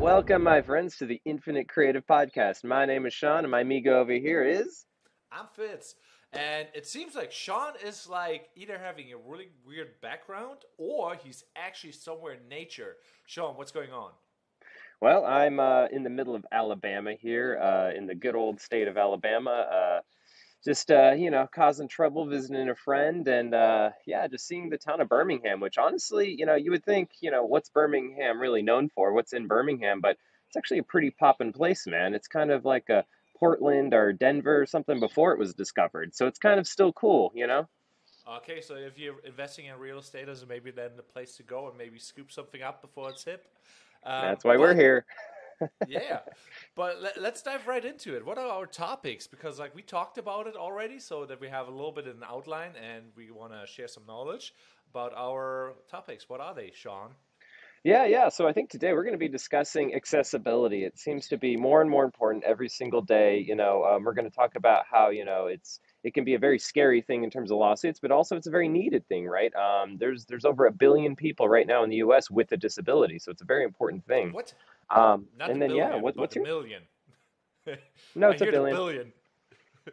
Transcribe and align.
Welcome, 0.00 0.42
my 0.42 0.62
friends, 0.62 0.96
to 0.96 1.04
the 1.04 1.20
Infinite 1.26 1.68
Creative 1.68 2.04
Podcast. 2.06 2.64
My 2.64 2.86
name 2.86 3.04
is 3.04 3.12
Sean, 3.12 3.40
and 3.40 3.50
my 3.50 3.60
amigo 3.60 4.00
over 4.00 4.14
here 4.14 4.42
is. 4.42 4.86
I'm 5.30 5.44
Fitz. 5.54 5.94
And 6.32 6.68
it 6.72 6.86
seems 6.86 7.14
like 7.14 7.30
Sean 7.30 7.74
is 7.84 8.08
like 8.08 8.48
either 8.56 8.78
having 8.78 9.12
a 9.12 9.18
really 9.18 9.48
weird 9.66 10.00
background 10.00 10.60
or 10.78 11.16
he's 11.22 11.44
actually 11.54 11.92
somewhere 11.92 12.32
in 12.32 12.48
nature. 12.48 12.96
Sean, 13.26 13.58
what's 13.58 13.72
going 13.72 13.92
on? 13.92 14.12
Well, 15.02 15.26
I'm 15.26 15.60
uh, 15.60 15.88
in 15.92 16.02
the 16.02 16.08
middle 16.08 16.34
of 16.34 16.46
Alabama 16.50 17.12
here, 17.12 17.58
uh, 17.62 17.94
in 17.94 18.06
the 18.06 18.14
good 18.14 18.34
old 18.34 18.58
state 18.58 18.88
of 18.88 18.96
Alabama. 18.96 19.50
Uh, 19.50 20.00
just, 20.64 20.90
uh, 20.90 21.12
you 21.12 21.30
know, 21.30 21.48
causing 21.54 21.88
trouble, 21.88 22.26
visiting 22.26 22.68
a 22.68 22.74
friend, 22.74 23.26
and 23.28 23.54
uh, 23.54 23.90
yeah, 24.06 24.26
just 24.26 24.46
seeing 24.46 24.68
the 24.68 24.76
town 24.76 25.00
of 25.00 25.08
Birmingham, 25.08 25.60
which 25.60 25.78
honestly, 25.78 26.34
you 26.36 26.46
know, 26.46 26.54
you 26.54 26.70
would 26.70 26.84
think, 26.84 27.10
you 27.20 27.30
know, 27.30 27.44
what's 27.44 27.70
Birmingham 27.70 28.38
really 28.38 28.62
known 28.62 28.90
for? 28.90 29.12
What's 29.12 29.32
in 29.32 29.46
Birmingham? 29.46 30.00
But 30.00 30.16
it's 30.48 30.56
actually 30.56 30.78
a 30.78 30.84
pretty 30.84 31.10
poppin' 31.10 31.52
place, 31.52 31.86
man. 31.86 32.14
It's 32.14 32.28
kind 32.28 32.50
of 32.50 32.64
like 32.64 32.88
a 32.88 33.04
Portland 33.38 33.94
or 33.94 34.12
Denver 34.12 34.60
or 34.60 34.66
something 34.66 35.00
before 35.00 35.32
it 35.32 35.38
was 35.38 35.54
discovered. 35.54 36.14
So 36.14 36.26
it's 36.26 36.38
kind 36.38 36.60
of 36.60 36.66
still 36.66 36.92
cool, 36.92 37.32
you 37.34 37.46
know? 37.46 37.66
Okay, 38.28 38.60
so 38.60 38.74
if 38.74 38.98
you're 38.98 39.18
investing 39.24 39.66
in 39.66 39.78
real 39.78 39.98
estate, 39.98 40.28
is 40.28 40.44
maybe 40.46 40.70
then 40.70 40.90
the 40.96 41.02
place 41.02 41.36
to 41.36 41.42
go 41.42 41.68
and 41.68 41.78
maybe 41.78 41.98
scoop 41.98 42.30
something 42.30 42.62
up 42.62 42.82
before 42.82 43.10
it's 43.10 43.24
hip. 43.24 43.46
Um, 44.04 44.22
That's 44.22 44.44
why 44.44 44.54
but, 44.54 44.60
we're 44.60 44.74
here. 44.74 45.06
Yeah, 45.88 46.20
but 46.74 47.02
let, 47.02 47.16
us 47.18 47.42
dive 47.42 47.66
right 47.66 47.84
into 47.84 48.16
it. 48.16 48.24
What 48.24 48.38
are 48.38 48.46
our 48.46 48.66
topics? 48.66 49.26
Because 49.26 49.58
like 49.58 49.74
we 49.74 49.82
talked 49.82 50.18
about 50.18 50.46
it 50.46 50.56
already, 50.56 50.98
so 50.98 51.24
that 51.26 51.40
we 51.40 51.48
have 51.48 51.68
a 51.68 51.70
little 51.70 51.92
bit 51.92 52.06
of 52.06 52.16
an 52.16 52.24
outline, 52.28 52.72
and 52.76 53.04
we 53.16 53.30
want 53.30 53.52
to 53.52 53.66
share 53.66 53.88
some 53.88 54.04
knowledge 54.06 54.54
about 54.90 55.12
our 55.16 55.74
topics. 55.90 56.28
What 56.28 56.40
are 56.40 56.54
they, 56.54 56.72
Sean? 56.74 57.10
Yeah, 57.82 58.04
yeah. 58.04 58.28
So 58.28 58.46
I 58.46 58.52
think 58.52 58.68
today 58.68 58.92
we're 58.92 59.04
going 59.04 59.14
to 59.14 59.18
be 59.18 59.28
discussing 59.28 59.94
accessibility. 59.94 60.84
It 60.84 60.98
seems 60.98 61.28
to 61.28 61.38
be 61.38 61.56
more 61.56 61.80
and 61.80 61.88
more 61.88 62.04
important 62.04 62.44
every 62.44 62.68
single 62.68 63.00
day. 63.00 63.38
You 63.38 63.54
know, 63.54 63.84
um, 63.84 64.04
we're 64.04 64.12
going 64.12 64.28
to 64.28 64.34
talk 64.34 64.54
about 64.54 64.84
how 64.90 65.08
you 65.08 65.24
know 65.24 65.46
it's 65.46 65.80
it 66.04 66.12
can 66.12 66.24
be 66.24 66.34
a 66.34 66.38
very 66.38 66.58
scary 66.58 67.00
thing 67.00 67.24
in 67.24 67.30
terms 67.30 67.50
of 67.50 67.56
lawsuits, 67.56 67.98
but 67.98 68.10
also 68.10 68.36
it's 68.36 68.46
a 68.46 68.50
very 68.50 68.68
needed 68.68 69.06
thing, 69.08 69.26
right? 69.26 69.54
Um, 69.54 69.96
there's 69.96 70.26
there's 70.26 70.44
over 70.44 70.66
a 70.66 70.72
billion 70.72 71.16
people 71.16 71.48
right 71.48 71.66
now 71.66 71.82
in 71.82 71.88
the 71.88 71.96
U.S. 71.96 72.30
with 72.30 72.52
a 72.52 72.56
disability, 72.58 73.18
so 73.18 73.30
it's 73.30 73.42
a 73.42 73.46
very 73.46 73.64
important 73.64 74.04
thing. 74.06 74.32
What? 74.32 74.52
Um, 74.90 75.26
Not 75.38 75.50
and 75.50 75.62
then 75.62 75.70
billion, 75.70 75.90
yeah, 75.90 75.96
what, 75.96 76.16
what's 76.16 76.34
your 76.34 76.44
million? 76.44 76.82
no, 78.14 78.30
it's 78.30 78.42
a 78.42 78.46
billion. 78.46 78.76
billion. 78.76 79.12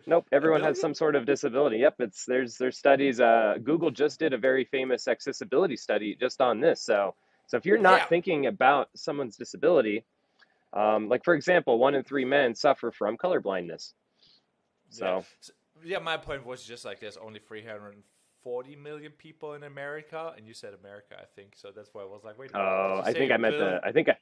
Nope, 0.06 0.28
everyone 0.32 0.62
has 0.62 0.80
some 0.80 0.94
sort 0.94 1.16
of 1.16 1.26
disability. 1.26 1.78
Yep, 1.78 1.96
it's 2.00 2.26
there's 2.26 2.58
there's 2.58 2.78
studies. 2.78 3.20
Uh, 3.20 3.56
Google 3.64 3.92
just 3.92 4.20
did 4.20 4.34
a 4.34 4.38
very 4.38 4.66
famous 4.66 5.08
accessibility 5.08 5.78
study 5.78 6.16
just 6.20 6.42
on 6.42 6.60
this. 6.60 6.82
So 6.82 7.16
so 7.48 7.58
if 7.58 7.66
you're 7.66 7.78
not 7.78 8.02
yeah. 8.02 8.06
thinking 8.08 8.46
about 8.48 8.90
someone's 8.96 9.38
disability, 9.38 10.06
um, 10.74 11.10
like 11.10 11.24
for 11.24 11.34
example, 11.34 11.80
one 11.80 11.96
in 11.96 12.04
three 12.04 12.26
men 12.26 12.56
suffer 12.56 12.92
from 12.92 13.18
color 13.18 13.40
blindness. 13.40 13.94
So. 14.90 15.06
Yeah. 15.06 15.22
so, 15.42 15.54
yeah, 15.84 16.00
my 16.00 16.18
point 16.18 16.46
was 16.46 16.64
just 16.64 16.86
like 16.86 17.00
there's 17.00 17.18
only 17.18 17.40
340 17.40 18.76
million 18.78 19.12
people 19.12 19.54
in 19.54 19.64
America, 19.64 20.34
and 20.36 20.48
you 20.48 20.54
said 20.54 20.74
America, 20.74 21.16
I 21.20 21.26
think. 21.36 21.54
So 21.56 21.70
that's 21.74 21.90
why 21.94 22.02
I 22.02 22.06
was 22.06 22.24
like, 22.24 22.38
wait. 22.40 22.52
Oh, 22.54 23.02
I 23.04 23.14
think 23.14 23.32
I 23.32 23.38
meant 23.38 23.58
the. 23.58 23.80
I 23.84 23.92
think 23.92 24.10
I. 24.10 24.18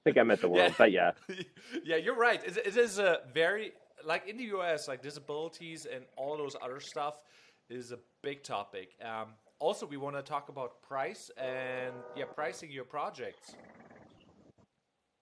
I 0.00 0.02
think 0.04 0.18
I 0.18 0.22
meant 0.22 0.40
the 0.40 0.48
world, 0.48 0.70
yeah. 0.70 0.74
but 0.78 0.92
yeah. 0.92 1.10
yeah, 1.84 1.96
you're 1.96 2.16
right. 2.16 2.42
It, 2.42 2.56
it 2.56 2.76
is 2.76 2.98
a 2.98 3.18
very 3.34 3.72
like 4.04 4.26
in 4.26 4.38
the 4.38 4.44
U.S. 4.44 4.88
like 4.88 5.02
disabilities 5.02 5.86
and 5.92 6.04
all 6.16 6.38
those 6.38 6.56
other 6.62 6.80
stuff 6.80 7.14
is 7.68 7.92
a 7.92 7.98
big 8.22 8.42
topic. 8.42 8.90
Um, 9.04 9.28
also, 9.58 9.84
we 9.84 9.98
want 9.98 10.16
to 10.16 10.22
talk 10.22 10.48
about 10.48 10.80
price 10.82 11.30
and 11.36 11.92
yeah, 12.16 12.24
pricing 12.24 12.70
your 12.70 12.84
projects. 12.84 13.52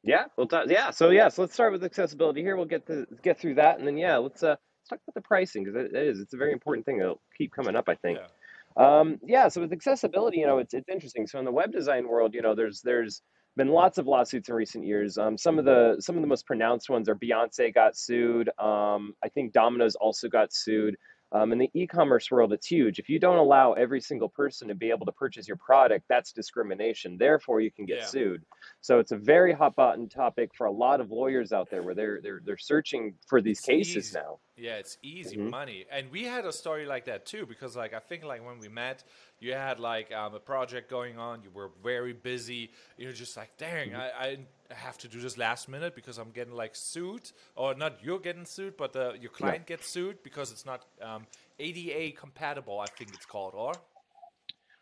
Yeah, 0.04 0.26
we'll 0.36 0.46
talk. 0.46 0.66
Yeah, 0.68 0.90
so 0.90 1.10
yeah, 1.10 1.28
so 1.28 1.42
let's 1.42 1.54
start 1.54 1.72
with 1.72 1.82
accessibility 1.82 2.40
here. 2.40 2.56
We'll 2.56 2.66
get 2.66 2.86
to 2.86 3.04
get 3.22 3.40
through 3.40 3.56
that, 3.56 3.78
and 3.78 3.86
then 3.86 3.96
yeah, 3.96 4.16
let's 4.16 4.44
uh 4.44 4.50
let's 4.50 4.88
talk 4.90 5.00
about 5.06 5.14
the 5.14 5.26
pricing 5.26 5.64
because 5.64 5.86
it 5.86 5.96
is 5.96 6.20
it's 6.20 6.34
a 6.34 6.36
very 6.36 6.52
important 6.52 6.86
thing 6.86 6.98
that'll 6.98 7.20
keep 7.36 7.52
coming 7.52 7.74
up. 7.74 7.88
I 7.88 7.96
think. 7.96 8.18
Yeah. 8.18 8.28
Um, 8.76 9.18
yeah, 9.24 9.48
so 9.48 9.60
with 9.60 9.72
accessibility, 9.72 10.38
you 10.38 10.46
know, 10.46 10.58
it's 10.58 10.72
it's 10.72 10.88
interesting. 10.88 11.26
So 11.26 11.40
in 11.40 11.44
the 11.44 11.50
web 11.50 11.72
design 11.72 12.06
world, 12.06 12.32
you 12.32 12.42
know, 12.42 12.54
there's 12.54 12.80
there's 12.80 13.22
been 13.58 13.68
lots 13.68 13.98
of 13.98 14.06
lawsuits 14.06 14.48
in 14.48 14.54
recent 14.54 14.86
years. 14.86 15.18
Um, 15.18 15.36
some 15.36 15.58
of 15.58 15.66
the 15.66 15.96
some 16.00 16.16
of 16.16 16.22
the 16.22 16.28
most 16.28 16.46
pronounced 16.46 16.88
ones 16.88 17.08
are 17.10 17.14
Beyonce 17.14 17.74
got 17.74 17.94
sued. 17.96 18.48
Um, 18.58 19.14
I 19.22 19.28
think 19.28 19.52
Domino's 19.52 19.96
also 19.96 20.28
got 20.28 20.54
sued. 20.54 20.96
Um, 21.30 21.52
in 21.52 21.58
the 21.58 21.70
e-commerce 21.74 22.30
world, 22.30 22.54
it's 22.54 22.66
huge. 22.66 22.98
If 22.98 23.10
you 23.10 23.18
don't 23.18 23.36
allow 23.36 23.74
every 23.74 24.00
single 24.00 24.30
person 24.30 24.68
to 24.68 24.74
be 24.74 24.88
able 24.88 25.04
to 25.04 25.12
purchase 25.12 25.46
your 25.46 25.58
product, 25.58 26.06
that's 26.08 26.32
discrimination. 26.32 27.18
Therefore, 27.18 27.60
you 27.60 27.70
can 27.70 27.84
get 27.84 27.98
yeah. 27.98 28.06
sued. 28.06 28.44
So 28.80 28.98
it's 28.98 29.12
a 29.12 29.16
very 29.16 29.52
hot 29.52 29.76
button 29.76 30.08
topic 30.08 30.52
for 30.56 30.66
a 30.66 30.72
lot 30.72 31.00
of 31.00 31.10
lawyers 31.10 31.52
out 31.52 31.68
there, 31.70 31.82
where 31.82 31.94
they're 31.94 32.20
they're 32.22 32.40
they're 32.44 32.56
searching 32.56 33.14
for 33.28 33.42
these 33.42 33.58
it's 33.58 33.66
cases 33.66 34.08
easy. 34.08 34.18
now. 34.18 34.38
Yeah, 34.56 34.76
it's 34.76 34.96
easy 35.02 35.36
mm-hmm. 35.36 35.50
money, 35.50 35.84
and 35.92 36.10
we 36.10 36.24
had 36.24 36.46
a 36.46 36.52
story 36.52 36.86
like 36.86 37.04
that 37.04 37.26
too. 37.26 37.44
Because 37.46 37.76
like 37.76 37.92
I 37.92 38.00
think 38.00 38.24
like 38.24 38.44
when 38.44 38.58
we 38.58 38.68
met, 38.68 39.04
you 39.38 39.52
had 39.52 39.78
like 39.80 40.10
um, 40.12 40.34
a 40.34 40.40
project 40.40 40.88
going 40.88 41.18
on. 41.18 41.42
You 41.42 41.50
were 41.52 41.70
very 41.82 42.14
busy. 42.14 42.70
You're 42.96 43.12
just 43.12 43.36
like, 43.36 43.50
dang, 43.58 43.90
mm-hmm. 43.90 44.00
I, 44.00 44.26
I 44.26 44.38
have 44.74 44.98
to 44.98 45.08
do 45.08 45.20
this 45.20 45.38
last 45.38 45.68
minute 45.68 45.94
because 45.94 46.18
I'm 46.18 46.30
getting 46.30 46.54
like 46.54 46.74
sued, 46.76 47.30
or 47.56 47.74
not 47.74 47.98
you're 48.02 48.18
getting 48.18 48.44
sued, 48.44 48.76
but 48.76 48.92
the, 48.92 49.14
your 49.20 49.30
client 49.30 49.64
yeah. 49.68 49.76
gets 49.76 49.88
sued 49.88 50.22
because 50.22 50.52
it's 50.52 50.66
not 50.66 50.84
um, 51.02 51.26
ADA 51.58 52.16
compatible. 52.16 52.80
I 52.80 52.86
think 52.86 53.10
it's 53.14 53.26
called, 53.26 53.54
or 53.54 53.72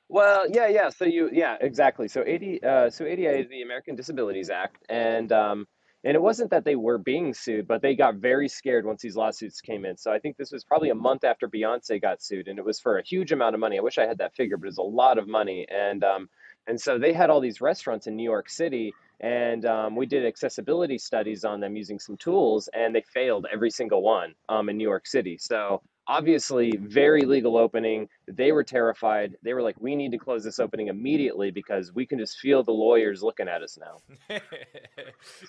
well, 0.09 0.47
yeah, 0.49 0.69
yeah. 0.69 0.91
So 0.91 1.05
you, 1.05 1.31
yeah, 1.33 1.57
exactly. 1.61 2.09
So 2.09 2.23
AD, 2.23 2.65
uh, 2.65 2.91
so 2.91 3.05
ADA 3.05 3.41
is 3.41 3.49
the 3.49 3.63
American 3.63 3.97
Disabilities 3.97 4.51
Act, 4.51 4.85
and 4.89 5.33
um, 5.33 5.67
and 6.05 6.15
it 6.15 6.23
wasn't 6.23 6.51
that 6.51 6.65
they 6.65 6.77
were 6.77 6.99
being 6.99 7.35
sued, 7.35 7.67
but 7.67 7.83
they 7.83 7.97
got 7.97 8.17
very 8.17 8.49
scared 8.49 8.87
once 8.87 9.03
these 9.03 9.17
lawsuits 9.17 9.61
came 9.61 9.85
in. 9.85 9.97
So 9.97 10.13
I 10.13 10.21
think 10.21 10.37
this 10.37 10.53
was 10.53 10.63
probably 10.63 10.91
a 10.91 10.95
month 10.95 11.25
after 11.25 11.49
Beyonce 11.49 12.01
got 12.01 12.23
sued, 12.23 12.47
and 12.47 12.59
it 12.59 12.65
was 12.65 12.79
for 12.79 12.99
a 12.99 13.03
huge 13.03 13.33
amount 13.33 13.55
of 13.55 13.61
money. 13.61 13.79
I 13.79 13.83
wish 13.83 13.99
I 13.99 14.07
had 14.07 14.19
that 14.19 14.37
figure, 14.37 14.57
but 14.57 14.67
it 14.67 14.69
was 14.69 14.79
a 14.79 14.83
lot 14.83 15.19
of 15.19 15.27
money, 15.27 15.67
and 15.69 16.05
um, 16.05 16.29
and 16.69 16.81
so 16.81 16.99
they 16.99 17.13
had 17.13 17.29
all 17.29 17.41
these 17.41 17.61
restaurants 17.61 18.07
in 18.07 18.15
New 18.15 18.23
York 18.23 18.49
City 18.49 18.95
and 19.21 19.65
um, 19.65 19.97
we 19.97 20.07
did 20.07 20.27
accessibility 20.27 20.99
studies 20.99 21.45
on 21.45 21.61
them 21.61 21.77
using 21.77 21.99
some 21.99 22.17
tools 22.17 22.69
and 22.75 22.95
they 22.95 23.03
failed 23.03 23.47
every 23.53 23.71
single 23.71 24.03
one 24.03 24.35
um, 24.49 24.69
in 24.69 24.77
new 24.77 24.85
york 24.85 25.07
city. 25.07 25.39
So 25.39 25.83
obviously 26.09 26.77
very 26.77 27.23
legal 27.23 27.57
opening. 27.57 28.09
They 28.29 28.53
were 28.53 28.63
terrified. 28.63 29.37
They 29.43 29.55
were 29.55 29.63
like 29.63 29.77
we 29.81 29.97
need 29.97 30.13
to 30.13 30.19
close 30.19 30.45
this 30.45 30.59
opening 30.59 30.89
immediately 30.89 31.51
because 31.51 31.95
we 31.95 32.07
can 32.07 32.19
just 32.19 32.39
feel 32.39 32.63
the 32.63 32.73
lawyers 32.73 33.23
looking 33.23 33.49
at 33.49 33.63
us 33.63 33.79
now. 33.79 34.39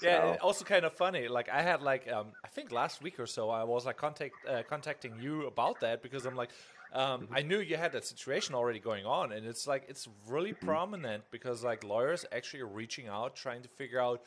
Yeah 0.02 0.34
so. 0.34 0.38
also 0.42 0.66
kind 0.66 0.86
of 0.86 0.94
funny 0.94 1.28
like 1.28 1.50
i 1.50 1.62
had 1.62 1.82
like 1.82 2.12
um, 2.12 2.28
i 2.44 2.48
think 2.48 2.72
last 2.72 3.02
week 3.02 3.20
or 3.20 3.26
so 3.26 3.50
i 3.50 3.64
was 3.64 3.86
like 3.86 3.98
contact 3.98 4.36
uh, 4.48 4.64
contacting 4.70 5.14
you 5.20 5.48
about 5.48 5.80
that 5.82 6.02
because 6.02 6.26
i'm 6.26 6.36
like 6.36 6.50
um, 6.94 7.22
mm-hmm. 7.22 7.36
I 7.36 7.42
knew 7.42 7.60
you 7.60 7.78
had 7.78 7.92
that 7.94 8.06
situation 8.06 8.56
already 8.56 8.80
going 8.80 9.06
on, 9.06 9.32
and 9.32 9.46
it's 9.46 9.68
like 9.68 9.86
it's 9.88 10.08
really 10.28 10.54
mm-hmm. 10.54 10.66
prominent 10.66 11.24
because 11.32 11.64
like 11.64 11.84
lawyers 11.84 12.26
actually 12.32 12.62
are 12.62 12.68
reaching 12.68 13.08
out, 13.08 13.36
trying 13.36 13.62
to 13.64 13.70
figure 13.70 14.00
out 14.00 14.22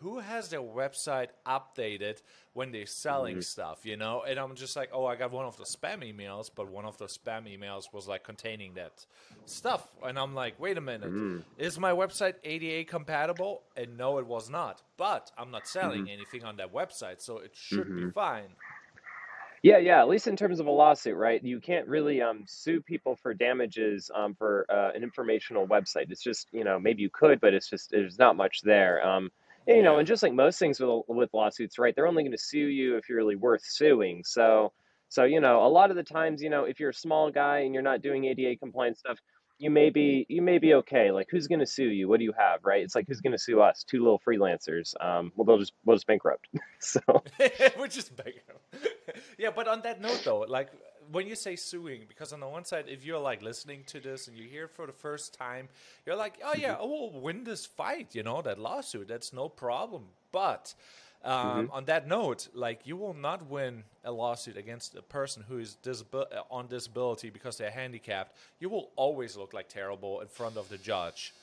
who 0.00 0.18
has 0.18 0.50
their 0.50 0.60
website 0.60 1.28
updated 1.46 2.20
when 2.52 2.70
they're 2.70 2.86
selling 2.86 3.36
mm-hmm. 3.36 3.42
stuff, 3.42 3.84
you 3.84 3.96
know? 3.96 4.22
And 4.26 4.38
I'm 4.38 4.54
just 4.54 4.76
like, 4.76 4.90
oh, 4.92 5.06
I 5.06 5.16
got 5.16 5.30
one 5.30 5.46
of 5.46 5.56
the 5.56 5.64
spam 5.64 6.02
emails, 6.02 6.50
but 6.54 6.68
one 6.70 6.84
of 6.84 6.98
the 6.98 7.06
spam 7.06 7.44
emails 7.44 7.92
was 7.92 8.06
like 8.06 8.22
containing 8.22 8.74
that 8.74 9.06
stuff. 9.46 9.88
And 10.04 10.18
I'm 10.18 10.34
like, 10.34 10.60
wait 10.60 10.76
a 10.76 10.80
minute, 10.80 11.08
mm-hmm. 11.08 11.38
is 11.58 11.78
my 11.78 11.92
website 11.92 12.34
ADA 12.44 12.88
compatible? 12.88 13.62
And 13.76 13.96
no, 13.96 14.18
it 14.18 14.26
was 14.26 14.50
not. 14.50 14.82
But 14.96 15.30
I'm 15.38 15.50
not 15.50 15.66
selling 15.66 16.02
mm-hmm. 16.02 16.12
anything 16.12 16.44
on 16.44 16.56
that 16.56 16.72
website, 16.72 17.20
so 17.22 17.38
it 17.38 17.52
should 17.54 17.86
be 17.86 18.02
mm-hmm. 18.02 18.10
fine. 18.10 18.48
Yeah, 19.62 19.78
yeah. 19.78 20.00
At 20.00 20.08
least 20.08 20.26
in 20.26 20.36
terms 20.36 20.60
of 20.60 20.66
a 20.66 20.70
lawsuit, 20.70 21.16
right? 21.16 21.42
You 21.42 21.60
can't 21.60 21.88
really 21.88 22.20
um, 22.22 22.44
sue 22.46 22.80
people 22.80 23.16
for 23.16 23.34
damages 23.34 24.10
um, 24.14 24.34
for 24.34 24.66
uh, 24.70 24.92
an 24.94 25.02
informational 25.02 25.66
website. 25.66 26.10
It's 26.10 26.22
just 26.22 26.48
you 26.52 26.64
know 26.64 26.78
maybe 26.78 27.02
you 27.02 27.10
could, 27.10 27.40
but 27.40 27.54
it's 27.54 27.68
just 27.68 27.90
there's 27.90 28.18
not 28.18 28.36
much 28.36 28.60
there. 28.62 29.04
Um, 29.06 29.30
and, 29.66 29.76
you 29.78 29.82
know, 29.82 29.98
and 29.98 30.06
just 30.06 30.22
like 30.22 30.32
most 30.32 30.58
things 30.58 30.78
with 30.80 31.02
with 31.08 31.34
lawsuits, 31.34 31.78
right? 31.78 31.94
They're 31.94 32.06
only 32.06 32.22
going 32.22 32.32
to 32.32 32.38
sue 32.38 32.58
you 32.58 32.96
if 32.96 33.08
you're 33.08 33.18
really 33.18 33.36
worth 33.36 33.62
suing. 33.64 34.22
So, 34.24 34.72
so 35.08 35.24
you 35.24 35.40
know, 35.40 35.64
a 35.66 35.68
lot 35.68 35.90
of 35.90 35.96
the 35.96 36.04
times, 36.04 36.42
you 36.42 36.50
know, 36.50 36.64
if 36.64 36.78
you're 36.78 36.90
a 36.90 36.94
small 36.94 37.30
guy 37.30 37.60
and 37.60 37.74
you're 37.74 37.82
not 37.82 38.02
doing 38.02 38.24
ADA 38.26 38.56
compliant 38.56 38.98
stuff, 38.98 39.18
you 39.58 39.70
may 39.70 39.90
be 39.90 40.26
you 40.28 40.42
may 40.42 40.58
be 40.58 40.74
okay. 40.74 41.10
Like 41.10 41.28
who's 41.30 41.46
going 41.46 41.60
to 41.60 41.66
sue 41.66 41.88
you? 41.88 42.08
What 42.08 42.18
do 42.18 42.24
you 42.24 42.34
have, 42.36 42.64
right? 42.64 42.82
It's 42.82 42.94
like 42.94 43.06
who's 43.08 43.20
going 43.20 43.32
to 43.32 43.38
sue 43.38 43.60
us? 43.60 43.84
Two 43.84 44.00
little 44.00 44.20
freelancers. 44.26 44.94
Um, 45.00 45.32
well, 45.34 45.44
they'll 45.44 45.58
just 45.58 45.72
we'll 45.84 45.96
just 45.96 46.06
bankrupt. 46.06 46.48
so 46.80 47.00
we're 47.78 47.88
just 47.88 48.14
bankrupt. 48.16 48.76
yeah, 49.38 49.50
but 49.54 49.68
on 49.68 49.82
that 49.82 50.00
note, 50.00 50.22
though, 50.24 50.40
like 50.40 50.70
when 51.10 51.26
you 51.26 51.36
say 51.36 51.56
suing, 51.56 52.02
because 52.08 52.32
on 52.32 52.40
the 52.40 52.48
one 52.48 52.64
side, 52.64 52.86
if 52.88 53.04
you're 53.04 53.20
like 53.20 53.42
listening 53.42 53.84
to 53.86 54.00
this 54.00 54.28
and 54.28 54.36
you 54.36 54.44
hear 54.44 54.64
it 54.64 54.72
for 54.74 54.86
the 54.86 54.92
first 54.92 55.34
time, 55.34 55.68
you're 56.04 56.16
like, 56.16 56.38
oh 56.44 56.54
yeah, 56.56 56.74
mm-hmm. 56.74 56.82
I 56.82 56.86
will 56.86 57.20
win 57.20 57.44
this 57.44 57.64
fight. 57.64 58.14
You 58.14 58.22
know 58.22 58.42
that 58.42 58.58
lawsuit. 58.58 59.08
That's 59.08 59.32
no 59.32 59.48
problem. 59.48 60.04
But 60.32 60.74
um, 61.26 61.66
mm-hmm. 61.66 61.72
On 61.72 61.84
that 61.86 62.06
note, 62.06 62.46
like 62.54 62.80
you 62.84 62.96
will 62.96 63.12
not 63.12 63.50
win 63.50 63.82
a 64.04 64.12
lawsuit 64.12 64.56
against 64.56 64.94
a 64.94 65.02
person 65.02 65.44
who 65.48 65.58
is 65.58 65.76
disabil- 65.82 66.28
on 66.52 66.68
disability 66.68 67.30
because 67.30 67.58
they're 67.58 67.70
handicapped. 67.70 68.36
You 68.60 68.68
will 68.68 68.90
always 68.94 69.36
look 69.36 69.52
like 69.52 69.68
terrible 69.68 70.20
in 70.20 70.28
front 70.28 70.56
of 70.56 70.68
the 70.68 70.78
judge. 70.78 71.34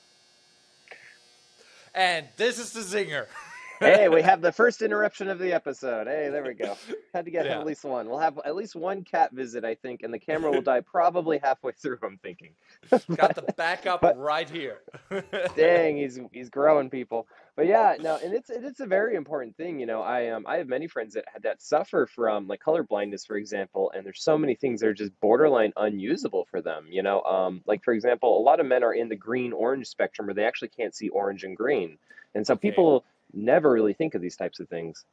And 1.94 2.26
this 2.38 2.58
is 2.58 2.72
the 2.72 2.80
zinger. 2.80 3.26
hey, 3.80 4.08
we 4.08 4.22
have 4.22 4.40
the 4.40 4.52
first 4.52 4.82
interruption 4.82 5.28
of 5.28 5.38
the 5.38 5.52
episode. 5.52 6.06
Hey, 6.06 6.28
there 6.30 6.44
we 6.44 6.54
go. 6.54 6.76
Had 7.12 7.24
to 7.24 7.30
get 7.30 7.46
yeah. 7.46 7.58
at 7.58 7.66
least 7.66 7.84
one. 7.84 8.08
We'll 8.08 8.18
have 8.18 8.38
at 8.44 8.54
least 8.56 8.76
one 8.76 9.04
cat 9.04 9.32
visit, 9.32 9.64
I 9.64 9.74
think, 9.74 10.02
and 10.02 10.12
the 10.12 10.18
camera 10.18 10.50
will 10.50 10.62
die 10.62 10.80
probably 10.80 11.38
halfway 11.38 11.72
through. 11.72 11.98
I'm 12.02 12.18
thinking. 12.18 12.50
Got 12.90 13.34
the 13.34 13.52
backup 13.56 14.00
but, 14.00 14.18
right 14.18 14.48
here. 14.48 14.78
dang, 15.56 15.96
he's 15.96 16.20
he's 16.32 16.50
growing 16.50 16.90
people. 16.90 17.26
But 17.56 17.66
yeah, 17.66 17.94
no, 18.00 18.18
and 18.22 18.34
it's 18.34 18.50
it's 18.50 18.80
a 18.80 18.86
very 18.86 19.14
important 19.14 19.56
thing. 19.56 19.78
You 19.78 19.86
know, 19.86 20.02
I 20.02 20.30
um 20.30 20.44
I 20.46 20.56
have 20.56 20.66
many 20.66 20.88
friends 20.88 21.14
that 21.14 21.24
had 21.32 21.42
that 21.44 21.62
suffer 21.62 22.06
from 22.06 22.48
like 22.48 22.60
color 22.60 22.82
blindness, 22.82 23.24
for 23.24 23.36
example, 23.36 23.92
and 23.94 24.04
there's 24.04 24.22
so 24.22 24.36
many 24.36 24.54
things 24.54 24.80
that 24.80 24.88
are 24.88 24.94
just 24.94 25.12
borderline 25.20 25.72
unusable 25.76 26.46
for 26.50 26.60
them. 26.60 26.86
You 26.90 27.02
know, 27.02 27.22
um 27.22 27.62
like 27.66 27.84
for 27.84 27.92
example, 27.92 28.38
a 28.38 28.42
lot 28.42 28.58
of 28.58 28.66
men 28.66 28.82
are 28.82 28.94
in 28.94 29.08
the 29.08 29.16
green 29.16 29.52
orange 29.52 29.86
spectrum 29.86 30.26
where 30.26 30.34
they 30.34 30.44
actually 30.44 30.68
can't 30.68 30.94
see 30.94 31.08
orange 31.10 31.44
and 31.44 31.56
green, 31.56 31.96
and 32.34 32.44
so 32.44 32.54
okay. 32.54 32.70
people 32.70 33.04
never 33.36 33.70
really 33.70 33.94
think 33.94 34.14
of 34.14 34.22
these 34.22 34.36
types 34.36 34.60
of 34.60 34.68
things. 34.68 35.04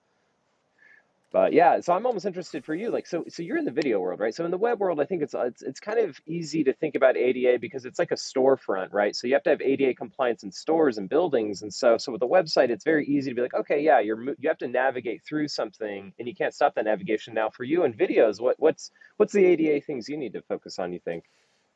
But 1.31 1.53
yeah, 1.53 1.79
so 1.79 1.93
I'm 1.93 2.05
almost 2.05 2.25
interested 2.25 2.65
for 2.65 2.75
you. 2.75 2.91
Like, 2.91 3.07
so 3.07 3.23
so 3.29 3.41
you're 3.41 3.57
in 3.57 3.63
the 3.63 3.71
video 3.71 3.99
world, 4.01 4.19
right? 4.19 4.35
So 4.35 4.43
in 4.43 4.51
the 4.51 4.57
web 4.57 4.81
world, 4.81 4.99
I 4.99 5.05
think 5.05 5.21
it's 5.21 5.33
it's 5.33 5.61
it's 5.61 5.79
kind 5.79 5.97
of 5.97 6.19
easy 6.27 6.61
to 6.65 6.73
think 6.73 6.95
about 6.95 7.15
ADA 7.15 7.57
because 7.57 7.85
it's 7.85 7.99
like 7.99 8.11
a 8.11 8.15
storefront, 8.15 8.91
right? 8.91 9.15
So 9.15 9.27
you 9.27 9.33
have 9.33 9.43
to 9.43 9.49
have 9.51 9.61
ADA 9.61 9.93
compliance 9.93 10.43
in 10.43 10.51
stores 10.51 10.97
and 10.97 11.07
buildings, 11.07 11.61
and 11.61 11.73
so 11.73 11.97
so 11.97 12.11
with 12.11 12.21
a 12.21 12.27
website, 12.27 12.69
it's 12.69 12.83
very 12.83 13.05
easy 13.05 13.31
to 13.31 13.35
be 13.35 13.41
like, 13.41 13.53
okay, 13.53 13.81
yeah, 13.81 14.01
you're 14.01 14.21
you 14.21 14.49
have 14.49 14.57
to 14.57 14.67
navigate 14.67 15.23
through 15.23 15.47
something, 15.47 16.11
and 16.19 16.27
you 16.27 16.35
can't 16.35 16.53
stop 16.53 16.75
that 16.75 16.83
navigation. 16.83 17.33
Now, 17.33 17.49
for 17.49 17.63
you 17.63 17.85
in 17.85 17.93
videos, 17.93 18.41
what 18.41 18.59
what's 18.59 18.91
what's 19.15 19.31
the 19.31 19.45
ADA 19.45 19.85
things 19.85 20.09
you 20.09 20.17
need 20.17 20.33
to 20.33 20.41
focus 20.41 20.79
on? 20.79 20.91
You 20.91 20.99
think? 20.99 21.23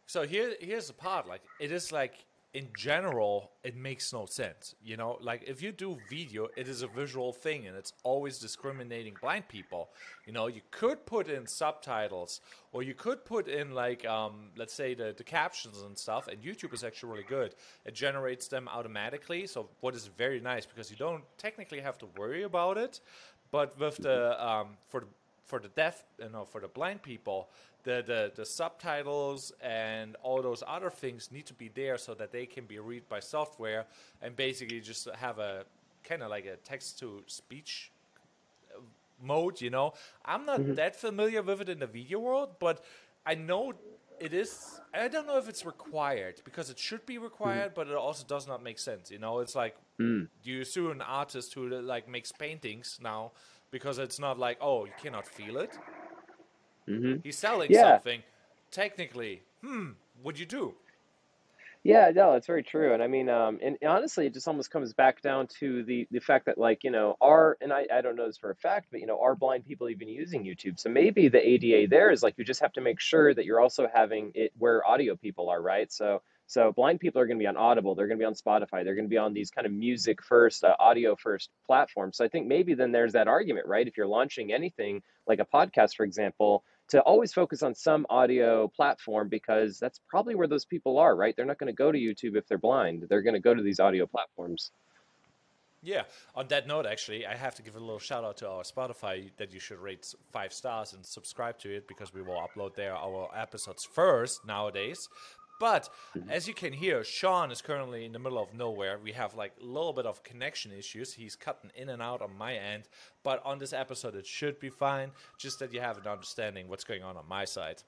So 0.06 0.28
here 0.28 0.54
here's 0.60 0.88
the 0.88 0.94
part. 0.94 1.30
Like, 1.30 1.44
it 1.62 1.72
is 1.72 1.94
like 1.94 2.26
in 2.56 2.70
general, 2.74 3.52
it 3.66 3.76
makes 3.76 4.14
no 4.14 4.26
sense. 4.26 4.76
You 4.82 4.96
know, 4.96 5.18
like 5.20 5.44
if 5.46 5.62
you 5.62 5.74
do 5.74 5.98
video, 6.10 6.48
it 6.56 6.70
is 6.70 6.84
a 6.84 6.88
visual 6.88 7.34
thing 7.34 7.68
and 7.68 7.76
it's 7.76 7.92
always 8.04 8.40
discriminating 8.40 9.18
blind 9.20 9.50
people. 9.50 9.90
You 10.26 10.32
know, 10.32 10.48
you 10.48 10.62
could 10.72 11.06
put 11.06 11.28
in 11.28 11.46
subtitles 11.48 12.40
or 12.72 12.82
you 12.82 12.94
could 12.94 13.26
put 13.26 13.50
in 13.50 13.74
like, 13.74 14.06
um, 14.06 14.52
let's 14.56 14.74
say 14.74 14.94
the, 14.94 15.14
the 15.18 15.24
captions 15.24 15.82
and 15.82 15.98
stuff. 15.98 16.30
And 16.30 16.42
YouTube 16.42 16.74
is 16.74 16.86
actually 16.86 17.12
really 17.12 17.26
good. 17.28 17.56
It 17.84 17.94
generates 17.94 18.48
them 18.48 18.70
automatically. 18.70 19.48
So 19.48 19.68
what 19.82 19.94
is 19.94 20.08
very 20.08 20.40
nice 20.40 20.66
because 20.66 20.90
you 20.90 20.96
don't 20.96 21.26
technically 21.38 21.82
have 21.82 21.98
to 21.98 22.08
worry 22.16 22.44
about 22.44 22.78
it. 22.78 23.02
But 23.52 23.78
with 23.78 23.98
the, 23.98 24.42
um, 24.44 24.78
for 24.88 25.02
the, 25.02 25.08
for 25.44 25.60
the 25.60 25.68
deaf, 25.68 26.06
you 26.20 26.30
know, 26.30 26.46
for 26.46 26.62
the 26.62 26.70
blind 26.70 27.02
people, 27.02 27.50
the, 27.86 28.04
the, 28.06 28.32
the 28.36 28.46
subtitles 28.46 29.54
and 29.62 30.18
all 30.24 30.42
those 30.42 30.64
other 30.68 30.90
things 30.90 31.30
need 31.32 31.46
to 31.46 31.54
be 31.54 31.70
there 31.70 31.98
so 31.98 32.14
that 32.16 32.32
they 32.32 32.46
can 32.46 32.66
be 32.66 32.80
read 32.80 33.08
by 33.08 33.20
software 33.20 33.86
and 34.22 34.36
basically 34.36 34.82
just 34.82 35.08
have 35.16 35.40
a 35.40 35.64
kind 36.04 36.22
of 36.22 36.30
like 36.30 36.46
a 36.46 36.56
text 36.58 37.00
to 37.00 37.24
speech 37.28 37.92
uh, 38.76 38.82
mode 39.24 39.62
you 39.62 39.70
know 39.70 39.94
i'm 40.26 40.46
not 40.46 40.60
mm-hmm. 40.60 40.74
that 40.74 40.96
familiar 40.96 41.42
with 41.42 41.62
it 41.62 41.70
in 41.70 41.80
the 41.80 41.88
video 41.88 42.20
world 42.20 42.50
but 42.60 42.84
i 43.26 43.34
know 43.34 43.74
it 44.20 44.34
is 44.34 44.80
i 44.94 45.08
don't 45.08 45.28
know 45.28 45.38
if 45.38 45.48
it's 45.48 45.66
required 45.66 46.42
because 46.44 46.70
it 46.70 46.78
should 46.78 47.06
be 47.06 47.18
required 47.18 47.72
mm. 47.72 47.76
but 47.76 47.88
it 47.88 47.96
also 47.96 48.24
does 48.28 48.48
not 48.48 48.64
make 48.64 48.80
sense 48.80 49.12
you 49.12 49.20
know 49.20 49.40
it's 49.40 49.56
like 49.56 49.76
mm. 50.00 50.28
you 50.44 50.64
sue 50.64 50.92
an 50.92 51.02
artist 51.02 51.54
who 51.54 51.70
like 51.82 52.08
makes 52.08 52.32
paintings 52.32 53.00
now 53.02 53.32
because 53.72 53.98
it's 53.98 54.20
not 54.20 54.38
like 54.38 54.58
oh 54.62 54.86
you 54.86 54.94
cannot 55.02 55.28
feel 55.28 55.58
it 55.58 55.78
Mm-hmm. 56.88 57.22
He's 57.24 57.38
selling 57.38 57.72
yeah. 57.72 57.96
something. 57.96 58.24
Technically, 58.72 59.42
hmm, 59.62 59.92
what 60.22 60.26
would 60.26 60.40
you 60.40 60.46
do? 60.46 60.74
Yeah, 61.86 62.10
no, 62.16 62.34
it's 62.34 62.48
very 62.48 62.64
true. 62.64 62.96
And 62.96 63.04
I 63.04 63.06
mean, 63.06 63.30
um, 63.30 63.60
and 63.62 63.78
honestly, 63.88 64.26
it 64.26 64.34
just 64.34 64.48
almost 64.48 64.72
comes 64.72 64.92
back 64.94 65.22
down 65.22 65.46
to 65.60 65.84
the 65.84 66.08
the 66.10 66.20
fact 66.20 66.48
that 66.48 66.58
like, 66.58 66.84
you 66.84 66.90
know, 66.90 67.16
are 67.22 67.58
and 67.62 67.72
I, 67.72 67.86
I 67.94 68.02
don't 68.02 68.16
know 68.16 68.26
this 68.26 68.40
for 68.40 68.50
a 68.50 68.56
fact, 68.56 68.88
but 68.90 69.02
you 69.02 69.06
know, 69.06 69.22
are 69.22 69.36
blind 69.36 69.68
people 69.68 69.88
even 69.90 70.10
using 70.10 70.44
YouTube? 70.44 70.80
So 70.80 70.90
maybe 70.90 71.28
the 71.28 71.48
ADA 71.48 71.88
there 71.88 72.10
is 72.10 72.24
like 72.24 72.34
you 72.38 72.44
just 72.44 72.62
have 72.62 72.74
to 72.74 72.82
make 72.82 73.00
sure 73.00 73.36
that 73.36 73.46
you're 73.46 73.62
also 73.62 73.88
having 73.94 74.32
it 74.34 74.52
where 74.58 74.84
audio 74.84 75.16
people 75.16 75.48
are, 75.48 75.62
right? 75.62 75.92
So 75.94 76.24
so 76.48 76.72
blind 76.72 77.00
people 77.00 77.22
are 77.22 77.28
going 77.28 77.38
to 77.38 77.44
be 77.44 77.48
on 77.48 77.58
Audible, 77.58 77.94
they're 77.94 78.08
going 78.08 78.20
to 78.20 78.22
be 78.22 78.26
on 78.26 78.34
Spotify, 78.34 78.84
they're 78.84 78.96
going 78.96 79.06
to 79.06 79.10
be 79.10 79.18
on 79.18 79.34
these 79.34 79.52
kind 79.52 79.68
of 79.68 79.74
music 79.74 80.24
first, 80.24 80.64
uh, 80.64 80.76
audio 80.80 81.16
first 81.16 81.50
platforms. 81.66 82.18
So 82.18 82.26
I 82.26 82.28
think 82.30 82.48
maybe 82.48 82.74
then 82.74 82.92
there's 82.92 83.14
that 83.14 83.28
argument, 83.28 83.68
right? 83.68 83.88
If 83.88 83.98
you're 83.98 84.08
launching 84.08 84.54
anything 84.54 85.02
like 85.28 85.40
a 85.40 85.46
podcast, 85.46 85.96
for 85.96 86.04
example, 86.04 86.64
to 86.90 87.02
always 87.02 87.34
focus 87.34 87.64
on 87.64 87.74
some 87.74 88.06
audio 88.10 88.68
platform 88.68 89.28
because 89.28 89.80
that's 89.80 90.00
probably 90.08 90.36
where 90.36 90.48
those 90.48 90.66
people 90.66 91.00
are, 91.00 91.16
right? 91.16 91.36
They're 91.36 91.46
not 91.46 91.58
going 91.58 91.68
to 91.68 91.74
go 91.74 91.92
to 91.92 91.98
YouTube 91.98 92.36
if 92.36 92.48
they're 92.48 92.58
blind. 92.58 93.06
They're 93.10 93.24
going 93.24 93.34
to 93.34 93.40
go 93.40 93.54
to 93.54 93.64
these 93.64 93.80
audio 93.80 94.06
platforms. 94.06 94.72
Yeah. 95.82 96.04
On 96.34 96.48
that 96.48 96.68
note, 96.68 96.88
actually, 96.88 97.28
I 97.28 97.36
have 97.36 97.54
to 97.56 97.62
give 97.62 97.76
a 97.76 97.80
little 97.80 98.00
shout 98.00 98.24
out 98.24 98.38
to 98.38 98.50
our 98.50 98.64
Spotify 98.64 99.30
that 99.38 99.54
you 99.54 99.60
should 99.60 99.78
rate 99.78 100.12
five 100.34 100.52
stars 100.52 100.94
and 100.94 101.06
subscribe 101.06 101.60
to 101.60 101.76
it 101.76 101.88
because 101.88 102.12
we 102.12 102.24
will 102.24 102.42
upload 102.42 102.76
there 102.76 102.96
our 102.96 103.30
episodes 103.36 103.86
first 103.86 104.44
nowadays. 104.48 105.08
But 105.60 105.90
mm-hmm. 106.16 106.30
as 106.30 106.48
you 106.48 106.54
can 106.54 106.74
hear, 106.74 107.04
Sean 107.04 107.52
is 107.52 107.62
currently 107.62 108.06
in 108.06 108.12
the 108.12 108.20
middle 108.20 108.42
of 108.42 108.54
nowhere. 108.54 109.00
We 109.02 109.14
have 109.14 109.36
like 109.36 109.54
a 109.62 109.66
little 109.66 109.94
bit 109.94 110.06
of 110.06 110.24
connection 110.24 110.72
issues. 110.72 111.14
He's 111.14 111.36
cutting 111.36 111.72
in 111.76 111.90
and 111.90 112.02
out 112.02 112.22
on 112.22 112.38
my 112.38 112.56
end. 112.56 112.88
But 113.24 113.46
on 113.46 113.60
this 113.60 113.74
episode, 113.74 114.16
it 114.16 114.26
should 114.26 114.60
be 114.60 114.70
fine. 114.70 115.12
Just 115.38 115.60
that 115.60 115.74
you 115.74 115.82
have 115.82 115.98
an 115.98 116.08
understanding 116.08 116.68
what's 116.68 116.84
going 116.84 117.04
on 117.04 117.18
on 117.18 117.28
my 117.28 117.46
side. 117.46 117.84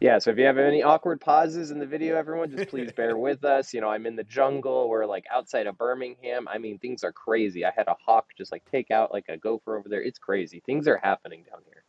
Yeah, 0.00 0.18
so 0.18 0.30
if 0.30 0.38
you 0.38 0.46
have 0.46 0.56
any 0.56 0.82
awkward 0.82 1.20
pauses 1.20 1.70
in 1.70 1.78
the 1.78 1.86
video, 1.86 2.16
everyone, 2.16 2.50
just 2.50 2.70
please 2.70 2.90
bear 2.92 3.18
with 3.18 3.44
us. 3.44 3.74
You 3.74 3.82
know, 3.82 3.90
I'm 3.90 4.06
in 4.06 4.16
the 4.16 4.24
jungle. 4.24 4.88
We're 4.88 5.04
like 5.04 5.24
outside 5.30 5.66
of 5.66 5.76
Birmingham. 5.76 6.48
I 6.48 6.56
mean, 6.56 6.78
things 6.78 7.04
are 7.04 7.12
crazy. 7.12 7.66
I 7.66 7.72
had 7.76 7.86
a 7.86 7.96
hawk 8.04 8.28
just 8.36 8.50
like 8.50 8.64
take 8.70 8.90
out 8.90 9.12
like 9.12 9.26
a 9.28 9.36
gopher 9.36 9.76
over 9.76 9.90
there. 9.90 10.02
It's 10.02 10.18
crazy. 10.18 10.62
Things 10.64 10.88
are 10.88 10.96
happening 11.02 11.44
down 11.50 11.60
here. 11.66 11.84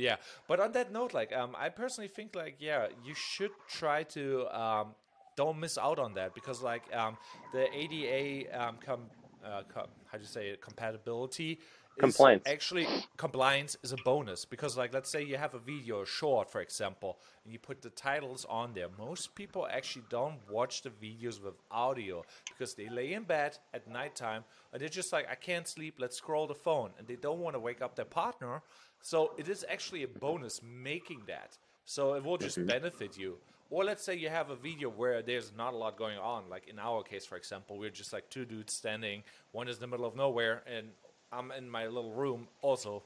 Yeah, 0.00 0.16
but 0.48 0.60
on 0.60 0.72
that 0.72 0.92
note, 0.92 1.12
like, 1.14 1.32
um, 1.32 1.54
I 1.58 1.68
personally 1.68 2.08
think, 2.08 2.34
like, 2.34 2.56
yeah, 2.58 2.86
you 3.04 3.14
should 3.14 3.52
try 3.68 4.02
to 4.04 4.46
um, 4.58 4.94
don't 5.36 5.58
miss 5.58 5.76
out 5.78 5.98
on 5.98 6.14
that 6.14 6.34
because, 6.34 6.62
like, 6.62 6.84
um, 6.94 7.16
the 7.52 7.66
ADA 7.74 8.60
um, 8.60 8.76
com, 8.84 9.00
uh, 9.44 9.62
com 9.72 9.86
how 10.10 10.18
do 10.18 10.22
you 10.22 10.28
say 10.28 10.48
it, 10.48 10.60
compatibility 10.60 11.58
compliance. 12.00 12.42
actually 12.46 12.86
compliance 13.16 13.76
is 13.82 13.92
a 13.92 13.96
bonus 14.04 14.44
because 14.44 14.76
like 14.76 14.92
let's 14.94 15.10
say 15.10 15.22
you 15.22 15.36
have 15.36 15.54
a 15.54 15.58
video 15.58 16.04
short 16.04 16.50
for 16.50 16.60
example 16.60 17.18
and 17.44 17.52
you 17.52 17.58
put 17.58 17.82
the 17.82 17.90
titles 17.90 18.46
on 18.48 18.72
there. 18.74 18.88
Most 18.98 19.34
people 19.34 19.66
actually 19.70 20.04
don't 20.10 20.38
watch 20.50 20.82
the 20.82 20.90
videos 20.90 21.42
with 21.42 21.54
audio 21.70 22.24
because 22.46 22.74
they 22.74 22.88
lay 22.88 23.12
in 23.12 23.24
bed 23.24 23.58
at 23.74 23.88
nighttime 23.88 24.44
and 24.72 24.80
they're 24.80 24.88
just 24.88 25.12
like 25.12 25.26
i 25.30 25.34
can't 25.34 25.66
sleep. 25.66 25.96
Let's 25.98 26.16
scroll 26.16 26.46
the 26.46 26.54
phone. 26.54 26.90
And 26.98 27.06
they 27.06 27.16
don't 27.16 27.40
want 27.40 27.54
to 27.54 27.60
wake 27.60 27.82
up 27.82 27.96
their 27.96 28.04
partner 28.04 28.62
so 29.02 29.32
it 29.38 29.48
is 29.48 29.64
actually 29.68 30.02
a 30.02 30.08
bonus 30.08 30.60
making 30.62 31.22
that. 31.26 31.56
So 31.84 32.14
it 32.14 32.24
will 32.24 32.38
just 32.38 32.58
mm-hmm. 32.58 32.68
benefit 32.68 33.18
you. 33.18 33.36
Or 33.70 33.84
let's 33.84 34.04
say 34.04 34.16
you 34.16 34.28
have 34.28 34.50
a 34.50 34.56
video 34.56 34.90
where 34.90 35.22
there's 35.22 35.52
not 35.56 35.74
a 35.74 35.76
lot 35.76 35.96
going 35.96 36.18
on. 36.18 36.44
Like 36.48 36.68
in 36.68 36.78
our 36.78 37.02
case, 37.02 37.24
for 37.24 37.36
example, 37.36 37.78
we're 37.78 37.90
just 37.90 38.12
like 38.12 38.28
two 38.28 38.44
dudes 38.44 38.74
standing. 38.74 39.22
One 39.52 39.68
is 39.68 39.76
in 39.76 39.80
the 39.80 39.86
middle 39.86 40.06
of 40.06 40.16
nowhere, 40.16 40.62
and 40.66 40.88
I'm 41.32 41.52
in 41.52 41.70
my 41.70 41.86
little 41.86 42.12
room. 42.12 42.48
Also, 42.62 43.04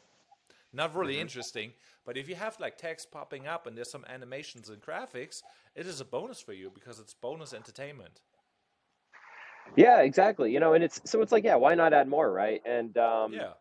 not 0.72 0.94
really 0.94 1.14
mm-hmm. 1.14 1.22
interesting. 1.22 1.72
But 2.06 2.16
if 2.16 2.28
you 2.28 2.34
have 2.34 2.58
like 2.60 2.78
text 2.78 3.10
popping 3.10 3.46
up 3.46 3.66
and 3.66 3.76
there's 3.76 3.90
some 3.90 4.04
animations 4.08 4.70
and 4.70 4.80
graphics, 4.80 5.42
it 5.74 5.86
is 5.86 6.00
a 6.00 6.04
bonus 6.04 6.40
for 6.40 6.54
you 6.54 6.70
because 6.74 6.98
it's 6.98 7.14
bonus 7.14 7.52
entertainment. 7.52 8.20
Yeah, 9.76 10.00
exactly. 10.00 10.52
You 10.52 10.60
know, 10.60 10.74
and 10.74 10.84
it's 10.84 11.00
so 11.04 11.20
it's 11.20 11.32
like, 11.32 11.44
yeah, 11.44 11.56
why 11.56 11.74
not 11.74 11.92
add 11.92 12.08
more, 12.08 12.30
right? 12.30 12.62
And 12.66 12.96
um, 12.96 13.32
yeah 13.32 13.52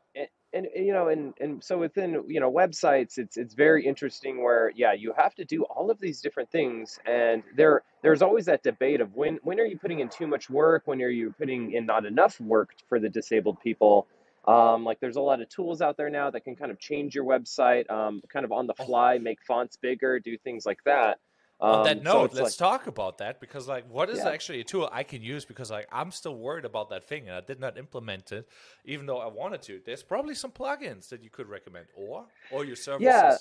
and 0.53 0.67
you 0.75 0.93
know 0.93 1.07
and 1.07 1.33
and 1.41 1.63
so 1.63 1.77
within 1.77 2.23
you 2.27 2.39
know 2.39 2.51
websites 2.51 3.17
it's 3.17 3.37
it's 3.37 3.53
very 3.53 3.85
interesting 3.85 4.43
where 4.43 4.71
yeah 4.75 4.93
you 4.93 5.13
have 5.17 5.33
to 5.35 5.45
do 5.45 5.63
all 5.63 5.89
of 5.89 5.99
these 5.99 6.21
different 6.21 6.49
things 6.51 6.99
and 7.05 7.43
there 7.55 7.83
there's 8.03 8.21
always 8.21 8.45
that 8.45 8.61
debate 8.61 9.01
of 9.01 9.15
when 9.15 9.39
when 9.43 9.59
are 9.59 9.65
you 9.65 9.79
putting 9.79 10.01
in 10.01 10.09
too 10.09 10.27
much 10.27 10.49
work? 10.49 10.83
When 10.85 11.01
are 11.01 11.09
you 11.09 11.33
putting 11.37 11.71
in 11.71 11.85
not 11.85 12.05
enough 12.05 12.39
work 12.39 12.75
for 12.87 12.99
the 12.99 13.09
disabled 13.09 13.59
people? 13.61 14.07
Um, 14.45 14.83
like 14.83 14.99
there's 14.99 15.15
a 15.15 15.21
lot 15.21 15.41
of 15.41 15.47
tools 15.47 15.81
out 15.81 15.95
there 15.95 16.09
now 16.09 16.29
that 16.29 16.41
can 16.41 16.57
kind 16.57 16.69
of 16.69 16.77
change 16.77 17.15
your 17.15 17.23
website 17.23 17.89
um, 17.89 18.21
kind 18.31 18.43
of 18.43 18.51
on 18.51 18.67
the 18.67 18.73
oh. 18.77 18.85
fly 18.85 19.17
make 19.17 19.41
fonts 19.41 19.77
bigger 19.77 20.19
do 20.19 20.37
things 20.37 20.65
like 20.65 20.83
that 20.83 21.19
on 21.63 21.83
that 21.85 21.97
um, 21.99 22.03
note, 22.03 22.33
so 22.33 22.41
let's 22.43 22.59
like, 22.59 22.69
talk 22.69 22.87
about 22.87 23.19
that 23.19 23.39
because, 23.39 23.67
like, 23.67 23.89
what 23.89 24.09
is 24.09 24.19
yeah. 24.19 24.29
actually 24.29 24.59
a 24.59 24.63
tool 24.63 24.89
I 24.91 25.03
can 25.03 25.21
use? 25.21 25.45
Because, 25.45 25.71
like, 25.71 25.87
I'm 25.91 26.11
still 26.11 26.35
worried 26.35 26.65
about 26.65 26.89
that 26.89 27.07
thing, 27.07 27.27
and 27.27 27.35
I 27.35 27.41
did 27.41 27.59
not 27.59 27.77
implement 27.77 28.31
it, 28.31 28.47
even 28.85 29.05
though 29.05 29.19
I 29.19 29.27
wanted 29.27 29.61
to. 29.63 29.79
There's 29.85 30.03
probably 30.03 30.35
some 30.35 30.51
plugins 30.51 31.09
that 31.09 31.23
you 31.23 31.29
could 31.29 31.47
recommend, 31.47 31.85
or 31.95 32.25
or 32.51 32.65
your 32.65 32.75
services, 32.75 33.05
yeah, 33.05 33.37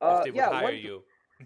uh, 0.00 0.18
if 0.18 0.24
they 0.24 0.30
would 0.30 0.36
yeah, 0.36 0.50
hire 0.50 0.62
one, 0.62 0.76
you. 0.76 1.02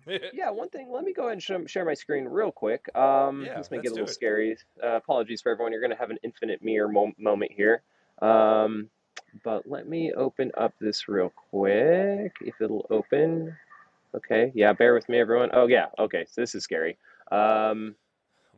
yeah, 0.34 0.50
one 0.50 0.68
thing. 0.68 0.90
Let 0.92 1.04
me 1.04 1.12
go 1.12 1.22
ahead 1.22 1.32
and 1.32 1.42
sh- 1.42 1.72
share 1.72 1.84
my 1.84 1.94
screen 1.94 2.26
real 2.26 2.52
quick. 2.52 2.94
Um, 2.94 3.44
yeah, 3.44 3.56
this 3.56 3.70
may 3.70 3.80
get 3.80 3.92
a 3.92 3.94
little 3.94 4.06
it. 4.06 4.12
scary. 4.12 4.56
Uh, 4.82 4.96
apologies 4.96 5.40
for 5.40 5.50
everyone. 5.50 5.72
You're 5.72 5.80
going 5.80 5.90
to 5.90 5.96
have 5.96 6.10
an 6.10 6.18
infinite 6.22 6.62
mirror 6.62 6.88
mo- 6.88 7.12
moment 7.18 7.52
here. 7.52 7.82
Um, 8.20 8.90
but 9.42 9.68
let 9.68 9.88
me 9.88 10.12
open 10.12 10.52
up 10.56 10.74
this 10.80 11.08
real 11.08 11.32
quick. 11.50 12.32
If 12.40 12.60
it'll 12.60 12.86
open. 12.90 13.56
Okay. 14.16 14.52
Yeah. 14.54 14.72
Bear 14.72 14.94
with 14.94 15.08
me, 15.08 15.18
everyone. 15.18 15.50
Oh, 15.52 15.66
yeah. 15.66 15.86
Okay. 15.98 16.24
So 16.30 16.40
this 16.40 16.54
is 16.54 16.64
scary. 16.64 16.98
Um, 17.30 17.94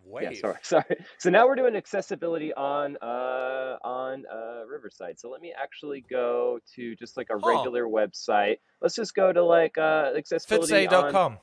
Wave. 0.05 0.33
Yeah, 0.33 0.39
sorry, 0.39 0.59
sorry. 0.63 0.97
So 1.19 1.31
now 1.31 1.47
we're 1.47 1.55
doing 1.55 1.77
accessibility 1.77 2.53
on 2.55 2.97
uh, 3.03 3.77
on 3.83 4.25
uh, 4.33 4.67
Riverside. 4.67 5.19
So 5.19 5.31
let 5.31 5.41
me 5.41 5.53
actually 5.61 6.05
go 6.11 6.59
to 6.75 6.97
just 6.97 7.17
like 7.17 7.29
a 7.31 7.37
regular 7.37 7.87
website. 7.87 8.57
Let's 8.81 8.95
just 8.95 9.15
go 9.15 9.33
to 9.33 9.43
like 9.43 9.79
uh, 9.79 10.11
accessibility. 10.17 10.87
Fitsay.com. 10.87 11.39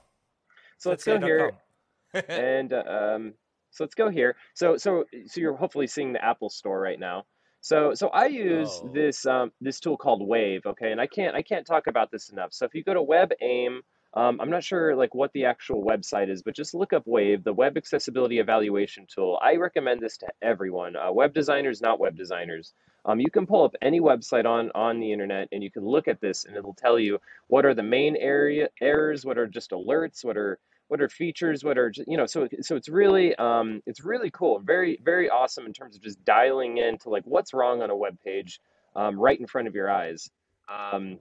So 0.77 0.89
let's 0.89 1.03
go 1.03 1.19
here, 1.19 1.53
and 2.29 2.73
um, 2.73 3.33
so 3.71 3.83
let's 3.83 3.95
go 3.95 4.09
here. 4.09 4.35
So 4.53 4.77
so 4.77 5.05
so 5.25 5.41
you're 5.41 5.55
hopefully 5.55 5.87
seeing 5.87 6.13
the 6.13 6.23
Apple 6.23 6.49
Store 6.49 6.79
right 6.79 6.99
now. 6.99 7.23
So 7.61 7.93
so 7.93 8.09
I 8.09 8.27
use 8.27 8.69
oh. 8.83 8.91
this 8.93 9.25
um, 9.25 9.51
this 9.61 9.79
tool 9.79 9.97
called 9.97 10.25
Wave. 10.25 10.61
Okay, 10.65 10.91
and 10.91 10.99
I 11.01 11.07
can't 11.07 11.35
I 11.35 11.41
can't 11.41 11.65
talk 11.65 11.87
about 11.87 12.11
this 12.11 12.29
enough. 12.29 12.53
So 12.53 12.65
if 12.65 12.73
you 12.73 12.83
go 12.83 12.93
to 12.93 13.01
WebAIM 13.01 13.79
um, 14.15 14.41
I'm 14.41 14.49
not 14.49 14.63
sure 14.63 14.95
like 14.95 15.13
what 15.13 15.31
the 15.33 15.45
actual 15.45 15.83
website 15.83 16.29
is, 16.29 16.41
but 16.41 16.55
just 16.55 16.73
look 16.73 16.93
up 16.93 17.03
Wave, 17.05 17.43
the 17.43 17.53
Web 17.53 17.77
Accessibility 17.77 18.39
Evaluation 18.39 19.05
Tool. 19.13 19.39
I 19.41 19.55
recommend 19.55 20.01
this 20.01 20.17
to 20.17 20.27
everyone, 20.41 20.95
uh, 20.95 21.11
web 21.11 21.33
designers, 21.33 21.81
not 21.81 21.99
web 21.99 22.17
designers. 22.17 22.73
Um, 23.05 23.19
you 23.19 23.29
can 23.29 23.45
pull 23.45 23.63
up 23.63 23.75
any 23.81 24.01
website 24.01 24.45
on 24.45 24.71
on 24.73 24.99
the 24.99 25.11
internet 25.11 25.47
and 25.51 25.63
you 25.63 25.71
can 25.71 25.85
look 25.85 26.07
at 26.07 26.19
this 26.19 26.45
and 26.45 26.57
it'll 26.57 26.73
tell 26.73 26.99
you 26.99 27.19
what 27.47 27.65
are 27.65 27.73
the 27.73 27.83
main 27.83 28.15
area 28.15 28.69
errors, 28.81 29.25
what 29.25 29.37
are 29.37 29.47
just 29.47 29.71
alerts, 29.71 30.25
what 30.25 30.37
are 30.37 30.57
what 30.87 31.01
are 31.01 31.09
features, 31.09 31.63
what 31.63 31.77
are 31.77 31.91
you 32.07 32.17
know. 32.17 32.25
So 32.25 32.47
so 32.61 32.75
it's 32.75 32.89
really 32.89 33.35
um, 33.35 33.81
it's 33.85 34.03
really 34.03 34.31
cool, 34.31 34.59
very 34.59 34.99
very 35.03 35.29
awesome 35.29 35.67
in 35.67 35.73
terms 35.73 35.95
of 35.95 36.01
just 36.01 36.23
dialing 36.25 36.77
into 36.77 37.09
like 37.09 37.23
what's 37.25 37.53
wrong 37.53 37.83
on 37.83 37.91
a 37.91 37.95
web 37.95 38.17
page 38.25 38.59
um, 38.95 39.19
right 39.19 39.39
in 39.39 39.45
front 39.45 39.67
of 39.67 39.75
your 39.75 39.89
eyes. 39.89 40.29
Um, 40.67 41.19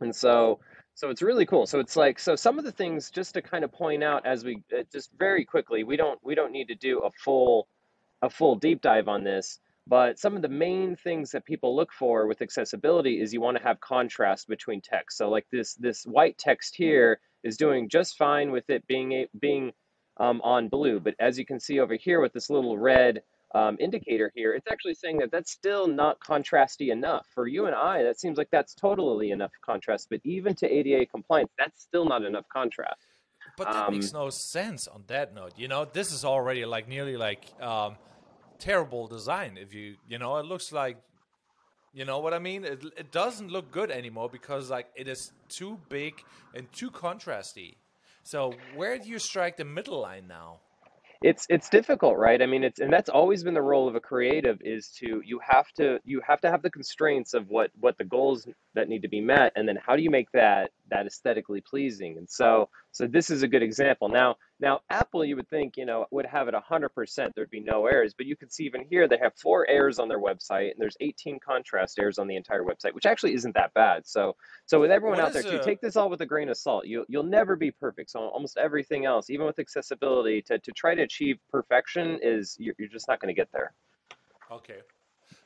and 0.00 0.14
so 0.14 0.60
so 0.94 1.10
it's 1.10 1.22
really 1.22 1.46
cool. 1.46 1.66
So 1.66 1.80
it's 1.80 1.96
like 1.96 2.18
so 2.18 2.36
some 2.36 2.58
of 2.58 2.64
the 2.64 2.72
things 2.72 3.10
just 3.10 3.34
to 3.34 3.42
kind 3.42 3.64
of 3.64 3.72
point 3.72 4.02
out 4.02 4.26
as 4.26 4.44
we 4.44 4.62
uh, 4.76 4.82
just 4.92 5.10
very 5.18 5.44
quickly. 5.44 5.84
We 5.84 5.96
don't 5.96 6.18
we 6.22 6.34
don't 6.34 6.52
need 6.52 6.68
to 6.68 6.74
do 6.74 7.00
a 7.00 7.10
full 7.10 7.68
a 8.20 8.30
full 8.30 8.56
deep 8.56 8.82
dive 8.82 9.08
on 9.08 9.24
this, 9.24 9.58
but 9.86 10.18
some 10.18 10.36
of 10.36 10.42
the 10.42 10.48
main 10.48 10.94
things 10.96 11.30
that 11.32 11.44
people 11.44 11.74
look 11.74 11.92
for 11.92 12.26
with 12.26 12.42
accessibility 12.42 13.20
is 13.20 13.32
you 13.32 13.40
want 13.40 13.56
to 13.56 13.62
have 13.62 13.80
contrast 13.80 14.48
between 14.48 14.80
text. 14.80 15.18
So 15.18 15.28
like 15.28 15.46
this 15.50 15.74
this 15.74 16.04
white 16.04 16.38
text 16.38 16.76
here 16.76 17.20
is 17.42 17.56
doing 17.56 17.88
just 17.88 18.16
fine 18.16 18.52
with 18.52 18.68
it 18.70 18.86
being 18.86 19.12
a, 19.12 19.28
being 19.40 19.72
um, 20.18 20.40
on 20.42 20.68
blue, 20.68 21.00
but 21.00 21.14
as 21.18 21.38
you 21.38 21.46
can 21.46 21.58
see 21.58 21.80
over 21.80 21.94
here 21.94 22.20
with 22.20 22.32
this 22.32 22.50
little 22.50 22.78
red 22.78 23.22
um, 23.54 23.76
indicator 23.80 24.32
here, 24.34 24.54
it's 24.54 24.66
actually 24.70 24.94
saying 24.94 25.18
that 25.18 25.30
that's 25.30 25.50
still 25.50 25.86
not 25.86 26.18
contrasty 26.20 26.90
enough. 26.90 27.26
For 27.34 27.46
you 27.46 27.66
and 27.66 27.74
I, 27.74 28.02
that 28.02 28.18
seems 28.18 28.38
like 28.38 28.48
that's 28.50 28.74
totally 28.74 29.30
enough 29.30 29.52
contrast, 29.64 30.08
but 30.10 30.20
even 30.24 30.54
to 30.56 30.66
ADA 30.66 31.06
compliance, 31.06 31.50
that's 31.58 31.82
still 31.82 32.06
not 32.06 32.24
enough 32.24 32.46
contrast. 32.52 33.06
But 33.56 33.72
that 33.72 33.88
um, 33.88 33.94
makes 33.94 34.12
no 34.12 34.30
sense 34.30 34.88
on 34.88 35.04
that 35.08 35.34
note. 35.34 35.52
You 35.56 35.68
know, 35.68 35.84
this 35.84 36.12
is 36.12 36.24
already 36.24 36.64
like 36.64 36.88
nearly 36.88 37.16
like 37.16 37.44
um, 37.60 37.96
terrible 38.58 39.06
design. 39.06 39.58
If 39.60 39.74
you, 39.74 39.96
you 40.08 40.18
know, 40.18 40.38
it 40.38 40.46
looks 40.46 40.72
like, 40.72 40.96
you 41.92 42.06
know 42.06 42.20
what 42.20 42.32
I 42.32 42.38
mean? 42.38 42.64
It, 42.64 42.82
it 42.96 43.12
doesn't 43.12 43.50
look 43.50 43.70
good 43.70 43.90
anymore 43.90 44.30
because 44.30 44.70
like 44.70 44.86
it 44.96 45.08
is 45.08 45.32
too 45.48 45.78
big 45.90 46.14
and 46.54 46.72
too 46.72 46.90
contrasty. 46.90 47.74
So 48.22 48.54
where 48.76 48.98
do 48.98 49.08
you 49.08 49.18
strike 49.18 49.56
the 49.56 49.64
middle 49.64 50.00
line 50.00 50.26
now? 50.26 50.60
It's 51.22 51.46
it's 51.48 51.68
difficult 51.68 52.16
right? 52.18 52.40
I 52.42 52.46
mean 52.46 52.64
it's 52.64 52.80
and 52.80 52.92
that's 52.92 53.08
always 53.08 53.44
been 53.44 53.54
the 53.54 53.62
role 53.62 53.88
of 53.88 53.94
a 53.94 54.00
creative 54.00 54.58
is 54.62 54.88
to 54.98 55.22
you 55.24 55.40
have 55.46 55.66
to 55.76 55.98
you 56.04 56.20
have 56.26 56.40
to 56.42 56.50
have 56.50 56.62
the 56.62 56.70
constraints 56.70 57.34
of 57.34 57.48
what 57.48 57.70
what 57.78 57.98
the 57.98 58.04
goals 58.04 58.46
that 58.74 58.88
need 58.88 59.02
to 59.02 59.08
be 59.08 59.20
met 59.20 59.52
and 59.56 59.68
then 59.68 59.78
how 59.84 59.96
do 59.96 60.02
you 60.02 60.10
make 60.10 60.30
that 60.32 60.70
that 60.92 61.06
aesthetically 61.06 61.60
pleasing. 61.60 62.18
And 62.18 62.28
so 62.28 62.68
so 62.92 63.06
this 63.06 63.30
is 63.30 63.42
a 63.42 63.48
good 63.48 63.62
example. 63.62 64.08
Now 64.08 64.36
now 64.60 64.80
apple 64.90 65.24
you 65.24 65.36
would 65.36 65.48
think 65.48 65.76
you 65.76 65.86
know 65.86 66.06
would 66.10 66.26
have 66.26 66.48
it 66.48 66.54
100% 66.54 67.34
there'd 67.34 67.50
be 67.50 67.60
no 67.60 67.86
errors. 67.86 68.14
But 68.16 68.26
you 68.26 68.36
can 68.36 68.50
see 68.50 68.64
even 68.64 68.84
here 68.88 69.08
they 69.08 69.18
have 69.18 69.32
four 69.36 69.68
errors 69.68 69.98
on 69.98 70.08
their 70.08 70.20
website 70.20 70.72
and 70.72 70.78
there's 70.78 70.96
18 71.00 71.40
contrast 71.40 71.98
errors 71.98 72.18
on 72.18 72.26
the 72.26 72.36
entire 72.36 72.62
website 72.62 72.94
which 72.94 73.06
actually 73.06 73.34
isn't 73.34 73.54
that 73.54 73.74
bad. 73.74 74.06
So 74.06 74.36
so 74.66 74.80
with 74.80 74.90
everyone 74.90 75.18
what 75.18 75.26
out 75.26 75.32
there 75.32 75.42
too 75.42 75.60
take 75.62 75.80
this 75.80 75.96
all 75.96 76.10
with 76.10 76.20
a 76.20 76.26
grain 76.26 76.48
of 76.48 76.56
salt. 76.56 76.86
You, 76.86 77.04
you'll 77.08 77.22
never 77.22 77.56
be 77.56 77.70
perfect. 77.70 78.10
So 78.10 78.20
almost 78.20 78.58
everything 78.58 79.06
else 79.06 79.30
even 79.30 79.46
with 79.46 79.58
accessibility 79.58 80.42
to, 80.42 80.58
to 80.58 80.72
try 80.72 80.94
to 80.94 81.02
achieve 81.02 81.38
perfection 81.50 82.18
is 82.22 82.56
you're, 82.58 82.74
you're 82.78 82.88
just 82.88 83.08
not 83.08 83.20
going 83.20 83.34
to 83.34 83.38
get 83.38 83.48
there. 83.52 83.72
Okay 84.50 84.80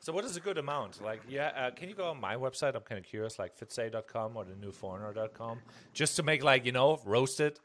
so 0.07 0.13
what 0.13 0.25
is 0.25 0.37
a 0.37 0.41
good 0.41 0.57
amount? 0.57 1.03
Like, 1.03 1.21
yeah, 1.29 1.49
uh, 1.49 1.73
can 1.73 1.89
you 1.89 1.95
go 1.97 2.05
on 2.05 2.21
my 2.21 2.37
website? 2.37 2.77
I'm 2.77 2.83
kind 2.83 2.97
of 2.97 3.05
curious, 3.05 3.41
like 3.41 3.59
fitsay.com 3.59 4.37
or 4.37 4.45
the 4.45 4.53
newforeigner.com, 4.53 5.59
just 5.95 6.15
to 6.15 6.23
make 6.23 6.45
like 6.45 6.65
you 6.65 6.71
know 6.71 7.01
roasted. 7.05 7.59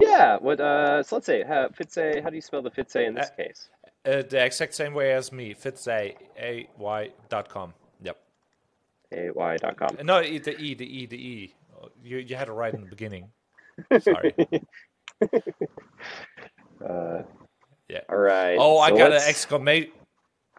Yeah. 0.00 0.38
What? 0.38 0.58
Uh, 0.58 1.02
so 1.02 1.16
let's 1.16 1.26
say 1.26 1.42
uh, 1.42 1.68
Fitsay. 1.68 2.22
How 2.22 2.30
do 2.30 2.36
you 2.36 2.40
spell 2.40 2.62
the 2.62 2.70
Fitsay 2.70 3.06
in 3.06 3.12
this 3.14 3.28
uh, 3.28 3.42
case? 3.42 3.68
Uh, 4.06 4.22
the 4.22 4.42
exact 4.42 4.74
same 4.74 4.94
way 4.94 5.12
as 5.12 5.30
me. 5.30 5.52
Fitsay 5.54 6.16
a 6.40 6.66
y 6.78 7.10
dot 7.28 7.50
com. 7.50 7.74
Yep. 8.00 8.16
A 9.12 9.30
y 9.30 9.56
dot 9.58 9.76
com. 9.76 9.98
No, 10.02 10.22
the 10.22 10.58
e, 10.58 10.72
the 10.72 10.86
e, 10.86 11.04
the 11.04 11.16
e. 11.16 11.54
You 12.02 12.16
you 12.20 12.36
had 12.36 12.48
it 12.48 12.52
right 12.52 12.72
in 12.72 12.80
the 12.80 12.86
beginning. 12.86 13.28
Sorry. 14.00 14.34
uh, 16.88 17.22
yeah. 17.90 18.00
All 18.08 18.16
right. 18.16 18.56
Oh, 18.58 18.76
so 18.76 18.80
I 18.80 18.90
got 18.92 19.12
an 19.12 19.20
exclamation 19.26 19.92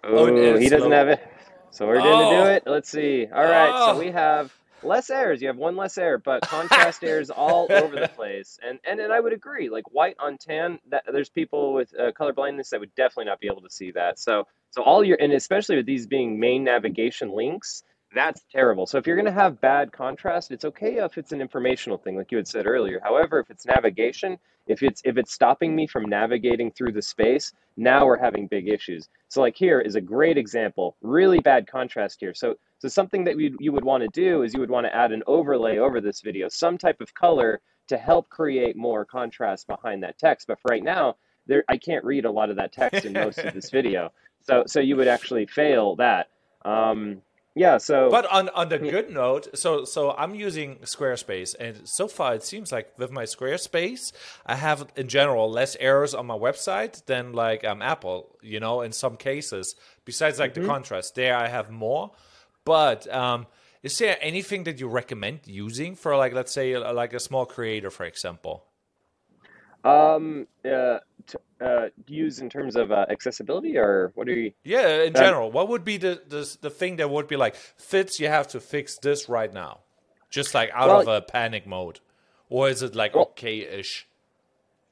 Oh, 0.04 0.58
he 0.58 0.70
doesn't 0.70 0.92
have 0.92 1.08
it. 1.08 1.26
So 1.72 1.88
we're 1.88 2.00
going 2.00 2.20
to 2.20 2.36
oh. 2.38 2.44
do 2.44 2.50
it. 2.50 2.64
Let's 2.66 2.90
see. 2.90 3.28
All 3.34 3.44
right. 3.44 3.72
Oh. 3.74 3.94
So 3.94 4.00
we 4.00 4.12
have 4.12 4.54
less 4.84 5.10
errors. 5.10 5.42
You 5.42 5.48
have 5.48 5.58
one 5.58 5.76
less 5.76 5.98
error, 5.98 6.18
but 6.18 6.42
contrast 6.42 7.04
errors 7.04 7.30
all 7.30 7.68
over 7.70 8.00
the 8.00 8.08
place. 8.10 8.60
And 8.68 8.80
and 8.86 9.00
and 9.00 9.14
I 9.14 9.20
would 9.20 9.34
agree. 9.34 9.70
Like 9.70 9.92
white 9.92 10.16
on 10.20 10.38
tan, 10.38 10.80
that 10.90 11.04
there's 11.12 11.30
people 11.30 11.74
with 11.74 11.94
uh, 12.00 12.12
color 12.12 12.34
blindness 12.34 12.70
that 12.70 12.80
would 12.80 12.94
definitely 12.96 13.26
not 13.26 13.40
be 13.40 13.48
able 13.48 13.62
to 13.62 13.70
see 13.70 13.92
that. 13.92 14.20
So 14.20 14.48
so 14.72 14.82
all 14.84 15.04
your 15.04 15.18
and 15.20 15.34
especially 15.34 15.76
with 15.76 15.86
these 15.86 16.08
being 16.08 16.40
main 16.40 16.64
navigation 16.64 17.32
links, 17.32 17.84
that's 18.14 18.42
terrible. 18.52 18.86
So 18.86 18.98
if 18.98 19.06
you're 19.06 19.16
going 19.16 19.26
to 19.26 19.32
have 19.32 19.62
bad 19.62 19.92
contrast, 19.92 20.52
it's 20.52 20.66
okay 20.66 20.96
if 20.98 21.18
it's 21.18 21.32
an 21.32 21.42
informational 21.42 21.98
thing, 21.98 22.16
like 22.16 22.32
you 22.32 22.38
had 22.38 22.48
said 22.48 22.66
earlier. 22.66 23.00
However, 23.04 23.40
if 23.40 23.50
it's 23.50 23.66
navigation, 23.66 24.38
if 24.70 24.84
it's 24.84 25.02
if 25.04 25.18
it's 25.18 25.34
stopping 25.34 25.76
me 25.76 25.88
from 25.88 26.06
navigating 26.06 26.72
through 26.72 26.94
the 26.94 27.02
space, 27.02 27.52
now 27.76 28.06
we're 28.06 28.20
having 28.20 28.48
big 28.48 28.70
issues. 28.70 29.10
So 29.28 29.42
like 29.42 29.56
here 29.56 29.82
is 29.82 29.96
a 29.96 30.02
great 30.02 30.38
example, 30.38 30.96
really 31.02 31.40
bad 31.40 31.68
contrast 31.68 32.20
here. 32.22 32.34
So 32.36 32.56
so 32.78 32.88
something 32.88 33.24
that 33.26 33.38
you 33.38 33.58
you 33.60 33.74
would 33.74 33.84
want 33.84 34.04
to 34.04 34.10
do 34.10 34.44
is 34.44 34.54
you 34.54 34.60
would 34.60 34.70
want 34.70 34.86
to 34.86 34.96
add 34.96 35.12
an 35.12 35.24
overlay 35.26 35.80
over 35.80 36.00
this 36.00 36.22
video, 36.22 36.48
some 36.48 36.78
type 36.78 37.02
of 37.02 37.14
color 37.16 37.60
to 37.88 37.98
help 37.98 38.30
create 38.30 38.78
more 38.78 39.04
contrast 39.04 39.68
behind 39.68 40.04
that 40.04 40.20
text. 40.20 40.48
But 40.48 40.62
for 40.62 40.70
right 40.70 40.84
now, 40.84 41.16
there 41.48 41.64
I 41.68 41.78
can't 41.78 42.06
read 42.06 42.26
a 42.26 42.32
lot 42.32 42.52
of 42.52 42.56
that 42.58 42.72
text 42.72 43.06
in 43.06 43.14
most 43.14 43.40
of 43.40 43.54
this 43.56 43.70
video. 43.80 44.12
So 44.42 44.64
so 44.68 44.80
you 44.80 44.96
would 44.98 45.08
actually 45.08 45.48
fail 45.48 45.96
that. 45.96 46.30
Um, 46.64 47.24
yeah 47.60 47.78
so 47.78 48.10
but 48.10 48.26
on 48.32 48.50
on 48.50 48.70
the 48.70 48.80
good 48.96 49.10
note 49.10 49.48
so 49.54 49.86
so 49.86 50.12
i'm 50.18 50.34
using 50.34 50.70
squarespace 50.78 51.56
and 51.60 51.88
so 51.88 52.08
far 52.08 52.34
it 52.34 52.44
seems 52.44 52.72
like 52.72 52.88
with 52.98 53.12
my 53.12 53.24
squarespace 53.24 54.12
i 54.46 54.56
have 54.56 54.88
in 54.96 55.08
general 55.08 55.50
less 55.60 55.76
errors 55.80 56.14
on 56.14 56.26
my 56.26 56.38
website 56.38 57.06
than 57.06 57.34
like 57.34 57.64
um 57.66 57.82
apple 57.82 58.30
you 58.42 58.60
know 58.60 58.82
in 58.82 58.92
some 58.92 59.18
cases. 59.18 59.76
Besides 60.06 60.40
like 60.40 60.54
mm-hmm. 60.54 60.64
the 60.64 60.68
contrast 60.68 61.16
there 61.16 61.36
i 61.36 61.48
have 61.48 61.70
more. 61.70 62.12
But 62.66 63.12
um 63.14 63.48
is 63.82 63.98
there 63.98 64.18
anything 64.22 64.64
that 64.66 64.80
you 64.80 64.88
recommend 64.88 65.42
using 65.46 65.96
for 65.96 66.16
like 66.18 66.34
let's 66.34 66.52
say 66.52 66.78
like 66.78 67.14
a 67.14 67.20
small 67.20 67.46
creator 67.46 67.90
for 67.90 68.06
example 68.06 68.66
um, 69.84 70.48
uh, 70.66 71.00
uh, 71.62 71.88
use 72.08 72.40
in 72.40 72.50
terms 72.50 72.76
of 72.76 72.92
uh, 72.92 73.06
accessibility, 73.10 73.78
or 73.78 74.12
what 74.16 74.28
are 74.28 74.34
you? 74.34 74.52
Yeah, 74.64 75.04
in 75.04 75.14
general, 75.14 75.52
what 75.52 75.68
would 75.70 75.84
be 75.84 75.98
the, 75.98 76.22
the 76.28 76.58
the 76.62 76.70
thing 76.70 76.98
that 76.98 77.10
would 77.10 77.28
be 77.28 77.36
like 77.36 77.56
fits? 77.56 78.20
You 78.20 78.28
have 78.28 78.48
to 78.50 78.60
fix 78.60 78.98
this 78.98 79.30
right 79.30 79.54
now, 79.54 79.80
just 80.30 80.54
like 80.54 80.70
out 80.74 80.88
well, 80.88 81.02
of 81.02 81.08
a 81.08 81.22
panic 81.22 81.68
mode, 81.68 82.00
or 82.50 82.70
is 82.70 82.82
it 82.82 82.96
like 82.96 83.16
well, 83.16 83.24
okay-ish? 83.32 84.08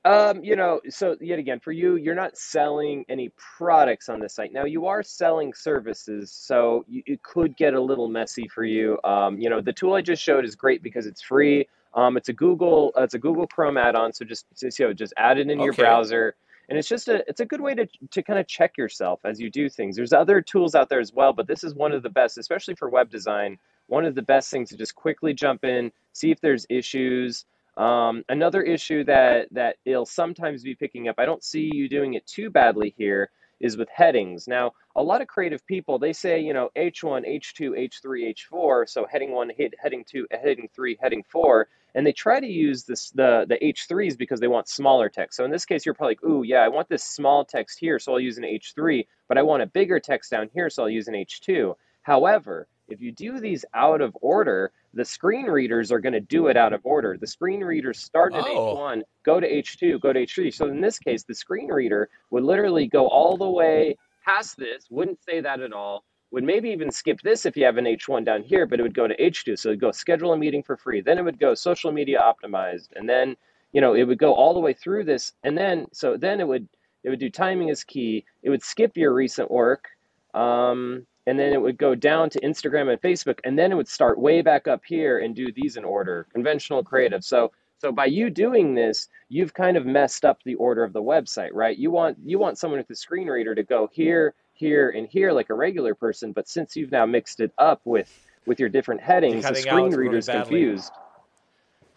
Um, 0.05 0.41
you 0.41 0.55
know, 0.55 0.79
so 0.89 1.17
yet 1.19 1.37
again, 1.37 1.59
for 1.59 1.73
you, 1.73 1.97
you're 1.97 2.15
not 2.15 2.37
selling 2.37 3.03
any 3.09 3.29
products 3.57 4.07
on 4.07 4.19
the 4.19 4.29
site. 4.29 4.53
Now, 4.53 4.63
you 4.63 4.85
are 4.85 5.03
selling 5.03 5.53
services, 5.53 6.31
so 6.31 6.85
you, 6.87 7.03
it 7.05 7.23
could 7.23 7.57
get 7.57 7.73
a 7.73 7.81
little 7.81 8.07
messy 8.07 8.47
for 8.47 8.63
you. 8.63 8.97
Um, 9.03 9.37
you 9.37 9.49
know, 9.49 9.59
the 9.59 9.73
tool 9.73 9.95
I 9.95 10.01
just 10.01 10.23
showed 10.23 10.45
is 10.45 10.55
great 10.55 10.81
because 10.81 11.07
it's 11.07 11.21
free. 11.21 11.67
Um, 11.93 12.17
it's 12.17 12.29
a 12.29 12.33
Google 12.33 12.93
uh, 12.97 13.03
it's 13.03 13.13
a 13.13 13.19
Google 13.19 13.47
Chrome 13.47 13.77
add-on, 13.77 14.13
so 14.13 14.25
just 14.25 14.45
just, 14.59 14.79
you 14.79 14.87
know, 14.87 14.93
just 14.93 15.13
add 15.17 15.37
it 15.37 15.49
in 15.49 15.59
okay. 15.59 15.63
your 15.63 15.73
browser, 15.73 16.35
and 16.69 16.77
it's 16.77 16.87
just 16.87 17.07
a 17.07 17.23
it's 17.27 17.39
a 17.39 17.45
good 17.45 17.61
way 17.61 17.73
to 17.75 17.87
to 18.11 18.21
kind 18.21 18.39
of 18.39 18.47
check 18.47 18.77
yourself 18.77 19.19
as 19.23 19.39
you 19.39 19.49
do 19.49 19.69
things. 19.69 19.95
There's 19.95 20.13
other 20.13 20.41
tools 20.41 20.75
out 20.75 20.89
there 20.89 20.99
as 20.99 21.13
well, 21.13 21.33
but 21.33 21.47
this 21.47 21.63
is 21.63 21.73
one 21.73 21.91
of 21.91 22.03
the 22.03 22.09
best, 22.09 22.37
especially 22.37 22.75
for 22.75 22.89
web 22.89 23.09
design. 23.09 23.57
One 23.87 24.05
of 24.05 24.15
the 24.15 24.21
best 24.21 24.51
things 24.51 24.69
to 24.69 24.77
just 24.77 24.95
quickly 24.95 25.33
jump 25.33 25.63
in, 25.63 25.91
see 26.11 26.29
if 26.29 26.41
there's 26.41 26.65
issues. 26.69 27.45
Um, 27.77 28.23
another 28.27 28.63
issue 28.63 29.03
that 29.05 29.47
that 29.51 29.77
it'll 29.85 30.05
sometimes 30.05 30.63
be 30.63 30.75
picking 30.75 31.07
up. 31.07 31.15
I 31.17 31.25
don't 31.25 31.43
see 31.43 31.69
you 31.73 31.87
doing 31.87 32.15
it 32.15 32.25
too 32.25 32.49
badly 32.49 32.93
here. 32.97 33.29
Is 33.59 33.77
with 33.77 33.89
headings. 33.89 34.47
Now, 34.47 34.73
a 34.95 35.03
lot 35.03 35.21
of 35.21 35.27
creative 35.27 35.65
people 35.65 35.99
they 35.99 36.13
say 36.13 36.39
you 36.39 36.53
know 36.53 36.69
H1, 36.75 37.27
H2, 37.27 37.89
H3, 37.89 38.35
H4. 38.35 38.89
So 38.89 39.05
heading 39.09 39.31
one, 39.31 39.51
hit 39.55 39.73
heading 39.81 40.03
two, 40.03 40.27
heading 40.31 40.69
three, 40.73 40.97
heading 41.01 41.23
four, 41.23 41.67
and 41.95 42.05
they 42.05 42.11
try 42.11 42.39
to 42.39 42.47
use 42.47 42.83
this 42.83 43.11
the 43.11 43.45
the 43.47 43.57
H3s 43.57 44.17
because 44.17 44.39
they 44.39 44.47
want 44.47 44.67
smaller 44.67 45.09
text. 45.09 45.37
So 45.37 45.45
in 45.45 45.51
this 45.51 45.65
case, 45.65 45.85
you're 45.85 45.95
probably 45.95 46.17
like, 46.21 46.23
ooh, 46.23 46.43
yeah, 46.43 46.59
I 46.59 46.67
want 46.67 46.89
this 46.89 47.03
small 47.03 47.45
text 47.45 47.79
here, 47.79 47.99
so 47.99 48.13
I'll 48.13 48.19
use 48.19 48.37
an 48.37 48.43
H3, 48.43 49.05
but 49.27 49.37
I 49.37 49.41
want 49.41 49.63
a 49.63 49.67
bigger 49.67 49.99
text 49.99 50.31
down 50.31 50.49
here, 50.53 50.69
so 50.69 50.83
I'll 50.83 50.89
use 50.89 51.07
an 51.07 51.15
H2. 51.15 51.75
However, 52.01 52.67
if 52.87 53.01
you 53.01 53.11
do 53.11 53.39
these 53.39 53.65
out 53.73 54.01
of 54.01 54.17
order, 54.21 54.71
the 54.93 55.05
screen 55.05 55.45
readers 55.45 55.91
are 55.91 55.99
going 55.99 56.13
to 56.13 56.19
do 56.19 56.47
it 56.47 56.57
out 56.57 56.73
of 56.73 56.81
order. 56.83 57.17
The 57.19 57.27
screen 57.27 57.61
readers 57.61 57.99
start 57.99 58.33
at 58.33 58.43
oh. 58.45 58.75
H1, 58.75 59.01
go 59.23 59.39
to 59.39 59.47
H2, 59.47 59.99
go 59.99 60.13
to 60.13 60.25
H3. 60.25 60.53
So 60.53 60.67
in 60.67 60.81
this 60.81 60.97
case, 60.99 61.23
the 61.23 61.35
screen 61.35 61.67
reader 61.67 62.09
would 62.29 62.43
literally 62.43 62.87
go 62.87 63.07
all 63.07 63.37
the 63.37 63.49
way 63.49 63.97
past 64.25 64.57
this, 64.57 64.87
wouldn't 64.89 65.23
say 65.23 65.41
that 65.41 65.59
at 65.59 65.73
all, 65.73 66.03
would 66.31 66.43
maybe 66.43 66.69
even 66.69 66.91
skip 66.91 67.21
this 67.21 67.45
if 67.45 67.55
you 67.55 67.65
have 67.65 67.77
an 67.77 67.85
H1 67.85 68.25
down 68.25 68.43
here, 68.43 68.65
but 68.65 68.79
it 68.79 68.83
would 68.83 68.93
go 68.93 69.07
to 69.07 69.15
H2. 69.15 69.57
So 69.57 69.69
it 69.69 69.73
would 69.73 69.81
go 69.81 69.91
schedule 69.91 70.33
a 70.33 70.37
meeting 70.37 70.63
for 70.63 70.75
free. 70.75 71.01
Then 71.01 71.17
it 71.17 71.23
would 71.23 71.39
go 71.39 71.53
social 71.53 71.91
media 71.91 72.19
optimized. 72.21 72.89
And 72.95 73.07
then, 73.07 73.35
you 73.71 73.81
know, 73.81 73.93
it 73.93 74.03
would 74.03 74.19
go 74.19 74.33
all 74.33 74.53
the 74.53 74.59
way 74.59 74.73
through 74.73 75.05
this. 75.05 75.33
And 75.43 75.57
then, 75.57 75.87
so 75.93 76.17
then 76.17 76.41
it 76.41 76.47
would, 76.47 76.67
it 77.03 77.09
would 77.09 77.19
do 77.19 77.29
timing 77.29 77.69
is 77.69 77.83
key. 77.83 78.25
It 78.43 78.49
would 78.49 78.63
skip 78.63 78.97
your 78.97 79.13
recent 79.13 79.49
work. 79.49 79.85
Um, 80.33 81.05
and 81.27 81.37
then 81.37 81.53
it 81.53 81.61
would 81.61 81.77
go 81.77 81.93
down 81.93 82.29
to 82.31 82.39
Instagram 82.39 82.91
and 82.91 83.01
Facebook, 83.01 83.39
and 83.43 83.59
then 83.59 83.71
it 83.71 83.75
would 83.75 83.87
start 83.87 84.17
way 84.17 84.41
back 84.41 84.67
up 84.67 84.81
here 84.85 85.19
and 85.19 85.35
do 85.35 85.51
these 85.51 85.77
in 85.77 85.83
order, 85.83 86.25
conventional 86.33 86.83
creative. 86.83 87.23
So 87.23 87.51
so 87.79 87.91
by 87.91 88.05
you 88.05 88.29
doing 88.29 88.73
this, 88.73 89.07
you've 89.29 89.53
kind 89.53 89.77
of 89.77 89.85
messed 89.85 90.25
up 90.25 90.41
the 90.43 90.55
order 90.55 90.83
of 90.83 90.93
the 90.93 91.01
website, 91.01 91.51
right? 91.53 91.77
You 91.77 91.91
want 91.91 92.17
you 92.23 92.39
want 92.39 92.57
someone 92.57 92.79
with 92.79 92.89
a 92.89 92.95
screen 92.95 93.27
reader 93.27 93.53
to 93.53 93.63
go 93.63 93.87
here, 93.91 94.33
here, 94.53 94.89
and 94.89 95.07
here 95.07 95.31
like 95.31 95.49
a 95.49 95.53
regular 95.53 95.93
person, 95.93 96.31
but 96.31 96.47
since 96.47 96.75
you've 96.75 96.91
now 96.91 97.05
mixed 97.05 97.39
it 97.39 97.51
up 97.57 97.81
with 97.85 98.09
with 98.47 98.59
your 98.59 98.69
different 98.69 99.01
headings, 99.01 99.45
the 99.45 99.53
screen 99.55 99.93
reader's 99.93 100.27
really 100.27 100.39
confused. 100.39 100.91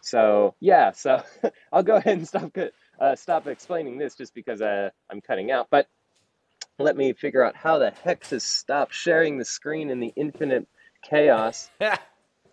So 0.02 0.54
yeah, 0.60 0.92
so 0.92 1.22
I'll 1.72 1.82
go 1.82 1.96
ahead 1.96 2.18
and 2.18 2.28
stop 2.28 2.54
uh, 3.00 3.16
stop 3.16 3.46
explaining 3.46 3.96
this 3.96 4.14
just 4.14 4.34
because 4.34 4.60
uh, 4.60 4.90
I'm 5.10 5.20
cutting 5.20 5.50
out. 5.50 5.68
But 5.70 5.86
let 6.80 6.96
me 6.96 7.12
figure 7.12 7.44
out 7.44 7.56
how 7.56 7.78
the 7.78 7.90
heck 7.90 8.22
to 8.28 8.40
stop 8.40 8.90
sharing 8.90 9.38
the 9.38 9.44
screen 9.44 9.90
in 9.90 10.00
the 10.00 10.12
infinite 10.16 10.66
chaos. 11.02 11.70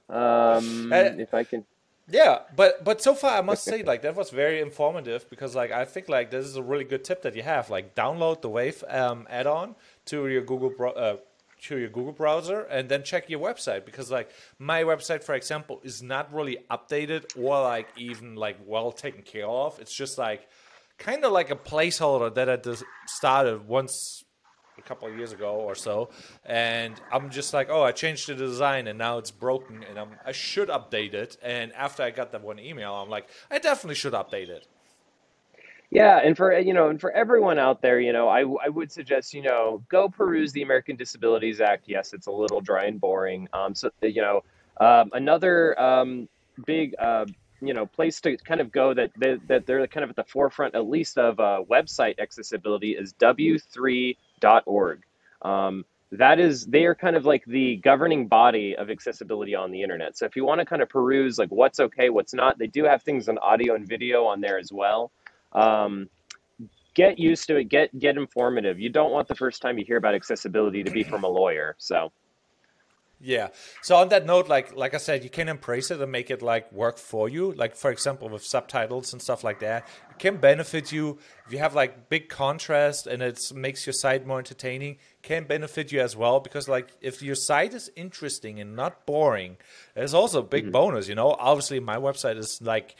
um, 0.09 0.91
uh, 0.91 1.15
if 1.17 1.33
I 1.33 1.43
can. 1.43 1.65
Yeah, 2.09 2.39
but 2.55 2.85
but 2.85 3.01
so 3.01 3.13
far 3.13 3.37
I 3.37 3.41
must 3.41 3.65
say 3.65 3.83
like 3.83 4.01
that 4.03 4.15
was 4.15 4.29
very 4.29 4.61
informative 4.61 5.29
because 5.29 5.55
like 5.55 5.71
I 5.71 5.83
think 5.83 6.07
like 6.07 6.31
this 6.31 6.45
is 6.45 6.55
a 6.55 6.63
really 6.63 6.85
good 6.85 7.03
tip 7.03 7.21
that 7.23 7.35
you 7.35 7.43
have 7.43 7.69
like 7.69 7.95
download 7.95 8.41
the 8.41 8.49
Wave 8.49 8.81
um, 8.87 9.27
add-on 9.29 9.75
to 10.05 10.27
your 10.27 10.41
Google 10.41 10.69
bro- 10.69 10.93
uh, 10.93 11.17
to 11.63 11.77
your 11.77 11.89
Google 11.89 12.13
browser 12.13 12.61
and 12.61 12.87
then 12.87 13.03
check 13.03 13.29
your 13.29 13.41
website 13.41 13.83
because 13.83 14.09
like 14.09 14.29
my 14.57 14.83
website 14.83 15.21
for 15.21 15.35
example 15.35 15.81
is 15.83 16.01
not 16.01 16.33
really 16.33 16.59
updated 16.71 17.25
or 17.37 17.61
like 17.61 17.89
even 17.97 18.35
like 18.35 18.57
well 18.65 18.93
taken 18.93 19.21
care 19.21 19.47
of. 19.47 19.77
It's 19.79 19.93
just 19.93 20.17
like 20.17 20.47
kind 20.97 21.23
of 21.23 21.31
like 21.31 21.51
a 21.51 21.55
placeholder 21.55 22.33
that 22.33 22.49
I 22.49 22.57
just 22.57 22.83
started 23.05 23.67
once 23.67 24.23
a 24.77 24.81
couple 24.81 25.07
of 25.07 25.17
years 25.17 25.31
ago 25.31 25.55
or 25.55 25.75
so, 25.75 26.09
and 26.45 26.99
I'm 27.11 27.29
just 27.29 27.53
like, 27.53 27.69
oh, 27.69 27.83
I 27.83 27.91
changed 27.91 28.27
the 28.27 28.35
design 28.35 28.87
and 28.87 28.97
now 28.97 29.17
it's 29.17 29.31
broken, 29.31 29.83
and 29.83 29.97
I'm, 29.97 30.09
I 30.25 30.31
should 30.31 30.69
update 30.69 31.13
it. 31.13 31.37
And 31.41 31.73
after 31.73 32.03
I 32.03 32.11
got 32.11 32.31
that 32.31 32.43
one 32.43 32.59
email, 32.59 32.93
I'm 32.93 33.09
like, 33.09 33.27
I 33.49 33.59
definitely 33.59 33.95
should 33.95 34.13
update 34.13 34.49
it. 34.49 34.67
Yeah, 35.89 36.19
and 36.21 36.35
for 36.35 36.57
you 36.59 36.73
know, 36.73 36.89
and 36.89 36.99
for 36.99 37.11
everyone 37.11 37.57
out 37.59 37.81
there, 37.81 37.99
you 37.99 38.11
know, 38.11 38.27
I 38.27 38.41
I 38.41 38.67
would 38.67 38.91
suggest 38.91 39.33
you 39.33 39.41
know 39.41 39.81
go 39.87 40.09
peruse 40.09 40.51
the 40.51 40.61
American 40.61 40.97
Disabilities 40.97 41.61
Act. 41.61 41.85
Yes, 41.87 42.13
it's 42.13 42.27
a 42.27 42.31
little 42.31 42.59
dry 42.59 42.85
and 42.85 42.99
boring. 42.99 43.47
Um, 43.53 43.73
so 43.73 43.89
you 44.01 44.21
know, 44.21 44.43
um, 44.81 45.11
another 45.13 45.79
um, 45.79 46.27
big 46.65 46.93
uh, 46.99 47.25
you 47.61 47.73
know 47.73 47.85
place 47.85 48.21
to 48.21 48.37
kind 48.37 48.61
of 48.61 48.71
go 48.71 48.93
that 48.93 49.11
they, 49.17 49.37
that 49.47 49.65
they're 49.65 49.85
kind 49.87 50.03
of 50.03 50.09
at 50.09 50.15
the 50.15 50.23
forefront 50.23 50.75
at 50.75 50.87
least 50.87 51.17
of 51.17 51.39
uh, 51.39 51.63
website 51.69 52.19
accessibility 52.19 52.91
is 52.91 53.13
w3.org 53.13 55.03
um, 55.41 55.85
that 56.11 56.39
is 56.39 56.65
they 56.65 56.85
are 56.85 56.95
kind 56.95 57.15
of 57.15 57.25
like 57.25 57.43
the 57.45 57.77
governing 57.77 58.27
body 58.27 58.75
of 58.75 58.89
accessibility 58.89 59.55
on 59.55 59.71
the 59.71 59.81
internet. 59.81 60.17
So 60.17 60.25
if 60.25 60.35
you 60.35 60.45
want 60.45 60.59
to 60.59 60.65
kind 60.65 60.81
of 60.81 60.89
peruse 60.89 61.37
like 61.37 61.49
what's 61.49 61.79
okay 61.79 62.09
what's 62.09 62.33
not 62.33 62.57
they 62.57 62.67
do 62.67 62.85
have 62.85 63.03
things 63.03 63.27
on 63.27 63.37
audio 63.39 63.75
and 63.75 63.87
video 63.87 64.25
on 64.25 64.39
there 64.41 64.57
as 64.57 64.71
well. 64.71 65.11
Um, 65.53 66.09
get 66.93 67.19
used 67.19 67.47
to 67.47 67.57
it 67.57 67.65
get 67.65 67.97
get 67.99 68.15
informative. 68.17 68.79
You 68.79 68.89
don't 68.89 69.11
want 69.11 69.27
the 69.27 69.35
first 69.35 69.61
time 69.61 69.77
you 69.77 69.85
hear 69.85 69.97
about 69.97 70.15
accessibility 70.15 70.83
to 70.83 70.91
be 70.91 71.03
from 71.03 71.23
a 71.23 71.27
lawyer 71.27 71.75
so 71.77 72.11
yeah. 73.19 73.47
So 73.81 73.95
on 73.95 74.09
that 74.09 74.25
note, 74.25 74.47
like 74.47 74.75
like 74.75 74.93
I 74.93 74.97
said, 74.97 75.23
you 75.23 75.29
can 75.29 75.49
embrace 75.49 75.89
it 75.89 75.99
and 75.99 76.11
make 76.11 76.29
it 76.29 76.43
like 76.43 76.71
work 76.71 76.99
for 76.99 77.27
you. 77.27 77.51
Like 77.53 77.75
for 77.75 77.89
example, 77.89 78.29
with 78.29 78.45
subtitles 78.45 79.11
and 79.11 79.21
stuff 79.21 79.43
like 79.43 79.59
that, 79.59 79.87
it 80.11 80.19
can 80.19 80.37
benefit 80.37 80.91
you 80.91 81.17
if 81.47 81.53
you 81.53 81.57
have 81.57 81.73
like 81.73 82.09
big 82.09 82.29
contrast 82.29 83.07
and 83.07 83.23
it 83.23 83.51
makes 83.55 83.87
your 83.87 83.93
site 83.93 84.27
more 84.27 84.37
entertaining. 84.37 84.97
Can 85.23 85.45
benefit 85.45 85.91
you 85.91 85.99
as 85.99 86.15
well 86.15 86.39
because 86.39 86.67
like 86.67 86.89
if 87.01 87.23
your 87.23 87.35
site 87.35 87.73
is 87.73 87.89
interesting 87.95 88.59
and 88.59 88.75
not 88.75 89.07
boring, 89.07 89.57
there's 89.95 90.13
also 90.13 90.39
a 90.39 90.43
big 90.43 90.65
mm-hmm. 90.65 90.73
bonus. 90.73 91.07
You 91.07 91.15
know, 91.15 91.35
obviously 91.39 91.79
my 91.79 91.97
website 91.97 92.37
is 92.37 92.61
like 92.61 92.95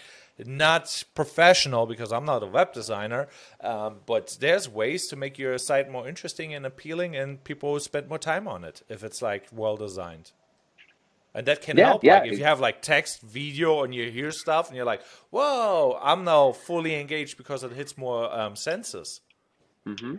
not 0.46 1.04
professional 1.16 1.86
because 1.86 2.12
I'm 2.12 2.26
not 2.26 2.44
a 2.44 2.46
web 2.46 2.74
designer, 2.74 3.28
um, 3.62 3.98
but 4.06 4.38
there's 4.40 4.70
ways 4.70 5.08
to 5.08 5.16
make 5.16 5.38
your 5.38 5.58
site 5.58 5.90
more 5.90 6.08
interesting 6.08 6.54
and 6.54 6.66
appealing, 6.66 7.16
and 7.16 7.44
people 7.44 7.74
will 7.74 7.80
spend 7.80 8.08
more 8.08 8.20
time 8.20 8.48
on 8.48 8.64
it 8.64 8.84
if 8.90 9.04
it's 9.04 9.22
like 9.22 9.48
well 9.52 9.78
designed. 9.78 10.32
And 11.34 11.46
that 11.46 11.62
can 11.62 11.78
yeah, 11.78 11.86
help. 11.86 12.04
Yeah. 12.04 12.20
Like 12.20 12.32
if 12.32 12.40
you 12.40 12.46
have 12.46 12.60
like 12.60 12.82
text, 12.82 13.22
video, 13.22 13.84
and 13.84 13.94
you 13.94 14.10
hear 14.10 14.32
stuff, 14.32 14.68
and 14.68 14.76
you're 14.76 14.86
like, 14.86 15.02
"Whoa, 15.30 16.00
I'm 16.02 16.24
now 16.24 16.52
fully 16.52 17.00
engaged 17.00 17.38
because 17.38 17.64
it 17.64 17.74
hits 17.74 17.98
more 17.98 18.34
um, 18.34 18.56
senses." 18.56 19.22
Mm-hmm. 19.86 20.16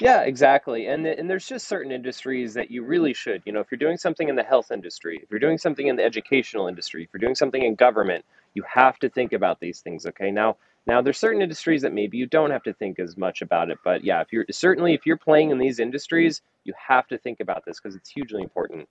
Yeah, 0.00 0.22
exactly. 0.22 0.86
And 0.86 1.06
and 1.06 1.28
there's 1.28 1.46
just 1.46 1.68
certain 1.68 1.92
industries 1.92 2.54
that 2.54 2.70
you 2.70 2.84
really 2.84 3.12
should. 3.12 3.42
You 3.44 3.52
know, 3.52 3.60
if 3.60 3.70
you're 3.70 3.78
doing 3.78 3.98
something 3.98 4.28
in 4.28 4.36
the 4.36 4.42
health 4.42 4.70
industry, 4.70 5.20
if 5.22 5.30
you're 5.30 5.40
doing 5.40 5.58
something 5.58 5.88
in 5.88 5.96
the 5.96 6.04
educational 6.04 6.68
industry, 6.68 7.02
if 7.02 7.10
you're 7.12 7.20
doing 7.20 7.34
something 7.34 7.62
in 7.62 7.74
government, 7.74 8.24
you 8.54 8.62
have 8.72 8.98
to 8.98 9.08
think 9.08 9.32
about 9.32 9.60
these 9.60 9.80
things. 9.80 10.06
Okay, 10.06 10.30
now 10.30 10.56
now 10.86 11.02
there's 11.02 11.18
certain 11.18 11.42
industries 11.42 11.82
that 11.82 11.92
maybe 11.92 12.16
you 12.16 12.26
don't 12.26 12.50
have 12.50 12.62
to 12.64 12.72
think 12.72 12.98
as 12.98 13.16
much 13.16 13.42
about 13.42 13.70
it, 13.70 13.78
but 13.84 14.04
yeah, 14.04 14.20
if 14.20 14.32
you're 14.32 14.46
certainly 14.50 14.94
if 14.94 15.06
you're 15.06 15.16
playing 15.16 15.50
in 15.50 15.58
these 15.58 15.78
industries, 15.78 16.42
you 16.64 16.72
have 16.76 17.06
to 17.08 17.18
think 17.18 17.40
about 17.40 17.64
this 17.64 17.78
because 17.80 17.94
it's 17.96 18.10
hugely 18.10 18.42
important. 18.42 18.88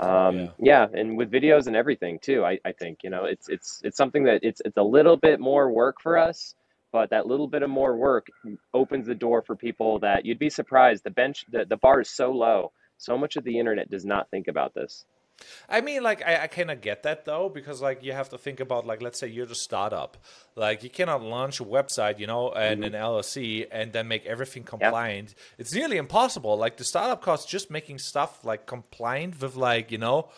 Um, 0.00 0.36
yeah. 0.36 0.48
yeah. 0.58 0.86
and 0.94 1.16
with 1.16 1.30
videos 1.30 1.66
and 1.66 1.76
everything 1.76 2.18
too, 2.20 2.44
I, 2.44 2.58
I 2.64 2.72
think 2.72 3.00
you 3.02 3.10
know 3.10 3.24
it's 3.24 3.48
it's 3.48 3.80
it's 3.84 3.96
something 3.96 4.24
that 4.24 4.40
it's 4.42 4.62
it's 4.64 4.76
a 4.76 4.82
little 4.82 5.16
bit 5.16 5.40
more 5.40 5.70
work 5.70 6.00
for 6.00 6.16
us, 6.16 6.54
but 6.92 7.10
that 7.10 7.26
little 7.26 7.48
bit 7.48 7.62
of 7.62 7.70
more 7.70 7.96
work 7.96 8.28
opens 8.72 9.06
the 9.06 9.14
door 9.14 9.42
for 9.42 9.56
people 9.56 9.98
that 10.00 10.24
you'd 10.24 10.38
be 10.38 10.50
surprised. 10.50 11.04
The 11.04 11.10
bench 11.10 11.44
the, 11.50 11.64
the 11.64 11.76
bar 11.76 12.00
is 12.00 12.08
so 12.08 12.32
low. 12.32 12.72
So 12.98 13.18
much 13.18 13.36
of 13.36 13.42
the 13.42 13.58
internet 13.58 13.90
does 13.90 14.04
not 14.04 14.30
think 14.30 14.46
about 14.46 14.74
this. 14.74 15.04
I 15.68 15.80
mean, 15.80 16.02
like, 16.02 16.22
I, 16.24 16.44
I 16.44 16.46
kind 16.46 16.70
of 16.70 16.80
get 16.80 17.02
that 17.02 17.24
though, 17.24 17.48
because 17.48 17.80
like 17.80 18.02
you 18.04 18.12
have 18.12 18.28
to 18.30 18.38
think 18.38 18.60
about, 18.60 18.86
like, 18.86 19.02
let's 19.02 19.18
say 19.18 19.28
you're 19.28 19.46
the 19.46 19.54
startup, 19.54 20.16
like 20.54 20.82
you 20.82 20.90
cannot 20.90 21.22
launch 21.22 21.60
a 21.60 21.64
website, 21.64 22.18
you 22.18 22.26
know, 22.26 22.52
and 22.52 22.82
mm-hmm. 22.82 22.94
an 22.94 23.00
LLC 23.00 23.66
and 23.70 23.92
then 23.92 24.08
make 24.08 24.24
everything 24.26 24.64
compliant. 24.64 25.30
Yep. 25.30 25.38
It's 25.58 25.74
nearly 25.74 25.96
impossible. 25.96 26.56
Like 26.56 26.76
the 26.76 26.84
startup 26.84 27.22
costs 27.22 27.50
just 27.50 27.70
making 27.70 27.98
stuff 27.98 28.44
like 28.44 28.66
compliant 28.66 29.40
with, 29.40 29.56
like, 29.56 29.90
you 29.90 29.98
know, 29.98 30.28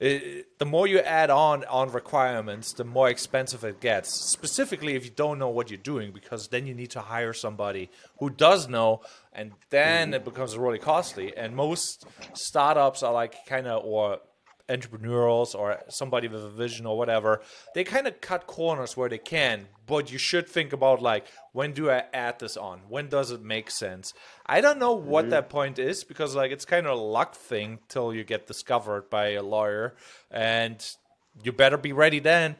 it, 0.00 0.58
the 0.58 0.64
more 0.64 0.86
you 0.86 1.00
add 1.00 1.28
on 1.28 1.64
on 1.64 1.90
requirements, 1.90 2.72
the 2.72 2.84
more 2.84 3.08
expensive 3.08 3.64
it 3.64 3.80
gets. 3.80 4.14
Specifically, 4.30 4.94
if 4.94 5.04
you 5.04 5.10
don't 5.10 5.40
know 5.40 5.48
what 5.48 5.70
you're 5.70 5.78
doing, 5.78 6.12
because 6.12 6.48
then 6.48 6.66
you 6.66 6.74
need 6.74 6.90
to 6.90 7.00
hire 7.00 7.32
somebody 7.32 7.90
who 8.20 8.30
does 8.30 8.68
know, 8.68 9.00
and 9.32 9.52
then 9.70 10.08
mm-hmm. 10.08 10.14
it 10.14 10.24
becomes 10.24 10.56
really 10.56 10.78
costly. 10.78 11.36
And 11.36 11.56
most 11.56 12.06
startups 12.34 13.02
are 13.02 13.12
like 13.12 13.44
kind 13.46 13.66
of 13.66 13.84
or 13.84 14.20
entrepreneurs 14.68 15.54
or 15.54 15.80
somebody 15.88 16.28
with 16.28 16.44
a 16.44 16.50
vision 16.50 16.86
or 16.86 16.96
whatever, 16.96 17.40
they 17.74 17.84
kind 17.84 18.06
of 18.06 18.20
cut 18.20 18.46
corners 18.46 18.96
where 18.96 19.08
they 19.08 19.18
can. 19.18 19.68
But 19.86 20.12
you 20.12 20.18
should 20.18 20.48
think 20.48 20.72
about 20.72 21.00
like, 21.00 21.26
when 21.52 21.72
do 21.72 21.90
I 21.90 22.04
add 22.12 22.38
this 22.38 22.56
on? 22.56 22.80
When 22.88 23.08
does 23.08 23.30
it 23.30 23.42
make 23.42 23.70
sense? 23.70 24.12
I 24.46 24.60
don't 24.60 24.78
know 24.78 24.92
what 24.92 25.24
mm-hmm. 25.24 25.30
that 25.30 25.48
point 25.48 25.78
is 25.78 26.04
because 26.04 26.34
like 26.34 26.52
it's 26.52 26.64
kind 26.64 26.86
of 26.86 26.98
a 26.98 27.02
luck 27.02 27.34
thing 27.34 27.78
till 27.88 28.14
you 28.14 28.24
get 28.24 28.46
discovered 28.46 29.10
by 29.10 29.30
a 29.30 29.42
lawyer, 29.42 29.94
and 30.30 30.84
you 31.42 31.52
better 31.52 31.78
be 31.78 31.92
ready 31.92 32.18
then. 32.18 32.56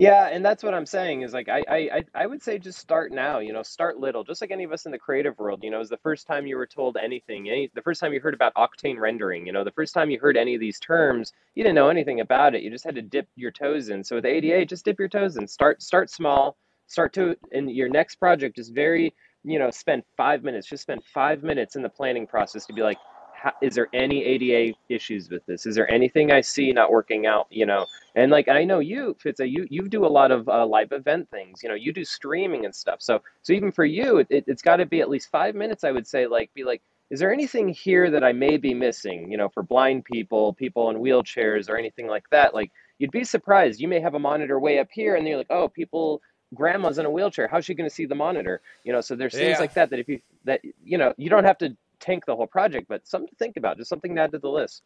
Yeah, 0.00 0.28
and 0.28 0.44
that's 0.46 0.62
what 0.62 0.74
I'm 0.74 0.86
saying 0.86 1.22
is 1.22 1.32
like 1.32 1.48
I, 1.48 1.64
I 1.68 2.04
I 2.14 2.26
would 2.26 2.40
say 2.40 2.56
just 2.60 2.78
start 2.78 3.10
now. 3.10 3.40
You 3.40 3.52
know, 3.52 3.64
start 3.64 3.98
little. 3.98 4.22
Just 4.22 4.40
like 4.40 4.52
any 4.52 4.62
of 4.62 4.70
us 4.72 4.86
in 4.86 4.92
the 4.92 4.98
creative 4.98 5.36
world. 5.38 5.64
You 5.64 5.72
know, 5.72 5.80
is 5.80 5.88
the 5.88 5.96
first 5.98 6.28
time 6.28 6.46
you 6.46 6.56
were 6.56 6.68
told 6.68 6.96
anything, 6.96 7.48
any 7.50 7.68
the 7.74 7.82
first 7.82 8.00
time 8.00 8.12
you 8.12 8.20
heard 8.20 8.34
about 8.34 8.54
octane 8.54 9.00
rendering. 9.00 9.44
You 9.44 9.52
know, 9.52 9.64
the 9.64 9.72
first 9.72 9.94
time 9.94 10.08
you 10.08 10.20
heard 10.20 10.36
any 10.36 10.54
of 10.54 10.60
these 10.60 10.78
terms, 10.78 11.32
you 11.56 11.64
didn't 11.64 11.74
know 11.74 11.88
anything 11.88 12.20
about 12.20 12.54
it. 12.54 12.62
You 12.62 12.70
just 12.70 12.84
had 12.84 12.94
to 12.94 13.02
dip 13.02 13.28
your 13.34 13.50
toes 13.50 13.88
in. 13.88 14.04
So 14.04 14.16
with 14.16 14.24
ADA, 14.24 14.66
just 14.66 14.84
dip 14.84 15.00
your 15.00 15.08
toes 15.08 15.36
in. 15.36 15.48
Start 15.48 15.82
start 15.82 16.10
small. 16.10 16.56
Start 16.86 17.12
to 17.14 17.36
and 17.52 17.68
your 17.70 17.88
next 17.88 18.16
project 18.16 18.58
is 18.60 18.68
very 18.68 19.12
you 19.44 19.58
know, 19.58 19.70
spend 19.70 20.04
five 20.16 20.44
minutes, 20.44 20.68
just 20.68 20.82
spend 20.82 21.02
five 21.14 21.42
minutes 21.42 21.76
in 21.76 21.82
the 21.82 21.88
planning 21.88 22.26
process 22.26 22.66
to 22.66 22.72
be 22.72 22.82
like, 22.82 22.98
how, 23.38 23.52
is 23.62 23.74
there 23.74 23.88
any 23.92 24.24
ADA 24.24 24.76
issues 24.88 25.30
with 25.30 25.46
this? 25.46 25.64
Is 25.64 25.74
there 25.74 25.90
anything 25.90 26.32
I 26.32 26.40
see 26.40 26.72
not 26.72 26.90
working 26.90 27.26
out? 27.26 27.46
You 27.50 27.66
know, 27.66 27.86
and 28.16 28.30
like 28.30 28.48
I 28.48 28.64
know 28.64 28.80
you, 28.80 29.16
Fitza, 29.22 29.48
you 29.48 29.66
you 29.70 29.88
do 29.88 30.04
a 30.04 30.08
lot 30.08 30.30
of 30.30 30.48
uh, 30.48 30.66
live 30.66 30.92
event 30.92 31.30
things. 31.30 31.62
You 31.62 31.68
know, 31.68 31.74
you 31.74 31.92
do 31.92 32.04
streaming 32.04 32.64
and 32.64 32.74
stuff. 32.74 33.00
So 33.00 33.22
so 33.42 33.52
even 33.52 33.70
for 33.70 33.84
you, 33.84 34.18
it, 34.18 34.44
it's 34.46 34.62
got 34.62 34.76
to 34.76 34.86
be 34.86 35.00
at 35.00 35.08
least 35.08 35.30
five 35.30 35.54
minutes. 35.54 35.84
I 35.84 35.92
would 35.92 36.06
say, 36.06 36.26
like, 36.26 36.52
be 36.54 36.64
like, 36.64 36.82
is 37.10 37.20
there 37.20 37.32
anything 37.32 37.68
here 37.68 38.10
that 38.10 38.24
I 38.24 38.32
may 38.32 38.56
be 38.56 38.74
missing? 38.74 39.30
You 39.30 39.38
know, 39.38 39.48
for 39.48 39.62
blind 39.62 40.04
people, 40.04 40.52
people 40.52 40.90
in 40.90 40.96
wheelchairs, 40.96 41.70
or 41.70 41.76
anything 41.76 42.08
like 42.08 42.28
that. 42.30 42.54
Like, 42.54 42.72
you'd 42.98 43.12
be 43.12 43.24
surprised. 43.24 43.80
You 43.80 43.88
may 43.88 44.00
have 44.00 44.14
a 44.14 44.18
monitor 44.18 44.58
way 44.58 44.80
up 44.80 44.88
here, 44.90 45.14
and 45.14 45.26
you're 45.26 45.38
like, 45.38 45.50
oh, 45.50 45.68
people 45.68 46.20
grandma's 46.54 46.96
in 46.96 47.04
a 47.04 47.10
wheelchair 47.10 47.46
how's 47.46 47.66
she 47.66 47.74
going 47.74 47.86
to 47.86 47.94
see 47.94 48.06
the 48.06 48.14
monitor 48.14 48.62
you 48.82 48.90
know 48.90 49.02
so 49.02 49.14
there's 49.14 49.34
things 49.34 49.56
yeah. 49.56 49.58
like 49.58 49.74
that 49.74 49.90
that 49.90 49.98
if 49.98 50.08
you 50.08 50.18
that 50.44 50.62
you 50.82 50.96
know 50.96 51.12
you 51.18 51.28
don't 51.28 51.44
have 51.44 51.58
to 51.58 51.76
tank 52.00 52.24
the 52.26 52.36
whole 52.36 52.46
project, 52.46 52.86
but 52.88 53.06
something 53.06 53.28
to 53.28 53.36
think 53.36 53.56
about, 53.56 53.76
just 53.76 53.88
something 53.88 54.14
to 54.14 54.20
add 54.20 54.32
to 54.32 54.38
the 54.38 54.48
list. 54.48 54.82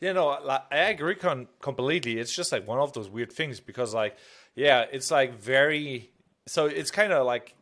You 0.00 0.12
know, 0.14 0.28
I 0.70 0.76
agree 0.76 1.14
con- 1.14 1.48
completely. 1.60 2.18
It's 2.18 2.34
just 2.34 2.52
like 2.52 2.66
one 2.66 2.78
of 2.78 2.92
those 2.92 3.08
weird 3.08 3.32
things 3.32 3.60
because, 3.60 3.94
like, 3.94 4.16
yeah, 4.54 4.86
it's 4.90 5.10
like 5.10 5.38
very. 5.38 6.10
So 6.46 6.66
it's 6.66 6.90
kind 6.90 7.12
of 7.12 7.26
like 7.26 7.54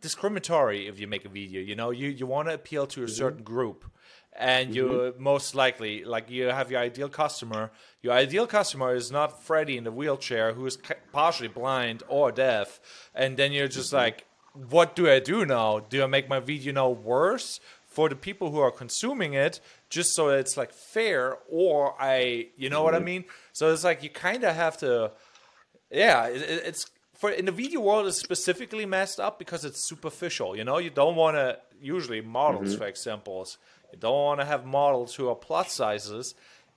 discriminatory 0.00 0.86
if 0.86 0.98
you 0.98 1.06
make 1.06 1.24
a 1.24 1.28
video. 1.28 1.60
You 1.60 1.76
know, 1.76 1.90
you 1.90 2.08
you 2.08 2.26
want 2.26 2.48
to 2.48 2.54
appeal 2.54 2.86
to 2.88 3.02
a 3.02 3.06
mm-hmm. 3.06 3.14
certain 3.14 3.42
group, 3.42 3.84
and 4.32 4.74
you 4.74 4.84
mm-hmm. 4.86 5.22
most 5.22 5.54
likely 5.54 6.04
like 6.04 6.30
you 6.30 6.46
have 6.46 6.70
your 6.70 6.80
ideal 6.80 7.08
customer. 7.08 7.70
Your 8.02 8.12
ideal 8.12 8.46
customer 8.46 8.94
is 8.94 9.10
not 9.10 9.42
Freddy 9.42 9.76
in 9.76 9.84
the 9.84 9.92
wheelchair 9.92 10.52
who 10.52 10.66
is 10.66 10.78
partially 11.12 11.48
blind 11.48 12.02
or 12.08 12.32
deaf, 12.32 12.80
and 13.14 13.36
then 13.36 13.52
you're 13.52 13.68
just 13.68 13.88
mm-hmm. 13.88 14.04
like, 14.04 14.26
what 14.52 14.96
do 14.96 15.10
I 15.10 15.20
do 15.20 15.44
now? 15.44 15.80
Do 15.80 16.02
I 16.02 16.06
make 16.06 16.28
my 16.28 16.40
video 16.40 16.72
now 16.72 16.90
worse? 16.90 17.60
For 17.96 18.10
the 18.10 18.14
people 18.14 18.50
who 18.50 18.58
are 18.58 18.70
consuming 18.70 19.32
it 19.32 19.58
just 19.88 20.14
so 20.14 20.28
it's 20.28 20.54
like 20.54 20.70
fair 20.70 21.38
or 21.48 21.94
i 21.98 22.46
you 22.54 22.68
know 22.68 22.76
mm-hmm. 22.76 22.84
what 22.84 22.94
i 22.94 22.98
mm-hmm. 22.98 23.06
mean 23.06 23.24
so 23.54 23.72
it's 23.72 23.84
like 23.84 24.02
you 24.02 24.10
kind 24.10 24.44
of 24.44 24.54
have 24.54 24.76
to 24.76 25.10
yeah 25.90 26.26
it, 26.26 26.42
it's 26.42 26.90
for 27.14 27.30
in 27.30 27.46
the 27.46 27.52
video 27.52 27.80
world 27.80 28.06
it's 28.06 28.18
specifically 28.18 28.84
messed 28.84 29.18
up 29.18 29.38
because 29.38 29.64
it's 29.64 29.88
superficial 29.88 30.54
you 30.54 30.62
know 30.62 30.76
you 30.76 30.90
don't 30.90 31.16
want 31.16 31.38
to 31.38 31.58
usually 31.80 32.20
models 32.20 32.68
mm-hmm. 32.68 32.82
for 32.82 32.86
examples 32.86 33.56
you 33.90 33.98
don't 33.98 34.12
want 34.28 34.40
to 34.40 34.44
have 34.44 34.66
models 34.66 35.14
who 35.14 35.30
are 35.30 35.34
plus 35.34 35.72
sizes 35.72 36.34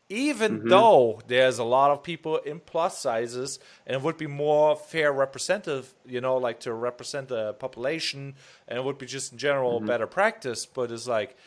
even 0.09 0.59
mm-hmm. 0.59 0.69
though 0.69 1.21
there's 1.27 1.59
a 1.59 1.63
lot 1.63 1.91
of 1.91 2.03
people 2.03 2.37
in 2.37 2.59
plus 2.59 2.97
sizes 2.97 3.59
and 3.85 3.95
it 3.95 4.01
would 4.01 4.17
be 4.17 4.27
more 4.27 4.75
fair 4.75 5.13
representative 5.13 5.93
you 6.05 6.19
know 6.19 6.35
like 6.37 6.59
to 6.59 6.73
represent 6.73 7.27
the 7.27 7.53
population 7.53 8.35
and 8.67 8.77
it 8.77 8.83
would 8.83 8.97
be 8.97 9.05
just 9.05 9.31
in 9.31 9.37
general 9.37 9.77
mm-hmm. 9.77 9.87
better 9.87 10.07
practice 10.07 10.65
but 10.65 10.91
it's 10.91 11.07
like 11.07 11.37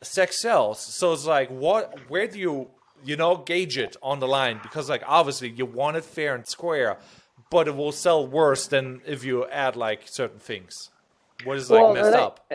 sex 0.00 0.40
sells 0.40 0.80
so 0.80 1.12
it's 1.12 1.26
like 1.26 1.50
what 1.50 1.98
where 2.08 2.26
do 2.26 2.38
you 2.38 2.68
you 3.04 3.16
know 3.16 3.36
gauge 3.36 3.76
it 3.76 3.96
on 4.02 4.18
the 4.20 4.28
line 4.28 4.58
because 4.62 4.88
like 4.88 5.02
obviously 5.06 5.50
you 5.50 5.66
want 5.66 5.96
it 5.96 6.04
fair 6.04 6.34
and 6.34 6.46
square 6.46 6.96
but 7.50 7.68
it 7.68 7.76
will 7.76 7.92
sell 7.92 8.26
worse 8.26 8.66
than 8.66 9.00
if 9.06 9.24
you 9.24 9.46
add 9.48 9.76
like 9.76 10.02
certain 10.06 10.38
things 10.38 10.90
what 11.44 11.56
is 11.56 11.70
like 11.70 11.82
well, 11.82 11.94
messed 11.94 12.16
up 12.16 12.50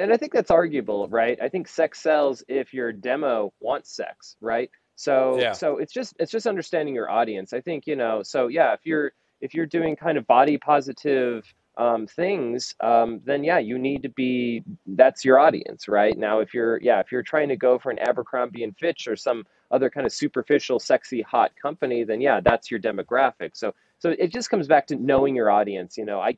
and 0.00 0.12
I 0.12 0.16
think 0.16 0.32
that's 0.32 0.52
arguable, 0.52 1.08
right? 1.08 1.36
I 1.42 1.48
think 1.48 1.66
sex 1.66 2.00
sells 2.00 2.44
if 2.46 2.72
your 2.72 2.92
demo 2.92 3.52
wants 3.58 3.90
sex, 3.90 4.36
right? 4.40 4.70
So 4.98 5.38
yeah. 5.38 5.52
so 5.52 5.78
it's 5.78 5.92
just 5.92 6.16
it's 6.18 6.32
just 6.32 6.48
understanding 6.48 6.92
your 6.92 7.08
audience. 7.08 7.52
I 7.52 7.60
think 7.60 7.86
you 7.86 7.94
know. 7.94 8.24
So 8.24 8.48
yeah, 8.48 8.72
if 8.72 8.80
you're 8.82 9.12
if 9.40 9.54
you're 9.54 9.64
doing 9.64 9.94
kind 9.94 10.18
of 10.18 10.26
body 10.26 10.58
positive 10.58 11.44
um, 11.76 12.08
things, 12.08 12.74
um, 12.80 13.20
then 13.24 13.44
yeah, 13.44 13.58
you 13.58 13.78
need 13.78 14.02
to 14.02 14.08
be 14.08 14.64
that's 14.86 15.24
your 15.24 15.38
audience, 15.38 15.86
right? 15.86 16.18
Now, 16.18 16.40
if 16.40 16.52
you're 16.52 16.80
yeah, 16.82 16.98
if 16.98 17.12
you're 17.12 17.22
trying 17.22 17.48
to 17.48 17.56
go 17.56 17.78
for 17.78 17.92
an 17.92 18.00
Abercrombie 18.00 18.64
and 18.64 18.76
Fitch 18.76 19.06
or 19.06 19.14
some 19.14 19.44
other 19.70 19.88
kind 19.88 20.04
of 20.04 20.12
superficial, 20.12 20.80
sexy, 20.80 21.22
hot 21.22 21.52
company, 21.62 22.02
then 22.02 22.20
yeah, 22.20 22.40
that's 22.40 22.68
your 22.68 22.80
demographic. 22.80 23.50
So 23.54 23.76
so 24.00 24.16
it 24.18 24.32
just 24.32 24.50
comes 24.50 24.66
back 24.66 24.88
to 24.88 24.96
knowing 24.96 25.36
your 25.36 25.48
audience. 25.48 25.96
You 25.96 26.06
know, 26.06 26.20
I. 26.20 26.34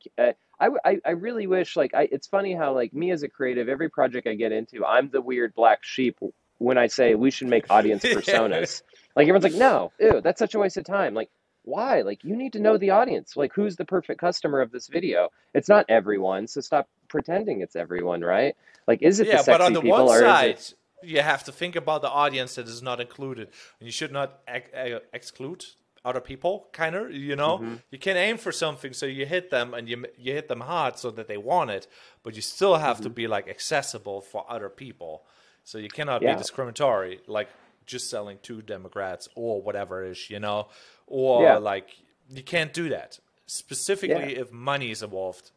I, 0.63 0.69
I, 0.85 0.97
I 1.03 1.11
really 1.11 1.47
wish 1.47 1.75
like 1.75 1.95
I, 1.95 2.07
it's 2.11 2.27
funny 2.27 2.53
how 2.53 2.75
like 2.75 2.93
me 2.93 3.09
as 3.09 3.23
a 3.23 3.27
creative 3.27 3.67
every 3.67 3.89
project 3.89 4.27
i 4.27 4.35
get 4.35 4.51
into 4.51 4.85
i'm 4.85 5.09
the 5.09 5.19
weird 5.19 5.55
black 5.55 5.79
sheep 5.83 6.19
when 6.61 6.77
I 6.77 6.87
say 6.87 7.15
we 7.15 7.31
should 7.31 7.47
make 7.47 7.65
audience 7.71 8.03
personas. 8.03 8.83
like 9.15 9.23
everyone's 9.23 9.43
like, 9.43 9.55
no, 9.55 9.91
ew, 9.99 10.21
that's 10.21 10.37
such 10.37 10.53
a 10.53 10.59
waste 10.59 10.77
of 10.77 10.83
time. 10.85 11.15
Like, 11.15 11.29
why? 11.63 12.01
Like, 12.01 12.23
you 12.23 12.35
need 12.35 12.53
to 12.53 12.59
know 12.59 12.77
the 12.77 12.91
audience. 12.91 13.35
Like, 13.35 13.51
who's 13.53 13.75
the 13.75 13.85
perfect 13.85 14.19
customer 14.19 14.61
of 14.61 14.71
this 14.71 14.87
video? 14.87 15.29
It's 15.55 15.67
not 15.67 15.85
everyone, 15.89 16.47
so 16.47 16.61
stop 16.61 16.87
pretending 17.07 17.61
it's 17.61 17.75
everyone, 17.75 18.21
right? 18.21 18.55
Like, 18.87 19.01
is 19.01 19.19
it 19.19 19.27
yeah, 19.27 19.37
the 19.37 19.43
sexy 19.43 19.51
but 19.51 19.61
on 19.61 19.73
the 19.73 19.81
people, 19.81 20.05
one 20.05 20.19
side, 20.19 20.49
it... 20.51 20.73
you 21.03 21.21
have 21.21 21.43
to 21.45 21.51
think 21.51 21.75
about 21.75 22.03
the 22.03 22.09
audience 22.09 22.55
that 22.55 22.67
is 22.67 22.83
not 22.83 23.01
included, 23.01 23.49
and 23.79 23.87
you 23.87 23.91
should 23.91 24.11
not 24.11 24.39
ex- 24.47 25.01
exclude 25.13 25.65
other 26.03 26.19
people 26.19 26.67
kind 26.73 26.95
of 26.95 27.11
you 27.11 27.35
know 27.35 27.59
mm-hmm. 27.59 27.75
you 27.91 27.99
can 27.99 28.17
aim 28.17 28.35
for 28.35 28.51
something 28.51 28.91
so 28.91 29.05
you 29.05 29.23
hit 29.23 29.51
them 29.51 29.71
and 29.75 29.87
you 29.87 30.03
you 30.17 30.33
hit 30.33 30.47
them 30.47 30.61
hard 30.61 30.97
so 30.97 31.11
that 31.11 31.27
they 31.27 31.37
want 31.37 31.69
it 31.69 31.85
but 32.23 32.35
you 32.35 32.41
still 32.41 32.77
have 32.77 32.95
mm-hmm. 32.95 33.03
to 33.03 33.09
be 33.11 33.27
like 33.27 33.47
accessible 33.47 34.19
for 34.19 34.43
other 34.49 34.67
people 34.67 35.23
so 35.63 35.77
you 35.77 35.89
cannot 35.89 36.21
yeah. 36.21 36.33
be 36.33 36.37
discriminatory, 36.37 37.19
like 37.27 37.49
just 37.85 38.09
selling 38.09 38.39
to 38.43 38.61
Democrats 38.61 39.27
or 39.35 39.61
whatever 39.61 40.03
is, 40.03 40.29
you 40.29 40.39
know, 40.39 40.67
or 41.07 41.43
yeah. 41.43 41.57
like 41.57 41.89
you 42.29 42.43
can't 42.43 42.73
do 42.73 42.89
that 42.89 43.19
specifically 43.45 44.33
yeah. 44.33 44.41
if 44.41 44.51
money 44.51 44.91
is 44.91 45.03
involved. 45.03 45.51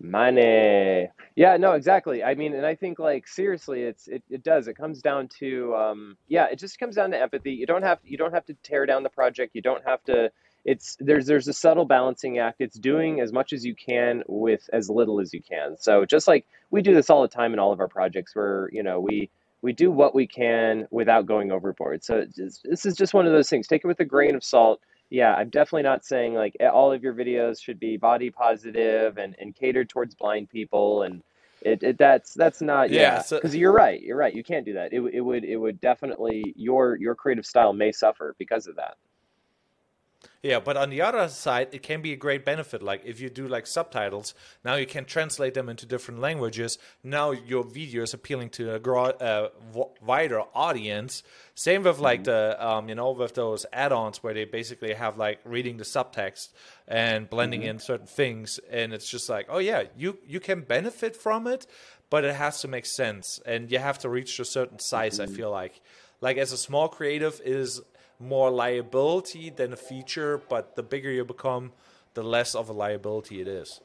Money. 0.00 1.08
Yeah, 1.34 1.56
no, 1.56 1.72
exactly. 1.72 2.22
I 2.22 2.36
mean, 2.36 2.54
and 2.54 2.64
I 2.64 2.76
think 2.76 3.00
like 3.00 3.26
seriously, 3.26 3.82
it's 3.82 4.06
it, 4.06 4.22
it 4.30 4.44
does. 4.44 4.68
It 4.68 4.74
comes 4.74 5.02
down 5.02 5.26
to 5.40 5.74
um, 5.74 6.16
yeah, 6.28 6.46
it 6.46 6.60
just 6.60 6.78
comes 6.78 6.94
down 6.94 7.10
to 7.10 7.20
empathy. 7.20 7.52
You 7.52 7.66
don't 7.66 7.82
have 7.82 7.98
you 8.04 8.16
don't 8.16 8.32
have 8.32 8.46
to 8.46 8.54
tear 8.62 8.86
down 8.86 9.02
the 9.02 9.10
project. 9.10 9.56
You 9.56 9.62
don't 9.62 9.84
have 9.84 10.04
to 10.04 10.30
it's 10.64 10.96
there's 11.00 11.26
there's 11.26 11.48
a 11.48 11.52
subtle 11.52 11.84
balancing 11.84 12.38
act. 12.38 12.60
It's 12.60 12.78
doing 12.78 13.20
as 13.20 13.32
much 13.32 13.52
as 13.52 13.64
you 13.64 13.74
can 13.74 14.22
with 14.26 14.68
as 14.72 14.90
little 14.90 15.20
as 15.20 15.32
you 15.32 15.42
can. 15.42 15.76
So 15.78 16.04
just 16.04 16.28
like 16.28 16.46
we 16.70 16.82
do 16.82 16.94
this 16.94 17.10
all 17.10 17.22
the 17.22 17.28
time 17.28 17.52
in 17.52 17.58
all 17.58 17.72
of 17.72 17.80
our 17.80 17.88
projects, 17.88 18.34
where 18.34 18.68
you 18.72 18.82
know 18.82 19.00
we 19.00 19.30
we 19.62 19.72
do 19.72 19.90
what 19.90 20.14
we 20.14 20.26
can 20.26 20.86
without 20.90 21.26
going 21.26 21.50
overboard. 21.50 22.04
So 22.04 22.24
just, 22.24 22.62
this 22.64 22.86
is 22.86 22.96
just 22.96 23.14
one 23.14 23.26
of 23.26 23.32
those 23.32 23.48
things. 23.48 23.66
Take 23.66 23.84
it 23.84 23.88
with 23.88 24.00
a 24.00 24.04
grain 24.04 24.34
of 24.34 24.44
salt. 24.44 24.80
Yeah, 25.10 25.34
I'm 25.34 25.48
definitely 25.48 25.82
not 25.84 26.04
saying 26.04 26.34
like 26.34 26.56
eh, 26.60 26.68
all 26.68 26.92
of 26.92 27.02
your 27.02 27.14
videos 27.14 27.62
should 27.62 27.80
be 27.80 27.96
body 27.96 28.30
positive 28.30 29.18
and, 29.18 29.34
and 29.40 29.54
catered 29.54 29.88
towards 29.88 30.14
blind 30.14 30.50
people 30.50 31.02
and 31.02 31.22
it, 31.62 31.82
it 31.82 31.98
that's 31.98 32.34
that's 32.34 32.60
not 32.60 32.90
yeah 32.90 33.22
because 33.28 33.50
so, 33.52 33.58
you're 33.58 33.72
right 33.72 34.00
you're 34.00 34.16
right 34.16 34.34
you 34.34 34.44
can't 34.44 34.64
do 34.64 34.74
that 34.74 34.92
it, 34.92 35.00
it 35.12 35.20
would 35.20 35.44
it 35.44 35.56
would 35.56 35.80
definitely 35.80 36.54
your 36.56 36.96
your 36.96 37.16
creative 37.16 37.44
style 37.44 37.72
may 37.72 37.90
suffer 37.90 38.36
because 38.38 38.66
of 38.68 38.76
that 38.76 38.96
yeah, 40.42 40.60
but 40.60 40.76
on 40.76 40.90
the 40.90 41.00
other 41.00 41.28
side, 41.28 41.68
it 41.72 41.82
can 41.82 42.00
be 42.00 42.12
a 42.12 42.16
great 42.16 42.44
benefit. 42.44 42.80
Like 42.80 43.02
if 43.04 43.20
you 43.20 43.28
do 43.28 43.48
like 43.48 43.66
subtitles, 43.66 44.34
now 44.64 44.76
you 44.76 44.86
can 44.86 45.04
translate 45.04 45.54
them 45.54 45.68
into 45.68 45.84
different 45.84 46.20
languages. 46.20 46.78
Now 47.02 47.32
your 47.32 47.64
video 47.64 48.02
is 48.02 48.14
appealing 48.14 48.50
to 48.50 48.76
a 48.76 48.80
uh, 48.80 49.48
wider 50.00 50.42
audience. 50.54 51.24
Same 51.54 51.82
with 51.82 51.98
like 51.98 52.22
mm-hmm. 52.22 52.56
the 52.56 52.66
um, 52.66 52.88
you 52.88 52.94
know 52.94 53.10
with 53.10 53.34
those 53.34 53.66
add-ons 53.72 54.22
where 54.22 54.32
they 54.32 54.44
basically 54.44 54.94
have 54.94 55.18
like 55.18 55.40
reading 55.44 55.76
the 55.76 55.84
subtext 55.84 56.50
and 56.86 57.28
blending 57.28 57.62
mm-hmm. 57.62 57.70
in 57.70 57.78
certain 57.80 58.06
things, 58.06 58.60
and 58.70 58.92
it's 58.92 59.08
just 59.08 59.28
like 59.28 59.46
oh 59.48 59.58
yeah, 59.58 59.84
you 59.96 60.18
you 60.24 60.38
can 60.38 60.60
benefit 60.60 61.16
from 61.16 61.48
it, 61.48 61.66
but 62.10 62.24
it 62.24 62.36
has 62.36 62.60
to 62.60 62.68
make 62.68 62.86
sense, 62.86 63.40
and 63.44 63.72
you 63.72 63.78
have 63.78 63.98
to 63.98 64.08
reach 64.08 64.38
a 64.38 64.44
certain 64.44 64.78
size. 64.78 65.18
Mm-hmm. 65.18 65.32
I 65.32 65.36
feel 65.36 65.50
like 65.50 65.80
like 66.20 66.36
as 66.36 66.52
a 66.52 66.56
small 66.56 66.88
creative 66.88 67.40
is 67.44 67.80
more 68.18 68.50
liability 68.50 69.50
than 69.50 69.72
a 69.72 69.76
feature, 69.76 70.40
but 70.48 70.76
the 70.76 70.82
bigger 70.82 71.10
you 71.10 71.24
become, 71.24 71.72
the 72.14 72.22
less 72.22 72.54
of 72.54 72.68
a 72.68 72.72
liability 72.72 73.40
it 73.40 73.48
is. 73.48 73.80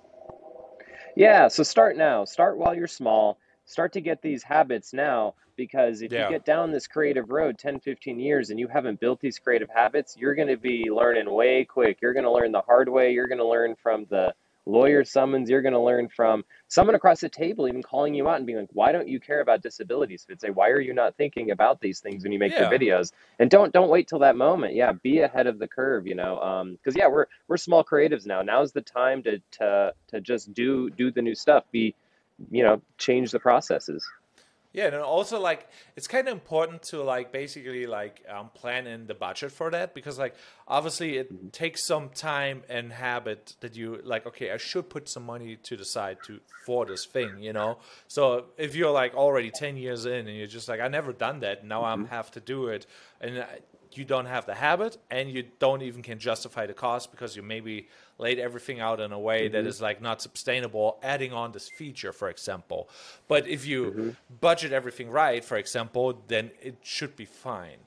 Yeah, 1.16 1.48
so 1.48 1.64
start 1.64 1.96
now. 1.96 2.26
Start 2.26 2.58
while 2.58 2.76
you're 2.76 2.88
small. 2.88 3.38
Start 3.66 3.94
to 3.94 4.02
get 4.02 4.22
these 4.22 4.44
habits 4.44 4.94
now 4.94 5.36
because 5.56 6.02
if 6.02 6.12
yeah. 6.12 6.26
you 6.26 6.30
get 6.30 6.46
down 6.46 6.72
this 6.72 6.88
creative 6.88 7.30
road 7.30 7.58
10, 7.58 7.80
15 7.80 8.20
years 8.20 8.50
and 8.50 8.60
you 8.60 8.68
haven't 8.68 9.00
built 9.00 9.20
these 9.20 9.40
creative 9.40 9.70
habits, 9.70 10.18
you're 10.18 10.36
going 10.36 10.48
to 10.48 10.58
be 10.58 10.90
learning 10.90 11.32
way 11.32 11.64
quick. 11.64 12.00
You're 12.02 12.14
going 12.14 12.26
to 12.26 12.32
learn 12.32 12.52
the 12.52 12.62
hard 12.62 12.90
way. 12.90 13.14
You're 13.14 13.28
going 13.28 13.38
to 13.38 13.48
learn 13.48 13.76
from 13.76 14.06
the 14.10 14.34
lawyer 14.66 15.04
summons 15.04 15.50
you're 15.50 15.62
going 15.62 15.74
to 15.74 15.80
learn 15.80 16.08
from 16.08 16.44
someone 16.68 16.96
across 16.96 17.20
the 17.20 17.30
table 17.30 17.68
even 17.68 17.84
calling 17.84 18.14
you 18.14 18.28
out 18.30 18.38
and 18.38 18.46
being 18.46 18.60
like 18.60 18.70
why 18.72 18.92
don't 18.92 19.08
you 19.08 19.20
care 19.20 19.42
about 19.42 19.62
disabilities 19.62 20.26
if 20.30 20.40
say 20.40 20.50
why 20.50 20.70
are 20.70 20.80
you 20.80 20.94
not 20.94 21.16
thinking 21.18 21.52
about 21.52 21.82
these 21.82 22.00
things 22.00 22.24
when 22.24 22.32
you 22.32 22.40
make 22.40 22.54
yeah. 22.54 22.62
your 22.62 22.80
videos? 22.80 23.12
And 23.40 23.50
don't 23.50 23.74
don't 23.74 23.90
wait 23.90 24.08
till 24.08 24.20
that 24.20 24.36
moment. 24.36 24.76
Yeah 24.76 24.94
be 24.94 25.20
ahead 25.20 25.48
of 25.48 25.60
the 25.60 25.68
curve 25.68 26.08
you 26.08 26.16
know 26.16 26.40
um 26.40 26.74
because 26.74 26.96
yeah 26.96 27.08
we're 27.08 27.26
we're 27.48 27.58
small 27.58 27.84
creatives 27.84 28.26
now. 28.26 28.42
Now's 28.42 28.72
the 28.72 28.82
time 28.82 29.24
to 29.24 29.42
to 29.60 29.94
to 30.08 30.22
just 30.22 30.54
do 30.54 30.90
do 30.90 31.12
the 31.12 31.22
new 31.22 31.36
stuff. 31.36 31.66
Be 31.72 31.96
you 32.52 32.64
know 32.64 32.82
change 32.98 33.32
the 33.32 33.40
processes 33.40 34.06
Yeah, 34.74 34.88
and 34.88 34.96
also 34.96 35.40
like 35.40 35.68
it's 35.96 36.08
kind 36.08 36.28
of 36.28 36.34
important 36.34 36.82
to 36.84 37.04
like 37.04 37.32
basically 37.32 37.86
like 37.86 38.26
um, 38.28 38.50
plan 38.50 38.88
in 38.88 39.06
the 39.06 39.14
budget 39.14 39.52
for 39.52 39.70
that 39.70 39.94
because 39.94 40.18
like 40.18 40.36
obviously 40.68 41.18
it 41.18 41.32
mm-hmm. 41.32 41.50
takes 41.50 41.84
some 41.84 42.10
time 42.10 42.64
and 42.68 42.92
habit 42.92 43.56
that 43.60 43.76
you 43.76 44.02
like. 44.04 44.26
Okay, 44.26 44.52
I 44.52 44.58
should 44.58 44.90
put 44.90 45.08
some 45.08 45.28
money 45.28 45.58
to 45.58 45.78
the 45.78 45.86
side 45.86 46.18
to 46.26 46.40
for 46.66 46.88
this 46.88 47.06
thing, 47.06 47.38
you 47.40 47.54
know. 47.54 47.78
So 48.08 48.46
if 48.58 48.76
you're 48.76 48.92
like 48.92 49.14
already 49.14 49.52
ten 49.52 49.78
years 49.78 50.08
in 50.08 50.28
and 50.28 50.36
you're 50.36 50.48
just 50.48 50.68
like 50.68 50.80
I 50.80 50.88
never 50.88 51.14
done 51.14 51.42
that, 51.42 51.64
now 51.64 51.84
mm-hmm. 51.84 52.06
I 52.06 52.16
have 52.16 52.32
to 52.32 52.40
do 52.40 52.68
it, 52.68 52.88
and 53.22 53.46
you 53.98 54.06
don't 54.06 54.26
have 54.26 54.46
the 54.46 54.56
habit 54.56 54.98
and 55.12 55.30
you 55.30 55.44
don't 55.60 55.82
even 55.82 56.02
can 56.02 56.20
justify 56.20 56.66
the 56.66 56.74
cost 56.74 57.12
because 57.12 57.36
you 57.36 57.44
maybe 57.44 57.88
laid 58.24 58.40
everything 58.40 58.80
out 58.80 59.00
in 59.00 59.12
a 59.12 59.20
way 59.20 59.40
mm-hmm. 59.44 59.54
that 59.54 59.68
is 59.68 59.82
like 59.82 60.02
not 60.02 60.22
sustainable 60.22 60.98
adding 61.04 61.34
on 61.34 61.52
this 61.52 61.68
feature 61.70 62.14
for 62.14 62.30
example 62.30 62.90
but 63.28 63.48
if 63.48 63.66
you 63.66 63.80
mm-hmm. 63.86 64.10
budget 64.40 64.72
everything 64.72 65.10
right 65.10 65.44
for 65.44 65.58
example 65.58 66.06
then 66.28 66.50
it 66.62 66.78
should 66.82 67.16
be 67.16 67.26
fine 67.26 67.82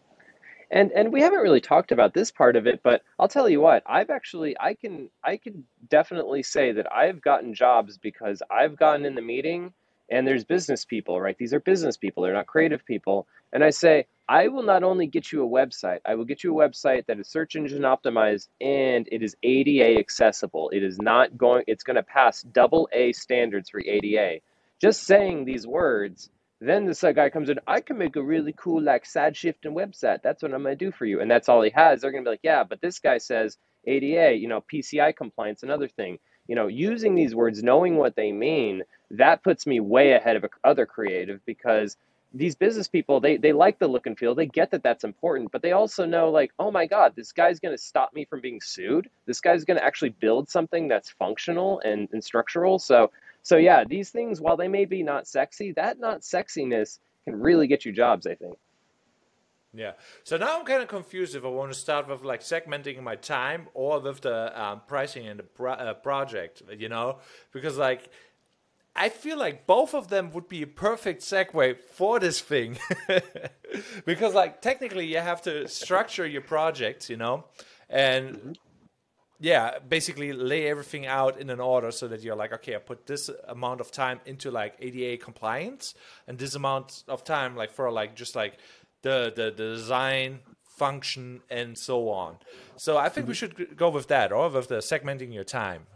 and 0.70 0.92
and 0.92 1.12
we 1.12 1.20
haven't 1.20 1.40
really 1.40 1.60
talked 1.60 1.92
about 1.92 2.12
this 2.14 2.30
part 2.30 2.56
of 2.56 2.66
it 2.66 2.80
but 2.82 3.02
i'll 3.18 3.28
tell 3.36 3.48
you 3.48 3.60
what 3.60 3.82
i've 3.86 4.10
actually 4.10 4.54
i 4.60 4.74
can 4.74 5.08
i 5.24 5.36
can 5.36 5.64
definitely 5.88 6.42
say 6.42 6.72
that 6.72 6.90
i've 6.92 7.20
gotten 7.20 7.54
jobs 7.54 7.98
because 7.98 8.42
i've 8.50 8.76
gotten 8.76 9.04
in 9.06 9.14
the 9.14 9.22
meeting 9.22 9.72
and 10.10 10.26
there's 10.26 10.44
business 10.44 10.84
people 10.84 11.20
right 11.20 11.38
these 11.38 11.54
are 11.54 11.60
business 11.60 11.96
people 11.96 12.22
they're 12.22 12.32
not 12.32 12.46
creative 12.46 12.84
people 12.84 13.26
and 13.52 13.64
i 13.64 13.70
say 13.70 14.06
I 14.28 14.48
will 14.48 14.64
not 14.64 14.82
only 14.82 15.06
get 15.06 15.30
you 15.30 15.44
a 15.44 15.48
website, 15.48 16.00
I 16.04 16.16
will 16.16 16.24
get 16.24 16.42
you 16.42 16.60
a 16.60 16.68
website 16.68 17.06
that 17.06 17.20
is 17.20 17.28
search 17.28 17.54
engine 17.54 17.82
optimized 17.82 18.48
and 18.60 19.08
it 19.12 19.22
is 19.22 19.36
ADA 19.44 19.98
accessible. 19.98 20.68
It 20.70 20.82
is 20.82 20.98
not 20.98 21.38
going, 21.38 21.62
it's 21.68 21.84
going 21.84 21.96
to 21.96 22.02
pass 22.02 22.42
double 22.42 22.88
A 22.92 23.12
standards 23.12 23.70
for 23.70 23.80
ADA. 23.80 24.40
Just 24.80 25.04
saying 25.04 25.44
these 25.44 25.66
words, 25.66 26.30
then 26.60 26.86
this 26.86 27.04
uh, 27.04 27.12
guy 27.12 27.30
comes 27.30 27.50
in, 27.50 27.60
I 27.68 27.80
can 27.80 27.98
make 27.98 28.16
a 28.16 28.22
really 28.22 28.52
cool, 28.56 28.82
like, 28.82 29.06
sad 29.06 29.36
shifting 29.36 29.74
website. 29.74 30.22
That's 30.22 30.42
what 30.42 30.52
I'm 30.52 30.62
going 30.62 30.76
to 30.76 30.84
do 30.84 30.90
for 30.90 31.04
you. 31.04 31.20
And 31.20 31.30
that's 31.30 31.48
all 31.48 31.62
he 31.62 31.70
has. 31.74 32.00
They're 32.00 32.10
going 32.10 32.24
to 32.24 32.28
be 32.28 32.32
like, 32.32 32.40
yeah, 32.42 32.64
but 32.64 32.80
this 32.80 32.98
guy 32.98 33.18
says 33.18 33.58
ADA, 33.86 34.34
you 34.34 34.48
know, 34.48 34.64
PCI 34.72 35.14
compliance, 35.14 35.62
another 35.62 35.88
thing. 35.88 36.18
You 36.48 36.56
know, 36.56 36.66
using 36.66 37.14
these 37.14 37.34
words, 37.34 37.62
knowing 37.62 37.96
what 37.96 38.16
they 38.16 38.32
mean, 38.32 38.82
that 39.10 39.44
puts 39.44 39.66
me 39.66 39.80
way 39.80 40.12
ahead 40.12 40.36
of 40.36 40.44
other 40.64 40.86
creative 40.86 41.40
because 41.44 41.96
these 42.36 42.54
business 42.54 42.88
people 42.88 43.20
they 43.20 43.36
they 43.36 43.52
like 43.52 43.78
the 43.78 43.88
look 43.88 44.06
and 44.06 44.18
feel. 44.18 44.34
They 44.34 44.46
get 44.46 44.70
that 44.70 44.82
that's 44.82 45.04
important 45.04 45.52
but 45.52 45.62
they 45.62 45.72
also 45.72 46.04
know 46.04 46.30
like 46.30 46.52
oh 46.58 46.70
my 46.70 46.86
god 46.86 47.14
this 47.16 47.32
guy's 47.32 47.60
going 47.60 47.74
to 47.76 47.82
stop 47.82 48.14
me 48.14 48.24
from 48.24 48.40
being 48.40 48.60
sued. 48.60 49.08
This 49.26 49.40
guy's 49.40 49.64
going 49.64 49.78
to 49.78 49.84
actually 49.84 50.10
build 50.10 50.48
something 50.48 50.88
that's 50.88 51.10
functional 51.10 51.80
and, 51.80 52.08
and 52.12 52.22
structural. 52.22 52.78
So 52.78 53.10
so 53.42 53.56
yeah 53.56 53.84
these 53.84 54.10
things 54.10 54.40
while 54.40 54.56
they 54.56 54.68
may 54.68 54.84
be 54.84 55.02
not 55.02 55.26
sexy 55.26 55.72
that 55.72 55.98
not 55.98 56.20
sexiness 56.20 56.98
can 57.24 57.40
really 57.40 57.66
get 57.66 57.84
you 57.84 57.92
jobs 57.92 58.26
i 58.26 58.34
think. 58.34 58.56
Yeah. 59.76 59.92
So 60.24 60.38
now 60.38 60.58
I'm 60.58 60.64
kind 60.64 60.82
of 60.82 60.88
confused 60.88 61.36
if 61.36 61.44
I 61.44 61.48
want 61.48 61.70
to 61.70 61.78
start 61.78 62.08
with 62.08 62.22
like 62.22 62.40
segmenting 62.40 63.02
my 63.02 63.14
time 63.14 63.68
or 63.74 64.00
with 64.00 64.22
the 64.22 64.60
um, 64.60 64.80
pricing 64.86 65.26
and 65.28 65.38
the 65.38 65.42
pro- 65.42 65.72
uh, 65.72 65.92
project, 65.92 66.62
you 66.78 66.88
know, 66.88 67.18
because 67.52 67.76
like 67.76 68.08
I 68.96 69.08
feel 69.10 69.38
like 69.38 69.66
both 69.66 69.94
of 69.94 70.08
them 70.08 70.32
would 70.32 70.48
be 70.48 70.62
a 70.62 70.66
perfect 70.66 71.22
segue 71.22 71.78
for 71.80 72.18
this 72.18 72.40
thing. 72.40 72.78
because 74.04 74.34
like 74.34 74.60
technically 74.60 75.06
you 75.06 75.18
have 75.18 75.42
to 75.42 75.68
structure 75.68 76.26
your 76.26 76.42
projects, 76.42 77.10
you 77.10 77.16
know, 77.16 77.44
and 77.88 78.36
mm-hmm. 78.36 78.52
yeah, 79.40 79.78
basically 79.78 80.32
lay 80.32 80.68
everything 80.68 81.06
out 81.06 81.38
in 81.38 81.50
an 81.50 81.60
order 81.60 81.90
so 81.90 82.08
that 82.08 82.22
you're 82.22 82.36
like, 82.36 82.52
okay, 82.52 82.74
I 82.74 82.78
put 82.78 83.06
this 83.06 83.30
amount 83.48 83.80
of 83.80 83.90
time 83.90 84.20
into 84.24 84.50
like 84.50 84.74
ADA 84.80 85.22
compliance 85.22 85.94
and 86.26 86.38
this 86.38 86.54
amount 86.54 87.04
of 87.08 87.24
time 87.24 87.54
like 87.56 87.72
for 87.72 87.90
like 87.90 88.16
just 88.16 88.34
like 88.34 88.58
the 89.02 89.32
the, 89.34 89.44
the 89.44 89.74
design 89.74 90.40
function 90.76 91.40
and 91.50 91.76
so 91.76 92.08
on. 92.10 92.36
So 92.76 92.96
I 92.96 93.08
think 93.08 93.24
mm-hmm. 93.24 93.28
we 93.28 93.34
should 93.34 93.76
go 93.76 93.88
with 93.88 94.08
that 94.08 94.32
or 94.32 94.48
with 94.48 94.68
the 94.68 94.76
segmenting 94.76 95.32
your 95.32 95.44
time. 95.44 95.86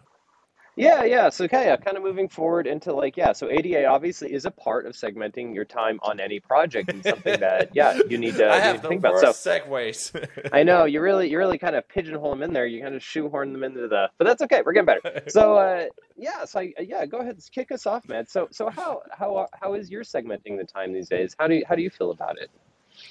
Yeah, 0.76 1.04
yeah. 1.04 1.28
So 1.28 1.44
okay, 1.44 1.66
yeah, 1.66 1.76
kind 1.76 1.96
of 1.96 2.02
moving 2.02 2.28
forward 2.28 2.66
into 2.66 2.92
like 2.92 3.16
yeah. 3.16 3.32
So 3.32 3.50
ADA 3.50 3.86
obviously 3.86 4.32
is 4.32 4.44
a 4.44 4.50
part 4.50 4.86
of 4.86 4.94
segmenting 4.94 5.54
your 5.54 5.64
time 5.64 5.98
on 6.02 6.20
any 6.20 6.40
project 6.40 6.90
and 6.90 7.02
something 7.02 7.40
that 7.40 7.70
yeah 7.74 7.98
you 8.08 8.18
need 8.18 8.36
to, 8.36 8.50
I 8.52 8.58
have 8.58 8.82
think 8.82 9.00
about. 9.00 9.20
So 9.20 9.30
segues. 9.30 10.12
I 10.52 10.62
know 10.62 10.84
you 10.84 11.00
really 11.00 11.30
you 11.30 11.38
really 11.38 11.58
kind 11.58 11.76
of 11.76 11.88
pigeonhole 11.88 12.30
them 12.30 12.42
in 12.42 12.52
there. 12.52 12.66
You 12.66 12.82
kind 12.82 12.94
of 12.94 13.02
shoehorn 13.02 13.52
them 13.52 13.64
into 13.64 13.88
the, 13.88 14.10
but 14.18 14.26
that's 14.26 14.42
okay. 14.42 14.62
We're 14.64 14.72
getting 14.72 14.86
better. 14.86 15.22
So 15.28 15.54
uh, 15.58 15.86
yeah, 16.16 16.44
so 16.44 16.60
I, 16.60 16.72
yeah, 16.80 17.04
go 17.06 17.18
ahead, 17.18 17.40
kick 17.52 17.72
us 17.72 17.86
off, 17.86 18.08
man. 18.08 18.26
So 18.26 18.48
so 18.50 18.70
how 18.70 19.02
how 19.10 19.48
how 19.52 19.74
is 19.74 19.90
your 19.90 20.04
segmenting 20.04 20.56
the 20.56 20.64
time 20.64 20.92
these 20.92 21.08
days? 21.08 21.34
How 21.38 21.46
do 21.46 21.54
you 21.54 21.64
how 21.68 21.74
do 21.74 21.82
you 21.82 21.90
feel 21.90 22.10
about 22.10 22.38
it? 22.38 22.50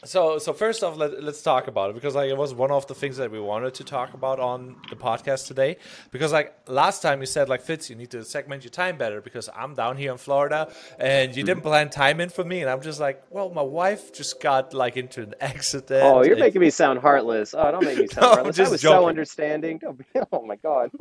So, 0.06 0.38
so 0.38 0.54
first 0.54 0.84
off, 0.84 0.97
let, 0.97 1.13
us 1.13 1.41
talk 1.41 1.67
about 1.67 1.89
it 1.89 1.93
because 1.93 2.15
like 2.15 2.30
it 2.30 2.38
was 2.38 2.54
one 2.54 2.71
of 2.71 2.88
the 2.88 2.95
things 2.95 3.17
that 3.17 3.32
we 3.32 3.39
wanted 3.39 3.73
to 3.75 3.84
talk 3.84 4.13
about 4.13 4.39
on 4.39 4.75
the 4.89 4.95
podcast 4.95 5.47
today. 5.47 5.78
Because 6.12 6.32
like 6.32 6.56
last 6.67 7.02
time 7.02 7.19
you 7.19 7.25
said 7.25 7.49
like 7.49 7.62
Fitz, 7.62 7.89
you 7.89 7.95
need 7.95 8.12
to 8.12 8.23
segment 8.23 8.63
your 8.63 8.71
time 8.71 8.97
better 8.97 9.21
because 9.21 9.49
I'm 9.56 9.73
down 9.73 9.97
here 9.97 10.12
in 10.12 10.17
Florida 10.17 10.71
and 10.97 11.36
you 11.36 11.43
didn't 11.43 11.60
mm-hmm. 11.60 11.67
plan 11.67 11.89
time 11.89 12.21
in 12.21 12.30
for 12.30 12.43
me, 12.43 12.62
and 12.62 12.69
I'm 12.69 12.82
just 12.82 12.99
like, 12.99 13.23
well, 13.30 13.49
my 13.49 13.62
wife 13.62 14.13
just 14.13 14.41
got 14.41 14.73
like 14.73 14.97
into 14.97 15.21
an 15.21 15.36
accident. 15.41 16.04
Oh, 16.04 16.23
you're 16.23 16.38
making 16.38 16.62
me 16.62 16.69
sound 16.69 16.99
heartless. 16.99 17.54
Oh, 17.54 17.71
don't 17.71 17.84
make 17.84 17.97
me 17.97 18.08
sound 18.12 18.21
no, 18.21 18.30
heartless. 18.30 18.60
I 18.60 18.69
was 18.69 18.82
joking. 18.82 18.97
so 18.97 19.08
understanding. 19.08 19.82
Oh 20.32 20.45
my 20.45 20.56
god. 20.58 20.91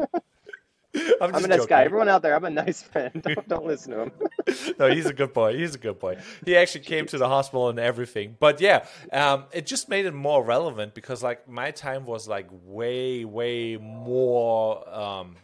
I'm, 1.20 1.35
I'm 1.35 1.44
a 1.44 1.48
nice 1.48 1.59
joking. 1.59 1.68
guy. 1.68 1.85
Everyone 1.85 2.09
out 2.09 2.22
there, 2.22 2.35
I'm 2.35 2.44
a 2.44 2.51
nice 2.51 2.83
friend. 2.83 3.11
Don't, 3.22 3.48
don't 3.48 3.66
listen 3.66 3.92
to 3.92 4.03
him. 4.05 4.12
no, 4.79 4.90
he's 4.90 5.07
a 5.07 5.12
good 5.12 5.33
boy. 5.33 5.57
He's 5.57 5.74
a 5.74 5.79
good 5.79 5.98
boy. 5.98 6.16
He 6.44 6.57
actually 6.57 6.85
came 6.85 7.07
to 7.07 7.18
the 7.18 7.29
hospital 7.29 7.68
and 7.68 7.79
everything. 7.79 8.37
But 8.38 8.61
yeah, 8.61 8.87
um, 9.12 9.44
it 9.53 9.66
just 9.66 9.88
made 9.88 10.07
it 10.07 10.14
more 10.14 10.42
relevant 10.42 10.94
because 10.94 11.22
like 11.22 11.48
my 11.48 11.70
time 11.72 12.07
was 12.07 12.27
like 12.27 12.48
way, 12.64 13.24
way 13.24 13.77
more 13.77 14.88
um, 14.88 15.37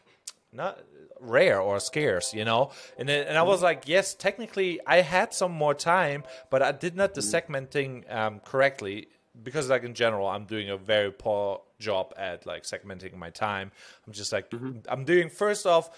not 0.53 0.79
rare 1.21 1.61
or 1.61 1.81
scarce, 1.81 2.33
you 2.33 2.45
know. 2.45 2.71
And 2.99 3.09
then, 3.09 3.27
and 3.27 3.37
I 3.37 3.43
was 3.43 3.63
like, 3.63 3.85
yes, 3.87 4.15
technically 4.15 4.81
I 4.87 5.01
had 5.01 5.35
some 5.35 5.53
more 5.53 5.75
time, 5.75 6.25
but 6.51 6.63
I 6.63 6.73
did 6.73 6.97
not 6.97 7.15
the 7.15 7.21
mm. 7.21 7.35
segmenting 7.35 8.15
um, 8.15 8.41
correctly 8.41 9.09
because 9.43 9.69
like 9.69 9.85
in 9.85 9.95
general 9.95 10.27
i'm 10.27 10.45
doing 10.45 10.71
a 10.71 10.77
very 10.77 11.11
poor 11.11 11.61
job 11.79 12.13
at 12.17 12.47
like 12.47 12.63
segmenting 12.63 13.15
my 13.17 13.31
time 13.31 13.71
i'm 14.07 14.13
just 14.13 14.33
like 14.33 14.51
mm-hmm. 14.51 14.79
i'm 14.89 15.05
doing 15.05 15.29
first 15.29 15.67
off 15.67 15.91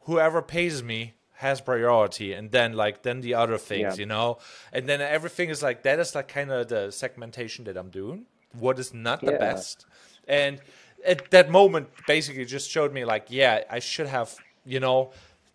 whoever 0.00 0.42
pays 0.42 0.82
me 0.82 1.14
has 1.34 1.60
priority 1.60 2.32
and 2.32 2.50
then 2.50 2.74
like 2.74 3.02
then 3.02 3.20
the 3.20 3.34
other 3.34 3.56
things 3.56 3.96
yeah. 3.96 4.00
you 4.00 4.06
know 4.06 4.38
and 4.72 4.88
then 4.88 5.00
everything 5.00 5.48
is 5.48 5.62
like 5.62 5.82
that 5.82 5.98
is 5.98 6.14
like 6.14 6.28
kind 6.28 6.50
of 6.50 6.68
the 6.68 6.90
segmentation 6.90 7.64
that 7.64 7.76
i'm 7.76 7.90
doing 7.90 8.26
what 8.58 8.78
is 8.78 8.92
not 8.92 9.20
the 9.20 9.32
yeah. 9.32 9.38
best 9.38 9.86
and 10.28 10.60
at 11.06 11.30
that 11.30 11.48
moment 11.50 11.88
basically 12.06 12.44
just 12.44 12.68
showed 12.68 12.92
me 12.92 13.04
like 13.04 13.26
yeah 13.28 13.62
i 13.70 13.78
should 13.78 14.06
have 14.06 14.36
you 14.66 14.80
know 14.80 15.10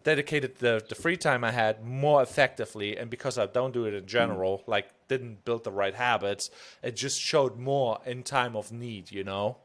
dedicated 0.05 0.59
the, 0.59 0.81
the 0.87 0.95
free 0.95 1.17
time 1.17 1.43
I 1.43 1.51
had 1.51 1.83
more 1.83 2.21
effectively. 2.21 2.95
And 2.95 3.09
because 3.09 3.37
I 3.37 3.47
don't 3.47 3.73
do 3.73 3.85
it 3.85 3.93
in 3.93 4.05
general, 4.05 4.59
mm. 4.59 4.67
like 4.67 4.87
didn't 5.09 5.43
build 5.43 5.65
the 5.65 5.71
right 5.71 5.95
habits, 5.95 6.49
it 6.81 6.95
just 6.95 7.19
showed 7.19 7.57
more 7.57 7.99
in 8.05 8.23
time 8.23 8.55
of 8.55 8.71
need, 8.71 9.11
you 9.11 9.25
know? 9.25 9.57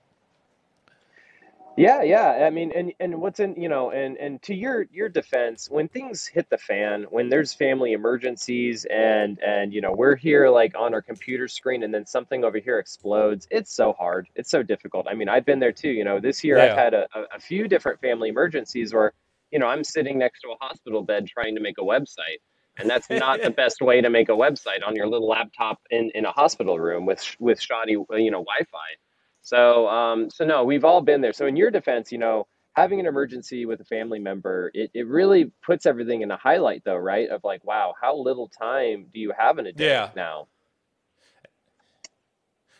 Yeah, 1.76 2.02
yeah. 2.02 2.44
I 2.46 2.50
mean, 2.50 2.72
and 2.74 2.92
and 2.98 3.20
what's 3.20 3.38
in, 3.38 3.54
you 3.54 3.68
know, 3.68 3.92
and 3.92 4.16
and 4.18 4.42
to 4.42 4.54
your 4.54 4.86
your 4.92 5.08
defense, 5.08 5.70
when 5.70 5.88
things 5.88 6.26
hit 6.26 6.50
the 6.50 6.58
fan, 6.58 7.04
when 7.10 7.28
there's 7.28 7.54
family 7.54 7.92
emergencies, 7.92 8.84
and 8.86 9.38
and 9.40 9.72
you 9.72 9.80
know 9.80 9.92
we're 9.92 10.16
here 10.16 10.50
like 10.50 10.74
on 10.76 10.92
our 10.92 11.00
computer 11.00 11.46
screen, 11.46 11.84
and 11.84 11.94
then 11.94 12.04
something 12.04 12.44
over 12.44 12.58
here 12.58 12.80
explodes, 12.80 13.46
it's 13.52 13.72
so 13.72 13.92
hard. 13.92 14.28
It's 14.34 14.50
so 14.50 14.64
difficult. 14.64 15.06
I 15.08 15.14
mean, 15.14 15.28
I've 15.28 15.46
been 15.46 15.60
there 15.60 15.72
too. 15.72 15.90
You 15.90 16.04
know, 16.04 16.18
this 16.18 16.42
year 16.42 16.58
yeah. 16.58 16.64
I've 16.64 16.76
had 16.76 16.92
a, 16.92 17.06
a 17.34 17.38
few 17.38 17.68
different 17.68 18.00
family 18.00 18.30
emergencies 18.30 18.92
where 18.92 19.12
you 19.50 19.58
know, 19.58 19.66
I'm 19.66 19.84
sitting 19.84 20.18
next 20.18 20.40
to 20.42 20.48
a 20.48 20.56
hospital 20.60 21.02
bed 21.02 21.26
trying 21.26 21.54
to 21.54 21.60
make 21.60 21.78
a 21.78 21.82
website. 21.82 22.40
And 22.78 22.88
that's 22.88 23.10
not 23.10 23.42
the 23.42 23.50
best 23.50 23.80
way 23.80 24.00
to 24.00 24.10
make 24.10 24.28
a 24.28 24.32
website 24.32 24.86
on 24.86 24.96
your 24.96 25.06
little 25.06 25.28
laptop 25.28 25.80
in, 25.90 26.10
in 26.14 26.24
a 26.24 26.32
hospital 26.32 26.78
room 26.78 27.06
with 27.06 27.36
with 27.38 27.60
shoddy, 27.60 27.92
you 27.92 28.30
know, 28.30 28.44
Wi-Fi. 28.44 28.96
So, 29.42 29.88
um, 29.88 30.30
so 30.30 30.44
no, 30.44 30.64
we've 30.64 30.84
all 30.84 31.00
been 31.00 31.20
there. 31.20 31.32
So 31.32 31.46
in 31.46 31.56
your 31.56 31.70
defense, 31.70 32.12
you 32.12 32.18
know, 32.18 32.46
having 32.74 33.00
an 33.00 33.06
emergency 33.06 33.66
with 33.66 33.80
a 33.80 33.84
family 33.84 34.18
member, 34.18 34.70
it, 34.74 34.90
it 34.94 35.06
really 35.06 35.50
puts 35.62 35.86
everything 35.86 36.22
in 36.22 36.30
a 36.30 36.36
highlight 36.36 36.84
though, 36.84 36.96
right? 36.96 37.28
Of 37.28 37.42
like, 37.42 37.64
wow, 37.64 37.94
how 38.00 38.16
little 38.16 38.48
time 38.48 39.06
do 39.12 39.20
you 39.20 39.32
have 39.36 39.58
in 39.58 39.66
a 39.66 39.72
day 39.72 39.88
yeah. 39.88 40.10
now? 40.14 40.48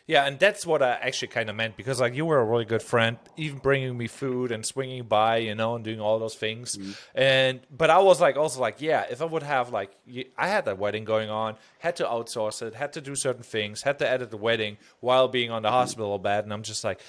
Yeah, 0.07 0.25
and 0.25 0.39
that's 0.39 0.65
what 0.65 0.81
I 0.81 0.93
actually 0.93 1.29
kind 1.29 1.49
of 1.49 1.55
meant 1.55 1.77
because 1.77 1.99
like 2.01 2.15
you 2.15 2.25
were 2.25 2.39
a 2.39 2.43
really 2.43 2.65
good 2.65 2.81
friend, 2.81 3.17
even 3.37 3.59
bringing 3.59 3.97
me 3.97 4.07
food 4.07 4.51
and 4.51 4.65
swinging 4.65 5.03
by, 5.03 5.37
you 5.37 5.55
know, 5.55 5.75
and 5.75 5.83
doing 5.83 6.01
all 6.01 6.19
those 6.19 6.35
things. 6.35 6.75
Mm-hmm. 6.75 6.91
And 7.15 7.59
but 7.69 7.89
I 7.89 7.99
was 7.99 8.19
like 8.19 8.35
also 8.35 8.59
like, 8.59 8.81
yeah, 8.81 9.05
if 9.09 9.21
I 9.21 9.25
would 9.25 9.43
have 9.43 9.71
like 9.71 9.95
I 10.37 10.47
had 10.47 10.65
that 10.65 10.77
wedding 10.77 11.05
going 11.05 11.29
on, 11.29 11.55
had 11.79 11.95
to 11.97 12.03
outsource 12.03 12.61
it, 12.61 12.75
had 12.75 12.93
to 12.93 13.01
do 13.01 13.15
certain 13.15 13.43
things, 13.43 13.83
had 13.83 13.99
to 13.99 14.09
edit 14.09 14.31
the 14.31 14.37
wedding 14.37 14.77
while 14.99 15.27
being 15.27 15.51
on 15.51 15.61
the 15.61 15.69
mm-hmm. 15.69 15.77
hospital 15.77 16.17
bed, 16.17 16.43
and 16.43 16.53
I'm 16.53 16.63
just 16.63 16.83
like, 16.83 17.01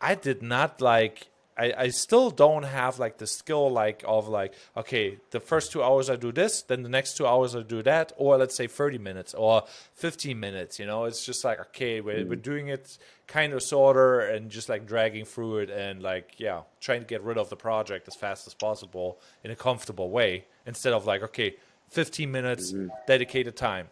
I 0.00 0.14
did 0.14 0.42
not 0.42 0.80
like 0.80 1.28
I, 1.60 1.74
I 1.76 1.88
still 1.88 2.30
don't 2.30 2.62
have 2.62 2.98
like 2.98 3.18
the 3.18 3.26
skill 3.26 3.70
like 3.70 4.02
of 4.06 4.28
like 4.28 4.54
okay 4.78 5.18
the 5.30 5.40
first 5.40 5.72
two 5.72 5.82
hours 5.82 6.08
I 6.08 6.16
do 6.16 6.32
this 6.32 6.62
then 6.62 6.82
the 6.82 6.88
next 6.88 7.18
two 7.18 7.26
hours 7.26 7.54
I 7.54 7.62
do 7.62 7.82
that 7.82 8.12
or 8.16 8.38
let's 8.38 8.54
say 8.54 8.66
30 8.66 8.96
minutes 8.96 9.34
or 9.34 9.64
15 9.94 10.40
minutes 10.40 10.78
you 10.78 10.86
know 10.86 11.04
it's 11.04 11.24
just 11.24 11.44
like 11.44 11.60
okay 11.60 12.00
we're, 12.00 12.20
mm-hmm. 12.20 12.30
we're 12.30 12.36
doing 12.36 12.68
it 12.68 12.96
kind 13.26 13.52
of 13.52 13.62
sorter 13.62 14.20
and 14.20 14.50
just 14.50 14.70
like 14.70 14.86
dragging 14.86 15.26
through 15.26 15.58
it 15.58 15.70
and 15.70 16.02
like 16.02 16.36
yeah 16.38 16.62
trying 16.80 17.00
to 17.00 17.06
get 17.06 17.22
rid 17.22 17.36
of 17.36 17.50
the 17.50 17.56
project 17.56 18.08
as 18.08 18.14
fast 18.14 18.46
as 18.46 18.54
possible 18.54 19.20
in 19.44 19.50
a 19.50 19.56
comfortable 19.56 20.10
way 20.10 20.46
instead 20.64 20.94
of 20.94 21.04
like 21.04 21.22
okay 21.22 21.54
15 21.90 22.30
minutes 22.30 22.72
mm-hmm. 22.72 22.88
dedicated 23.06 23.54
time 23.54 23.88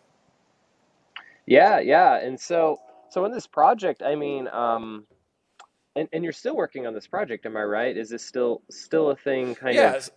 yeah 1.45 1.79
yeah 1.81 2.17
and 2.17 2.41
so 2.41 2.81
so 3.11 3.27
in 3.27 3.33
this 3.33 3.47
project 3.47 4.03
i 4.03 4.15
mean 4.15 4.49
um 4.49 5.05
and, 5.99 6.09
and 6.13 6.25
you're 6.25 6.33
still 6.33 6.57
working 6.57 6.87
on 6.87 6.95
this 6.95 7.07
project 7.07 7.45
am 7.47 7.57
i 7.57 7.63
right 7.63 7.97
is 7.97 8.09
this 8.11 8.25
still 8.25 8.63
still 8.71 9.11
a 9.11 9.17
thing 9.17 9.55
kind 9.55 9.75
yeah. 9.75 9.95
of 9.95 10.11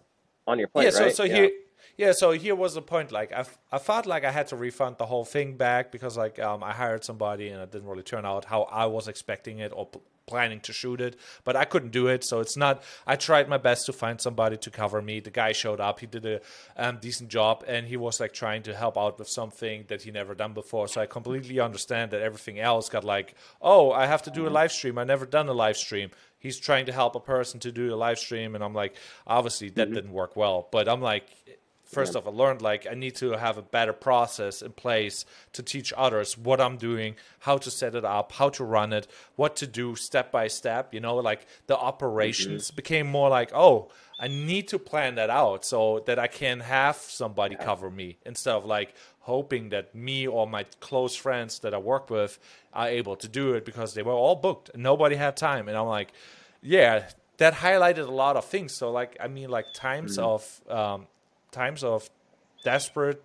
on 0.48 0.60
your 0.60 0.67
plate 0.67 0.86
yeah 0.86 0.89
so, 0.91 1.04
right? 1.04 1.15
so 1.15 1.24
yeah. 1.24 1.36
here 1.36 1.52
yeah, 1.98 2.13
so 2.13 2.32
here 2.32 2.56
was 2.56 2.74
the 2.74 2.82
point. 2.82 3.12
Like, 3.12 3.32
I, 3.34 3.46
I 3.72 3.78
felt 3.78 4.06
like 4.06 4.24
I 4.24 4.32
had 4.32 4.48
to 4.48 4.56
refund 4.56 4.98
the 4.98 5.06
whole 5.06 5.26
thing 5.26 5.58
back 5.58 5.91
because, 5.91 6.17
like, 6.17 6.39
um, 6.39 6.63
I 6.63 6.72
hired 6.72 7.04
somebody 7.04 7.50
and 7.50 7.62
it 7.62 7.72
didn't 7.72 7.88
really 7.88 8.04
turn 8.04 8.26
out 8.26 8.46
how 8.46 8.63
I 8.63 8.86
was 8.86 9.08
expecting 9.08 9.60
it 9.60 9.72
or 9.76 9.89
planning 10.25 10.60
to 10.62 10.73
shoot 10.73 11.01
it, 11.01 11.17
but 11.43 11.55
I 11.55 11.65
couldn't 11.65 11.91
do 11.91 12.07
it. 12.07 12.23
So 12.23 12.39
it's 12.39 12.57
not. 12.57 12.84
I 13.05 13.15
tried 13.15 13.49
my 13.49 13.57
best 13.57 13.86
to 13.88 13.93
find 13.93 14.19
somebody 14.19 14.57
to 14.57 14.69
cover 14.69 15.01
me. 15.01 15.19
The 15.19 15.31
guy 15.31 15.51
showed 15.51 15.79
up. 15.79 15.99
He 15.99 16.07
did 16.07 16.25
a 16.25 16.41
um, 16.77 16.99
decent 17.01 17.29
job, 17.29 17.63
and 17.67 17.88
he 17.88 17.97
was 17.97 18.19
like 18.19 18.34
trying 18.34 18.63
to 18.63 18.75
help 18.75 18.97
out 18.97 19.19
with 19.19 19.29
something 19.29 19.86
that 19.88 20.03
he 20.03 20.12
never 20.12 20.34
done 20.36 20.53
before. 20.53 20.88
So 20.88 21.01
I 21.01 21.05
completely 21.05 21.60
understand 21.60 22.12
that 22.12 22.21
everything 22.21 22.60
else 22.60 22.89
got 22.89 23.03
like, 23.03 23.36
oh, 23.62 23.91
I 23.91 24.05
have 24.07 24.23
to 24.23 24.31
do 24.31 24.47
a 24.47 24.49
live 24.49 24.71
stream. 24.71 24.97
I 24.97 25.03
never 25.03 25.25
done 25.25 25.47
a 25.47 25.53
live 25.53 25.77
stream. 25.77 26.12
He's 26.39 26.60
trying 26.60 26.88
to 26.88 26.91
help 26.91 27.15
a 27.15 27.19
person 27.19 27.60
to 27.60 27.71
do 27.71 27.93
a 27.93 27.95
live 27.95 28.17
stream, 28.17 28.55
and 28.55 28.63
I'm 28.63 28.73
like, 28.73 28.95
obviously 29.27 29.69
that 29.69 29.88
mm-hmm. 29.88 29.95
didn't 29.95 30.12
work 30.12 30.36
well. 30.36 30.67
But 30.71 30.89
I'm 30.89 31.01
like, 31.01 31.25
first 31.91 32.13
yeah. 32.13 32.19
off, 32.19 32.27
I 32.27 32.32
learned 32.32 32.62
like 32.62 32.88
I 32.89 32.93
need 32.93 33.15
to 33.15 33.32
have 33.32 33.58
a 33.58 33.62
better 33.62 33.93
process 33.93 34.62
in 34.62 34.71
place 34.71 35.25
to 35.54 35.62
teach 35.62 35.93
others 35.97 36.38
what 36.38 36.62
I'm 36.62 36.77
doing, 36.77 37.15
how 37.39 37.58
to 37.58 37.69
set 37.69 37.95
it 37.95 38.06
up, 38.06 38.32
how 38.32 38.49
to 38.49 38.63
run 38.63 38.93
it, 38.93 39.08
what 39.36 39.56
to 39.58 39.67
do 39.67 39.95
step 39.95 40.32
by 40.32 40.47
step. 40.47 40.93
You 40.93 40.99
know, 40.99 41.15
like 41.17 41.45
the 41.67 41.77
operations 41.77 42.67
mm-hmm. 42.67 42.75
became 42.75 43.08
more 43.08 43.30
like, 43.30 43.51
oh, 43.54 43.91
I 44.19 44.27
need 44.27 44.67
to 44.69 44.80
plan 44.80 45.15
that 45.15 45.30
out 45.30 45.65
so 45.65 46.04
that 46.06 46.19
I 46.19 46.27
can 46.27 46.60
have 46.60 46.95
somebody 46.95 47.56
yeah. 47.56 47.65
cover 47.65 47.89
me 47.89 48.17
instead 48.25 48.54
of 48.54 48.65
like 48.65 48.93
hoping 49.21 49.69
that 49.69 49.93
me 49.95 50.27
or 50.27 50.47
my 50.47 50.63
close 50.80 51.15
friends 51.15 51.60
that 51.60 51.73
I 51.73 51.77
work 51.77 52.10
with 52.10 52.39
are 52.73 52.88
able 52.88 53.15
to 53.17 53.27
do 53.27 53.54
it 53.54 53.65
because 53.65 53.93
they 53.93 54.04
were 54.04 54.13
all 54.13 54.36
booked 54.36 54.69
and 54.73 54.84
nobody 54.84 55.15
had 55.15 55.36
time. 55.38 55.67
And 55.67 55.77
I'm 55.77 55.88
like, 55.88 56.13
yeah, 56.62 57.10
that 57.38 57.56
highlighted 57.56 58.08
a 58.08 58.12
lot 58.12 58.38
of 58.38 58.45
things. 58.45 58.73
So 58.73 58.91
like, 58.91 59.17
I 59.19 59.27
mean, 59.27 59.49
like 59.49 59.65
times 59.73 60.17
mm-hmm. 60.17 60.69
of 60.69 60.71
um, 60.77 61.08
times 61.52 61.84
of 61.84 62.10
desperate 62.64 63.24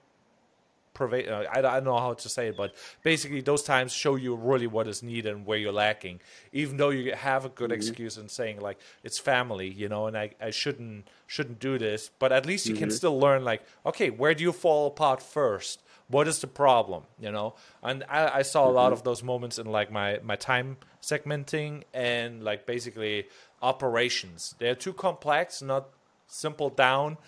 pervade 0.97 1.29
uh, 1.29 1.45
I, 1.53 1.59
I 1.59 1.61
don't 1.61 1.85
know 1.85 1.99
how 1.99 2.15
to 2.15 2.29
say 2.29 2.49
it 2.49 2.57
but 2.57 2.75
basically 3.03 3.43
those 3.43 3.63
times 3.63 3.93
show 3.93 4.17
you 4.17 4.35
really 4.35 4.67
what 4.67 4.89
is 4.89 5.03
needed 5.03 5.35
and 5.35 5.47
where 5.47 5.59
you're 5.59 5.73
lacking 5.73 6.21
even 6.53 6.79
though 6.79 6.89
you 6.89 7.15
have 7.15 7.45
a 7.45 7.51
good 7.51 7.71
mm-hmm. 7.71 7.77
excuse 7.77 8.17
in 8.17 8.29
saying 8.29 8.61
like 8.61 8.79
it's 9.05 9.19
family 9.19 9.69
you 9.69 9.89
know 9.89 10.07
and 10.07 10.17
I, 10.17 10.31
I 10.41 10.51
shouldn't 10.51 11.09
shouldn't 11.27 11.61
do 11.61 11.79
this 11.79 12.11
but 12.19 12.33
at 12.33 12.47
least 12.47 12.67
you 12.67 12.73
mm-hmm. 12.73 12.85
can 12.85 12.91
still 12.91 13.19
learn 13.21 13.45
like 13.45 13.63
okay 13.85 14.09
where 14.09 14.35
do 14.35 14.43
you 14.43 14.53
fall 14.53 14.87
apart 14.87 15.23
first 15.23 15.83
what 16.09 16.27
is 16.27 16.39
the 16.39 16.47
problem 16.47 17.03
you 17.21 17.31
know 17.31 17.55
and 17.83 18.03
i, 18.09 18.39
I 18.39 18.43
saw 18.43 18.63
mm-hmm. 18.63 18.71
a 18.71 18.73
lot 18.73 18.87
mm-hmm. 18.87 18.93
of 18.95 19.03
those 19.03 19.23
moments 19.23 19.59
in 19.59 19.67
like 19.67 19.93
my 19.93 20.21
my 20.23 20.37
time 20.37 20.79
segmenting 21.03 21.83
and 21.93 22.43
like 22.43 22.65
basically 22.65 23.27
operations 23.61 24.55
they're 24.59 24.75
too 24.75 24.95
complex 24.95 25.61
not 25.61 25.89
simple 26.27 26.71
down 26.71 27.19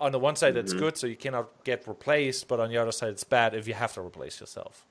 on 0.00 0.12
the 0.12 0.18
one 0.18 0.36
side 0.36 0.54
mm-hmm. 0.54 0.60
it's 0.60 0.72
good, 0.72 0.96
so 0.96 1.06
you 1.06 1.16
cannot 1.16 1.64
get 1.64 1.86
replaced, 1.86 2.48
but 2.48 2.58
on 2.58 2.70
the 2.70 2.78
other 2.78 2.92
side 2.92 3.10
it's 3.10 3.24
bad 3.24 3.54
if 3.54 3.68
you 3.68 3.74
have 3.74 3.92
to 3.94 4.00
replace 4.00 4.40
yourself. 4.40 4.86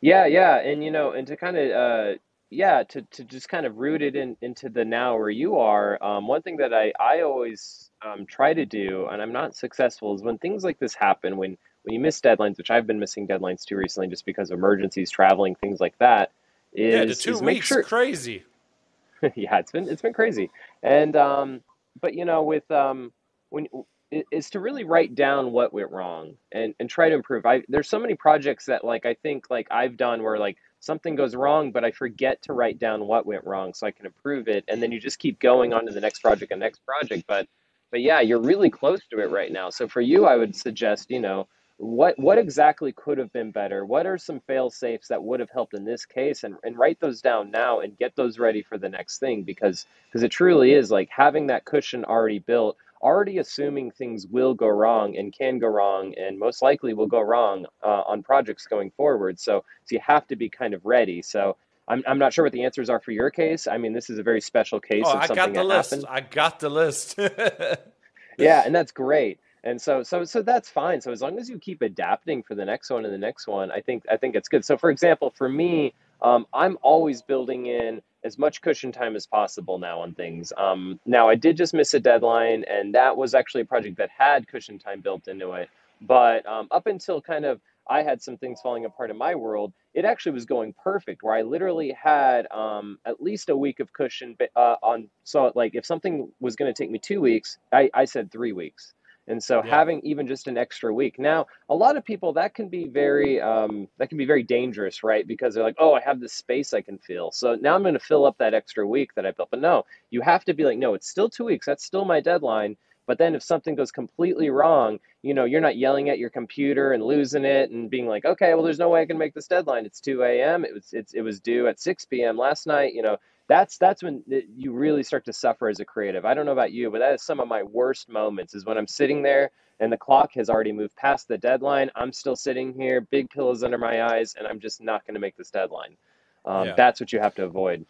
Yeah, 0.00 0.26
yeah, 0.26 0.56
and 0.58 0.82
you 0.82 0.90
know, 0.90 1.12
and 1.12 1.26
to 1.26 1.36
kind 1.36 1.56
of 1.56 1.70
uh, 1.70 2.18
yeah, 2.50 2.82
to 2.84 3.02
to 3.02 3.24
just 3.24 3.48
kind 3.48 3.66
of 3.66 3.76
root 3.76 4.00
it 4.00 4.16
in 4.16 4.36
into 4.40 4.68
the 4.68 4.84
now 4.84 5.16
where 5.16 5.30
you 5.30 5.58
are. 5.58 6.02
Um, 6.02 6.26
one 6.26 6.42
thing 6.42 6.56
that 6.58 6.72
I 6.72 6.92
I 6.98 7.22
always 7.22 7.90
um, 8.02 8.24
try 8.26 8.54
to 8.54 8.64
do, 8.64 9.06
and 9.10 9.20
I'm 9.20 9.32
not 9.32 9.54
successful, 9.54 10.14
is 10.14 10.22
when 10.22 10.38
things 10.38 10.64
like 10.64 10.78
this 10.78 10.94
happen, 10.94 11.36
when 11.36 11.58
when 11.82 11.94
you 11.94 12.00
miss 12.00 12.20
deadlines, 12.20 12.56
which 12.56 12.70
I've 12.70 12.86
been 12.86 12.98
missing 12.98 13.26
deadlines 13.26 13.64
too 13.64 13.76
recently, 13.76 14.08
just 14.08 14.24
because 14.24 14.50
of 14.50 14.58
emergencies, 14.58 15.10
traveling, 15.10 15.54
things 15.56 15.80
like 15.80 15.98
that. 15.98 16.32
Is, 16.72 16.94
yeah, 16.94 17.04
the 17.04 17.14
two 17.14 17.32
is 17.32 17.42
weeks 17.42 17.66
sure... 17.66 17.82
crazy. 17.82 18.44
yeah, 19.34 19.58
it's 19.58 19.72
been 19.72 19.88
it's 19.88 20.02
been 20.02 20.12
crazy, 20.12 20.50
and 20.82 21.16
um, 21.16 21.60
but 22.00 22.14
you 22.14 22.24
know, 22.24 22.42
with 22.42 22.70
um, 22.70 23.12
when 23.50 23.66
is 24.10 24.50
to 24.50 24.60
really 24.60 24.84
write 24.84 25.14
down 25.14 25.52
what 25.52 25.72
went 25.72 25.90
wrong 25.90 26.34
and, 26.52 26.74
and 26.80 26.88
try 26.88 27.08
to 27.08 27.14
improve. 27.14 27.44
I, 27.44 27.62
there's 27.68 27.88
so 27.88 27.98
many 27.98 28.14
projects 28.14 28.66
that 28.66 28.84
like 28.84 29.04
I 29.04 29.14
think 29.14 29.50
like 29.50 29.66
I've 29.70 29.96
done 29.96 30.22
where 30.22 30.38
like 30.38 30.56
something 30.80 31.14
goes 31.14 31.34
wrong, 31.34 31.72
but 31.72 31.84
I 31.84 31.90
forget 31.90 32.40
to 32.42 32.52
write 32.52 32.78
down 32.78 33.06
what 33.06 33.26
went 33.26 33.44
wrong 33.44 33.74
so 33.74 33.86
I 33.86 33.90
can 33.90 34.06
improve 34.06 34.48
it, 34.48 34.64
and 34.68 34.82
then 34.82 34.92
you 34.92 35.00
just 35.00 35.18
keep 35.18 35.38
going 35.40 35.72
on 35.72 35.86
to 35.86 35.92
the 35.92 36.00
next 36.00 36.20
project 36.20 36.52
and 36.52 36.60
next 36.60 36.84
project. 36.84 37.24
But 37.26 37.48
but 37.90 38.00
yeah, 38.00 38.20
you're 38.20 38.40
really 38.40 38.70
close 38.70 39.00
to 39.10 39.20
it 39.20 39.30
right 39.30 39.52
now. 39.52 39.70
So 39.70 39.88
for 39.88 40.00
you, 40.00 40.24
I 40.24 40.36
would 40.36 40.56
suggest 40.56 41.10
you 41.10 41.20
know 41.20 41.46
what 41.76 42.18
what 42.18 42.38
exactly 42.38 42.92
could 42.92 43.18
have 43.18 43.32
been 43.32 43.50
better. 43.50 43.84
What 43.84 44.06
are 44.06 44.18
some 44.18 44.40
fail 44.40 44.70
safes 44.70 45.08
that 45.08 45.22
would 45.22 45.40
have 45.40 45.50
helped 45.50 45.74
in 45.74 45.84
this 45.84 46.06
case, 46.06 46.44
and 46.44 46.56
and 46.64 46.78
write 46.78 46.98
those 47.00 47.20
down 47.20 47.50
now 47.50 47.80
and 47.80 47.98
get 47.98 48.16
those 48.16 48.38
ready 48.38 48.62
for 48.62 48.78
the 48.78 48.88
next 48.88 49.18
thing 49.18 49.42
because 49.42 49.84
because 50.06 50.22
it 50.22 50.30
truly 50.30 50.72
is 50.72 50.90
like 50.90 51.10
having 51.10 51.48
that 51.48 51.66
cushion 51.66 52.04
already 52.04 52.38
built 52.38 52.76
already 53.00 53.38
assuming 53.38 53.90
things 53.90 54.26
will 54.26 54.54
go 54.54 54.68
wrong 54.68 55.16
and 55.16 55.32
can 55.32 55.58
go 55.58 55.68
wrong 55.68 56.14
and 56.16 56.38
most 56.38 56.62
likely 56.62 56.94
will 56.94 57.06
go 57.06 57.20
wrong 57.20 57.66
uh, 57.82 58.02
on 58.06 58.22
projects 58.22 58.66
going 58.66 58.90
forward. 58.90 59.38
So, 59.38 59.64
so 59.84 59.94
you 59.94 60.00
have 60.06 60.26
to 60.28 60.36
be 60.36 60.48
kind 60.48 60.74
of 60.74 60.84
ready. 60.84 61.22
So 61.22 61.56
I'm, 61.86 62.02
I'm 62.06 62.18
not 62.18 62.32
sure 62.32 62.44
what 62.44 62.52
the 62.52 62.64
answers 62.64 62.90
are 62.90 63.00
for 63.00 63.12
your 63.12 63.30
case. 63.30 63.66
I 63.66 63.78
mean, 63.78 63.92
this 63.92 64.10
is 64.10 64.18
a 64.18 64.22
very 64.22 64.40
special 64.40 64.80
case 64.80 65.04
oh, 65.06 65.18
of 65.18 65.26
something 65.26 65.38
I 65.38 65.46
got 65.46 65.54
the 65.54 65.64
list. 65.64 65.90
Happened. 65.90 66.06
I 66.10 66.20
got 66.20 66.60
the 66.60 66.68
list. 66.68 67.18
yeah, 68.38 68.62
and 68.64 68.74
that's 68.74 68.92
great. 68.92 69.40
And 69.64 69.80
so, 69.80 70.02
so, 70.02 70.24
so 70.24 70.42
that's 70.42 70.68
fine. 70.68 71.00
So 71.00 71.10
as 71.10 71.20
long 71.20 71.38
as 71.38 71.48
you 71.48 71.58
keep 71.58 71.82
adapting 71.82 72.42
for 72.42 72.54
the 72.54 72.64
next 72.64 72.90
one 72.90 73.04
and 73.04 73.12
the 73.12 73.18
next 73.18 73.46
one, 73.46 73.70
I 73.70 73.80
think, 73.80 74.04
I 74.10 74.16
think 74.16 74.36
it's 74.36 74.48
good. 74.48 74.64
So, 74.64 74.76
for 74.76 74.90
example, 74.90 75.32
for 75.36 75.48
me, 75.48 75.94
um, 76.22 76.46
I'm 76.52 76.78
always 76.82 77.22
building 77.22 77.66
in 77.66 78.02
as 78.24 78.38
much 78.38 78.60
cushion 78.60 78.92
time 78.92 79.16
as 79.16 79.26
possible 79.26 79.78
now 79.78 80.00
on 80.00 80.14
things. 80.14 80.52
Um, 80.56 80.98
now, 81.06 81.28
I 81.28 81.34
did 81.34 81.56
just 81.56 81.74
miss 81.74 81.94
a 81.94 82.00
deadline, 82.00 82.64
and 82.68 82.94
that 82.94 83.16
was 83.16 83.34
actually 83.34 83.62
a 83.62 83.66
project 83.66 83.96
that 83.98 84.10
had 84.10 84.48
cushion 84.48 84.78
time 84.78 85.00
built 85.00 85.28
into 85.28 85.52
it. 85.52 85.68
But 86.00 86.46
um, 86.46 86.68
up 86.70 86.86
until 86.86 87.20
kind 87.20 87.44
of 87.44 87.60
I 87.88 88.02
had 88.02 88.22
some 88.22 88.36
things 88.36 88.60
falling 88.60 88.84
apart 88.84 89.10
in 89.10 89.16
my 89.16 89.34
world, 89.34 89.72
it 89.94 90.04
actually 90.04 90.32
was 90.32 90.44
going 90.44 90.74
perfect. 90.82 91.22
Where 91.22 91.34
I 91.34 91.42
literally 91.42 91.92
had 91.92 92.46
um, 92.50 92.98
at 93.06 93.22
least 93.22 93.48
a 93.48 93.56
week 93.56 93.80
of 93.80 93.92
cushion 93.92 94.36
uh, 94.54 94.76
on. 94.82 95.08
So, 95.24 95.52
like, 95.54 95.74
if 95.74 95.86
something 95.86 96.30
was 96.40 96.56
going 96.56 96.72
to 96.72 96.82
take 96.82 96.90
me 96.90 96.98
two 96.98 97.20
weeks, 97.20 97.58
I, 97.72 97.90
I 97.94 98.04
said 98.04 98.30
three 98.30 98.52
weeks. 98.52 98.94
And 99.28 99.42
so 99.42 99.62
yeah. 99.62 99.70
having 99.70 100.00
even 100.04 100.26
just 100.26 100.48
an 100.48 100.56
extra 100.56 100.92
week. 100.92 101.18
Now, 101.18 101.46
a 101.68 101.74
lot 101.74 101.96
of 101.96 102.04
people 102.04 102.32
that 102.32 102.54
can 102.54 102.68
be 102.68 102.88
very 102.88 103.40
um, 103.40 103.86
that 103.98 104.08
can 104.08 104.18
be 104.18 104.24
very 104.24 104.42
dangerous, 104.42 105.04
right? 105.04 105.26
Because 105.26 105.54
they're 105.54 105.62
like, 105.62 105.76
oh, 105.78 105.92
I 105.92 106.00
have 106.00 106.18
this 106.18 106.32
space 106.32 106.72
I 106.72 106.80
can 106.80 106.98
fill. 106.98 107.30
So 107.30 107.54
now 107.54 107.74
I'm 107.74 107.82
going 107.82 107.94
to 107.94 108.00
fill 108.00 108.24
up 108.24 108.38
that 108.38 108.54
extra 108.54 108.86
week 108.86 109.14
that 109.14 109.26
I 109.26 109.32
built. 109.32 109.50
But 109.50 109.60
no, 109.60 109.84
you 110.10 110.22
have 110.22 110.44
to 110.46 110.54
be 110.54 110.64
like, 110.64 110.78
no, 110.78 110.94
it's 110.94 111.08
still 111.08 111.28
two 111.28 111.44
weeks. 111.44 111.66
That's 111.66 111.84
still 111.84 112.04
my 112.04 112.20
deadline. 112.20 112.76
But 113.06 113.16
then 113.16 113.34
if 113.34 113.42
something 113.42 113.74
goes 113.74 113.90
completely 113.90 114.50
wrong, 114.50 114.98
you 115.22 115.32
know, 115.32 115.46
you're 115.46 115.62
not 115.62 115.78
yelling 115.78 116.10
at 116.10 116.18
your 116.18 116.28
computer 116.28 116.92
and 116.92 117.02
losing 117.02 117.46
it 117.46 117.70
and 117.70 117.88
being 117.88 118.06
like, 118.06 118.26
okay, 118.26 118.52
well, 118.52 118.62
there's 118.62 118.78
no 118.78 118.90
way 118.90 119.00
I 119.00 119.06
can 119.06 119.16
make 119.16 119.32
this 119.32 119.48
deadline. 119.48 119.86
It's 119.86 120.00
2 120.00 120.22
a.m. 120.22 120.64
It 120.64 120.74
was 120.74 120.92
it's, 120.92 121.14
it 121.14 121.22
was 121.22 121.40
due 121.40 121.68
at 121.68 121.80
6 121.80 122.04
p.m. 122.04 122.36
last 122.36 122.66
night. 122.66 122.92
You 122.92 123.02
know, 123.02 123.16
that's 123.48 123.78
that's 123.78 124.02
when 124.02 124.22
you 124.26 124.72
really 124.72 125.02
start 125.02 125.24
to 125.24 125.32
suffer 125.32 125.68
as 125.68 125.80
a 125.80 125.84
creative. 125.84 126.24
I 126.24 126.34
don't 126.34 126.46
know 126.46 126.52
about 126.52 126.72
you, 126.72 126.90
but 126.90 126.98
that 126.98 127.14
is 127.14 127.22
some 127.22 127.40
of 127.40 127.48
my 127.48 127.62
worst 127.62 128.08
moments 128.08 128.54
is 128.54 128.66
when 128.66 128.76
I'm 128.76 128.86
sitting 128.86 129.22
there 129.22 129.50
and 129.80 129.90
the 129.90 129.96
clock 129.96 130.32
has 130.34 130.50
already 130.50 130.72
moved 130.72 130.94
past 130.96 131.28
the 131.28 131.38
deadline. 131.38 131.90
I'm 131.96 132.12
still 132.12 132.36
sitting 132.36 132.74
here, 132.74 133.00
big 133.00 133.30
pillows 133.30 133.62
under 133.62 133.78
my 133.78 134.02
eyes, 134.02 134.34
and 134.36 134.46
I'm 134.46 134.60
just 134.60 134.82
not 134.82 135.06
going 135.06 135.14
to 135.14 135.20
make 135.20 135.36
this 135.36 135.50
deadline. 135.50 135.96
Um, 136.44 136.68
yeah. 136.68 136.74
That's 136.76 137.00
what 137.00 137.12
you 137.12 137.20
have 137.20 137.34
to 137.36 137.44
avoid. 137.44 137.86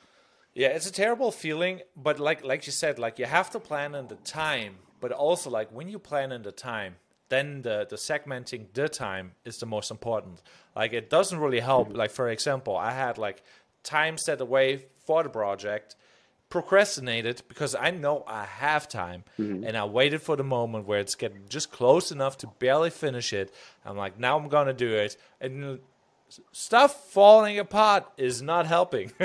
Yeah, 0.54 0.68
it's 0.68 0.88
a 0.88 0.92
terrible 0.92 1.32
feeling, 1.32 1.82
but 1.96 2.20
like 2.20 2.44
like 2.44 2.66
you 2.66 2.72
said, 2.72 2.98
like 2.98 3.18
you 3.18 3.26
have 3.26 3.50
to 3.50 3.60
plan 3.60 3.94
in 3.94 4.08
the 4.08 4.16
time, 4.16 4.76
but 5.00 5.10
also 5.12 5.50
like 5.50 5.70
when 5.72 5.88
you 5.88 5.98
plan 5.98 6.30
in 6.30 6.42
the 6.42 6.52
time, 6.52 6.96
then 7.30 7.62
the 7.62 7.86
the 7.88 7.96
segmenting 7.96 8.66
the 8.74 8.88
time 8.88 9.32
is 9.44 9.58
the 9.58 9.66
most 9.66 9.90
important. 9.90 10.42
Like 10.76 10.92
it 10.92 11.10
doesn't 11.10 11.38
really 11.38 11.60
help. 11.60 11.88
Mm-hmm. 11.88 11.98
Like 11.98 12.10
for 12.12 12.28
example, 12.28 12.76
I 12.76 12.92
had 12.92 13.18
like 13.18 13.42
time 13.82 14.18
set 14.18 14.40
away 14.40 14.86
for 15.08 15.22
the 15.22 15.30
project, 15.30 15.96
procrastinated 16.50 17.40
because 17.48 17.74
I 17.74 17.90
know 17.90 18.24
I 18.26 18.44
have 18.44 18.86
time, 18.86 19.24
mm-hmm. 19.40 19.64
and 19.64 19.74
I 19.74 19.86
waited 19.86 20.20
for 20.20 20.36
the 20.36 20.44
moment 20.44 20.86
where 20.86 21.00
it's 21.00 21.14
getting 21.14 21.48
just 21.48 21.72
close 21.72 22.12
enough 22.12 22.36
to 22.38 22.46
barely 22.58 22.90
finish 22.90 23.32
it. 23.32 23.50
I'm 23.86 23.96
like, 23.96 24.20
now 24.20 24.38
I'm 24.38 24.48
gonna 24.48 24.74
do 24.74 24.90
it, 24.90 25.16
and 25.40 25.78
stuff 26.52 27.10
falling 27.10 27.58
apart 27.58 28.04
is 28.18 28.42
not 28.42 28.66
helping. 28.66 29.12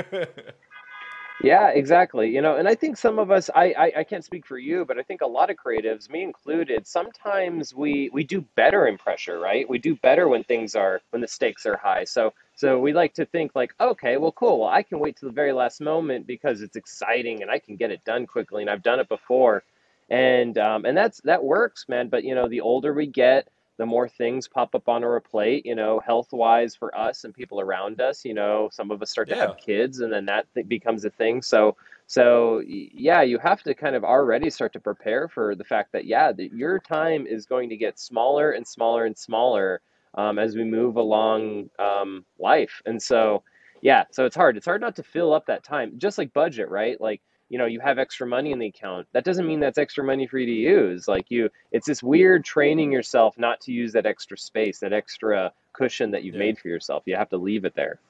Yeah, 1.42 1.70
exactly. 1.70 2.30
You 2.30 2.40
know, 2.40 2.56
and 2.56 2.68
I 2.68 2.76
think 2.76 2.96
some 2.96 3.18
of 3.18 3.32
us, 3.32 3.50
I, 3.54 3.74
I, 3.76 3.92
I 3.98 4.04
can't 4.04 4.24
speak 4.24 4.46
for 4.46 4.56
you, 4.56 4.84
but 4.84 4.98
I 4.98 5.02
think 5.02 5.20
a 5.20 5.26
lot 5.26 5.50
of 5.50 5.56
creatives, 5.56 6.08
me 6.08 6.22
included, 6.22 6.86
sometimes 6.86 7.74
we 7.74 8.08
we 8.12 8.22
do 8.22 8.42
better 8.54 8.86
in 8.86 8.96
pressure, 8.96 9.40
right? 9.40 9.68
We 9.68 9.78
do 9.78 9.96
better 9.96 10.28
when 10.28 10.44
things 10.44 10.76
are 10.76 11.00
when 11.10 11.20
the 11.20 11.28
stakes 11.28 11.66
are 11.66 11.76
high. 11.76 12.04
So 12.04 12.32
so 12.54 12.78
we 12.78 12.92
like 12.92 13.14
to 13.14 13.26
think 13.26 13.52
like, 13.54 13.74
okay, 13.80 14.16
well, 14.16 14.32
cool. 14.32 14.60
Well, 14.60 14.68
I 14.68 14.82
can 14.82 14.98
wait 15.00 15.16
till 15.16 15.28
the 15.28 15.34
very 15.34 15.52
last 15.52 15.80
moment 15.80 16.26
because 16.26 16.62
it's 16.62 16.76
exciting 16.76 17.42
and 17.42 17.50
I 17.50 17.58
can 17.58 17.76
get 17.76 17.90
it 17.90 18.04
done 18.04 18.26
quickly, 18.26 18.62
and 18.62 18.70
I've 18.70 18.82
done 18.82 19.00
it 19.00 19.08
before, 19.08 19.64
and 20.10 20.56
um, 20.58 20.84
and 20.84 20.96
that's 20.96 21.20
that 21.22 21.42
works, 21.42 21.86
man. 21.88 22.08
But 22.08 22.24
you 22.24 22.34
know, 22.34 22.48
the 22.48 22.60
older 22.60 22.92
we 22.94 23.06
get, 23.06 23.48
the 23.78 23.86
more 23.86 24.08
things 24.08 24.46
pop 24.48 24.74
up 24.74 24.88
on 24.88 25.02
our 25.04 25.20
plate, 25.20 25.66
you 25.66 25.74
know, 25.74 26.00
health 26.00 26.32
wise 26.32 26.76
for 26.76 26.96
us 26.96 27.24
and 27.24 27.34
people 27.34 27.60
around 27.60 28.00
us. 28.00 28.24
You 28.24 28.34
know, 28.34 28.68
some 28.72 28.90
of 28.90 29.02
us 29.02 29.10
start 29.10 29.28
to 29.30 29.36
Yeah. 29.36 29.40
have 29.40 29.56
kids, 29.56 30.00
and 30.00 30.12
then 30.12 30.26
that 30.26 30.46
th- 30.54 30.68
becomes 30.68 31.04
a 31.04 31.10
thing. 31.10 31.42
So, 31.42 31.76
so 32.06 32.60
yeah, 32.66 33.22
you 33.22 33.38
have 33.38 33.62
to 33.64 33.74
kind 33.74 33.96
of 33.96 34.04
already 34.04 34.50
start 34.50 34.72
to 34.74 34.80
prepare 34.80 35.28
for 35.28 35.54
the 35.56 35.64
fact 35.64 35.92
that 35.92 36.04
yeah, 36.04 36.30
that 36.32 36.52
your 36.52 36.78
time 36.78 37.26
is 37.26 37.46
going 37.46 37.68
to 37.70 37.76
get 37.76 37.98
smaller 37.98 38.52
and 38.52 38.66
smaller 38.66 39.06
and 39.06 39.16
smaller 39.16 39.80
um, 40.14 40.38
as 40.38 40.56
we 40.56 40.64
move 40.64 40.96
along 40.96 41.70
um, 41.78 42.24
life. 42.38 42.82
And 42.86 43.02
so, 43.02 43.42
yeah, 43.82 44.04
so 44.10 44.24
it's 44.24 44.36
hard. 44.36 44.56
It's 44.56 44.66
hard 44.66 44.80
not 44.80 44.96
to 44.96 45.02
fill 45.02 45.32
up 45.32 45.46
that 45.46 45.64
time, 45.64 45.92
just 45.98 46.18
like 46.18 46.32
budget, 46.32 46.68
right? 46.68 47.00
Like 47.00 47.20
you 47.50 47.58
know, 47.58 47.66
you 47.66 47.78
have 47.80 47.98
extra 47.98 48.26
money 48.26 48.52
in 48.52 48.58
the 48.58 48.66
account. 48.66 49.06
That 49.12 49.22
doesn't 49.24 49.46
mean 49.46 49.60
that's 49.60 49.78
extra 49.78 50.02
money 50.02 50.26
for 50.26 50.38
you 50.38 50.46
to 50.46 50.52
use. 50.52 51.06
Like 51.06 51.30
you, 51.30 51.50
it's 51.72 51.86
this 51.86 52.02
weird 52.02 52.44
training 52.44 52.90
yourself 52.90 53.38
not 53.38 53.60
to 53.62 53.72
use 53.72 53.92
that 53.92 54.06
extra 54.06 54.36
space, 54.38 54.80
that 54.80 54.92
extra 54.92 55.52
cushion 55.72 56.10
that 56.12 56.24
you've 56.24 56.34
Yeah. 56.34 56.40
made 56.40 56.58
for 56.58 56.68
yourself. 56.68 57.02
You 57.06 57.16
have 57.16 57.28
to 57.30 57.36
leave 57.36 57.64
it 57.64 57.74
there. 57.74 58.00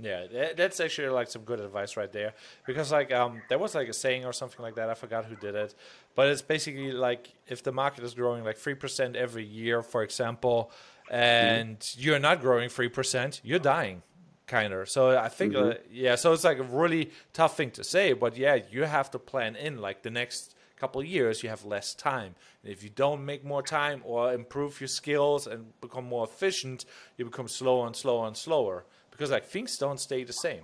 Yeah, 0.00 0.52
that's 0.56 0.78
actually 0.78 1.08
like 1.08 1.28
some 1.28 1.42
good 1.42 1.60
advice 1.60 1.96
right 1.96 2.12
there. 2.12 2.34
Because 2.66 2.92
like 2.92 3.12
um, 3.12 3.42
there 3.48 3.58
was 3.58 3.74
like 3.74 3.88
a 3.88 3.92
saying 3.92 4.24
or 4.24 4.32
something 4.32 4.62
like 4.62 4.76
that. 4.76 4.88
I 4.88 4.94
forgot 4.94 5.24
who 5.24 5.34
did 5.34 5.56
it, 5.56 5.74
but 6.14 6.28
it's 6.28 6.40
basically 6.40 6.92
like 6.92 7.34
if 7.48 7.64
the 7.64 7.72
market 7.72 8.04
is 8.04 8.14
growing 8.14 8.44
like 8.44 8.56
three 8.56 8.76
percent 8.76 9.16
every 9.16 9.44
year, 9.44 9.82
for 9.82 10.04
example, 10.04 10.70
and 11.10 11.76
you're 11.96 12.18
not 12.18 12.40
growing 12.40 12.68
three 12.68 12.88
percent, 12.88 13.40
you're 13.44 13.58
dying, 13.58 14.02
kind 14.46 14.72
of. 14.72 14.88
So 14.88 15.18
I 15.18 15.28
think 15.28 15.54
uh, 15.54 15.74
yeah, 15.90 16.16
so 16.16 16.32
it's 16.32 16.44
like 16.44 16.58
a 16.58 16.64
really 16.64 17.10
tough 17.32 17.56
thing 17.56 17.70
to 17.72 17.84
say, 17.84 18.12
but 18.12 18.36
yeah, 18.36 18.58
you 18.70 18.84
have 18.84 19.10
to 19.12 19.18
plan 19.18 19.56
in 19.56 19.78
like 19.78 20.02
the 20.02 20.10
next 20.10 20.54
couple 20.76 21.00
of 21.00 21.08
years 21.08 21.42
you 21.42 21.48
have 21.48 21.64
less 21.64 21.92
time 21.92 22.36
and 22.62 22.72
if 22.72 22.84
you 22.84 22.88
don't 22.88 23.24
make 23.24 23.44
more 23.44 23.64
time 23.64 24.00
or 24.04 24.32
improve 24.32 24.80
your 24.80 24.86
skills 24.86 25.44
and 25.44 25.72
become 25.80 26.04
more 26.04 26.22
efficient 26.22 26.84
you 27.16 27.24
become 27.24 27.48
slower 27.48 27.84
and 27.84 27.96
slower 27.96 28.28
and 28.28 28.36
slower 28.36 28.84
because 29.18 29.32
like 29.32 29.44
things 29.44 29.76
don't 29.76 29.98
stay 29.98 30.22
the 30.22 30.32
same. 30.32 30.62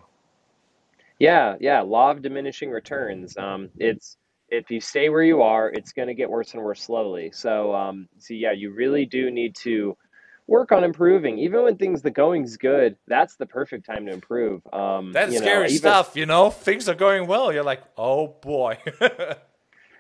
Yeah, 1.19 1.57
yeah. 1.61 1.81
Law 1.81 2.13
of 2.13 2.23
diminishing 2.23 2.71
returns. 2.71 3.37
Um, 3.37 3.71
it's 3.79 4.17
if 4.49 4.71
you 4.71 4.81
stay 4.81 5.09
where 5.09 5.23
you 5.23 5.43
are, 5.43 5.69
it's 5.69 5.93
going 5.93 6.09
to 6.09 6.15
get 6.15 6.31
worse 6.31 6.55
and 6.55 6.63
worse 6.63 6.83
slowly. 6.83 7.31
So, 7.33 7.75
um, 7.75 8.09
so 8.19 8.35
yeah, 8.35 8.53
you 8.53 8.73
really 8.73 9.07
do 9.07 9.31
need 9.31 9.57
to 9.57 9.97
work 10.47 10.73
on 10.73 10.85
improving. 10.85 11.39
Even 11.39 11.63
when 11.65 11.77
things 11.77 12.03
the 12.03 12.11
going's 12.11 12.57
good, 12.57 12.97
that's 13.07 13.37
the 13.37 13.47
perfect 13.47 13.87
time 13.87 14.07
to 14.07 14.13
improve. 14.13 14.63
Um, 14.73 15.13
That's 15.13 15.33
you 15.33 15.41
know, 15.41 15.47
scary 15.47 15.67
even 15.67 15.79
stuff, 15.79 16.17
you 16.17 16.27
know. 16.27 16.51
Things 16.51 16.89
are 16.89 16.95
going 16.95 17.27
well. 17.27 17.53
You're 17.53 17.65
like, 17.65 17.83
oh 17.97 18.29
boy. 18.29 18.79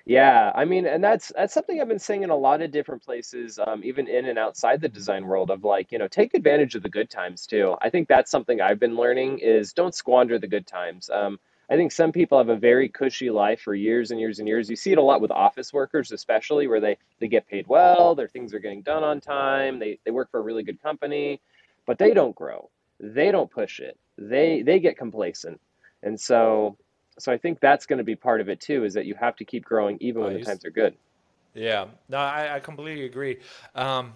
Yeah, 0.07 0.53
I 0.55 0.67
mean, 0.67 0.87
and 0.87 1.03
that's 1.03 1.33
that's 1.35 1.55
something 1.55 1.81
I've 1.81 1.89
been 1.89 1.99
saying 1.99 2.25
in 2.25 2.31
a 2.31 2.37
lot 2.37 2.61
of 2.61 2.71
different 2.71 3.03
places, 3.03 3.59
um, 3.67 3.83
even 3.83 4.07
in 4.07 4.27
and 4.27 4.39
outside 4.39 4.83
the 4.83 4.89
design 4.89 5.25
world 5.25 5.51
of 5.51 5.65
like, 5.65 5.91
you 5.91 5.99
know, 5.99 6.09
take 6.09 6.35
advantage 6.35 6.75
of 6.75 6.83
the 6.83 6.91
good 6.91 7.09
times 7.09 7.47
too. 7.47 7.75
I 7.81 7.89
think 7.89 8.07
that's 8.07 8.31
something 8.31 8.61
I've 8.61 8.79
been 8.79 8.97
learning 8.97 9.39
is 9.39 9.73
don't 9.73 9.95
squander 9.95 10.39
the 10.39 10.47
good 10.47 10.67
times. 10.67 11.09
Um, 11.09 11.39
I 11.75 11.77
think 11.77 11.91
some 11.91 12.13
people 12.13 12.39
have 12.39 12.51
a 12.51 12.57
very 12.57 12.89
cushy 12.89 13.31
life 13.31 13.61
for 13.61 13.75
years 13.75 14.13
and 14.13 14.21
years 14.21 14.39
and 14.39 14.47
years. 14.47 14.71
You 14.71 14.77
see 14.77 14.93
it 14.93 14.99
a 14.99 15.03
lot 15.03 15.21
with 15.21 15.33
office 15.33 15.73
workers, 15.73 16.13
especially 16.13 16.69
where 16.69 16.81
they 16.81 16.97
they 17.19 17.27
get 17.27 17.49
paid 17.49 17.67
well, 17.67 18.15
their 18.15 18.29
things 18.29 18.55
are 18.55 18.61
getting 18.61 18.83
done 18.83 19.03
on 19.03 19.21
time, 19.21 19.81
they 19.81 19.99
they 20.05 20.13
work 20.13 20.31
for 20.31 20.39
a 20.39 20.43
really 20.43 20.63
good 20.63 20.81
company, 20.81 21.41
but 21.85 21.99
they 21.99 22.15
don't 22.15 22.37
grow. 22.37 22.71
They 23.01 23.33
don't 23.33 23.51
push 23.51 23.81
it. 23.81 23.99
They 24.17 24.63
they 24.63 24.79
get 24.79 24.97
complacent. 24.97 25.61
And 26.05 26.21
so 26.21 26.77
so 27.19 27.33
I 27.33 27.39
think 27.39 27.59
that's 27.59 27.87
going 27.87 27.99
to 27.99 28.05
be 28.05 28.15
part 28.15 28.41
of 28.41 28.49
it 28.49 28.61
too, 28.61 28.85
is 28.85 28.95
that 28.95 29.07
you 29.07 29.17
have 29.17 29.35
to 29.37 29.45
keep 29.45 29.65
growing 29.65 29.99
even 30.01 30.23
oh, 30.23 30.27
when 30.27 30.35
the 30.35 30.45
times 30.45 30.65
are 30.65 30.71
good. 30.71 30.95
yeah. 31.55 31.87
No, 32.09 32.19
I, 32.19 32.55
I 32.55 32.61
completely 32.61 33.05
agree. 33.05 33.39
Um, 33.75 34.13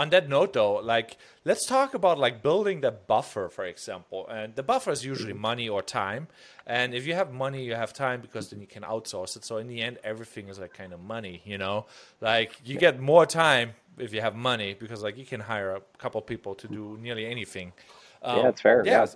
on 0.00 0.10
that 0.10 0.28
note, 0.28 0.52
though, 0.52 0.74
like 0.94 1.16
let's 1.44 1.64
talk 1.66 1.94
about 1.94 2.18
like 2.18 2.42
building 2.42 2.80
the 2.80 2.92
buffer, 2.92 3.48
for 3.48 3.64
example. 3.64 4.26
And 4.28 4.54
the 4.54 4.62
buffer 4.62 4.90
is 4.92 5.04
usually 5.04 5.32
Mhm. 5.32 5.40
money 5.50 5.68
or 5.68 5.82
time. 5.82 6.28
And 6.66 6.94
if 6.94 7.06
you 7.06 7.14
have 7.14 7.32
money, 7.32 7.64
you 7.64 7.74
have 7.74 7.92
time 7.92 8.20
because 8.20 8.50
then 8.50 8.60
you 8.60 8.66
can 8.66 8.82
outsource 8.82 9.36
it. 9.36 9.44
So 9.44 9.56
in 9.58 9.66
the 9.68 9.80
end, 9.82 9.98
everything 10.04 10.48
is 10.48 10.58
like 10.58 10.74
kind 10.74 10.92
of 10.92 11.00
money, 11.00 11.42
you 11.44 11.58
know. 11.58 11.86
Like 12.20 12.50
you 12.64 12.74
Yeah, 12.74 12.80
get 12.86 13.00
more 13.00 13.26
time 13.26 13.68
if 13.98 14.12
you 14.14 14.20
have 14.20 14.36
money 14.36 14.74
because 14.74 15.02
like 15.02 15.16
you 15.18 15.26
can 15.26 15.40
hire 15.40 15.70
a 15.76 15.80
couple 15.98 16.20
people 16.22 16.54
to 16.56 16.68
do 16.68 16.98
nearly 17.00 17.26
anything. 17.26 17.72
yeah, 18.30 18.48
Um, 18.48 18.48
it's 18.48 18.60
fair. 18.60 18.86
yeah, 18.86 19.04
Yeah. 19.04 19.06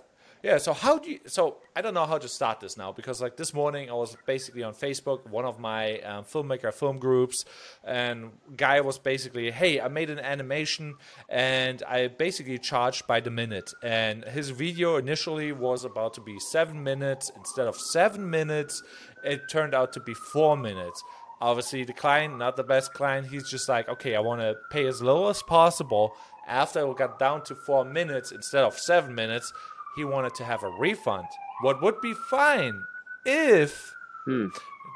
Yeah. 0.43 0.57
So 0.57 0.73
how 0.73 0.99
do 0.99 1.09
you? 1.09 1.19
So 1.25 1.57
I 1.75 1.81
don't 1.81 1.93
know 1.93 2.05
how 2.05 2.17
to 2.17 2.27
start 2.27 2.59
this 2.59 2.77
now 2.77 2.91
because 2.91 3.21
like 3.21 3.37
this 3.37 3.53
morning 3.53 3.89
I 3.89 3.93
was 3.93 4.17
basically 4.25 4.61
on 4.61 4.73
Facebook, 4.73 5.25
one 5.29 5.45
of 5.45 5.57
my 5.57 5.99
um, 6.01 6.25
filmmaker 6.25 6.73
film 6.73 6.99
groups, 6.99 7.45
and 7.83 8.31
guy 8.57 8.81
was 8.81 8.99
basically, 8.99 9.51
hey, 9.51 9.79
I 9.79 9.87
made 9.87 10.09
an 10.09 10.19
animation 10.19 10.95
and 11.29 11.81
I 11.83 12.09
basically 12.09 12.59
charged 12.59 13.07
by 13.07 13.21
the 13.21 13.31
minute, 13.31 13.73
and 13.81 14.25
his 14.25 14.49
video 14.49 14.97
initially 14.97 15.53
was 15.53 15.85
about 15.85 16.13
to 16.15 16.21
be 16.21 16.37
seven 16.39 16.83
minutes 16.83 17.31
instead 17.37 17.67
of 17.67 17.77
seven 17.77 18.29
minutes, 18.29 18.83
it 19.23 19.49
turned 19.49 19.73
out 19.73 19.93
to 19.93 20.01
be 20.01 20.13
four 20.13 20.57
minutes. 20.57 21.01
Obviously, 21.39 21.83
the 21.83 21.93
client, 21.93 22.37
not 22.37 22.55
the 22.55 22.63
best 22.63 22.93
client, 22.93 23.27
he's 23.27 23.49
just 23.49 23.67
like, 23.67 23.89
okay, 23.89 24.15
I 24.15 24.19
want 24.19 24.41
to 24.41 24.55
pay 24.71 24.85
as 24.87 25.01
low 25.01 25.29
as 25.29 25.41
possible. 25.43 26.15
After 26.47 26.85
it 26.85 26.97
got 26.97 27.19
down 27.19 27.43
to 27.45 27.55
four 27.55 27.85
minutes 27.85 28.31
instead 28.31 28.63
of 28.63 28.77
seven 28.77 29.15
minutes, 29.15 29.53
he 29.95 30.03
wanted 30.03 30.33
to 30.35 30.43
have 30.43 30.63
a 30.63 30.69
refund. 30.69 31.27
What 31.61 31.81
would 31.81 32.01
be 32.01 32.13
fine 32.13 32.83
if 33.25 33.95
Hmm. 34.25 34.47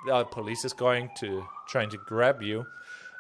the 0.06 0.24
police 0.26 0.64
is 0.66 0.74
going 0.74 1.10
to 1.18 1.46
trying 1.68 1.90
to 1.90 1.98
grab 1.98 2.42
you. 2.42 2.66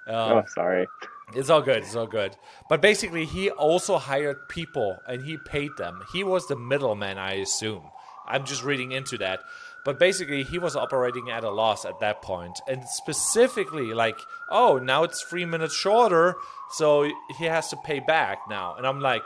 Oh, 0.07 0.37
Um, 0.37 0.47
sorry. 0.47 0.87
it's 1.33 1.49
all 1.49 1.61
good. 1.61 1.77
It's 1.79 1.95
all 1.95 2.07
good. 2.07 2.37
But 2.69 2.81
basically, 2.81 3.25
he 3.25 3.49
also 3.51 3.97
hired 3.97 4.47
people 4.47 4.99
and 5.07 5.21
he 5.23 5.37
paid 5.37 5.71
them. 5.77 6.03
He 6.13 6.23
was 6.23 6.47
the 6.47 6.55
middleman, 6.55 7.17
I 7.17 7.33
assume. 7.33 7.91
I'm 8.25 8.45
just 8.45 8.63
reading 8.63 8.91
into 8.93 9.17
that. 9.19 9.41
But 9.83 9.99
basically, 9.99 10.43
he 10.43 10.59
was 10.59 10.75
operating 10.75 11.29
at 11.29 11.43
a 11.45 11.49
loss 11.49 11.85
at 11.85 11.99
that 11.99 12.21
point. 12.21 12.59
And 12.67 12.83
specifically, 12.87 13.93
like, 13.93 14.19
oh, 14.49 14.77
now 14.77 15.03
it's 15.03 15.23
three 15.23 15.45
minutes 15.45 15.73
shorter, 15.75 16.35
so 16.71 17.09
he 17.37 17.45
has 17.45 17.69
to 17.69 17.77
pay 17.77 17.99
back 17.99 18.39
now. 18.49 18.75
And 18.75 18.85
I'm 18.87 18.99
like, 18.99 19.23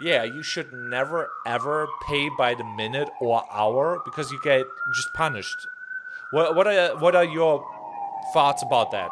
yeah, 0.00 0.24
you 0.24 0.42
should 0.42 0.72
never 0.72 1.28
ever 1.46 1.88
pay 2.06 2.28
by 2.36 2.54
the 2.54 2.64
minute 2.64 3.08
or 3.20 3.44
hour 3.52 4.00
because 4.04 4.30
you 4.30 4.40
get 4.42 4.64
just 4.94 5.08
punished. 5.14 5.56
What 6.30 6.54
what 6.54 6.66
are 6.66 6.96
what 6.98 7.16
are 7.16 7.24
your 7.24 7.64
thoughts 8.32 8.62
about 8.62 8.90
that? 8.92 9.10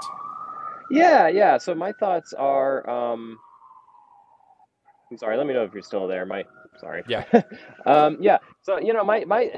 Yeah, 0.91 1.28
yeah. 1.28 1.59
So 1.59 1.74
my 1.74 1.93
thoughts 1.93 2.32
are, 2.32 2.89
um, 2.89 3.39
I'm 5.11 5.18
sorry. 5.18 5.37
Let 5.37 5.47
me 5.47 5.55
know 5.55 5.64
if 5.64 5.72
you're 5.72 5.82
still 5.82 6.07
there. 6.07 6.24
My, 6.26 6.45
sorry. 6.78 7.03
Yeah. 7.09 7.24
Um, 7.87 8.18
yeah. 8.20 8.39
So 8.62 8.78
you 8.78 8.93
know, 8.93 9.05
my 9.05 9.24
my. 9.24 9.51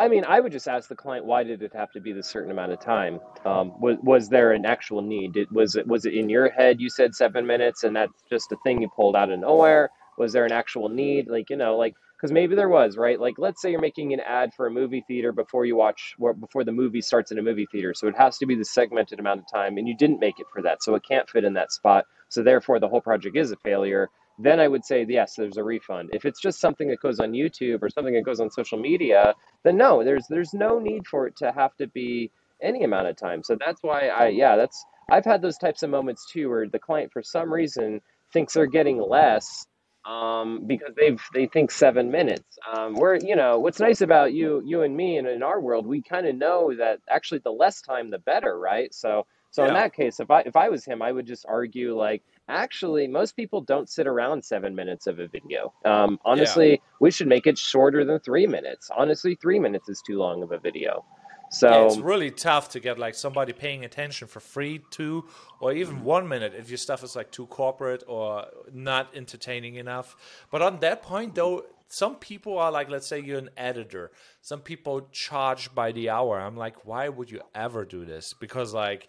I 0.00 0.08
mean, 0.08 0.24
I 0.26 0.40
would 0.40 0.50
just 0.50 0.66
ask 0.66 0.88
the 0.88 0.96
client, 0.96 1.26
why 1.26 1.44
did 1.44 1.62
it 1.62 1.74
have 1.74 1.92
to 1.92 2.00
be 2.00 2.12
this 2.12 2.26
certain 2.26 2.50
amount 2.50 2.72
of 2.72 2.80
time? 2.80 3.20
Um, 3.44 3.78
was 3.78 3.98
was 4.02 4.28
there 4.30 4.52
an 4.52 4.64
actual 4.64 5.02
need? 5.02 5.34
Did, 5.34 5.50
was 5.52 5.76
it 5.76 5.86
was 5.86 6.06
it 6.06 6.14
in 6.14 6.30
your 6.30 6.48
head? 6.48 6.80
You 6.80 6.88
said 6.88 7.14
seven 7.14 7.46
minutes, 7.46 7.84
and 7.84 7.94
that's 7.94 8.22
just 8.30 8.50
a 8.50 8.56
thing 8.64 8.80
you 8.80 8.88
pulled 8.88 9.14
out 9.14 9.30
of 9.30 9.38
nowhere. 9.38 9.90
Was 10.16 10.32
there 10.32 10.46
an 10.46 10.52
actual 10.52 10.88
need? 10.88 11.28
Like 11.28 11.50
you 11.50 11.56
know, 11.56 11.76
like 11.76 11.96
because 12.16 12.32
maybe 12.32 12.54
there 12.54 12.70
was, 12.70 12.96
right? 12.96 13.20
Like 13.20 13.34
let's 13.36 13.60
say 13.60 13.70
you're 13.70 13.80
making 13.80 14.14
an 14.14 14.20
ad 14.20 14.54
for 14.56 14.66
a 14.66 14.70
movie 14.70 15.04
theater 15.06 15.32
before 15.32 15.66
you 15.66 15.76
watch, 15.76 16.14
before 16.40 16.64
the 16.64 16.72
movie 16.72 17.02
starts 17.02 17.30
in 17.30 17.38
a 17.38 17.42
movie 17.42 17.66
theater, 17.70 17.92
so 17.92 18.08
it 18.08 18.16
has 18.16 18.38
to 18.38 18.46
be 18.46 18.54
the 18.54 18.64
segmented 18.64 19.20
amount 19.20 19.40
of 19.40 19.46
time, 19.52 19.76
and 19.76 19.86
you 19.86 19.94
didn't 19.94 20.18
make 20.18 20.40
it 20.40 20.46
for 20.50 20.62
that, 20.62 20.82
so 20.82 20.94
it 20.94 21.02
can't 21.06 21.28
fit 21.28 21.44
in 21.44 21.52
that 21.54 21.72
spot. 21.72 22.06
So 22.30 22.42
therefore, 22.42 22.80
the 22.80 22.88
whole 22.88 23.02
project 23.02 23.36
is 23.36 23.52
a 23.52 23.56
failure 23.56 24.08
then 24.42 24.60
I 24.60 24.68
would 24.68 24.84
say 24.84 25.04
yes, 25.08 25.34
there's 25.36 25.56
a 25.56 25.64
refund. 25.64 26.10
If 26.12 26.24
it's 26.24 26.40
just 26.40 26.60
something 26.60 26.88
that 26.88 27.00
goes 27.00 27.20
on 27.20 27.32
YouTube 27.32 27.82
or 27.82 27.90
something 27.90 28.14
that 28.14 28.24
goes 28.24 28.40
on 28.40 28.50
social 28.50 28.78
media, 28.78 29.34
then 29.64 29.76
no, 29.76 30.02
there's 30.04 30.26
there's 30.28 30.54
no 30.54 30.78
need 30.78 31.06
for 31.06 31.26
it 31.26 31.36
to 31.36 31.52
have 31.52 31.76
to 31.76 31.86
be 31.86 32.30
any 32.62 32.84
amount 32.84 33.08
of 33.08 33.16
time. 33.16 33.42
So 33.42 33.56
that's 33.64 33.82
why 33.82 34.08
I 34.08 34.28
yeah, 34.28 34.56
that's 34.56 34.84
I've 35.10 35.24
had 35.24 35.42
those 35.42 35.58
types 35.58 35.82
of 35.82 35.90
moments 35.90 36.26
too 36.30 36.48
where 36.48 36.68
the 36.68 36.78
client 36.78 37.12
for 37.12 37.22
some 37.22 37.52
reason 37.52 38.00
thinks 38.32 38.54
they're 38.54 38.66
getting 38.66 39.00
less 39.00 39.66
um, 40.06 40.64
because 40.66 40.94
they've 40.96 41.20
they 41.34 41.46
think 41.46 41.70
seven 41.70 42.10
minutes. 42.10 42.58
Um, 42.74 42.94
where 42.94 43.16
you 43.16 43.36
know 43.36 43.58
what's 43.58 43.80
nice 43.80 44.00
about 44.00 44.32
you 44.32 44.62
you 44.64 44.82
and 44.82 44.96
me 44.96 45.18
and 45.18 45.28
in 45.28 45.42
our 45.42 45.60
world 45.60 45.86
we 45.86 46.02
kind 46.02 46.26
of 46.26 46.36
know 46.36 46.74
that 46.76 47.00
actually 47.10 47.40
the 47.44 47.52
less 47.52 47.82
time 47.82 48.10
the 48.10 48.18
better, 48.18 48.58
right? 48.58 48.92
So 48.94 49.26
so 49.50 49.64
in 49.64 49.74
that 49.74 49.94
case, 49.94 50.20
if 50.20 50.30
I 50.30 50.40
if 50.42 50.56
I 50.56 50.68
was 50.68 50.84
him, 50.84 51.02
I 51.02 51.10
would 51.10 51.26
just 51.26 51.44
argue 51.48 51.96
like 51.96 52.22
actually, 52.50 53.06
most 53.06 53.36
people 53.36 53.60
don't 53.60 53.88
sit 53.88 54.06
around 54.06 54.44
seven 54.44 54.74
minutes 54.74 55.06
of 55.06 55.18
a 55.18 55.28
video. 55.28 55.72
Um, 55.84 56.18
honestly, 56.24 56.72
yeah. 56.72 56.76
we 57.00 57.10
should 57.10 57.28
make 57.28 57.46
it 57.46 57.56
shorter 57.56 58.04
than 58.04 58.20
three 58.20 58.46
minutes. 58.46 58.90
Honestly, 58.94 59.34
three 59.36 59.58
minutes 59.58 59.88
is 59.88 60.02
too 60.06 60.18
long 60.18 60.42
of 60.42 60.52
a 60.52 60.58
video. 60.58 61.04
So 61.52 61.68
yeah, 61.68 61.86
it's 61.86 61.98
really 61.98 62.30
tough 62.30 62.68
to 62.70 62.80
get 62.80 62.96
like 62.98 63.16
somebody 63.16 63.52
paying 63.52 63.84
attention 63.84 64.28
for 64.28 64.38
free 64.38 64.82
two 64.90 65.24
or 65.60 65.72
even 65.72 66.04
one 66.04 66.28
minute 66.28 66.54
if 66.56 66.70
your 66.70 66.78
stuff 66.78 67.02
is 67.02 67.16
like 67.16 67.32
too 67.32 67.46
corporate 67.46 68.04
or 68.06 68.46
not 68.72 69.08
entertaining 69.16 69.74
enough. 69.74 70.16
But 70.52 70.62
on 70.62 70.78
that 70.80 71.02
point 71.02 71.34
though, 71.34 71.64
some 71.88 72.14
people 72.14 72.56
are 72.56 72.70
like, 72.70 72.88
let's 72.88 73.08
say 73.08 73.18
you're 73.18 73.38
an 73.38 73.50
editor. 73.56 74.12
Some 74.42 74.60
people 74.60 75.08
charge 75.10 75.74
by 75.74 75.90
the 75.90 76.08
hour. 76.08 76.38
I'm 76.38 76.56
like, 76.56 76.86
why 76.86 77.08
would 77.08 77.32
you 77.32 77.40
ever 77.54 77.84
do 77.84 78.04
this? 78.04 78.32
Because 78.32 78.72
like. 78.72 79.08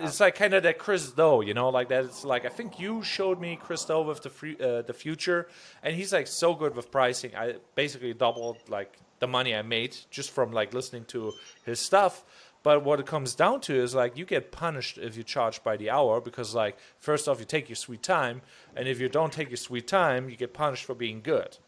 It's 0.00 0.20
like 0.20 0.34
kind 0.34 0.54
of 0.54 0.62
that 0.62 0.78
Chris 0.78 1.10
Do, 1.10 1.42
you 1.44 1.54
know, 1.54 1.68
like 1.68 1.88
that. 1.88 2.04
It's 2.04 2.24
like 2.24 2.44
I 2.44 2.48
think 2.48 2.78
you 2.78 3.02
showed 3.02 3.40
me 3.40 3.58
Chris 3.60 3.84
Do 3.84 4.02
with 4.02 4.22
the 4.22 4.30
free, 4.30 4.56
uh, 4.60 4.82
the 4.82 4.92
Futur, 4.92 5.48
and 5.82 5.94
he's 5.94 6.12
like 6.12 6.26
so 6.26 6.54
good 6.54 6.74
with 6.74 6.90
pricing. 6.90 7.34
I 7.36 7.56
basically 7.74 8.14
doubled 8.14 8.58
like 8.68 8.98
the 9.18 9.26
money 9.26 9.54
I 9.54 9.62
made 9.62 9.96
just 10.10 10.30
from 10.30 10.52
like 10.52 10.74
listening 10.74 11.04
to 11.06 11.32
his 11.64 11.80
stuff. 11.80 12.24
But 12.62 12.84
what 12.84 12.98
it 12.98 13.06
comes 13.06 13.34
down 13.34 13.60
to 13.62 13.74
is 13.80 13.94
like 13.94 14.16
you 14.16 14.24
get 14.24 14.50
punished 14.50 14.98
if 14.98 15.16
you 15.16 15.22
charge 15.22 15.62
by 15.62 15.76
the 15.76 15.90
hour 15.90 16.20
because 16.20 16.54
like 16.54 16.76
first 16.98 17.28
off 17.28 17.38
you 17.38 17.44
take 17.44 17.68
your 17.68 17.76
sweet 17.76 18.02
time, 18.02 18.42
and 18.74 18.88
if 18.88 18.98
you 19.00 19.08
don't 19.08 19.32
take 19.32 19.50
your 19.50 19.56
sweet 19.56 19.86
time, 19.86 20.28
you 20.28 20.36
get 20.36 20.52
punished 20.52 20.84
for 20.84 20.94
being 20.94 21.22
good. 21.22 21.58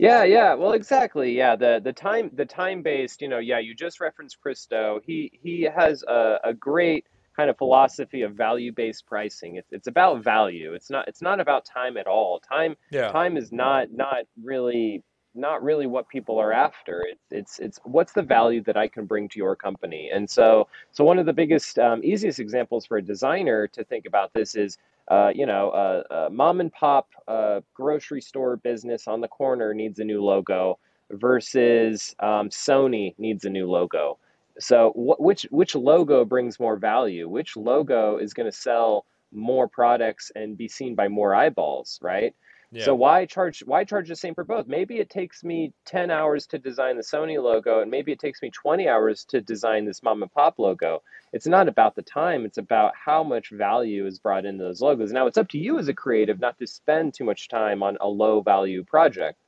Yeah, 0.00 0.24
yeah. 0.24 0.54
Well, 0.54 0.72
exactly. 0.72 1.36
Yeah, 1.36 1.56
the 1.56 1.80
the 1.84 1.92
time 1.92 2.30
the 2.32 2.46
time 2.46 2.82
based. 2.82 3.20
You 3.20 3.28
know, 3.28 3.38
yeah. 3.38 3.58
You 3.58 3.74
just 3.74 4.00
referenced 4.00 4.40
Chris 4.40 4.64
Do. 4.64 5.00
He 5.04 5.30
he 5.42 5.62
has 5.62 6.02
a, 6.08 6.38
a 6.42 6.54
great 6.54 7.06
kind 7.36 7.50
of 7.50 7.58
philosophy 7.58 8.22
of 8.22 8.34
value 8.34 8.72
based 8.72 9.06
pricing. 9.06 9.56
It's 9.56 9.72
it's 9.72 9.88
about 9.88 10.24
value. 10.24 10.72
It's 10.72 10.88
not 10.88 11.06
it's 11.06 11.20
not 11.20 11.38
about 11.38 11.66
time 11.66 11.98
at 11.98 12.06
all. 12.06 12.40
Time 12.40 12.76
yeah. 12.90 13.12
time 13.12 13.36
is 13.36 13.52
not 13.52 13.92
not 13.92 14.24
really 14.42 15.02
not 15.34 15.62
really 15.62 15.86
what 15.86 16.08
people 16.08 16.38
are 16.38 16.52
after. 16.52 17.04
It's 17.06 17.26
it's 17.30 17.58
it's 17.58 17.80
what's 17.84 18.14
the 18.14 18.22
value 18.22 18.62
that 18.64 18.78
I 18.78 18.88
can 18.88 19.04
bring 19.04 19.28
to 19.28 19.38
your 19.38 19.54
company. 19.54 20.10
And 20.12 20.28
so 20.28 20.66
so 20.92 21.04
one 21.04 21.18
of 21.18 21.26
the 21.26 21.34
biggest 21.34 21.78
um, 21.78 22.00
easiest 22.02 22.40
examples 22.40 22.86
for 22.86 22.96
a 22.96 23.02
designer 23.02 23.68
to 23.68 23.84
think 23.84 24.06
about 24.06 24.32
this 24.32 24.54
is 24.54 24.78
uh, 25.10 25.32
you 25.34 25.46
know 25.46 25.72
a, 25.72 26.14
a, 26.26 26.30
mom 26.30 26.60
and 26.60 26.72
pop 26.72 27.08
uh, 27.28 27.60
grocery 27.74 28.22
store 28.22 28.58
business 28.58 29.08
on 29.08 29.22
the 29.22 29.28
corner 29.28 29.74
needs 29.74 30.00
a 30.00 30.04
new 30.04 30.24
logo 30.24 30.78
versus 31.12 32.16
um, 32.20 32.50
Sony 32.50 33.14
needs 33.18 33.46
a 33.46 33.50
new 33.50 33.70
logo. 33.70 34.18
So 34.60 34.92
wh- 34.92 35.20
which 35.20 35.44
which 35.52 35.76
logo 35.76 36.24
brings 36.26 36.60
more 36.60 36.76
value? 36.78 37.28
Which 37.28 37.56
logo 37.56 38.18
is 38.18 38.34
going 38.34 38.50
to 38.50 38.56
sell 38.56 39.06
more 39.32 39.68
products 39.68 40.32
and 40.36 40.58
be 40.58 40.68
seen 40.68 40.96
by 40.96 41.08
more 41.08 41.34
eyeballs, 41.34 42.00
right? 42.02 42.34
Yeah. 42.72 42.84
So 42.84 42.94
why 42.94 43.26
charge 43.26 43.60
why 43.66 43.82
charge 43.82 44.08
the 44.08 44.14
same 44.14 44.34
for 44.34 44.44
both? 44.44 44.68
Maybe 44.68 44.98
it 44.98 45.10
takes 45.10 45.42
me 45.42 45.72
10 45.86 46.10
hours 46.10 46.46
to 46.48 46.58
design 46.58 46.96
the 46.96 47.02
Sony 47.02 47.42
logo 47.42 47.80
and 47.80 47.90
maybe 47.90 48.12
it 48.12 48.20
takes 48.20 48.40
me 48.42 48.50
20 48.50 48.88
hours 48.88 49.24
to 49.26 49.40
design 49.40 49.86
this 49.86 50.04
mom 50.04 50.22
and 50.22 50.32
pop 50.32 50.58
logo. 50.58 51.02
It's 51.32 51.48
not 51.48 51.66
about 51.66 51.96
the 51.96 52.02
time, 52.02 52.44
it's 52.44 52.58
about 52.58 52.92
how 52.94 53.24
much 53.24 53.50
value 53.50 54.06
is 54.06 54.20
brought 54.20 54.44
into 54.44 54.62
those 54.62 54.80
logos. 54.80 55.10
Now 55.10 55.26
it's 55.26 55.38
up 55.38 55.48
to 55.48 55.58
you 55.58 55.78
as 55.78 55.88
a 55.88 55.94
creative 55.94 56.38
not 56.38 56.58
to 56.58 56.66
spend 56.66 57.14
too 57.14 57.24
much 57.24 57.48
time 57.48 57.82
on 57.82 57.96
a 58.00 58.08
low 58.08 58.40
value 58.40 58.84
project. 58.84 59.40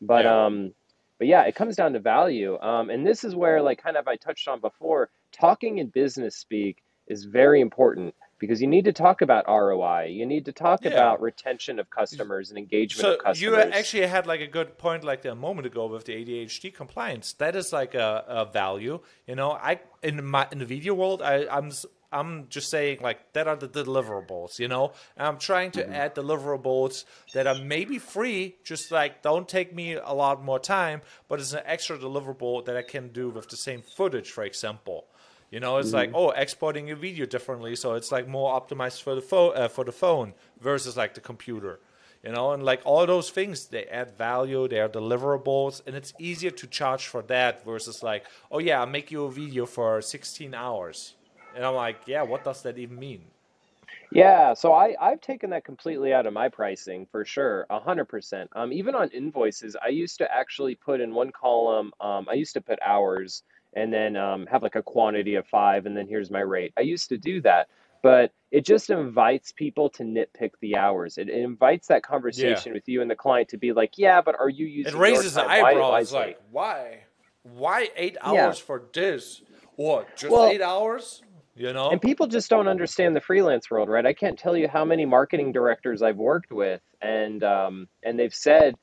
But 0.00 0.24
yeah. 0.24 0.46
um 0.46 0.72
but 1.18 1.26
yeah, 1.26 1.42
it 1.42 1.54
comes 1.54 1.76
down 1.76 1.92
to 1.92 2.00
value. 2.00 2.58
Um, 2.62 2.88
and 2.88 3.06
this 3.06 3.24
is 3.24 3.36
where 3.36 3.60
like 3.60 3.82
kind 3.82 3.98
of 3.98 4.08
I 4.08 4.16
touched 4.16 4.48
on 4.48 4.58
before, 4.58 5.10
talking 5.32 5.76
in 5.76 5.88
business 5.88 6.34
speak 6.34 6.82
is 7.08 7.24
very 7.24 7.60
important 7.60 8.14
because 8.40 8.60
you 8.60 8.66
need 8.66 8.86
to 8.86 8.92
talk 8.92 9.20
about 9.20 9.44
ROI. 9.46 10.06
You 10.06 10.26
need 10.26 10.46
to 10.46 10.52
talk 10.52 10.82
yeah. 10.82 10.90
about 10.90 11.20
retention 11.20 11.78
of 11.78 11.90
customers 11.90 12.48
and 12.48 12.58
engagement 12.58 13.02
so 13.02 13.12
of 13.12 13.18
customers. 13.18 13.40
You 13.40 13.56
actually 13.56 14.06
had 14.06 14.26
like 14.26 14.40
a 14.40 14.46
good 14.48 14.78
point 14.78 15.04
like 15.04 15.24
a 15.24 15.34
moment 15.36 15.66
ago 15.66 15.86
with 15.86 16.06
the 16.06 16.14
ADA 16.14 16.70
compliance. 16.70 17.34
That 17.34 17.54
is 17.54 17.72
like 17.72 17.94
a, 17.94 18.24
a 18.26 18.44
value. 18.46 19.00
You 19.28 19.36
know, 19.36 19.52
I 19.52 19.80
in 20.02 20.24
my 20.24 20.48
in 20.50 20.58
the 20.58 20.64
video 20.64 20.94
world, 20.94 21.22
I, 21.22 21.46
I'm 21.48 21.70
I'm 22.10 22.48
just 22.48 22.70
saying 22.70 22.98
like 23.02 23.32
that 23.34 23.46
are 23.46 23.56
the 23.56 23.68
deliverables, 23.68 24.58
you 24.58 24.68
know. 24.68 24.92
And 25.16 25.28
I'm 25.28 25.38
trying 25.38 25.70
to 25.72 25.82
mm-hmm. 25.82 25.92
add 25.92 26.14
deliverables 26.14 27.04
that 27.34 27.46
are 27.46 27.54
maybe 27.54 27.98
free, 27.98 28.56
just 28.64 28.90
like 28.90 29.22
don't 29.22 29.48
take 29.48 29.74
me 29.74 29.94
a 29.94 30.12
lot 30.12 30.42
more 30.42 30.58
time, 30.58 31.02
but 31.28 31.40
it's 31.40 31.52
an 31.52 31.62
extra 31.66 31.98
deliverable 31.98 32.64
that 32.64 32.76
I 32.76 32.82
can 32.82 33.08
do 33.08 33.28
with 33.28 33.48
the 33.50 33.56
same 33.56 33.82
footage, 33.82 34.30
for 34.30 34.44
example. 34.44 35.06
You 35.50 35.58
know, 35.58 35.78
it's 35.78 35.88
mm-hmm. 35.88 35.96
like 35.96 36.10
oh, 36.14 36.30
exporting 36.30 36.86
your 36.86 36.96
video 36.96 37.26
differently, 37.26 37.74
so 37.74 37.94
it's 37.94 38.12
like 38.12 38.28
more 38.28 38.58
optimized 38.58 39.02
for 39.02 39.14
the 39.14 39.20
phone 39.20 39.56
uh, 39.56 39.68
for 39.68 39.84
the 39.84 39.92
phone 39.92 40.34
versus 40.60 40.96
like 40.96 41.14
the 41.14 41.20
computer. 41.20 41.80
You 42.24 42.32
know, 42.32 42.52
and 42.52 42.62
like 42.62 42.82
all 42.84 43.06
those 43.06 43.30
things, 43.30 43.66
they 43.66 43.84
add 43.86 44.16
value. 44.16 44.68
They 44.68 44.78
are 44.78 44.88
deliverables, 44.88 45.80
and 45.86 45.96
it's 45.96 46.12
easier 46.18 46.50
to 46.52 46.66
charge 46.66 47.06
for 47.06 47.22
that 47.22 47.64
versus 47.64 48.02
like 48.02 48.26
oh 48.50 48.58
yeah, 48.58 48.80
I'll 48.80 48.86
make 48.86 49.10
you 49.10 49.24
a 49.24 49.30
video 49.30 49.66
for 49.66 50.00
16 50.00 50.54
hours, 50.54 51.14
and 51.56 51.64
I'm 51.64 51.74
like 51.74 51.96
yeah, 52.06 52.22
what 52.22 52.44
does 52.44 52.62
that 52.62 52.78
even 52.78 52.98
mean? 52.98 53.22
Yeah, 54.12 54.54
so 54.54 54.72
I, 54.72 54.96
I've 55.00 55.20
taken 55.20 55.50
that 55.50 55.64
completely 55.64 56.12
out 56.12 56.26
of 56.26 56.32
my 56.32 56.48
pricing 56.48 57.06
for 57.12 57.24
sure, 57.24 57.66
a 57.70 57.78
hundred 57.78 58.06
percent. 58.06 58.50
Um, 58.54 58.72
even 58.72 58.94
on 58.96 59.08
invoices, 59.10 59.76
I 59.80 59.88
used 59.88 60.18
to 60.18 60.32
actually 60.32 60.74
put 60.74 61.00
in 61.00 61.14
one 61.14 61.30
column. 61.30 61.92
Um, 62.00 62.26
I 62.28 62.34
used 62.34 62.54
to 62.54 62.60
put 62.60 62.80
hours, 62.84 63.44
and 63.74 63.92
then 63.92 64.16
um, 64.16 64.46
have 64.46 64.62
like 64.62 64.76
a 64.76 64.82
quantity 64.82 65.36
of 65.36 65.46
five, 65.46 65.86
and 65.86 65.96
then 65.96 66.06
here's 66.08 66.30
my 66.30 66.40
rate. 66.40 66.72
I 66.76 66.82
used 66.82 67.08
to 67.10 67.18
do 67.18 67.40
that, 67.42 67.68
but 68.02 68.32
it 68.50 68.64
just 68.64 68.90
invites 68.90 69.52
people 69.52 69.88
to 69.90 70.02
nitpick 70.02 70.52
the 70.60 70.76
hours. 70.76 71.18
It, 71.18 71.28
it 71.28 71.42
invites 71.42 71.88
that 71.88 72.02
conversation 72.02 72.72
yeah. 72.72 72.74
with 72.74 72.88
you 72.88 73.02
and 73.02 73.10
the 73.10 73.14
client 73.16 73.48
to 73.50 73.58
be 73.58 73.72
like, 73.72 73.96
yeah, 73.96 74.20
but 74.20 74.38
are 74.38 74.48
you 74.48 74.66
using? 74.66 74.94
It 74.94 74.98
raises 74.98 75.34
the 75.34 75.44
eyebrows, 75.44 76.12
like, 76.12 76.40
why, 76.50 77.00
why 77.42 77.88
eight 77.96 78.16
hours 78.22 78.58
yeah. 78.58 78.64
for 78.64 78.82
this, 78.92 79.42
What, 79.76 80.16
just 80.16 80.32
well, 80.32 80.50
eight 80.50 80.62
hours? 80.62 81.22
You 81.56 81.72
know, 81.72 81.90
and 81.90 82.00
people 82.00 82.26
just 82.26 82.48
don't 82.48 82.68
understand 82.68 83.14
the 83.14 83.20
freelance 83.20 83.70
world, 83.70 83.88
right? 83.88 84.06
I 84.06 84.14
can't 84.14 84.38
tell 84.38 84.56
you 84.56 84.66
how 84.66 84.84
many 84.84 85.04
marketing 85.04 85.52
directors 85.52 86.00
I've 86.00 86.16
worked 86.16 86.52
with, 86.52 86.80
and 87.02 87.44
um, 87.44 87.88
and 88.02 88.18
they've 88.18 88.34
said, 88.34 88.76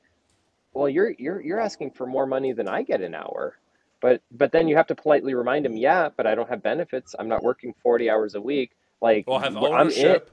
well, 0.72 0.88
you're 0.88 1.10
you're 1.18 1.40
you're 1.40 1.60
asking 1.60 1.92
for 1.92 2.06
more 2.06 2.26
money 2.26 2.52
than 2.52 2.68
I 2.68 2.82
get 2.82 3.00
an 3.00 3.14
hour 3.14 3.58
but 4.00 4.22
but 4.30 4.52
then 4.52 4.68
you 4.68 4.76
have 4.76 4.86
to 4.88 4.94
politely 4.94 5.34
remind 5.34 5.66
him, 5.66 5.76
yeah, 5.76 6.08
but 6.16 6.26
I 6.26 6.34
don't 6.34 6.48
have 6.48 6.62
benefits. 6.62 7.14
I'm 7.18 7.28
not 7.28 7.42
working 7.42 7.74
40 7.82 8.10
hours 8.10 8.34
a 8.34 8.40
week. 8.40 8.72
Like 9.00 9.26
well, 9.26 9.38
have 9.38 9.56
ownership. 9.56 10.30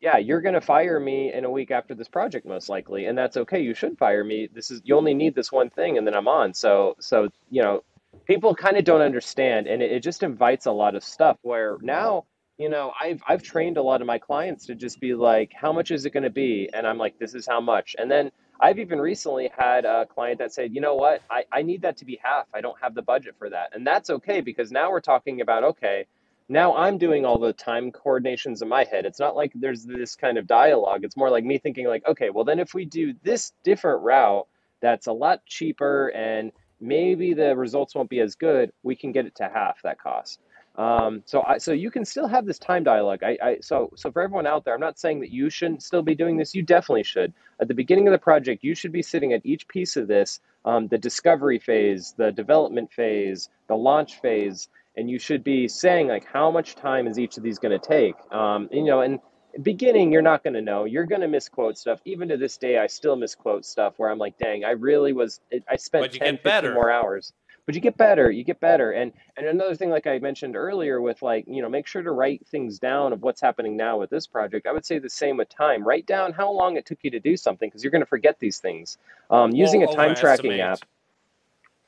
yeah, 0.00 0.18
you're 0.18 0.40
going 0.40 0.54
to 0.54 0.60
fire 0.60 1.00
me 1.00 1.32
in 1.32 1.44
a 1.44 1.50
week 1.50 1.70
after 1.70 1.94
this 1.94 2.08
project 2.08 2.46
most 2.46 2.68
likely, 2.68 3.06
and 3.06 3.16
that's 3.16 3.36
okay. 3.36 3.60
You 3.60 3.74
should 3.74 3.98
fire 3.98 4.24
me. 4.24 4.48
This 4.52 4.70
is 4.70 4.80
you 4.84 4.96
only 4.96 5.14
need 5.14 5.34
this 5.34 5.50
one 5.50 5.70
thing, 5.70 5.98
and 5.98 6.06
then 6.06 6.14
I'm 6.14 6.28
on. 6.28 6.54
So 6.54 6.96
so 7.00 7.28
you 7.50 7.62
know, 7.62 7.82
people 8.26 8.54
kind 8.54 8.76
of 8.76 8.84
don't 8.84 9.00
understand, 9.00 9.66
and 9.66 9.82
it, 9.82 9.92
it 9.92 10.02
just 10.02 10.22
invites 10.22 10.66
a 10.66 10.72
lot 10.72 10.94
of 10.94 11.02
stuff. 11.04 11.38
Where 11.42 11.78
now 11.82 12.24
you 12.56 12.68
know 12.68 12.92
I've 13.00 13.22
I've 13.28 13.42
trained 13.42 13.76
a 13.76 13.82
lot 13.82 14.00
of 14.00 14.06
my 14.06 14.18
clients 14.18 14.66
to 14.66 14.74
just 14.74 15.00
be 15.00 15.14
like, 15.14 15.52
how 15.54 15.72
much 15.72 15.90
is 15.90 16.04
it 16.06 16.10
going 16.10 16.24
to 16.24 16.30
be? 16.30 16.68
And 16.72 16.86
I'm 16.86 16.98
like, 16.98 17.18
this 17.18 17.34
is 17.34 17.46
how 17.46 17.60
much, 17.60 17.96
and 17.98 18.10
then 18.10 18.30
I've 18.60 18.78
even 18.78 19.00
recently 19.00 19.50
had 19.56 19.84
a 19.84 20.06
client 20.06 20.38
that 20.40 20.52
said, 20.52 20.74
you 20.74 20.80
know 20.80 20.96
what, 20.96 21.22
I, 21.30 21.44
I 21.52 21.62
need 21.62 21.82
that 21.82 21.96
to 21.98 22.04
be 22.04 22.18
half. 22.22 22.46
I 22.52 22.60
don't 22.60 22.76
have 22.82 22.94
the 22.94 23.02
budget 23.02 23.36
for 23.38 23.48
that. 23.50 23.74
And 23.74 23.86
that's 23.86 24.10
okay 24.10 24.40
because 24.40 24.72
now 24.72 24.90
we're 24.90 25.00
talking 25.00 25.40
about, 25.40 25.62
okay, 25.62 26.06
now 26.48 26.74
I'm 26.74 26.98
doing 26.98 27.24
all 27.24 27.38
the 27.38 27.52
time 27.52 27.92
coordinations 27.92 28.62
in 28.62 28.68
my 28.68 28.84
head. 28.84 29.04
It's 29.04 29.20
not 29.20 29.36
like 29.36 29.52
there's 29.54 29.84
this 29.84 30.16
kind 30.16 30.38
of 30.38 30.46
dialogue. 30.46 31.04
It's 31.04 31.16
more 31.16 31.30
like 31.30 31.44
me 31.44 31.58
thinking 31.58 31.86
like, 31.86 32.06
okay, 32.06 32.30
well 32.30 32.44
then 32.44 32.58
if 32.58 32.74
we 32.74 32.84
do 32.84 33.14
this 33.22 33.52
different 33.62 34.02
route 34.02 34.48
that's 34.80 35.06
a 35.06 35.12
lot 35.12 35.44
cheaper 35.46 36.08
and 36.08 36.52
maybe 36.80 37.34
the 37.34 37.54
results 37.56 37.94
won't 37.94 38.10
be 38.10 38.20
as 38.20 38.34
good, 38.34 38.72
we 38.82 38.96
can 38.96 39.12
get 39.12 39.26
it 39.26 39.34
to 39.36 39.50
half 39.52 39.82
that 39.82 40.00
cost. 40.00 40.40
Um, 40.78 41.24
so 41.26 41.42
I, 41.42 41.58
so 41.58 41.72
you 41.72 41.90
can 41.90 42.04
still 42.04 42.28
have 42.28 42.46
this 42.46 42.58
time 42.58 42.84
dialogue. 42.84 43.24
I, 43.24 43.36
I, 43.42 43.58
so 43.60 43.90
so 43.96 44.12
for 44.12 44.22
everyone 44.22 44.46
out 44.46 44.64
there, 44.64 44.74
I'm 44.74 44.80
not 44.80 44.96
saying 44.96 45.18
that 45.20 45.32
you 45.32 45.50
shouldn't 45.50 45.82
still 45.82 46.02
be 46.02 46.14
doing 46.14 46.36
this. 46.36 46.54
You 46.54 46.62
definitely 46.62 47.02
should. 47.02 47.34
At 47.60 47.66
the 47.66 47.74
beginning 47.74 48.06
of 48.06 48.12
the 48.12 48.18
project, 48.18 48.62
you 48.62 48.76
should 48.76 48.92
be 48.92 49.02
sitting 49.02 49.32
at 49.32 49.44
each 49.44 49.66
piece 49.66 49.96
of 49.96 50.06
this, 50.06 50.38
um, 50.64 50.86
the 50.86 50.96
discovery 50.96 51.58
phase, 51.58 52.14
the 52.16 52.30
development 52.30 52.92
phase, 52.92 53.48
the 53.66 53.74
launch 53.74 54.20
phase, 54.20 54.68
and 54.96 55.10
you 55.10 55.18
should 55.18 55.42
be 55.42 55.66
saying 55.66 56.06
like 56.06 56.24
how 56.24 56.48
much 56.48 56.76
time 56.76 57.08
is 57.08 57.18
each 57.18 57.36
of 57.36 57.42
these 57.42 57.58
going 57.58 57.76
to 57.76 57.84
take. 57.84 58.14
Um, 58.32 58.68
you 58.70 58.84
know, 58.84 59.00
and 59.00 59.18
beginning 59.62 60.12
you're 60.12 60.22
not 60.22 60.44
going 60.44 60.54
to 60.54 60.62
know. 60.62 60.84
You're 60.84 61.06
going 61.06 61.22
to 61.22 61.28
misquote 61.28 61.76
stuff. 61.76 62.00
Even 62.04 62.28
to 62.28 62.36
this 62.36 62.56
day, 62.56 62.78
I 62.78 62.86
still 62.86 63.16
misquote 63.16 63.64
stuff 63.64 63.94
where 63.96 64.10
I'm 64.10 64.18
like, 64.18 64.38
dang, 64.38 64.64
I 64.64 64.70
really 64.70 65.12
was. 65.12 65.40
I 65.68 65.74
spent 65.74 66.12
10, 66.12 66.38
15 66.38 66.74
more 66.74 66.92
hours 66.92 67.32
but 67.68 67.74
you 67.74 67.82
get 67.82 67.98
better 67.98 68.30
you 68.30 68.44
get 68.44 68.60
better. 68.60 68.92
And 68.92 69.12
and 69.36 69.46
another 69.46 69.74
thing 69.74 69.90
like 69.90 70.06
i 70.06 70.18
mentioned 70.18 70.56
earlier 70.56 71.02
with 71.02 71.20
like 71.20 71.44
you 71.46 71.60
know 71.60 71.68
make 71.68 71.86
sure 71.86 72.00
to 72.00 72.12
write 72.12 72.46
things 72.46 72.78
down 72.78 73.12
of 73.12 73.20
what's 73.20 73.42
happening 73.42 73.76
now 73.76 73.98
with 73.98 74.08
this 74.08 74.26
project. 74.26 74.66
I 74.66 74.72
would 74.72 74.86
say 74.86 74.98
the 74.98 75.10
same 75.10 75.36
with 75.36 75.50
time. 75.50 75.86
Write 75.86 76.06
down 76.06 76.32
how 76.32 76.50
long 76.50 76.78
it 76.78 76.86
took 76.86 77.00
you 77.02 77.10
to 77.10 77.20
do 77.20 77.36
something 77.36 77.68
because 77.68 77.84
you're 77.84 77.90
going 77.90 78.00
to 78.00 78.06
forget 78.06 78.38
these 78.40 78.58
things. 78.58 78.96
Um, 79.30 79.50
using 79.50 79.82
a 79.82 79.94
time 79.94 80.14
tracking 80.14 80.58
app. 80.60 80.80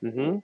Mm-hmm. 0.04 0.40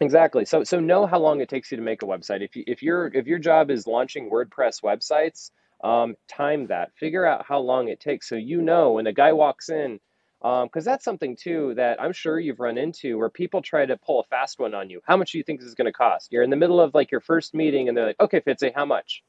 exactly. 0.00 0.46
So 0.46 0.64
so 0.64 0.80
know 0.80 1.04
how 1.04 1.18
long 1.18 1.42
it 1.42 1.50
takes 1.50 1.70
you 1.70 1.76
to 1.76 1.82
make 1.82 2.02
a 2.02 2.06
website. 2.06 2.40
If 2.40 2.56
you 2.56 2.64
if 2.66 2.82
your 2.82 3.08
if 3.08 3.26
your 3.26 3.38
job 3.38 3.70
is 3.70 3.86
launching 3.86 4.30
wordpress 4.30 4.82
websites 4.82 5.50
um, 5.82 6.14
time 6.26 6.68
that. 6.68 6.92
Figure 6.96 7.26
out 7.26 7.44
how 7.44 7.58
long 7.58 7.88
it 7.88 8.00
takes 8.00 8.30
so 8.30 8.36
you 8.36 8.62
know 8.62 8.92
when 8.92 9.06
a 9.06 9.12
guy 9.12 9.34
walks 9.34 9.68
in, 9.68 10.00
because 10.44 10.86
um, 10.86 10.92
that's 10.92 11.06
something 11.06 11.36
too 11.36 11.74
that 11.76 12.02
I'm 12.02 12.12
sure 12.12 12.38
you've 12.38 12.60
run 12.60 12.78
into 12.78 13.16
where 13.18 13.30
people 13.30 13.62
try 13.62 13.86
to 13.86 13.96
pull 13.96 14.20
a 14.20 14.24
fast 14.24 14.60
one 14.60 14.74
on 14.74 14.90
you. 14.90 15.00
How 15.06 15.16
much 15.16 15.32
do 15.32 15.38
you 15.38 15.44
think 15.44 15.60
this 15.60 15.68
is 15.68 15.74
going 15.74 15.86
to 15.86 15.92
cost? 15.92 16.32
You're 16.32 16.42
in 16.42 16.50
the 16.50 16.56
middle 16.56 16.82
of 16.82 16.94
like 16.94 17.10
your 17.10 17.22
first 17.22 17.54
meeting 17.54 17.88
and 17.88 17.96
they're 17.96 18.08
like, 18.08 18.20
okay, 18.20 18.40
Fitzy, 18.42 18.72
how 18.74 18.84
much? 18.84 19.24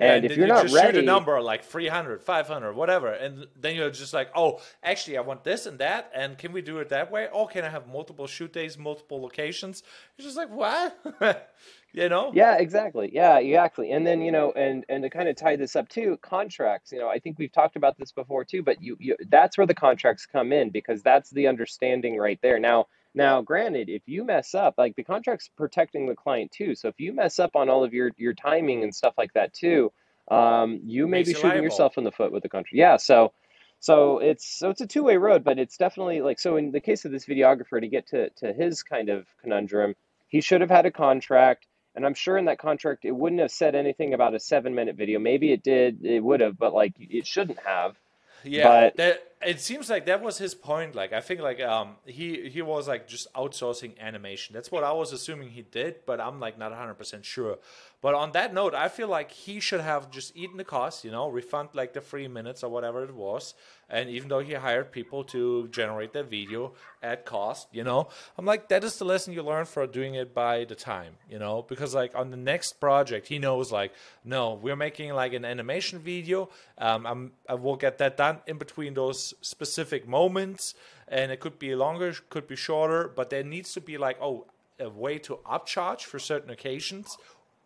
And, 0.00 0.16
and 0.16 0.24
if 0.24 0.36
you're 0.36 0.46
you 0.46 0.52
not 0.52 0.62
just 0.62 0.74
ready, 0.74 0.96
shoot 0.96 1.04
a 1.04 1.06
number 1.06 1.38
like 1.42 1.62
300, 1.62 2.22
500, 2.22 2.72
whatever, 2.72 3.12
and 3.12 3.46
then 3.60 3.76
you're 3.76 3.90
just 3.90 4.14
like, 4.14 4.30
oh, 4.34 4.60
actually, 4.82 5.18
I 5.18 5.20
want 5.20 5.44
this 5.44 5.66
and 5.66 5.78
that, 5.78 6.10
and 6.14 6.38
can 6.38 6.52
we 6.52 6.62
do 6.62 6.78
it 6.78 6.88
that 6.88 7.10
way? 7.10 7.28
Or 7.30 7.46
can 7.46 7.64
I 7.64 7.68
have 7.68 7.86
multiple 7.86 8.26
shoot 8.26 8.50
days, 8.50 8.78
multiple 8.78 9.20
locations? 9.20 9.82
You're 10.16 10.24
just 10.24 10.38
like, 10.38 10.48
what? 10.48 11.52
you 11.92 12.08
know? 12.08 12.32
Yeah, 12.34 12.56
exactly. 12.56 13.10
Yeah, 13.12 13.38
exactly. 13.38 13.92
And 13.92 14.06
then 14.06 14.22
you 14.22 14.32
know, 14.32 14.52
and 14.52 14.86
and 14.88 15.02
to 15.02 15.10
kind 15.10 15.28
of 15.28 15.36
tie 15.36 15.56
this 15.56 15.76
up 15.76 15.88
too, 15.90 16.18
contracts. 16.22 16.92
You 16.92 16.98
know, 16.98 17.08
I 17.08 17.18
think 17.18 17.38
we've 17.38 17.52
talked 17.52 17.76
about 17.76 17.98
this 17.98 18.10
before 18.10 18.44
too, 18.44 18.62
but 18.62 18.82
you, 18.82 18.96
you 18.98 19.16
that's 19.28 19.58
where 19.58 19.66
the 19.66 19.74
contracts 19.74 20.24
come 20.24 20.50
in 20.50 20.70
because 20.70 21.02
that's 21.02 21.28
the 21.28 21.46
understanding 21.46 22.16
right 22.16 22.38
there. 22.40 22.58
Now 22.58 22.86
now, 23.14 23.42
granted, 23.42 23.88
if 23.88 24.02
you 24.06 24.24
mess 24.24 24.54
up, 24.54 24.74
like 24.78 24.94
the 24.94 25.02
contract's 25.02 25.48
protecting 25.56 26.06
the 26.06 26.14
client 26.14 26.52
too. 26.52 26.74
So 26.74 26.88
if 26.88 27.00
you 27.00 27.12
mess 27.12 27.38
up 27.38 27.56
on 27.56 27.68
all 27.68 27.82
of 27.82 27.92
your 27.92 28.12
your 28.16 28.34
timing 28.34 28.82
and 28.84 28.94
stuff 28.94 29.14
like 29.18 29.32
that 29.34 29.52
too, 29.52 29.92
um, 30.30 30.80
you 30.84 31.06
may 31.08 31.18
Makes 31.18 31.30
be 31.30 31.34
shooting 31.34 31.48
liable. 31.50 31.64
yourself 31.64 31.98
in 31.98 32.04
the 32.04 32.12
foot 32.12 32.30
with 32.32 32.42
the 32.42 32.48
contract. 32.48 32.74
Yeah. 32.74 32.96
So 32.96 33.32
so 33.80 34.18
it's 34.18 34.46
so 34.46 34.70
it's 34.70 34.80
a 34.80 34.86
two 34.86 35.02
way 35.02 35.16
road, 35.16 35.42
but 35.42 35.58
it's 35.58 35.76
definitely 35.76 36.20
like 36.20 36.38
so 36.38 36.56
in 36.56 36.70
the 36.70 36.80
case 36.80 37.04
of 37.04 37.10
this 37.10 37.26
videographer 37.26 37.80
to 37.80 37.88
get 37.88 38.06
to 38.08 38.30
to 38.30 38.52
his 38.52 38.82
kind 38.82 39.08
of 39.08 39.26
conundrum, 39.42 39.96
he 40.28 40.40
should 40.40 40.60
have 40.60 40.70
had 40.70 40.86
a 40.86 40.90
contract. 40.90 41.66
And 41.96 42.06
I'm 42.06 42.14
sure 42.14 42.38
in 42.38 42.44
that 42.44 42.60
contract 42.60 43.04
it 43.04 43.10
wouldn't 43.10 43.40
have 43.40 43.50
said 43.50 43.74
anything 43.74 44.14
about 44.14 44.34
a 44.34 44.40
seven 44.40 44.74
minute 44.74 44.94
video. 44.96 45.18
Maybe 45.18 45.52
it 45.52 45.64
did, 45.64 46.04
it 46.04 46.22
would 46.22 46.40
have, 46.40 46.56
but 46.56 46.72
like 46.72 46.94
it 47.00 47.26
shouldn't 47.26 47.58
have. 47.66 47.96
Yeah, 48.44 48.68
but, 48.68 48.96
that 48.96 49.29
it 49.42 49.58
seems 49.60 49.88
like 49.88 50.04
that 50.06 50.22
was 50.22 50.36
his 50.36 50.54
point. 50.54 50.94
Like 50.94 51.12
I 51.12 51.20
think 51.20 51.40
like 51.40 51.60
um 51.60 51.96
he 52.04 52.48
he 52.50 52.60
was 52.60 52.86
like 52.86 53.08
just 53.08 53.32
outsourcing 53.34 53.98
animation. 53.98 54.54
That's 54.54 54.70
what 54.70 54.84
I 54.84 54.92
was 54.92 55.12
assuming 55.12 55.50
he 55.50 55.62
did, 55.62 56.04
but 56.06 56.20
I'm 56.20 56.40
like 56.40 56.58
not 56.58 56.70
100 56.70 56.94
percent 56.94 57.24
sure. 57.24 57.58
But 58.02 58.14
on 58.14 58.32
that 58.32 58.54
note, 58.54 58.74
I 58.74 58.88
feel 58.88 59.08
like 59.08 59.30
he 59.30 59.60
should 59.60 59.82
have 59.82 60.10
just 60.10 60.34
eaten 60.34 60.56
the 60.56 60.64
cost, 60.64 61.04
you 61.04 61.10
know, 61.10 61.28
refund 61.28 61.70
like 61.74 61.92
the 61.92 62.00
three 62.00 62.28
minutes 62.28 62.62
or 62.64 62.70
whatever 62.70 63.04
it 63.04 63.14
was. 63.14 63.54
And 63.90 64.08
even 64.08 64.28
though 64.28 64.38
he 64.38 64.54
hired 64.54 64.90
people 64.90 65.24
to 65.24 65.68
generate 65.68 66.12
that 66.14 66.30
video 66.30 66.72
at 67.02 67.26
cost, 67.26 67.68
you 67.72 67.84
know, 67.84 68.08
I'm 68.38 68.46
like, 68.46 68.68
that 68.68 68.84
is 68.84 68.96
the 68.96 69.04
lesson 69.04 69.34
you 69.34 69.42
learn 69.42 69.66
for 69.66 69.86
doing 69.86 70.14
it 70.14 70.32
by 70.32 70.64
the 70.64 70.76
time, 70.76 71.14
you 71.28 71.38
know, 71.38 71.62
because 71.68 71.94
like 71.94 72.14
on 72.14 72.30
the 72.30 72.36
next 72.36 72.80
project, 72.80 73.26
he 73.26 73.38
knows 73.38 73.70
like, 73.70 73.92
no, 74.24 74.54
we're 74.54 74.76
making 74.76 75.12
like 75.12 75.34
an 75.34 75.44
animation 75.44 75.98
video. 75.98 76.48
Um, 76.78 77.04
I'm, 77.06 77.32
I 77.48 77.54
will 77.54 77.76
get 77.76 77.98
that 77.98 78.16
done 78.16 78.38
in 78.46 78.56
between 78.56 78.94
those 78.94 79.29
specific 79.40 80.06
moments. 80.06 80.74
And 81.08 81.32
it 81.32 81.40
could 81.40 81.58
be 81.58 81.74
longer, 81.74 82.14
could 82.28 82.46
be 82.46 82.56
shorter, 82.56 83.10
but 83.14 83.30
there 83.30 83.42
needs 83.42 83.72
to 83.74 83.80
be 83.80 83.98
like, 83.98 84.16
oh, 84.20 84.46
a 84.78 84.88
way 84.88 85.18
to 85.18 85.38
upcharge 85.46 86.02
for 86.02 86.18
certain 86.18 86.50
occasions 86.50 87.16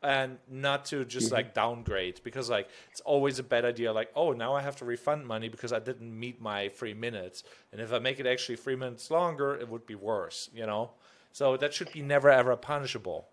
and 0.05 0.39
not 0.51 0.85
to 0.85 1.05
just 1.05 1.27
mm-hmm. 1.27 1.37
like 1.37 1.55
downgrade 1.55 2.21
because 2.23 2.51
like 2.51 2.69
it's 2.91 3.01
always 3.01 3.39
a 3.39 3.43
bad 3.43 3.65
idea 3.65 3.93
like 3.93 4.11
oh 4.15 4.33
now 4.33 4.55
i 4.55 4.61
have 4.61 4.77
to 4.77 4.85
refund 4.85 5.27
money 5.27 5.49
because 5.49 5.73
i 5.73 5.79
didn't 5.79 6.19
meet 6.19 6.41
my 6.41 6.69
three 6.69 6.93
minutes 6.93 7.43
and 7.73 7.81
if 7.81 7.93
i 7.93 7.99
make 7.99 8.21
it 8.21 8.27
actually 8.27 8.57
three 8.57 8.77
minutes 8.77 9.11
longer 9.11 9.55
it 9.55 9.69
would 9.69 9.87
be 9.87 9.95
worse 9.95 10.51
you 10.55 10.67
know 10.67 10.91
so 11.33 11.57
that 11.57 11.73
should 11.73 11.91
be 11.93 12.03
never 12.03 12.31
ever 12.31 12.55
punishable 12.55 13.27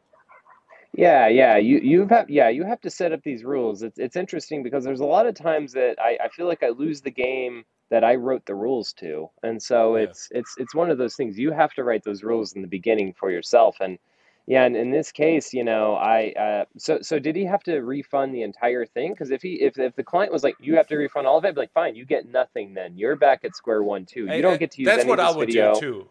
yeah 0.94 1.28
yeah 1.28 1.58
you 1.58 1.78
you 1.80 2.08
have 2.08 2.30
yeah 2.30 2.48
you 2.48 2.64
have 2.64 2.80
to 2.80 2.90
set 2.90 3.12
up 3.12 3.22
these 3.24 3.44
rules 3.44 3.84
it's 3.84 4.00
it's 4.00 4.16
interesting 4.16 4.64
because 4.64 4.84
there's 4.84 5.02
a 5.02 5.06
lot 5.06 5.26
of 5.26 5.36
times 5.36 5.74
that 5.74 6.00
i, 6.00 6.18
I 6.24 6.30
feel 6.30 6.48
like 6.48 6.64
i 6.64 6.70
lose 6.70 7.02
the 7.02 7.12
game 7.12 7.66
that 7.92 8.04
I 8.04 8.16
wrote 8.16 8.46
the 8.48 8.56
rules 8.56 8.94
to. 8.94 9.30
And 9.44 9.62
so 9.62 9.96
yeah. 9.96 10.04
it's 10.06 10.28
it's 10.32 10.56
it's 10.58 10.74
one 10.74 10.90
of 10.90 10.98
those 10.98 11.16
things 11.16 11.38
you 11.38 11.52
have 11.52 11.74
to 11.74 11.84
write 11.84 12.04
those 12.04 12.24
rules 12.24 12.54
in 12.54 12.64
the 12.64 12.68
beginning 12.68 13.14
for 13.14 13.30
yourself 13.30 13.78
and 13.80 14.00
yeah, 14.48 14.64
and 14.64 14.76
in 14.76 14.90
this 14.90 15.12
case, 15.12 15.54
you 15.54 15.64
know, 15.64 15.94
I 15.96 16.32
uh, 16.32 16.66
so 16.76 17.00
so 17.02 17.20
did 17.20 17.36
he 17.36 17.46
have 17.46 17.62
to 17.64 17.78
refund 17.82 18.34
the 18.34 18.42
entire 18.42 18.86
thing? 18.86 19.14
Because 19.14 19.30
if 19.30 19.42
he 19.42 19.62
if 19.62 19.78
if 19.78 19.96
the 19.96 20.04
client 20.04 20.34
was 20.34 20.44
like, 20.44 20.56
you 20.60 20.76
have 20.78 20.88
to 20.88 20.98
refund 20.98 21.28
all 21.28 21.38
of 21.38 21.46
it, 21.46 21.50
I'd 21.50 21.56
be 21.56 21.62
like, 21.62 21.74
fine, 21.74 21.96
you 21.96 22.06
get 22.06 22.28
nothing. 22.28 22.74
Then 22.74 22.98
you're 22.98 23.16
back 23.16 23.46
at 23.46 23.56
square 23.56 23.84
one 23.84 24.06
too. 24.06 24.26
You 24.26 24.42
don't 24.42 24.60
get 24.60 24.72
to 24.72 24.82
use 24.82 24.88
that's 24.88 25.06
what 25.06 25.20
I 25.20 25.32
would 25.32 25.48
video. 25.48 25.76
do 25.76 25.80
too. 25.80 26.08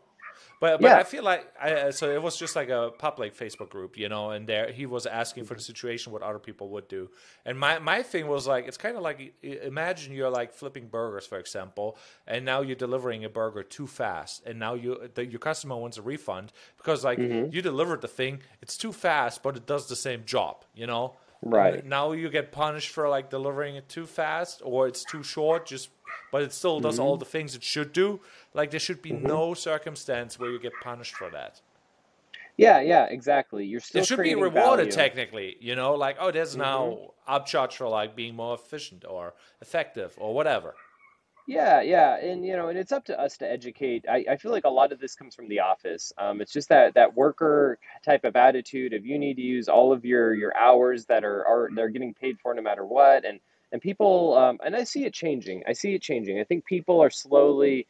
But 0.60 0.82
but 0.82 0.88
yeah. 0.88 0.98
I 0.98 1.04
feel 1.04 1.24
like 1.24 1.50
I, 1.60 1.72
uh, 1.72 1.92
so 1.92 2.10
it 2.10 2.22
was 2.22 2.36
just 2.36 2.54
like 2.54 2.68
a 2.68 2.92
public 2.98 3.34
Facebook 3.34 3.70
group, 3.70 3.96
you 3.96 4.10
know, 4.10 4.30
and 4.30 4.46
there 4.46 4.70
he 4.70 4.84
was 4.84 5.06
asking 5.06 5.44
for 5.44 5.54
the 5.54 5.62
situation 5.62 6.12
what 6.12 6.22
other 6.22 6.38
people 6.38 6.68
would 6.68 6.86
do. 6.86 7.10
And 7.46 7.58
my 7.58 7.78
my 7.78 8.02
thing 8.02 8.28
was 8.28 8.46
like 8.46 8.68
it's 8.68 8.76
kind 8.76 8.94
of 8.94 9.02
like 9.02 9.34
imagine 9.42 10.12
you're 10.12 10.28
like 10.28 10.52
flipping 10.52 10.88
burgers 10.88 11.26
for 11.26 11.38
example, 11.38 11.96
and 12.26 12.44
now 12.44 12.60
you're 12.60 12.76
delivering 12.76 13.24
a 13.24 13.30
burger 13.30 13.62
too 13.62 13.86
fast, 13.86 14.44
and 14.44 14.58
now 14.58 14.74
you 14.74 15.10
the, 15.14 15.24
your 15.24 15.40
customer 15.40 15.76
wants 15.76 15.96
a 15.96 16.02
refund 16.02 16.52
because 16.76 17.04
like 17.04 17.18
mm-hmm. 17.18 17.50
you 17.54 17.62
delivered 17.62 18.02
the 18.02 18.08
thing, 18.08 18.40
it's 18.60 18.76
too 18.76 18.92
fast, 18.92 19.42
but 19.42 19.56
it 19.56 19.66
does 19.66 19.88
the 19.88 19.96
same 19.96 20.24
job, 20.26 20.64
you 20.74 20.86
know. 20.86 21.16
Right. 21.42 21.86
now 21.86 22.12
you 22.12 22.28
get 22.28 22.52
punished 22.52 22.90
for 22.90 23.08
like 23.08 23.30
delivering 23.30 23.76
it 23.76 23.88
too 23.88 24.04
fast 24.04 24.60
or 24.62 24.86
it's 24.86 25.04
too 25.04 25.22
short, 25.22 25.66
just 25.66 25.88
but 26.32 26.42
it 26.42 26.52
still 26.52 26.80
does 26.80 26.94
mm-hmm. 26.94 27.04
all 27.04 27.16
the 27.16 27.24
things 27.24 27.54
it 27.54 27.62
should 27.62 27.92
do. 27.92 28.20
Like 28.54 28.70
there 28.70 28.80
should 28.80 29.02
be 29.02 29.10
mm-hmm. 29.10 29.26
no 29.26 29.54
circumstance 29.54 30.38
where 30.38 30.50
you 30.50 30.58
get 30.58 30.72
punished 30.82 31.14
for 31.14 31.30
that. 31.30 31.60
Yeah, 32.56 32.80
yeah, 32.80 33.06
exactly. 33.06 33.64
You're 33.64 33.80
still. 33.80 34.02
It 34.02 34.06
should 34.06 34.22
be 34.22 34.34
rewarded 34.34 34.86
value. 34.86 34.90
technically. 34.90 35.56
You 35.60 35.76
know, 35.76 35.94
like 35.94 36.16
oh, 36.20 36.30
there's 36.30 36.52
mm-hmm. 36.52 36.60
now 36.60 37.12
upcharge 37.28 37.74
for 37.74 37.88
like 37.88 38.14
being 38.14 38.36
more 38.36 38.54
efficient 38.54 39.04
or 39.08 39.34
effective 39.60 40.14
or 40.18 40.34
whatever. 40.34 40.74
Yeah, 41.46 41.80
yeah, 41.80 42.16
and 42.18 42.44
you 42.44 42.56
know, 42.56 42.68
and 42.68 42.78
it's 42.78 42.92
up 42.92 43.04
to 43.06 43.18
us 43.18 43.36
to 43.38 43.50
educate. 43.50 44.04
I, 44.08 44.24
I 44.30 44.36
feel 44.36 44.52
like 44.52 44.64
a 44.64 44.70
lot 44.70 44.92
of 44.92 45.00
this 45.00 45.16
comes 45.16 45.34
from 45.34 45.48
the 45.48 45.58
office. 45.58 46.12
Um, 46.16 46.40
it's 46.40 46.52
just 46.52 46.68
that 46.68 46.94
that 46.94 47.16
worker 47.16 47.78
type 48.04 48.24
of 48.24 48.36
attitude 48.36 48.92
of 48.92 49.04
you 49.04 49.18
need 49.18 49.34
to 49.34 49.42
use 49.42 49.68
all 49.68 49.92
of 49.92 50.04
your 50.04 50.34
your 50.34 50.56
hours 50.56 51.06
that 51.06 51.24
are 51.24 51.44
are 51.46 51.68
they're 51.74 51.88
getting 51.88 52.14
paid 52.14 52.38
for 52.40 52.54
no 52.54 52.62
matter 52.62 52.86
what, 52.86 53.24
and 53.24 53.40
and 53.72 53.80
people 53.80 54.36
um, 54.36 54.58
and 54.64 54.74
I 54.76 54.84
see 54.84 55.04
it 55.04 55.14
changing. 55.14 55.62
I 55.66 55.72
see 55.72 55.94
it 55.94 56.02
changing. 56.02 56.40
I 56.40 56.44
think 56.44 56.64
people 56.64 57.00
are 57.00 57.10
slowly 57.10 57.86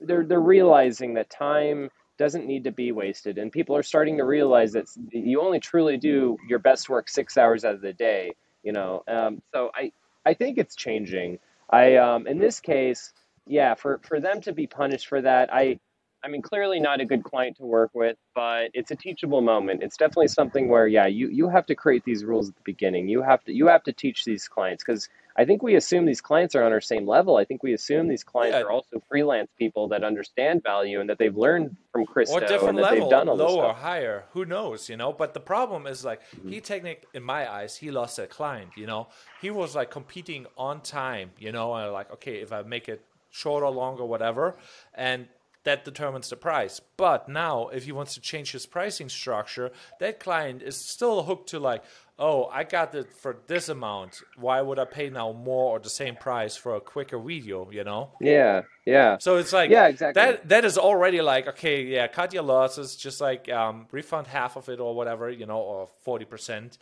they're 0.00 0.24
they're 0.24 0.40
realizing 0.40 1.14
that 1.14 1.30
time 1.30 1.90
doesn't 2.16 2.46
need 2.46 2.64
to 2.64 2.70
be 2.70 2.92
wasted, 2.92 3.38
and 3.38 3.50
people 3.50 3.76
are 3.76 3.82
starting 3.82 4.16
to 4.18 4.24
realize 4.24 4.72
that 4.72 4.86
you 5.10 5.40
only 5.40 5.58
truly 5.58 5.96
do 5.96 6.36
your 6.48 6.58
best 6.58 6.88
work 6.88 7.08
six 7.08 7.36
hours 7.36 7.64
out 7.64 7.74
of 7.74 7.80
the 7.80 7.92
day. 7.92 8.32
You 8.62 8.72
know, 8.72 9.02
um, 9.08 9.42
so 9.52 9.70
I 9.74 9.92
I 10.24 10.34
think 10.34 10.58
it's 10.58 10.76
changing. 10.76 11.38
I 11.70 11.96
um, 11.96 12.26
in 12.26 12.38
this 12.38 12.60
case, 12.60 13.12
yeah, 13.46 13.74
for 13.74 13.98
for 14.02 14.20
them 14.20 14.40
to 14.42 14.52
be 14.52 14.66
punished 14.66 15.08
for 15.08 15.20
that, 15.22 15.52
I 15.52 15.80
I 16.24 16.28
mean, 16.28 16.40
clearly 16.40 16.80
not 16.80 17.00
a 17.00 17.04
good 17.04 17.22
client 17.22 17.58
to 17.58 17.64
work 17.64 17.90
with, 17.92 18.16
but 18.34 18.70
it's 18.72 18.90
a 18.90 18.96
teachable 18.96 19.42
moment. 19.42 19.82
It's 19.82 19.98
definitely 19.98 20.28
something 20.28 20.68
where, 20.68 20.86
yeah, 20.86 21.06
you, 21.06 21.28
you 21.28 21.50
have 21.50 21.66
to 21.66 21.74
create 21.74 22.02
these 22.04 22.24
rules 22.24 22.48
at 22.48 22.54
the 22.54 22.62
beginning. 22.64 23.08
You 23.08 23.20
have 23.20 23.44
to 23.44 23.52
you 23.52 23.66
have 23.66 23.82
to 23.84 23.92
teach 23.92 24.24
these 24.24 24.48
clients 24.48 24.82
because 24.82 25.10
I 25.36 25.44
think 25.44 25.62
we 25.62 25.74
assume 25.74 26.06
these 26.06 26.22
clients 26.22 26.54
are 26.54 26.62
on 26.62 26.72
our 26.72 26.80
same 26.80 27.06
level. 27.06 27.36
I 27.36 27.44
think 27.44 27.62
we 27.62 27.74
assume 27.74 28.08
these 28.08 28.24
clients 28.24 28.54
yeah. 28.54 28.62
are 28.62 28.70
also 28.70 29.02
freelance 29.08 29.50
people 29.58 29.88
that 29.88 30.02
understand 30.02 30.62
value 30.62 31.00
and 31.00 31.10
that 31.10 31.18
they've 31.18 31.36
learned 31.36 31.76
from 31.92 32.06
Chris 32.06 32.30
or 32.30 32.40
different 32.40 32.78
level, 32.78 33.00
they've 33.00 33.10
done 33.10 33.28
all 33.28 33.36
low 33.36 33.60
or 33.60 33.74
higher. 33.74 34.24
Who 34.32 34.46
knows, 34.46 34.88
you 34.88 34.96
know? 34.96 35.12
But 35.12 35.34
the 35.34 35.40
problem 35.40 35.86
is 35.86 36.04
like 36.04 36.22
mm-hmm. 36.30 36.48
he 36.48 36.60
technically, 36.62 37.08
in 37.12 37.22
my 37.22 37.52
eyes, 37.52 37.76
he 37.76 37.90
lost 37.90 38.18
a 38.18 38.26
client. 38.26 38.70
You 38.76 38.86
know, 38.86 39.08
he 39.42 39.50
was 39.50 39.74
like 39.74 39.90
competing 39.90 40.46
on 40.56 40.80
time. 40.80 41.32
You 41.38 41.52
know, 41.52 41.74
and 41.74 41.92
like 41.92 42.10
okay, 42.12 42.36
if 42.36 42.50
I 42.50 42.62
make 42.62 42.88
it 42.88 43.04
shorter, 43.30 43.68
longer, 43.68 44.04
whatever, 44.04 44.56
and 44.94 45.26
that 45.64 45.84
determines 45.84 46.30
the 46.30 46.36
price. 46.36 46.80
But 46.96 47.28
now, 47.28 47.68
if 47.68 47.84
he 47.84 47.92
wants 47.92 48.14
to 48.14 48.20
change 48.20 48.52
his 48.52 48.66
pricing 48.66 49.08
structure, 49.08 49.72
that 49.98 50.20
client 50.20 50.62
is 50.62 50.76
still 50.76 51.24
hooked 51.24 51.48
to 51.50 51.58
like, 51.58 51.82
oh, 52.18 52.44
I 52.44 52.62
got 52.64 52.94
it 52.94 53.12
for 53.12 53.38
this 53.48 53.68
amount. 53.68 54.22
Why 54.36 54.60
would 54.60 54.78
I 54.78 54.84
pay 54.84 55.10
now 55.10 55.32
more 55.32 55.76
or 55.76 55.78
the 55.80 55.90
same 55.90 56.14
price 56.16 56.54
for 56.54 56.76
a 56.76 56.80
quicker 56.80 57.18
video? 57.18 57.70
You 57.70 57.82
know? 57.82 58.10
Yeah, 58.20 58.62
yeah. 58.84 59.18
So 59.18 59.36
it's 59.36 59.52
like, 59.52 59.70
yeah, 59.70 59.88
exactly. 59.88 60.22
That 60.22 60.48
that 60.48 60.64
is 60.64 60.78
already 60.78 61.20
like, 61.22 61.48
okay, 61.48 61.82
yeah, 61.82 62.06
cut 62.06 62.32
your 62.32 62.44
losses, 62.44 62.94
just 62.94 63.20
like 63.20 63.50
um, 63.50 63.86
refund 63.90 64.28
half 64.28 64.56
of 64.56 64.68
it 64.68 64.80
or 64.80 64.94
whatever, 64.94 65.30
you 65.30 65.46
know, 65.46 65.58
or 65.58 65.88
forty 66.04 66.24
percent, 66.24 66.78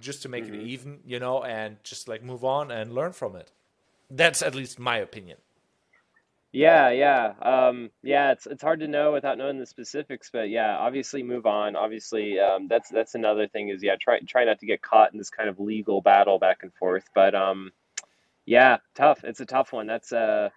just 0.00 0.22
to 0.22 0.28
make 0.28 0.44
mm-hmm. 0.44 0.54
it 0.54 0.66
even, 0.66 0.98
you 1.04 1.18
know, 1.18 1.42
and 1.42 1.78
just 1.82 2.06
like 2.06 2.22
move 2.22 2.44
on 2.44 2.70
and 2.70 2.92
learn 2.92 3.12
from 3.12 3.34
it. 3.34 3.50
That's 4.08 4.40
at 4.42 4.54
least 4.54 4.78
my 4.78 4.98
opinion. 4.98 5.38
Yeah, 6.56 6.88
yeah, 6.88 7.34
um, 7.42 7.90
yeah. 8.02 8.32
It's 8.32 8.46
it's 8.46 8.62
hard 8.62 8.80
to 8.80 8.88
know 8.88 9.12
without 9.12 9.36
knowing 9.36 9.58
the 9.58 9.66
specifics, 9.66 10.30
but 10.32 10.48
yeah, 10.48 10.74
obviously 10.78 11.22
move 11.22 11.44
on. 11.44 11.76
Obviously, 11.76 12.40
um, 12.40 12.66
that's 12.66 12.88
that's 12.88 13.14
another 13.14 13.46
thing 13.46 13.68
is 13.68 13.82
yeah, 13.82 13.96
try 14.00 14.20
try 14.20 14.46
not 14.46 14.58
to 14.60 14.66
get 14.66 14.80
caught 14.80 15.12
in 15.12 15.18
this 15.18 15.28
kind 15.28 15.50
of 15.50 15.60
legal 15.60 16.00
battle 16.00 16.38
back 16.38 16.62
and 16.62 16.72
forth. 16.72 17.04
But 17.14 17.34
um, 17.34 17.72
yeah, 18.46 18.78
tough. 18.94 19.22
It's 19.22 19.40
a 19.40 19.44
tough 19.44 19.74
one. 19.74 19.86
That's 19.86 20.14
uh, 20.14 20.48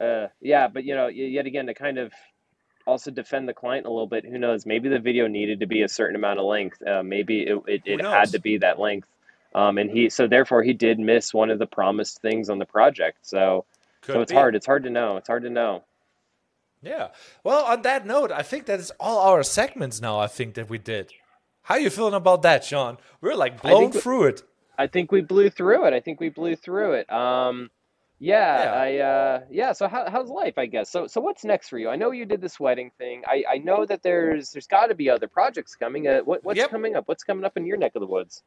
uh, 0.00 0.28
yeah. 0.40 0.68
But 0.68 0.84
you 0.84 0.94
know, 0.94 1.08
yet 1.08 1.44
again, 1.44 1.66
to 1.66 1.74
kind 1.74 1.98
of 1.98 2.14
also 2.86 3.10
defend 3.10 3.46
the 3.46 3.52
client 3.52 3.84
a 3.84 3.90
little 3.90 4.06
bit. 4.06 4.24
Who 4.24 4.38
knows? 4.38 4.64
Maybe 4.64 4.88
the 4.88 4.98
video 4.98 5.26
needed 5.26 5.60
to 5.60 5.66
be 5.66 5.82
a 5.82 5.88
certain 5.90 6.16
amount 6.16 6.38
of 6.38 6.46
length. 6.46 6.80
Uh, 6.82 7.02
maybe 7.02 7.42
it 7.42 7.62
it, 7.66 7.82
it 7.84 8.00
had 8.00 8.30
to 8.30 8.38
be 8.38 8.56
that 8.56 8.78
length. 8.78 9.08
Um, 9.54 9.76
and 9.76 9.90
he 9.90 10.08
so 10.08 10.26
therefore 10.26 10.62
he 10.62 10.72
did 10.72 10.98
miss 10.98 11.34
one 11.34 11.50
of 11.50 11.58
the 11.58 11.66
promised 11.66 12.22
things 12.22 12.48
on 12.48 12.58
the 12.58 12.64
project. 12.64 13.18
So 13.26 13.66
Could 14.04 14.14
so 14.14 14.20
it's 14.20 14.32
be. 14.32 14.36
hard. 14.36 14.54
It's 14.54 14.66
hard 14.66 14.84
to 14.84 14.90
know. 14.90 15.16
It's 15.16 15.28
hard 15.28 15.42
to 15.44 15.50
know. 15.50 15.84
Yeah. 16.82 17.08
Well, 17.42 17.64
on 17.64 17.82
that 17.82 18.06
note, 18.06 18.30
I 18.30 18.42
think 18.42 18.66
that 18.66 18.78
is 18.78 18.92
all 19.00 19.20
our 19.30 19.42
segments 19.42 20.00
now. 20.00 20.18
I 20.18 20.26
think 20.26 20.54
that 20.54 20.68
we 20.68 20.78
did. 20.78 21.12
How 21.62 21.76
are 21.76 21.80
you 21.80 21.88
feeling 21.88 22.14
about 22.14 22.42
that, 22.42 22.62
Sean? 22.64 22.98
We're 23.22 23.34
like 23.34 23.62
blown 23.62 23.90
through 23.90 24.24
it. 24.24 24.42
I 24.76 24.86
think 24.86 25.10
we 25.10 25.22
blew 25.22 25.48
through 25.48 25.86
it. 25.86 25.94
I 25.94 26.00
think 26.00 26.20
we 26.20 26.28
blew 26.28 26.56
through 26.56 26.94
it. 26.94 27.10
Um, 27.10 27.70
yeah, 28.18 28.62
yeah, 28.62 28.72
I 28.72 28.98
uh, 28.98 29.40
yeah. 29.50 29.72
So 29.72 29.88
how, 29.88 30.08
how's 30.10 30.28
life? 30.28 30.58
I 30.58 30.66
guess. 30.66 30.90
So 30.90 31.06
so 31.06 31.20
what's 31.20 31.44
next 31.44 31.68
for 31.68 31.78
you? 31.78 31.88
I 31.88 31.96
know 31.96 32.10
you 32.10 32.26
did 32.26 32.40
this 32.40 32.60
wedding 32.60 32.90
thing. 32.98 33.22
I, 33.26 33.44
I 33.48 33.58
know 33.58 33.86
that 33.86 34.02
there's 34.02 34.50
there's 34.50 34.66
got 34.66 34.86
to 34.86 34.94
be 34.94 35.08
other 35.08 35.26
projects 35.26 35.74
coming. 35.74 36.06
Uh, 36.06 36.20
what 36.20 36.44
what's 36.44 36.58
yep. 36.58 36.70
coming 36.70 36.96
up? 36.96 37.08
What's 37.08 37.24
coming 37.24 37.44
up 37.44 37.56
in 37.56 37.66
your 37.66 37.76
neck 37.76 37.92
of 37.94 38.00
the 38.00 38.06
woods? 38.06 38.42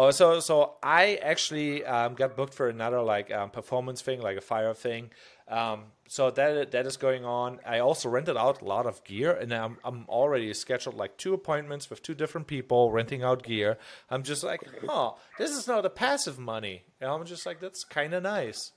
Oh, 0.00 0.12
so 0.12 0.38
so 0.38 0.74
I 0.80 1.16
actually 1.16 1.84
um, 1.84 2.14
got 2.14 2.36
booked 2.36 2.54
for 2.54 2.68
another 2.68 3.02
like 3.02 3.32
um, 3.32 3.50
performance 3.50 4.00
thing, 4.00 4.20
like 4.22 4.36
a 4.36 4.40
fire 4.40 4.72
thing. 4.72 5.10
Um, 5.48 5.86
so 6.06 6.30
that 6.30 6.70
that 6.70 6.86
is 6.86 6.96
going 6.96 7.24
on. 7.24 7.58
I 7.66 7.80
also 7.80 8.08
rented 8.08 8.36
out 8.36 8.62
a 8.62 8.64
lot 8.64 8.86
of 8.86 9.02
gear, 9.02 9.32
and 9.32 9.52
I'm 9.52 9.78
I'm 9.84 10.04
already 10.08 10.54
scheduled 10.54 10.94
like 10.94 11.16
two 11.16 11.34
appointments 11.34 11.90
with 11.90 12.00
two 12.00 12.14
different 12.14 12.46
people 12.46 12.92
renting 12.92 13.24
out 13.24 13.42
gear. 13.42 13.76
I'm 14.08 14.22
just 14.22 14.44
like, 14.44 14.60
oh, 14.88 15.16
this 15.36 15.50
is 15.50 15.66
not 15.66 15.84
a 15.84 15.90
passive 15.90 16.38
money. 16.38 16.84
And 17.00 17.10
I'm 17.10 17.24
just 17.26 17.44
like, 17.44 17.58
that's 17.58 17.82
kind 17.82 18.14
of 18.14 18.22
nice. 18.22 18.70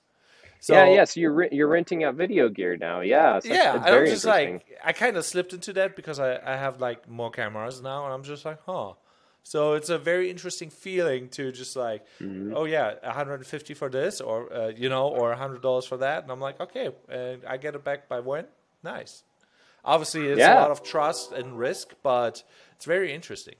So, 0.58 0.74
yeah, 0.74 0.92
yeah. 0.92 1.04
So 1.04 1.20
you're 1.20 1.32
re- 1.32 1.50
you're 1.52 1.68
renting 1.68 2.02
out 2.02 2.16
video 2.16 2.48
gear 2.48 2.76
now. 2.76 2.98
Yeah. 3.00 3.38
So 3.38 3.48
yeah. 3.48 3.78
That's, 3.78 3.90
I'm 3.92 4.06
just 4.06 4.24
like 4.24 4.66
I 4.84 4.92
kind 4.92 5.16
of 5.16 5.24
slipped 5.24 5.52
into 5.52 5.72
that 5.74 5.94
because 5.94 6.18
I 6.18 6.40
I 6.44 6.56
have 6.56 6.80
like 6.80 7.08
more 7.08 7.30
cameras 7.30 7.80
now, 7.80 8.06
and 8.06 8.12
I'm 8.12 8.24
just 8.24 8.44
like, 8.44 8.58
huh. 8.66 8.94
So 9.44 9.74
it's 9.74 9.90
a 9.90 9.98
very 9.98 10.30
interesting 10.30 10.70
feeling 10.70 11.28
to 11.30 11.50
just 11.52 11.74
like, 11.74 12.04
mm-hmm. 12.20 12.54
oh 12.56 12.64
yeah, 12.64 12.94
150 13.02 13.74
for 13.74 13.88
this, 13.88 14.20
or 14.20 14.52
uh, 14.52 14.68
you 14.68 14.88
know, 14.88 15.08
or 15.08 15.30
100 15.30 15.60
dollars 15.62 15.84
for 15.84 15.98
that, 15.98 16.22
and 16.22 16.30
I'm 16.30 16.40
like, 16.40 16.60
okay, 16.60 16.90
and 17.08 17.44
I 17.44 17.56
get 17.56 17.74
it 17.74 17.84
back 17.84 18.08
by 18.08 18.20
when? 18.20 18.46
Nice. 18.82 19.24
Obviously, 19.84 20.28
it's 20.28 20.38
yeah. 20.38 20.58
a 20.58 20.60
lot 20.60 20.70
of 20.70 20.82
trust 20.84 21.32
and 21.32 21.58
risk, 21.58 21.94
but 22.02 22.44
it's 22.76 22.84
very 22.84 23.12
interesting. 23.12 23.56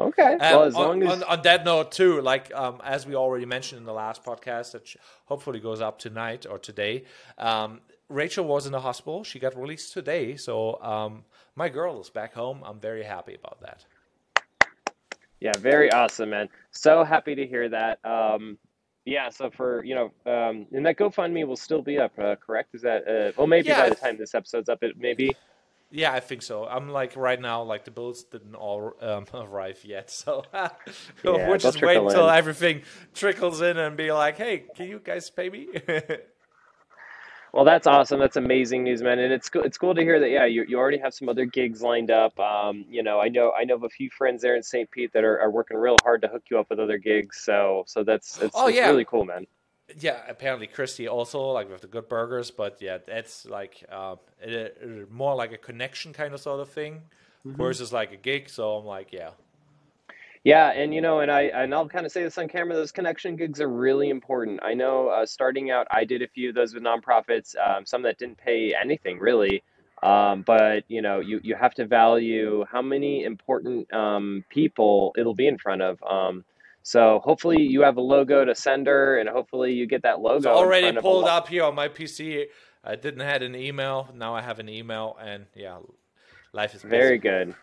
Okay. 0.00 0.36
well, 0.40 0.64
as 0.64 0.74
on, 0.74 0.82
long 0.82 1.02
as 1.04 1.22
on, 1.22 1.22
on, 1.22 1.42
that 1.42 1.64
note 1.64 1.92
too, 1.92 2.20
like 2.20 2.52
um, 2.52 2.80
as 2.82 3.06
we 3.06 3.14
already 3.14 3.46
mentioned 3.46 3.78
in 3.78 3.86
the 3.86 3.92
last 3.92 4.24
podcast, 4.24 4.72
that 4.72 4.82
hopefully 5.26 5.60
goes 5.60 5.80
up 5.80 5.98
tonight 5.98 6.46
or 6.48 6.58
today. 6.58 7.04
Um, 7.38 7.80
Rachel 8.08 8.44
was 8.44 8.66
in 8.66 8.72
the 8.72 8.80
hospital. 8.80 9.22
She 9.24 9.38
got 9.38 9.56
released 9.56 9.92
today, 9.92 10.36
so 10.36 10.82
um, 10.82 11.24
my 11.54 11.68
girl 11.68 12.00
is 12.00 12.10
back 12.10 12.34
home. 12.34 12.62
I'm 12.64 12.80
very 12.80 13.04
happy 13.04 13.34
about 13.34 13.60
that. 13.60 13.84
Yeah, 15.40 15.52
very 15.58 15.92
awesome, 15.92 16.30
man. 16.30 16.48
So 16.70 17.04
happy 17.04 17.34
to 17.34 17.46
hear 17.46 17.68
that. 17.68 17.98
Um, 18.04 18.58
yeah, 19.04 19.28
so 19.28 19.50
for 19.50 19.84
you 19.84 19.94
know, 19.94 20.04
um, 20.26 20.66
and 20.72 20.86
that 20.86 20.96
GoFundMe 20.96 21.46
will 21.46 21.56
still 21.56 21.82
be 21.82 21.98
up, 21.98 22.18
uh, 22.18 22.36
correct? 22.36 22.74
Is 22.74 22.82
that 22.82 23.06
uh, 23.06 23.32
well, 23.36 23.46
maybe 23.46 23.68
yeah, 23.68 23.82
by 23.82 23.88
the 23.90 23.94
time 23.96 24.16
this 24.16 24.34
episode's 24.34 24.68
up, 24.68 24.82
it 24.82 24.98
maybe. 24.98 25.30
Yeah, 25.90 26.12
I 26.12 26.18
think 26.20 26.42
so. 26.42 26.66
I'm 26.66 26.88
like 26.88 27.14
right 27.14 27.40
now, 27.40 27.62
like 27.62 27.84
the 27.84 27.90
bills 27.90 28.24
didn't 28.24 28.54
all 28.54 28.94
um, 29.00 29.26
arrive 29.34 29.84
yet, 29.84 30.10
so 30.10 30.42
yeah, 30.54 30.70
we're 31.22 31.58
just 31.58 31.80
wait 31.82 31.98
until 31.98 32.30
everything 32.30 32.82
trickles 33.14 33.60
in 33.60 33.76
and 33.76 33.96
be 33.96 34.10
like, 34.10 34.38
"Hey, 34.38 34.64
can 34.74 34.88
you 34.88 35.00
guys 35.02 35.28
pay 35.30 35.50
me?" 35.50 35.68
Well, 37.54 37.64
that's 37.64 37.86
awesome. 37.86 38.18
That's 38.18 38.34
amazing 38.34 38.82
news, 38.82 39.00
man. 39.00 39.20
And 39.20 39.32
it's 39.32 39.48
cool. 39.48 39.62
It's 39.62 39.78
cool 39.78 39.94
to 39.94 40.00
hear 40.00 40.18
that. 40.18 40.28
Yeah, 40.28 40.44
you, 40.44 40.64
you 40.66 40.76
already 40.76 40.98
have 40.98 41.14
some 41.14 41.28
other 41.28 41.44
gigs 41.44 41.82
lined 41.82 42.10
up. 42.10 42.36
Um, 42.40 42.84
you 42.88 43.00
know, 43.00 43.20
I 43.20 43.28
know 43.28 43.52
I 43.52 43.62
know 43.62 43.76
of 43.76 43.84
a 43.84 43.88
few 43.88 44.10
friends 44.10 44.42
there 44.42 44.56
in 44.56 44.62
St. 44.64 44.90
Pete 44.90 45.12
that 45.12 45.22
are, 45.22 45.38
are 45.40 45.52
working 45.52 45.76
real 45.76 45.94
hard 46.02 46.20
to 46.22 46.28
hook 46.28 46.42
you 46.50 46.58
up 46.58 46.68
with 46.68 46.80
other 46.80 46.98
gigs. 46.98 47.42
So 47.44 47.84
so 47.86 48.02
that's 48.02 48.42
it's, 48.42 48.56
oh, 48.58 48.66
it's 48.66 48.76
yeah. 48.76 48.88
really 48.88 49.04
cool, 49.04 49.24
man. 49.24 49.46
Yeah, 50.00 50.20
apparently 50.28 50.66
Christy 50.66 51.06
also 51.06 51.40
like 51.52 51.70
with 51.70 51.82
the 51.82 51.86
good 51.86 52.08
burgers, 52.08 52.50
but 52.50 52.82
yeah, 52.82 52.98
that's 53.06 53.46
like 53.46 53.84
uh, 53.88 54.16
it, 54.42 54.76
it, 54.82 55.12
more 55.12 55.36
like 55.36 55.52
a 55.52 55.58
connection 55.58 56.12
kind 56.12 56.34
of 56.34 56.40
sort 56.40 56.58
of 56.58 56.68
thing 56.70 57.02
mm-hmm. 57.46 57.56
versus 57.56 57.92
like 57.92 58.10
a 58.10 58.16
gig. 58.16 58.50
So 58.50 58.74
I'm 58.78 58.84
like, 58.84 59.12
yeah, 59.12 59.30
yeah, 60.44 60.70
and 60.72 60.94
you 60.94 61.00
know, 61.00 61.20
and 61.20 61.30
I 61.30 61.44
and 61.44 61.74
I'll 61.74 61.88
kind 61.88 62.04
of 62.04 62.12
say 62.12 62.22
this 62.22 62.36
on 62.36 62.48
camera. 62.48 62.74
Those 62.74 62.92
connection 62.92 63.34
gigs 63.34 63.62
are 63.62 63.68
really 63.68 64.10
important. 64.10 64.60
I 64.62 64.74
know, 64.74 65.08
uh, 65.08 65.24
starting 65.24 65.70
out, 65.70 65.86
I 65.90 66.04
did 66.04 66.20
a 66.20 66.28
few 66.28 66.50
of 66.50 66.54
those 66.54 66.74
with 66.74 66.82
nonprofits. 66.82 67.56
Um, 67.56 67.86
some 67.86 68.02
that 68.02 68.18
didn't 68.18 68.36
pay 68.36 68.74
anything 68.74 69.18
really, 69.18 69.62
um, 70.02 70.42
but 70.42 70.84
you 70.88 71.00
know, 71.00 71.20
you 71.20 71.40
you 71.42 71.54
have 71.54 71.72
to 71.74 71.86
value 71.86 72.62
how 72.70 72.82
many 72.82 73.24
important 73.24 73.90
um, 73.94 74.44
people 74.50 75.14
it'll 75.16 75.34
be 75.34 75.48
in 75.48 75.56
front 75.56 75.80
of. 75.80 76.02
Um, 76.02 76.44
so 76.82 77.20
hopefully 77.24 77.62
you 77.62 77.80
have 77.80 77.96
a 77.96 78.02
logo 78.02 78.44
to 78.44 78.54
send 78.54 78.86
her, 78.86 79.18
and 79.18 79.30
hopefully 79.30 79.72
you 79.72 79.86
get 79.86 80.02
that 80.02 80.20
logo. 80.20 80.36
It's 80.36 80.46
already 80.46 80.94
pulled 80.98 81.24
up 81.24 81.48
here 81.48 81.64
on 81.64 81.74
my 81.74 81.88
PC. 81.88 82.44
I 82.84 82.96
didn't 82.96 83.20
had 83.20 83.42
an 83.42 83.54
email. 83.54 84.10
Now 84.14 84.34
I 84.34 84.42
have 84.42 84.58
an 84.58 84.68
email, 84.68 85.16
and 85.18 85.46
yeah, 85.54 85.78
life 86.52 86.74
is 86.74 86.82
busy. 86.82 86.90
very 86.90 87.16
good. 87.16 87.54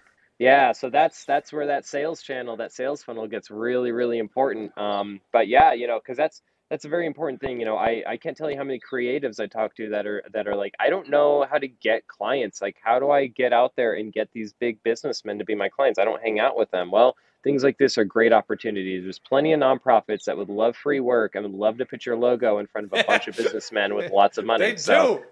Yeah, 0.42 0.72
so 0.72 0.90
that's 0.90 1.24
that's 1.26 1.54
where 1.54 1.68
that 1.68 1.86
sales 1.86 2.24
channel, 2.24 2.58
that 2.58 2.72
sales 2.72 3.04
funnel 3.04 3.28
gets 3.28 3.52
really 3.52 3.92
really 3.92 4.18
important. 4.18 4.76
Um, 4.76 5.22
but 5.32 5.48
yeah, 5.48 5.74
you 5.74 5.86
know, 5.86 6.00
because 6.00 6.18
that's 6.18 6.42
that's 6.72 6.84
a 6.84 6.90
very 6.90 7.06
important 7.06 7.40
thing. 7.40 7.60
You 7.60 7.66
know, 7.68 7.78
I 7.78 8.04
I 8.08 8.18
can't 8.18 8.36
tell 8.36 8.50
you 8.50 8.58
how 8.58 8.64
many 8.64 8.80
creatives 8.80 9.40
I 9.40 9.46
talk 9.46 9.76
to 9.76 9.90
that 9.90 10.08
are 10.08 10.24
that 10.34 10.48
are 10.48 10.56
like, 10.56 10.74
I 10.80 10.90
don't 10.90 11.12
know 11.12 11.46
how 11.48 11.60
to 11.60 11.68
get 11.68 12.08
clients. 12.08 12.60
Like, 12.60 12.78
how 12.84 12.98
do 12.98 13.12
I 13.12 13.28
get 13.28 13.54
out 13.54 13.76
there 13.76 13.94
and 13.94 14.12
get 14.12 14.30
these 14.34 14.52
big 14.54 14.82
businessmen 14.82 15.38
to 15.38 15.46
be 15.46 15.54
my 15.54 15.70
clients? 15.70 16.00
I 16.00 16.06
don't 16.06 16.24
hang 16.24 16.40
out 16.40 16.58
with 16.58 16.72
them. 16.72 16.90
Well, 16.90 17.18
things 17.44 17.64
like 17.64 17.78
this 17.78 18.00
are 18.00 18.04
great 18.04 18.34
opportunities. 18.34 19.04
There's 19.04 19.20
plenty 19.20 19.54
of 19.54 19.60
nonprofits 19.60 20.24
that 20.24 20.38
would 20.38 20.50
love 20.50 20.76
free 20.76 21.02
work 21.02 21.36
and 21.36 21.44
would 21.44 21.54
love 21.54 21.78
to 21.78 21.86
put 21.86 22.04
your 22.04 22.18
logo 22.18 22.58
in 22.58 22.66
front 22.66 22.92
of 22.92 23.00
a 23.00 23.04
bunch 23.04 23.28
of 23.28 23.38
businessmen 23.38 23.94
with 23.94 24.12
lots 24.12 24.40
of 24.40 24.46
money. 24.46 24.72
They 24.72 24.78
so, 24.78 25.18
do. 25.18 25.24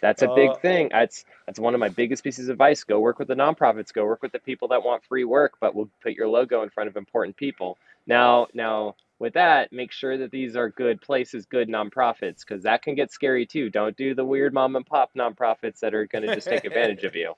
That's 0.00 0.22
a 0.22 0.28
big 0.28 0.50
uh, 0.50 0.54
thing. 0.56 0.88
That's 0.90 1.24
that's 1.46 1.58
one 1.58 1.74
of 1.74 1.80
my 1.80 1.88
biggest 1.88 2.22
pieces 2.22 2.48
of 2.48 2.54
advice. 2.54 2.84
Go 2.84 3.00
work 3.00 3.18
with 3.18 3.28
the 3.28 3.34
nonprofits. 3.34 3.92
Go 3.92 4.04
work 4.04 4.22
with 4.22 4.32
the 4.32 4.38
people 4.38 4.68
that 4.68 4.84
want 4.84 5.04
free 5.04 5.24
work, 5.24 5.54
but 5.60 5.74
will 5.74 5.90
put 6.02 6.12
your 6.12 6.28
logo 6.28 6.62
in 6.62 6.70
front 6.70 6.88
of 6.88 6.96
important 6.96 7.36
people. 7.36 7.78
Now, 8.06 8.46
now 8.54 8.94
with 9.18 9.34
that, 9.34 9.72
make 9.72 9.92
sure 9.92 10.16
that 10.18 10.30
these 10.30 10.56
are 10.56 10.70
good 10.70 11.00
places, 11.00 11.46
good 11.46 11.68
nonprofits, 11.68 12.40
because 12.46 12.62
that 12.62 12.82
can 12.82 12.94
get 12.94 13.10
scary 13.10 13.46
too. 13.46 13.70
Don't 13.70 13.96
do 13.96 14.14
the 14.14 14.24
weird 14.24 14.54
mom 14.54 14.76
and 14.76 14.86
pop 14.86 15.10
nonprofits 15.16 15.80
that 15.80 15.94
are 15.94 16.06
going 16.06 16.26
to 16.26 16.34
just 16.34 16.48
take 16.48 16.64
advantage 16.64 17.04
of 17.04 17.14
you. 17.14 17.34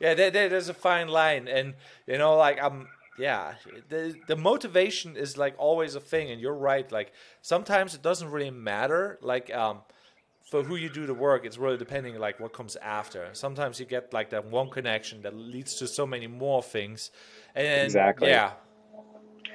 Yeah, 0.00 0.14
there, 0.14 0.30
there's 0.30 0.68
a 0.68 0.74
fine 0.74 1.08
line, 1.08 1.48
and 1.48 1.74
you 2.06 2.18
know, 2.18 2.36
like 2.36 2.62
I'm 2.62 2.88
yeah 3.18 3.54
the 3.90 4.14
the 4.26 4.36
motivation 4.36 5.16
is 5.16 5.36
like 5.36 5.54
always 5.58 5.94
a 5.94 6.00
thing 6.00 6.30
and 6.30 6.40
you're 6.40 6.54
right 6.54 6.90
like 6.90 7.12
sometimes 7.42 7.94
it 7.94 8.00
doesn't 8.00 8.30
really 8.30 8.50
matter 8.50 9.18
like 9.20 9.54
um 9.54 9.82
for 10.52 10.62
who 10.62 10.76
you 10.76 10.90
do 10.90 11.06
the 11.06 11.14
work, 11.14 11.46
it's 11.46 11.56
really 11.56 11.78
depending 11.78 12.18
like 12.18 12.38
what 12.38 12.52
comes 12.52 12.76
after. 12.76 13.26
Sometimes 13.32 13.80
you 13.80 13.86
get 13.86 14.12
like 14.12 14.28
that 14.30 14.44
one 14.44 14.68
connection 14.68 15.22
that 15.22 15.34
leads 15.34 15.76
to 15.76 15.88
so 15.88 16.06
many 16.06 16.26
more 16.26 16.62
things. 16.62 17.10
And 17.54 17.84
exactly. 17.84 18.28
Yeah. 18.28 18.52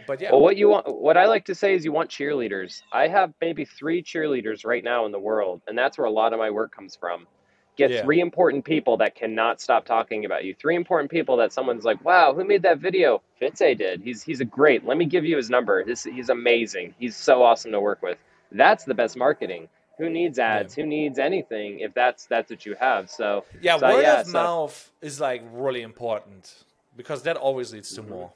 But 0.08 0.20
yeah. 0.20 0.32
Well, 0.32 0.42
what 0.42 0.58
you 0.58 0.70
want, 0.70 0.88
what 0.88 1.16
I 1.16 1.28
like 1.28 1.46
to 1.46 1.54
say 1.54 1.76
is 1.76 1.86
you 1.86 1.92
want 1.92 2.10
cheerleaders. 2.10 2.82
I 2.92 3.08
have 3.10 3.32
maybe 3.40 3.64
three 3.64 4.02
cheerleaders 4.02 4.66
right 4.66 4.84
now 4.84 5.06
in 5.06 5.12
the 5.12 5.20
world, 5.20 5.62
and 5.68 5.78
that's 5.78 6.00
where 6.00 6.06
a 6.06 6.12
lot 6.12 6.34
of 6.34 6.40
my 6.40 6.50
work 6.50 6.76
comes 6.76 6.96
from. 6.96 7.28
Get 7.76 7.92
yeah. 7.92 8.02
three 8.02 8.20
important 8.20 8.66
people 8.66 8.98
that 8.98 9.14
cannot 9.14 9.62
stop 9.62 9.86
talking 9.86 10.26
about 10.26 10.46
you. 10.46 10.56
Three 10.56 10.76
important 10.76 11.12
people 11.12 11.38
that 11.38 11.54
someone's 11.54 11.86
like, 11.86 12.04
"Wow, 12.04 12.34
who 12.34 12.44
made 12.44 12.64
that 12.64 12.80
video?" 12.80 13.22
Fitze 13.40 13.78
did. 13.78 14.02
He's 14.02 14.24
he's 14.24 14.42
a 14.42 14.46
great. 14.46 14.84
Let 14.84 14.98
me 14.98 15.06
give 15.06 15.26
you 15.26 15.38
his 15.38 15.52
number. 15.52 15.86
This 15.86 16.06
he's 16.06 16.30
amazing. 16.30 16.96
He's 16.98 17.16
so 17.16 17.44
awesome 17.44 17.72
to 17.72 17.80
work 17.80 18.02
with. 18.02 18.18
That's 18.52 18.84
the 18.84 18.96
best 18.96 19.16
marketing 19.16 19.68
who 19.98 20.10
needs 20.10 20.40
ads? 20.40 20.78
Yeah. 20.78 20.84
Who 20.84 20.90
needs 20.90 21.20
anything 21.20 21.80
if 21.80 21.94
that's 21.94 22.26
that's 22.26 22.50
what 22.50 22.66
you 22.66 22.76
have? 22.80 23.10
So 23.10 23.46
yeah, 23.62 23.78
so, 23.78 23.90
word 23.90 24.02
yeah, 24.02 24.22
of 24.22 24.28
so. 24.28 24.34
mouth 24.34 24.92
is 25.02 25.20
like 25.20 25.44
really 25.52 25.82
important 25.82 26.64
because 26.96 27.24
that 27.24 27.38
always 27.38 27.74
leads 27.74 27.94
to 27.94 28.02
mm-hmm. 28.02 28.12
more. 28.12 28.34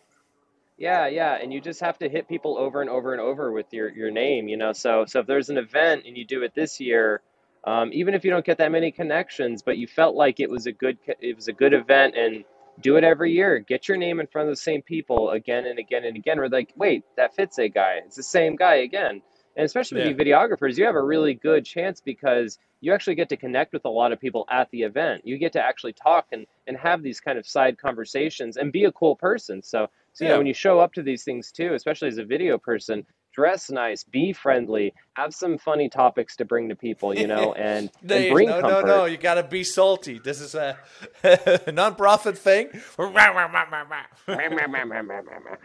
Yeah, 0.78 1.06
yeah, 1.08 1.36
and 1.36 1.54
you 1.54 1.62
just 1.62 1.80
have 1.82 2.00
to 2.00 2.10
hit 2.10 2.28
people 2.28 2.58
over 2.58 2.82
and 2.82 2.90
over 2.90 3.12
and 3.14 3.22
over 3.22 3.52
with 3.52 3.68
your 3.72 3.90
your 3.90 4.10
name, 4.10 4.48
you 4.48 4.58
know. 4.58 4.74
So 4.74 5.06
so 5.06 5.20
if 5.20 5.28
there's 5.28 5.50
an 5.50 5.58
event 5.58 6.04
and 6.08 6.18
you 6.18 6.26
do 6.26 6.42
it 6.44 6.56
this 6.56 6.80
year, 6.80 7.22
um, 7.64 7.92
even 7.94 8.16
if 8.16 8.26
you 8.26 8.32
don't 8.32 8.46
get 8.46 8.58
that 8.58 8.72
many 8.72 8.92
connections, 8.92 9.62
but 9.62 9.78
you 9.78 9.86
felt 9.86 10.16
like 10.16 10.40
it 10.40 10.50
was 10.50 10.66
a 10.66 10.72
good 10.72 10.98
it 11.06 11.36
was 11.36 11.48
a 11.48 11.54
good 11.54 11.74
event 11.74 12.16
and 12.16 12.44
do 12.80 12.96
it 12.98 13.04
every 13.04 13.32
year. 13.32 13.60
Get 13.60 13.88
your 13.88 13.98
name 13.98 14.20
in 14.20 14.28
front 14.28 14.50
of 14.50 14.54
the 14.54 14.62
same 14.62 14.82
people 14.82 15.30
again 15.30 15.66
and 15.66 15.78
again 15.78 16.04
and 16.04 16.16
again. 16.16 16.40
We're 16.40 16.48
like, 16.48 16.74
wait, 16.76 17.04
that 17.16 17.36
Fitze 17.36 17.72
guy. 17.74 18.00
It's 18.06 18.16
the 18.16 18.24
same 18.24 18.56
guy 18.56 18.76
again. 18.76 19.22
And 19.56 19.66
especially 19.66 19.98
with 19.98 20.06
yeah. 20.06 20.26
you 20.26 20.34
videographers, 20.34 20.78
you 20.78 20.86
have 20.86 20.96
a 20.96 21.04
really 21.04 21.34
good 21.34 21.66
chance 21.66 22.02
because 22.02 22.58
you 22.80 22.94
actually 22.94 23.16
get 23.16 23.30
to 23.30 23.38
connect 23.38 23.74
with 23.74 23.86
a 23.86 23.90
lot 23.90 24.12
of 24.12 24.20
people 24.20 24.46
at 24.50 24.70
the 24.72 24.84
event. 24.84 25.22
You 25.26 25.38
get 25.38 25.54
to 25.54 25.62
actually 25.62 25.94
talk 25.94 26.28
and, 26.32 26.48
and 26.68 26.78
have 26.78 27.04
these 27.04 27.20
kind 27.20 27.38
of 27.38 27.46
side 27.46 27.78
conversations 27.78 28.58
and 28.58 28.72
be 28.72 28.86
a 28.86 28.92
cool 28.92 29.16
person. 29.16 29.62
So, 29.62 29.88
so 30.14 30.24
you 30.24 30.30
yeah. 30.30 30.34
know, 30.34 30.40
when 30.40 30.48
you 30.48 30.54
show 30.54 30.80
up 30.80 30.94
to 30.94 31.04
these 31.04 31.24
things 31.24 31.52
too, 31.52 31.74
especially 31.74 32.08
as 32.08 32.18
a 32.18 32.26
video 32.26 32.58
person, 32.58 33.06
dress 33.34 33.70
nice, 33.70 34.04
be 34.04 34.34
friendly, 34.34 34.94
have 35.14 35.34
some 35.34 35.58
funny 35.58 35.90
topics 35.90 36.36
to 36.38 36.46
bring 36.46 36.70
to 36.70 36.76
people, 36.76 37.18
you 37.18 37.28
know, 37.28 37.54
and, 37.58 37.90
and 38.02 38.34
bring 38.34 38.50
no, 38.50 38.62
comfort. 38.62 38.88
No, 38.88 38.98
no, 38.98 39.06
you 39.06 39.18
got 39.18 39.36
to 39.36 39.44
be 39.44 39.64
salty. 39.64 40.20
This 40.20 40.42
is 40.42 40.56
a 40.56 40.78
non-profit 41.72 42.38
thing. 42.38 42.70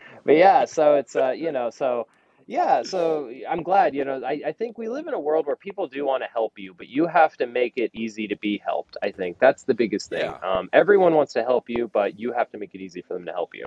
but 0.24 0.36
yeah, 0.36 0.64
so 0.64 0.94
it's 0.96 1.16
uh, 1.16 1.30
you 1.30 1.52
know, 1.52 1.70
so 1.70 2.06
yeah, 2.46 2.82
so 2.82 3.30
I'm 3.48 3.62
glad, 3.62 3.94
you 3.94 4.04
know, 4.04 4.22
I, 4.24 4.40
I 4.46 4.52
think 4.52 4.78
we 4.78 4.88
live 4.88 5.08
in 5.08 5.14
a 5.14 5.20
world 5.20 5.46
where 5.46 5.56
people 5.56 5.88
do 5.88 6.04
want 6.04 6.22
to 6.22 6.28
help 6.32 6.52
you, 6.56 6.74
but 6.74 6.88
you 6.88 7.06
have 7.06 7.36
to 7.38 7.46
make 7.46 7.72
it 7.76 7.90
easy 7.92 8.28
to 8.28 8.36
be 8.36 8.62
helped. 8.64 8.96
I 9.02 9.10
think 9.10 9.38
that's 9.40 9.64
the 9.64 9.74
biggest 9.74 10.10
thing. 10.10 10.20
Yeah. 10.20 10.38
Um, 10.42 10.68
everyone 10.72 11.14
wants 11.14 11.32
to 11.32 11.42
help 11.42 11.64
you, 11.68 11.90
but 11.92 12.18
you 12.18 12.32
have 12.32 12.50
to 12.52 12.58
make 12.58 12.74
it 12.74 12.80
easy 12.80 13.02
for 13.02 13.14
them 13.14 13.26
to 13.26 13.32
help 13.32 13.50
you. 13.54 13.66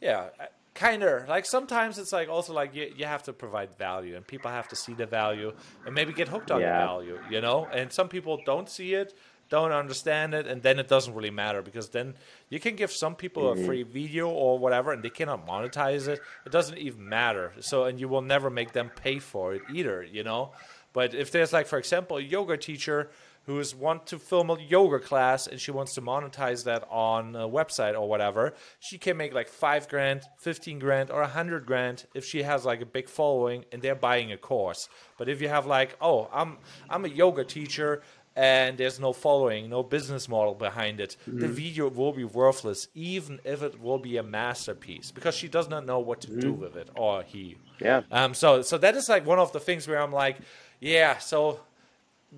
Yeah, 0.00 0.30
kind 0.74 1.02
of. 1.02 1.28
Like 1.28 1.44
sometimes 1.44 1.98
it's 1.98 2.12
like 2.12 2.28
also 2.28 2.52
like 2.52 2.74
you, 2.74 2.92
you 2.96 3.04
have 3.04 3.22
to 3.24 3.32
provide 3.32 3.76
value, 3.78 4.16
and 4.16 4.26
people 4.26 4.50
have 4.50 4.68
to 4.68 4.76
see 4.76 4.94
the 4.94 5.06
value 5.06 5.52
and 5.86 5.94
maybe 5.94 6.12
get 6.12 6.28
hooked 6.28 6.50
on 6.50 6.60
Yeah. 6.60 6.80
the 6.80 6.84
value, 6.86 7.18
you 7.30 7.40
know. 7.40 7.68
And 7.72 7.92
some 7.92 8.08
people 8.08 8.40
don't 8.44 8.68
see 8.68 8.94
it, 8.94 9.12
don't 9.48 9.72
understand 9.72 10.34
it, 10.34 10.46
and 10.46 10.62
then 10.62 10.78
it 10.78 10.88
doesn't 10.88 11.14
really 11.14 11.30
matter 11.30 11.62
because 11.62 11.88
then 11.88 12.14
you 12.50 12.60
can 12.60 12.76
give 12.76 12.92
some 12.92 13.14
people 13.14 13.50
a 13.50 13.56
free 13.56 13.82
mm-hmm. 13.82 13.92
video 13.92 14.28
or 14.28 14.58
whatever, 14.58 14.92
and 14.92 15.02
they 15.02 15.10
cannot 15.10 15.46
monetize 15.46 16.08
it. 16.08 16.20
It 16.46 16.52
doesn't 16.52 16.78
even 16.78 17.08
matter. 17.08 17.52
So, 17.60 17.84
and 17.84 17.98
you 17.98 18.08
will 18.08 18.22
never 18.22 18.50
make 18.50 18.72
them 18.72 18.90
pay 18.94 19.18
for 19.18 19.54
it 19.54 19.62
either, 19.72 20.02
you 20.02 20.22
know. 20.22 20.52
But 20.92 21.14
if 21.14 21.30
there's 21.30 21.52
like, 21.52 21.66
for 21.66 21.78
example, 21.78 22.16
a 22.16 22.22
yoga 22.22 22.56
teacher 22.56 23.10
who's 23.48 23.74
want 23.74 24.06
to 24.06 24.18
film 24.18 24.50
a 24.50 24.60
yoga 24.60 24.98
class 24.98 25.46
and 25.46 25.58
she 25.58 25.70
wants 25.70 25.94
to 25.94 26.02
monetize 26.02 26.64
that 26.64 26.86
on 26.90 27.34
a 27.34 27.48
website 27.48 27.98
or 27.98 28.06
whatever, 28.06 28.52
she 28.78 28.98
can 28.98 29.16
make 29.16 29.32
like 29.32 29.48
five 29.48 29.88
grand, 29.88 30.20
fifteen 30.36 30.78
grand, 30.78 31.10
or 31.10 31.22
a 31.22 31.26
hundred 31.26 31.64
grand 31.64 32.04
if 32.14 32.26
she 32.26 32.42
has 32.42 32.66
like 32.66 32.82
a 32.82 32.86
big 32.86 33.08
following 33.08 33.64
and 33.72 33.80
they're 33.80 33.94
buying 33.94 34.32
a 34.32 34.36
course. 34.36 34.90
But 35.16 35.30
if 35.30 35.40
you 35.40 35.48
have 35.48 35.64
like, 35.64 35.96
oh, 36.00 36.28
I'm 36.30 36.58
I'm 36.90 37.06
a 37.06 37.08
yoga 37.08 37.42
teacher 37.42 38.02
and 38.38 38.78
there's 38.78 39.00
no 39.00 39.12
following, 39.12 39.68
no 39.68 39.82
business 39.82 40.28
model 40.28 40.54
behind 40.54 41.00
it, 41.00 41.16
the 41.26 41.48
video 41.48 41.88
will 41.88 42.12
be 42.12 42.22
worthless, 42.22 42.86
even 42.94 43.40
if 43.42 43.64
it 43.64 43.80
will 43.80 43.98
be 43.98 44.16
a 44.16 44.22
masterpiece, 44.22 45.10
because 45.10 45.34
she 45.34 45.48
does 45.48 45.68
not 45.68 45.84
know 45.84 45.98
what 45.98 46.20
to 46.20 46.40
do 46.40 46.52
with 46.52 46.76
it, 46.76 46.88
or 46.94 47.24
he. 47.24 47.56
Yeah. 47.80 48.02
Um, 48.12 48.34
so 48.34 48.62
so 48.62 48.78
that 48.78 48.94
is 48.94 49.08
like 49.08 49.26
one 49.26 49.40
of 49.40 49.52
the 49.52 49.58
things 49.58 49.88
where 49.88 50.00
I'm 50.00 50.12
like, 50.12 50.36
yeah, 50.78 51.18
so 51.18 51.58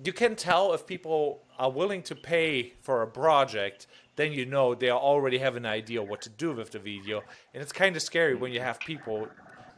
you 0.03 0.11
can 0.11 0.35
tell 0.35 0.73
if 0.73 0.87
people 0.87 1.43
are 1.59 1.69
willing 1.69 2.01
to 2.03 2.15
pay 2.15 2.73
for 2.81 3.03
a 3.03 3.07
project, 3.07 3.85
then 4.15 4.33
you 4.33 4.47
know 4.47 4.73
they 4.73 4.89
already 4.89 5.37
have 5.37 5.55
an 5.55 5.67
idea 5.67 6.01
what 6.01 6.23
to 6.23 6.29
do 6.29 6.51
with 6.53 6.71
the 6.71 6.79
video. 6.79 7.21
And 7.53 7.61
it's 7.61 7.71
kind 7.71 7.95
of 7.95 8.01
scary 8.01 8.33
when 8.33 8.51
you 8.51 8.59
have 8.59 8.79
people 8.79 9.27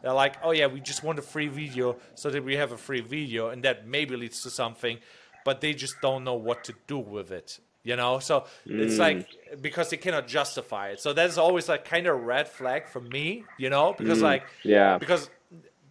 they're 0.04 0.12
like, 0.12 0.36
oh 0.44 0.52
yeah, 0.52 0.68
we 0.68 0.82
just 0.82 1.02
want 1.02 1.18
a 1.18 1.22
free 1.22 1.48
video 1.48 1.96
so 2.16 2.30
that 2.30 2.44
we 2.44 2.58
have 2.58 2.74
a 2.74 2.78
free 2.78 3.00
video, 3.00 3.50
and 3.50 3.64
that 3.64 3.88
maybe 3.88 4.18
leads 4.18 4.44
to 4.44 4.50
something, 4.50 5.00
but 5.44 5.62
they 5.62 5.74
just 5.74 6.00
don't 6.02 6.24
know 6.24 6.36
what 6.36 6.64
to 6.66 6.74
do 6.88 6.98
with 6.98 7.32
it. 7.32 7.60
You 7.84 7.98
know, 7.98 8.20
so 8.20 8.46
it's 8.66 8.96
hmm. 8.96 9.02
like 9.02 9.28
because 9.62 9.90
they 9.90 9.98
cannot 9.98 10.26
justify 10.26 10.90
it. 10.90 11.02
So 11.02 11.12
that 11.12 11.30
is 11.30 11.38
always 11.38 11.68
like 11.68 11.84
kind 11.84 12.08
of 12.08 12.16
a 12.16 12.18
red 12.18 12.48
flag 12.48 12.88
for 12.88 13.02
me. 13.02 13.44
You 13.58 13.70
know, 13.70 13.94
because 13.98 14.20
hmm. 14.20 14.26
like 14.26 14.44
Yeah. 14.64 14.98
because 14.98 15.30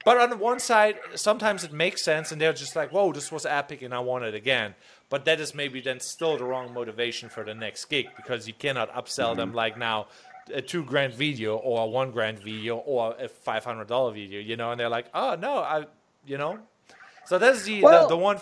but 0.05 0.19
on 0.19 0.31
the 0.31 0.37
one 0.37 0.59
side 0.59 0.97
sometimes 1.15 1.65
it 1.65 1.73
makes 1.73 2.03
sense 2.03 2.33
and 2.33 2.41
they're 2.41 2.53
just 2.53 2.75
like 2.75 2.91
whoa 2.93 3.13
this 3.13 3.31
was 3.31 3.47
epic 3.47 3.83
and 3.83 3.95
i 3.95 3.99
want 3.99 4.25
it 4.25 4.35
again 4.35 4.75
but 5.09 5.25
that 5.25 5.41
is 5.41 5.55
maybe 5.55 5.81
then 5.81 6.01
still 6.01 6.37
the 6.37 6.45
wrong 6.45 6.73
motivation 6.73 7.29
for 7.29 7.45
the 7.45 7.55
next 7.55 7.85
gig 7.87 8.09
because 8.17 8.49
you 8.49 8.55
cannot 8.55 8.93
upsell 8.93 9.37
them 9.37 9.51
hmm. 9.51 9.57
like 9.57 9.79
now 9.79 10.07
a 10.53 10.61
two 10.61 10.85
grand 10.85 11.15
video 11.15 11.57
or 11.57 11.83
a 11.83 11.87
one 11.87 12.11
grand 12.11 12.39
video 12.39 12.79
or 12.79 13.15
a 13.19 13.29
five 13.29 13.65
hundred 13.65 13.87
dollar 13.87 14.13
video 14.13 14.41
you 14.41 14.57
know 14.57 14.73
and 14.73 14.81
they're 14.81 14.89
like 14.89 15.07
oh 15.15 15.37
no 15.37 15.59
i 15.59 15.85
you 16.27 16.37
know 16.37 16.59
so 17.25 17.39
that's 17.39 17.63
the 17.63 17.83
Well- 17.83 18.09
the, 18.09 18.17
the 18.17 18.21
one 18.21 18.41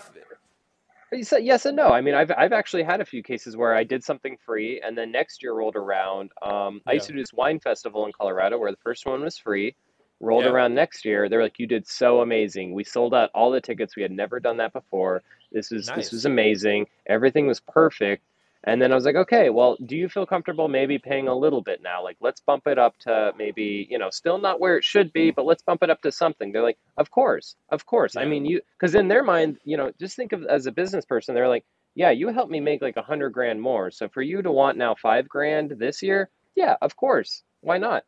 said 1.21 1.43
yes 1.43 1.65
and 1.65 1.75
no. 1.75 1.89
I 1.89 1.99
mean, 2.01 2.15
I've 2.15 2.31
I've 2.37 2.53
actually 2.53 2.83
had 2.83 3.01
a 3.01 3.05
few 3.05 3.21
cases 3.21 3.57
where 3.57 3.75
I 3.75 3.83
did 3.83 4.03
something 4.03 4.37
free, 4.45 4.79
and 4.81 4.97
then 4.97 5.11
next 5.11 5.43
year 5.43 5.53
rolled 5.53 5.75
around. 5.75 6.31
Um, 6.41 6.81
I 6.87 6.93
used 6.93 7.07
to 7.07 7.13
do 7.13 7.19
this 7.19 7.33
wine 7.33 7.59
festival 7.59 8.05
in 8.05 8.13
Colorado 8.13 8.57
where 8.57 8.71
the 8.71 8.77
first 8.77 9.05
one 9.05 9.21
was 9.21 9.37
free. 9.37 9.75
Rolled 10.21 10.45
Yeah. 10.45 10.51
around 10.51 10.75
next 10.75 11.03
year, 11.03 11.27
they're 11.27 11.41
like, 11.41 11.59
"You 11.59 11.67
did 11.67 11.85
so 11.87 12.21
amazing. 12.21 12.73
We 12.73 12.83
sold 12.83 13.13
out 13.13 13.29
all 13.33 13.51
the 13.51 13.59
tickets. 13.59 13.95
We 13.95 14.03
had 14.03 14.11
never 14.11 14.39
done 14.39 14.57
that 14.57 14.71
before. 14.71 15.23
This 15.51 15.71
was 15.71 15.87
Nice. 15.87 15.95
this 15.97 16.11
was 16.11 16.25
amazing. 16.25 16.87
Everything 17.07 17.47
was 17.47 17.59
perfect." 17.59 18.23
And 18.63 18.81
then 18.81 18.91
I 18.91 18.95
was 18.95 19.05
like, 19.05 19.15
"Okay, 19.15 19.49
well, 19.49 19.77
do 19.83 19.95
you 19.97 20.07
feel 20.09 20.25
comfortable 20.25 20.67
maybe 20.67 20.97
paying 20.99 21.27
a 21.27 21.35
little 21.35 21.61
bit 21.61 21.81
now? 21.81 22.03
Like, 22.03 22.17
let's 22.21 22.41
bump 22.41 22.67
it 22.67 22.77
up 22.77 22.97
to 22.99 23.33
maybe, 23.37 23.87
you 23.89 23.97
know, 23.97 24.09
still 24.11 24.37
not 24.37 24.59
where 24.59 24.77
it 24.77 24.83
should 24.83 25.11
be, 25.13 25.31
but 25.31 25.45
let's 25.45 25.63
bump 25.63 25.83
it 25.83 25.89
up 25.89 26.01
to 26.03 26.11
something." 26.11 26.51
They're 26.51 26.61
like, 26.63 26.79
"Of 26.97 27.09
course, 27.11 27.55
of 27.69 27.85
course." 27.85 28.15
I 28.15 28.25
mean, 28.25 28.45
you 28.45 28.61
because 28.79 28.95
in 28.95 29.07
their 29.07 29.23
mind, 29.23 29.59
you 29.63 29.77
know, 29.77 29.91
just 29.99 30.15
think 30.15 30.31
of 30.33 30.43
as 30.45 30.65
a 30.67 30.71
business 30.71 31.05
person, 31.05 31.35
they're 31.35 31.47
like 31.49 31.65
yeah, 31.95 32.11
you 32.11 32.29
helped 32.29 32.51
me 32.51 32.59
make 32.59 32.81
like 32.81 32.97
a 32.97 33.01
hundred 33.01 33.31
grand 33.31 33.61
more. 33.61 33.91
So 33.91 34.07
for 34.09 34.21
you 34.21 34.41
to 34.41 34.51
want 34.51 34.77
now 34.77 34.95
five 34.95 35.27
grand 35.27 35.71
this 35.71 36.01
year, 36.01 36.29
yeah, 36.55 36.75
of 36.81 36.95
course. 36.95 37.43
Why 37.61 37.77
not? 37.77 38.03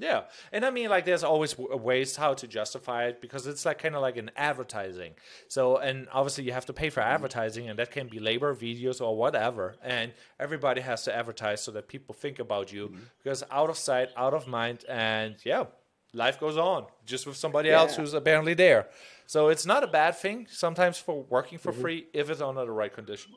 Yeah, 0.00 0.22
and 0.52 0.64
I 0.64 0.70
mean, 0.70 0.90
like, 0.90 1.04
there's 1.04 1.24
always 1.24 1.54
w- 1.54 1.76
ways 1.76 2.14
how 2.14 2.32
to 2.34 2.46
justify 2.46 3.06
it 3.06 3.20
because 3.20 3.48
it's 3.48 3.66
like 3.66 3.80
kind 3.80 3.96
of 3.96 4.02
like 4.02 4.16
an 4.16 4.30
advertising. 4.36 5.14
So, 5.48 5.78
and 5.78 6.06
obviously, 6.12 6.44
you 6.44 6.52
have 6.52 6.66
to 6.66 6.72
pay 6.72 6.88
for 6.88 7.00
mm-hmm. 7.00 7.14
advertising, 7.14 7.68
and 7.68 7.76
that 7.80 7.90
can 7.90 8.06
be 8.06 8.20
labor, 8.20 8.54
videos, 8.54 9.00
or 9.00 9.16
whatever. 9.16 9.74
And 9.82 10.12
everybody 10.38 10.82
has 10.82 11.02
to 11.04 11.16
advertise 11.16 11.62
so 11.64 11.72
that 11.72 11.88
people 11.88 12.14
think 12.14 12.38
about 12.38 12.72
you 12.72 12.88
mm-hmm. 12.88 13.00
because 13.22 13.42
out 13.50 13.70
of 13.70 13.76
sight, 13.76 14.10
out 14.16 14.34
of 14.34 14.46
mind, 14.46 14.84
and 14.88 15.34
yeah, 15.44 15.64
life 16.12 16.38
goes 16.38 16.56
on 16.56 16.86
just 17.04 17.26
with 17.26 17.36
somebody 17.36 17.70
else 17.70 17.96
who's 17.96 18.14
apparently 18.14 18.54
there. 18.54 18.86
So 19.26 19.48
it's 19.48 19.66
not 19.66 19.82
a 19.82 19.88
bad 19.88 20.16
thing 20.16 20.46
sometimes 20.48 20.96
for 20.96 21.24
working 21.28 21.58
for 21.58 21.72
mm-hmm. 21.72 21.80
free 21.80 22.06
if 22.12 22.30
it's 22.30 22.40
under 22.40 22.64
the 22.64 22.70
right 22.70 22.92
conditions. 22.92 23.36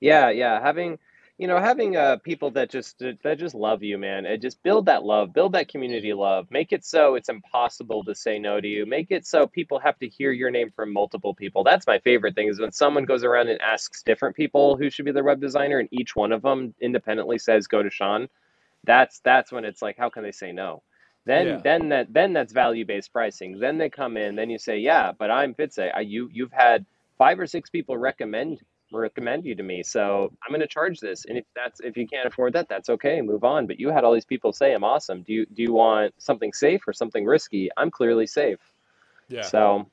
Yeah, 0.00 0.30
yeah. 0.30 0.60
Having, 0.60 0.98
you 1.42 1.48
know, 1.48 1.58
having 1.60 1.98
uh 1.98 2.18
people 2.18 2.52
that 2.52 2.70
just 2.70 3.02
that 3.24 3.38
just 3.40 3.56
love 3.56 3.82
you, 3.82 3.98
man. 3.98 4.26
And 4.26 4.40
just 4.42 4.62
build 4.62 4.86
that 4.86 5.04
love, 5.04 5.34
build 5.34 5.54
that 5.54 5.68
community 5.68 6.14
love. 6.14 6.48
Make 6.52 6.72
it 6.72 6.86
so 6.86 7.16
it's 7.16 7.30
impossible 7.30 8.04
to 8.04 8.14
say 8.14 8.38
no 8.38 8.60
to 8.62 8.68
you. 8.68 8.86
Make 8.86 9.10
it 9.10 9.26
so 9.26 9.48
people 9.48 9.80
have 9.80 9.98
to 10.00 10.08
hear 10.08 10.32
your 10.32 10.52
name 10.52 10.70
from 10.76 10.94
multiple 10.94 11.34
people. 11.34 11.64
That's 11.64 11.88
my 11.88 11.98
favorite 12.00 12.36
thing 12.36 12.48
is 12.48 12.60
when 12.60 12.72
someone 12.72 13.06
goes 13.06 13.24
around 13.24 13.48
and 13.50 13.60
asks 13.62 14.04
different 14.04 14.36
people 14.36 14.78
who 14.78 14.90
should 14.90 15.06
be 15.06 15.12
their 15.12 15.24
web 15.24 15.42
designer, 15.42 15.80
and 15.80 15.90
each 15.92 16.16
one 16.16 16.32
of 16.32 16.42
them 16.42 16.74
independently 16.80 17.38
says 17.38 17.68
go 17.68 17.82
to 17.84 17.90
Sean. 17.90 18.28
That's 18.84 19.20
that's 19.20 19.52
when 19.52 19.66
it's 19.66 19.82
like, 19.82 19.98
how 19.98 20.10
can 20.10 20.24
they 20.24 20.32
say 20.32 20.52
no? 20.52 20.82
Then 21.26 21.46
Yeah. 21.46 21.62
then 21.64 21.90
that 21.90 22.12
then 22.14 22.34
that's 22.34 22.54
value 22.54 22.86
based 22.86 23.12
pricing. 23.12 23.60
Then 23.60 23.78
they 23.78 23.90
come 23.90 24.16
in, 24.16 24.36
then 24.36 24.50
you 24.50 24.58
say, 24.58 24.78
yeah, 24.78 25.12
but 25.18 25.30
I'm 25.30 25.54
Fitze. 25.54 25.80
I, 25.94 26.00
you 26.00 26.30
you've 26.32 26.52
had 26.52 26.86
five 27.18 27.40
or 27.40 27.46
six 27.48 27.70
people 27.70 27.98
recommend 27.98 28.60
recommend 29.00 29.44
you 29.44 29.54
to 29.54 29.62
me, 29.62 29.82
so 29.82 30.32
I'm 30.42 30.50
going 30.50 30.60
to 30.60 30.66
charge 30.66 31.00
this. 31.00 31.24
And 31.24 31.38
if 31.38 31.44
that's 31.54 31.80
if 31.80 31.96
you 31.96 32.06
can't 32.06 32.26
afford 32.26 32.52
that, 32.54 32.68
that's 32.68 32.88
okay. 32.90 33.20
Move 33.20 33.44
on. 33.44 33.66
But 33.66 33.80
you 33.80 33.90
had 33.90 34.04
all 34.04 34.12
these 34.12 34.24
people 34.24 34.52
say 34.52 34.72
I'm 34.74 34.84
awesome. 34.84 35.22
Do 35.22 35.32
you 35.32 35.46
do 35.46 35.62
you 35.62 35.72
want 35.72 36.14
something 36.18 36.52
safe 36.52 36.82
or 36.86 36.92
something 36.92 37.24
risky? 37.24 37.70
I'm 37.76 37.90
clearly 37.90 38.26
safe. 38.26 38.60
Yeah. 39.28 39.42
So 39.42 39.86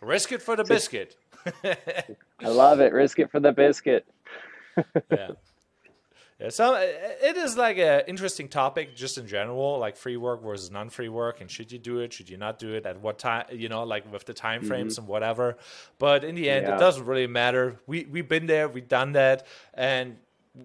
Risk 0.00 0.32
it 0.32 0.40
for 0.40 0.56
the 0.56 0.64
biscuit. 0.64 1.16
I 1.64 2.48
love 2.48 2.80
it. 2.80 2.92
Risk 2.92 3.18
it 3.18 3.30
for 3.30 3.38
the 3.38 3.52
biscuit. 3.52 4.06
yeah. 5.10 5.30
Yeah, 6.40 6.48
so 6.48 6.74
uh, 6.74 6.78
it 6.80 7.36
is 7.36 7.56
like 7.58 7.76
an 7.76 8.02
interesting 8.06 8.48
topic 8.48 8.96
just 8.96 9.18
in 9.18 9.26
general, 9.26 9.78
like 9.78 9.96
free 9.96 10.16
work 10.16 10.42
versus 10.42 10.70
non-free 10.70 11.10
work, 11.10 11.40
and 11.42 11.50
should 11.50 11.70
you 11.70 11.78
do 11.78 11.98
it? 11.98 12.12
Should 12.14 12.30
you 12.30 12.38
not 12.38 12.58
do 12.58 12.72
it? 12.72 12.86
At 12.86 13.00
what 13.00 13.18
time? 13.18 13.44
You 13.52 13.68
know, 13.68 13.82
like 13.84 14.10
with 14.10 14.24
the 14.24 14.32
time 14.32 14.62
frames 14.62 14.96
and 14.96 15.06
whatever. 15.06 15.58
But 15.98 16.24
in 16.24 16.34
the 16.36 16.48
end, 16.48 16.66
Yeah. 16.66 16.76
it 16.76 16.78
doesn't 16.78 17.04
really 17.04 17.26
matter. 17.26 17.78
We 17.86 18.06
we've 18.10 18.28
been 18.28 18.46
there, 18.46 18.68
we've 18.68 18.88
done 18.88 19.12
that, 19.12 19.46
and 19.74 20.16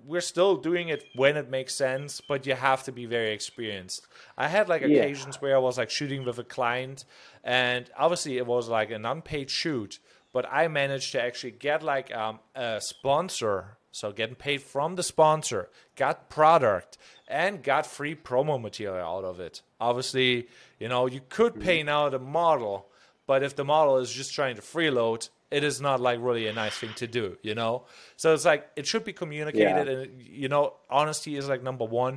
we're 0.05 0.21
still 0.21 0.55
doing 0.55 0.87
it 0.89 1.03
when 1.13 1.35
it 1.35 1.49
makes 1.49 1.75
sense. 1.75 2.21
But 2.21 2.45
you 2.47 2.55
have 2.55 2.83
to 2.83 2.93
be 2.93 3.05
very 3.05 3.31
experienced. 3.33 4.07
I 4.37 4.47
had 4.47 4.69
like 4.69 4.81
Yeah. 4.81 4.87
occasions 5.03 5.41
where 5.41 5.55
I 5.55 5.59
was 5.59 5.77
like 5.77 5.89
shooting 5.89 6.23
with 6.23 6.39
a 6.39 6.45
client, 6.45 7.03
and 7.43 7.89
obviously 7.97 8.37
it 8.37 8.45
was 8.47 8.69
like 8.69 8.91
an 8.91 9.05
unpaid 9.05 9.49
shoot, 9.49 9.99
but 10.31 10.45
I 10.49 10.69
managed 10.69 11.11
to 11.11 11.21
actually 11.21 11.51
get 11.51 11.83
like 11.83 12.15
um, 12.15 12.39
a 12.55 12.79
sponsor 12.79 13.77
so 13.95 14.11
getting 14.11 14.35
paid 14.35 14.61
from 14.61 14.95
the 14.95 15.03
sponsor, 15.03 15.69
got 15.95 16.27
product, 16.29 16.97
and 17.29 17.63
got 17.63 17.87
free 17.87 18.13
promo 18.13 18.61
material 18.61 18.97
out 18.97 19.23
of 19.23 19.39
it. 19.39 19.61
Obviously, 19.79 20.49
you 20.81 20.89
know, 20.89 21.05
you 21.05 21.21
could 21.29 21.53
hmm. 21.53 21.61
pay 21.61 21.81
now 21.81 22.09
the 22.09 22.19
model, 22.19 22.87
but 23.25 23.41
if 23.41 23.55
the 23.55 23.63
model 23.63 23.95
is 23.99 24.11
just 24.11 24.33
trying 24.33 24.57
to 24.57 24.61
freeload, 24.61 25.29
it 25.57 25.63
is 25.63 25.77
not 25.87 25.97
like 26.07 26.19
really 26.27 26.45
a 26.47 26.53
nice 26.63 26.75
thing 26.81 26.93
to 27.03 27.07
do, 27.19 27.25
you 27.47 27.55
know? 27.59 27.73
So 28.17 28.33
it's 28.35 28.45
like 28.51 28.63
it 28.79 28.85
should 28.89 29.05
be 29.11 29.13
communicated 29.13 29.85
Yeah. 29.87 29.93
and 30.03 30.21
you 30.43 30.49
know, 30.53 30.63
honesty 30.89 31.33
is 31.39 31.45
like 31.53 31.61
number 31.69 31.85
one. 31.85 32.15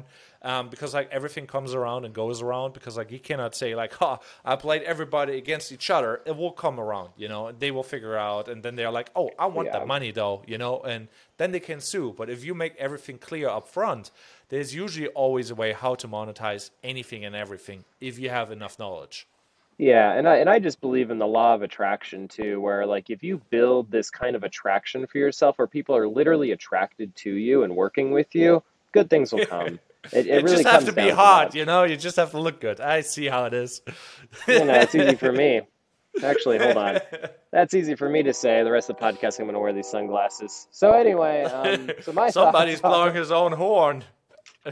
Um, 0.50 0.68
because 0.72 0.94
like 0.98 1.08
everything 1.18 1.46
comes 1.48 1.74
around 1.74 2.04
and 2.06 2.14
goes 2.14 2.38
around 2.42 2.72
because 2.72 2.96
like 2.96 3.10
you 3.10 3.18
cannot 3.18 3.52
say 3.56 3.74
like 3.82 3.92
ha 4.00 4.10
I 4.44 4.54
played 4.66 4.82
everybody 4.94 5.34
against 5.42 5.72
each 5.72 5.88
other 5.96 6.10
it 6.30 6.36
will 6.40 6.52
come 6.64 6.76
around 6.84 7.08
you 7.22 7.28
know 7.32 7.42
and 7.48 7.58
they 7.58 7.72
will 7.72 7.82
figure 7.94 8.16
out 8.16 8.44
and 8.50 8.62
then 8.62 8.76
they're 8.76 8.92
like 9.00 9.10
oh 9.20 9.30
I 9.36 9.46
want 9.46 9.66
Yeah. 9.68 9.80
the 9.80 9.86
money 9.94 10.12
though 10.12 10.36
you 10.46 10.56
know 10.62 10.74
and 10.92 11.08
then 11.38 11.50
they 11.50 11.58
can 11.70 11.80
sue 11.80 12.14
but 12.16 12.26
if 12.30 12.44
you 12.46 12.54
make 12.54 12.74
everything 12.86 13.18
clear 13.18 13.48
up 13.56 13.66
front 13.66 14.04
there's 14.48 14.72
usually 14.84 15.08
always 15.08 15.50
a 15.50 15.56
way 15.62 15.70
how 15.72 15.96
to 16.02 16.06
monetize 16.06 16.70
anything 16.92 17.24
and 17.24 17.34
everything 17.34 17.80
if 18.00 18.14
you 18.20 18.30
have 18.30 18.48
enough 18.52 18.78
knowledge 18.78 19.26
Yeah, 19.78 20.12
and 20.12 20.28
I 20.28 20.38
and 20.38 20.50
I 20.50 20.58
just 20.58 20.80
believe 20.80 21.12
in 21.12 21.18
the 21.18 21.26
law 21.26 21.54
of 21.54 21.62
attraction 21.62 22.26
too, 22.26 22.60
where 22.60 22.84
like 22.84 23.10
if 23.10 23.22
you 23.22 23.40
build 23.48 23.92
this 23.92 24.10
kind 24.10 24.34
of 24.34 24.42
attraction 24.42 25.06
for 25.06 25.18
yourself 25.18 25.56
where 25.56 25.68
people 25.68 25.96
are 25.96 26.08
literally 26.08 26.50
attracted 26.50 27.14
to 27.16 27.30
you 27.30 27.62
and 27.62 27.76
working 27.76 28.10
with 28.10 28.34
you, 28.34 28.62
good 28.92 29.08
things 29.10 29.32
will 29.32 29.46
come. 29.46 29.78
It, 30.12 30.12
it, 30.12 30.26
it 30.26 30.44
really 30.44 30.62
just 30.62 30.68
have 30.68 30.84
to 30.86 30.92
be 30.92 31.10
hot, 31.10 31.52
to 31.52 31.58
you 31.58 31.64
know. 31.64 31.84
You 31.84 31.96
just 31.96 32.16
have 32.16 32.32
to 32.32 32.40
look 32.40 32.60
good. 32.60 32.80
I 32.80 33.02
see 33.02 33.26
how 33.26 33.44
it 33.44 33.54
is. 33.54 33.80
you 34.48 34.64
know, 34.64 34.74
it's 34.74 34.96
easy 34.96 35.14
for 35.14 35.32
me. 35.32 35.62
Actually, 36.24 36.58
hold 36.58 36.76
on. 36.76 36.98
That's 37.52 37.74
easy 37.74 37.94
for 37.94 38.08
me 38.08 38.24
to 38.24 38.32
say. 38.32 38.64
The 38.64 38.72
rest 38.72 38.90
of 38.90 38.96
the 38.96 39.02
podcast, 39.02 39.38
I'm 39.38 39.44
going 39.44 39.54
to 39.54 39.60
wear 39.60 39.72
these 39.72 39.88
sunglasses. 39.88 40.66
So 40.72 40.92
anyway, 40.92 41.44
um, 41.44 41.90
so 42.00 42.12
my 42.12 42.30
somebody's 42.30 42.80
blowing 42.80 43.14
his 43.14 43.30
own 43.30 43.52
horn. 43.52 44.04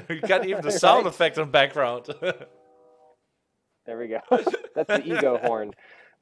You 0.09 0.21
got 0.21 0.47
even 0.47 0.63
the 0.63 0.73
sound 0.73 1.05
right? 1.05 1.15
effect 1.15 1.39
in 1.39 1.45
the 1.45 1.51
background. 1.51 2.09
There 3.87 3.99
we 3.99 4.09
go. 4.09 4.21
That's 4.75 4.89
the 4.89 5.03
ego 5.05 5.39
horn. 5.43 5.73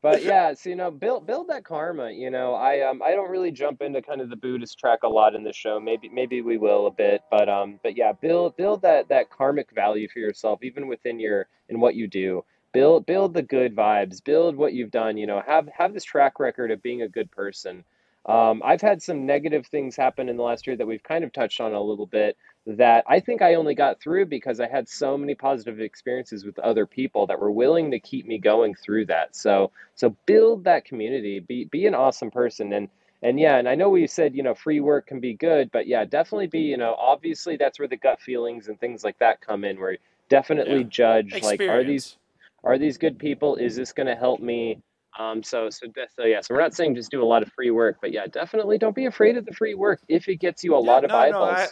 But 0.02 0.22
yeah, 0.22 0.52
so 0.52 0.68
you 0.68 0.76
know, 0.76 0.90
build 0.90 1.26
build 1.26 1.48
that 1.48 1.64
karma. 1.64 2.10
You 2.10 2.30
know, 2.30 2.54
I 2.54 2.80
um 2.82 3.02
I 3.02 3.12
don't 3.12 3.30
really 3.30 3.50
jump 3.50 3.80
into 3.80 4.02
kind 4.02 4.20
of 4.20 4.28
the 4.28 4.36
Buddhist 4.36 4.78
track 4.78 5.00
a 5.02 5.08
lot 5.08 5.34
in 5.34 5.44
the 5.44 5.52
show. 5.52 5.80
Maybe 5.80 6.10
maybe 6.10 6.42
we 6.42 6.58
will 6.58 6.86
a 6.86 6.90
bit, 6.90 7.22
but 7.30 7.48
um 7.48 7.80
but 7.82 7.96
yeah, 7.96 8.12
build 8.12 8.56
build 8.56 8.82
that 8.82 9.08
that 9.08 9.30
karmic 9.30 9.70
value 9.74 10.06
for 10.08 10.18
yourself, 10.18 10.62
even 10.62 10.88
within 10.88 11.18
your 11.18 11.46
in 11.70 11.80
what 11.80 11.94
you 11.94 12.06
do 12.06 12.44
build 12.74 13.06
build 13.06 13.32
the 13.32 13.42
good 13.42 13.74
vibes 13.74 14.22
build 14.22 14.56
what 14.56 14.74
you've 14.74 14.90
done 14.90 15.16
you 15.16 15.26
know 15.26 15.40
have 15.46 15.66
have 15.68 15.94
this 15.94 16.04
track 16.04 16.38
record 16.40 16.70
of 16.70 16.82
being 16.82 17.00
a 17.02 17.08
good 17.08 17.30
person 17.30 17.84
um, 18.26 18.60
i've 18.64 18.80
had 18.80 19.00
some 19.00 19.24
negative 19.24 19.66
things 19.66 19.96
happen 19.96 20.28
in 20.28 20.36
the 20.36 20.42
last 20.42 20.66
year 20.66 20.76
that 20.76 20.86
we've 20.86 21.02
kind 21.02 21.24
of 21.24 21.32
touched 21.32 21.60
on 21.60 21.72
a 21.72 21.80
little 21.80 22.06
bit 22.06 22.36
that 22.66 23.04
i 23.06 23.20
think 23.20 23.42
i 23.42 23.54
only 23.54 23.74
got 23.74 24.00
through 24.00 24.24
because 24.24 24.58
i 24.60 24.66
had 24.66 24.88
so 24.88 25.18
many 25.18 25.34
positive 25.34 25.80
experiences 25.80 26.44
with 26.44 26.58
other 26.60 26.86
people 26.86 27.26
that 27.26 27.38
were 27.38 27.50
willing 27.50 27.90
to 27.90 28.00
keep 28.00 28.26
me 28.26 28.38
going 28.38 28.74
through 28.74 29.04
that 29.04 29.36
so 29.36 29.70
so 29.94 30.16
build 30.26 30.64
that 30.64 30.84
community 30.84 31.40
be 31.40 31.64
be 31.66 31.86
an 31.86 31.94
awesome 31.94 32.30
person 32.30 32.72
and 32.72 32.88
and 33.22 33.38
yeah 33.38 33.58
and 33.58 33.68
i 33.68 33.74
know 33.74 33.90
we 33.90 34.06
said 34.06 34.34
you 34.34 34.42
know 34.42 34.54
free 34.54 34.80
work 34.80 35.06
can 35.06 35.20
be 35.20 35.34
good 35.34 35.70
but 35.72 35.86
yeah 35.86 36.04
definitely 36.04 36.46
be 36.46 36.60
you 36.60 36.76
know 36.76 36.94
obviously 36.98 37.56
that's 37.56 37.78
where 37.78 37.88
the 37.88 37.96
gut 37.96 38.20
feelings 38.20 38.68
and 38.68 38.80
things 38.80 39.04
like 39.04 39.18
that 39.18 39.40
come 39.42 39.62
in 39.62 39.78
where 39.78 39.98
definitely 40.30 40.78
yeah. 40.78 40.88
judge 40.88 41.32
Experience. 41.34 41.60
like 41.60 41.68
are 41.68 41.84
these 41.84 42.16
are 42.64 42.78
these 42.78 42.98
good 42.98 43.18
people? 43.18 43.56
Is 43.56 43.76
this 43.76 43.92
going 43.92 44.06
to 44.06 44.16
help 44.16 44.40
me? 44.40 44.82
Um, 45.18 45.42
so, 45.42 45.70
so, 45.70 45.86
so 46.16 46.24
yeah. 46.24 46.40
So 46.40 46.54
we're 46.54 46.60
not 46.60 46.74
saying 46.74 46.96
just 46.96 47.10
do 47.10 47.22
a 47.22 47.24
lot 47.24 47.42
of 47.42 47.52
free 47.52 47.70
work, 47.70 47.98
but 48.00 48.10
yeah, 48.10 48.26
definitely 48.26 48.78
don't 48.78 48.96
be 48.96 49.06
afraid 49.06 49.36
of 49.36 49.44
the 49.44 49.52
free 49.52 49.74
work 49.74 50.00
if 50.08 50.28
it 50.28 50.36
gets 50.36 50.64
you 50.64 50.74
a 50.74 50.82
yeah, 50.82 50.90
lot 50.90 51.04
of 51.04 51.10
no, 51.10 51.16
eyeballs. 51.16 51.52
No, 51.52 51.62
I, 51.62 51.66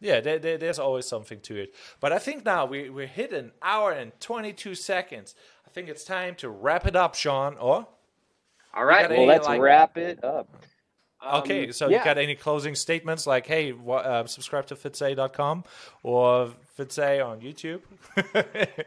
yeah, 0.00 0.20
there, 0.20 0.38
there, 0.38 0.58
there's 0.58 0.78
always 0.78 1.06
something 1.06 1.40
to 1.40 1.56
it. 1.56 1.74
But 2.00 2.12
I 2.12 2.18
think 2.18 2.44
now 2.44 2.66
we 2.66 2.90
we 2.90 3.06
hit 3.06 3.32
an 3.32 3.52
hour 3.62 3.92
and 3.92 4.12
22 4.20 4.74
seconds. 4.74 5.34
I 5.66 5.70
think 5.70 5.88
it's 5.88 6.04
time 6.04 6.34
to 6.36 6.48
wrap 6.48 6.86
it 6.86 6.96
up, 6.96 7.14
Sean. 7.14 7.56
Or 7.58 7.86
all 8.74 8.84
right, 8.84 9.08
well, 9.10 9.26
let's 9.26 9.46
like, 9.46 9.60
wrap 9.60 9.96
it 9.96 10.22
up. 10.22 10.48
Um, 11.20 11.42
okay, 11.42 11.72
so 11.72 11.88
yeah. 11.88 11.98
you 11.98 12.04
got 12.04 12.18
any 12.18 12.36
closing 12.36 12.74
statements 12.74 13.26
like, 13.26 13.46
hey, 13.46 13.72
uh, 13.72 14.26
subscribe 14.26 14.66
to 14.66 14.76
fitze.com 14.76 15.64
or 16.04 16.52
Fitze 16.76 17.20
on 17.20 17.40
YouTube? 17.40 17.80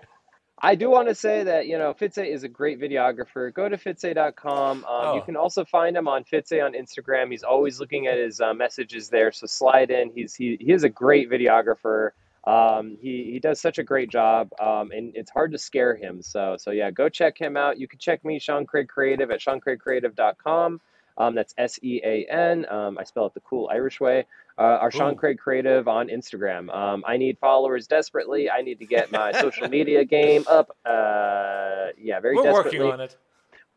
I 0.64 0.76
do 0.76 0.91
want 0.91 1.07
to 1.07 1.16
say 1.16 1.43
that, 1.43 1.66
you 1.66 1.78
know, 1.80 1.93
Fitze 1.93 2.20
is 2.20 2.43
a 2.43 2.47
great 2.47 2.80
videographer. 2.80 3.51
Go 3.51 3.68
to 3.68 3.78
fitze.com. 3.78 4.78
Um, 4.78 4.86
oh. 4.88 5.16
You 5.16 5.24
can 5.24 5.36
also 5.36 5.66
find 5.66 5.97
him 5.97 6.07
on 6.07 6.24
Fitze 6.24 6.64
on 6.64 6.74
Instagram. 6.74 7.32
He's 7.32 7.41
always 7.41 7.80
looking 7.80 8.05
at 8.05 8.20
his 8.20 8.39
uh, 8.39 8.53
messages 8.53 9.09
there. 9.09 9.32
So 9.32 9.47
slide 9.47 9.89
in. 9.89 10.12
He's, 10.14 10.36
he, 10.36 10.57
he 10.62 10.72
is 10.72 10.84
a 10.84 10.89
great 10.89 11.32
videographer. 11.32 12.12
Um, 12.45 12.97
he, 13.01 13.32
he 13.32 13.39
does 13.39 13.59
such 13.59 13.80
a 13.80 13.84
great 13.84 14.09
job, 14.09 14.49
um, 14.59 14.91
and 14.91 15.16
it's 15.16 15.30
hard 15.30 15.51
to 15.51 15.57
scare 15.57 15.95
him. 15.95 16.22
So, 16.22 16.57
so 16.59 16.72
yeah, 16.72 16.89
go 16.89 17.07
check 17.07 17.38
him 17.38 17.55
out. 17.55 17.80
You 17.80 17.88
can 17.88 17.99
check 17.99 18.26
me, 18.26 18.39
Sean 18.39 18.66
Craig 18.66 18.88
Creative, 18.88 19.30
at 19.30 19.41
seancraigcreative.com. 19.41 20.82
Um, 21.18 21.36
that's 21.36 21.53
S 21.57 21.80
E 21.84 22.01
A 22.03 22.26
N. 22.26 22.66
Um, 22.70 22.97
I 22.97 23.03
spell 23.03 23.28
it 23.28 23.34
the 23.34 23.41
cool 23.41 23.70
Irish 23.72 23.99
way. 23.99 24.26
Uh, 24.62 24.78
our 24.78 24.91
Sean 24.91 25.16
Craig 25.16 25.39
Creative 25.39 25.88
on 25.88 26.07
Instagram. 26.09 26.72
Um, 26.72 27.03
I 27.07 27.18
need 27.18 27.39
followers 27.39 27.88
desperately. 27.88 28.47
I 28.47 28.62
need 28.62 28.78
to 28.78 28.86
get 28.86 29.12
my 29.12 29.32
social 29.32 29.68
media 29.68 30.05
game 30.05 30.43
up. 30.47 30.78
Uh, 30.86 31.88
yeah, 31.97 32.20
very 32.20 32.36
We're 32.36 32.43
desperately. 32.43 32.80
working 32.80 32.93
on 32.93 32.99
it. 33.01 33.18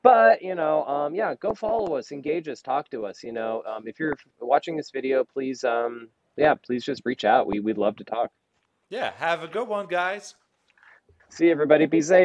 But 0.02 0.42
you 0.42 0.54
know, 0.54 0.84
um, 0.84 1.14
yeah, 1.14 1.34
go 1.36 1.54
follow 1.54 1.96
us, 1.96 2.12
engage 2.12 2.48
us, 2.48 2.60
talk 2.60 2.90
to 2.90 3.06
us. 3.06 3.24
You 3.24 3.32
know, 3.32 3.62
um, 3.66 3.84
if 3.86 3.98
you're 3.98 4.14
watching 4.38 4.76
this 4.76 4.90
video, 4.90 5.24
please, 5.24 5.64
um, 5.64 6.08
yeah, 6.36 6.54
please 6.54 6.84
just 6.84 7.00
reach 7.06 7.24
out. 7.24 7.46
We 7.46 7.60
we'd 7.60 7.78
love 7.78 7.96
to 7.96 8.04
talk. 8.04 8.30
Yeah, 8.90 9.12
have 9.16 9.42
a 9.42 9.48
good 9.48 9.66
one, 9.66 9.86
guys. 9.86 10.34
See 11.30 11.50
everybody. 11.50 11.86
Be 11.86 12.02
safe. 12.02 12.22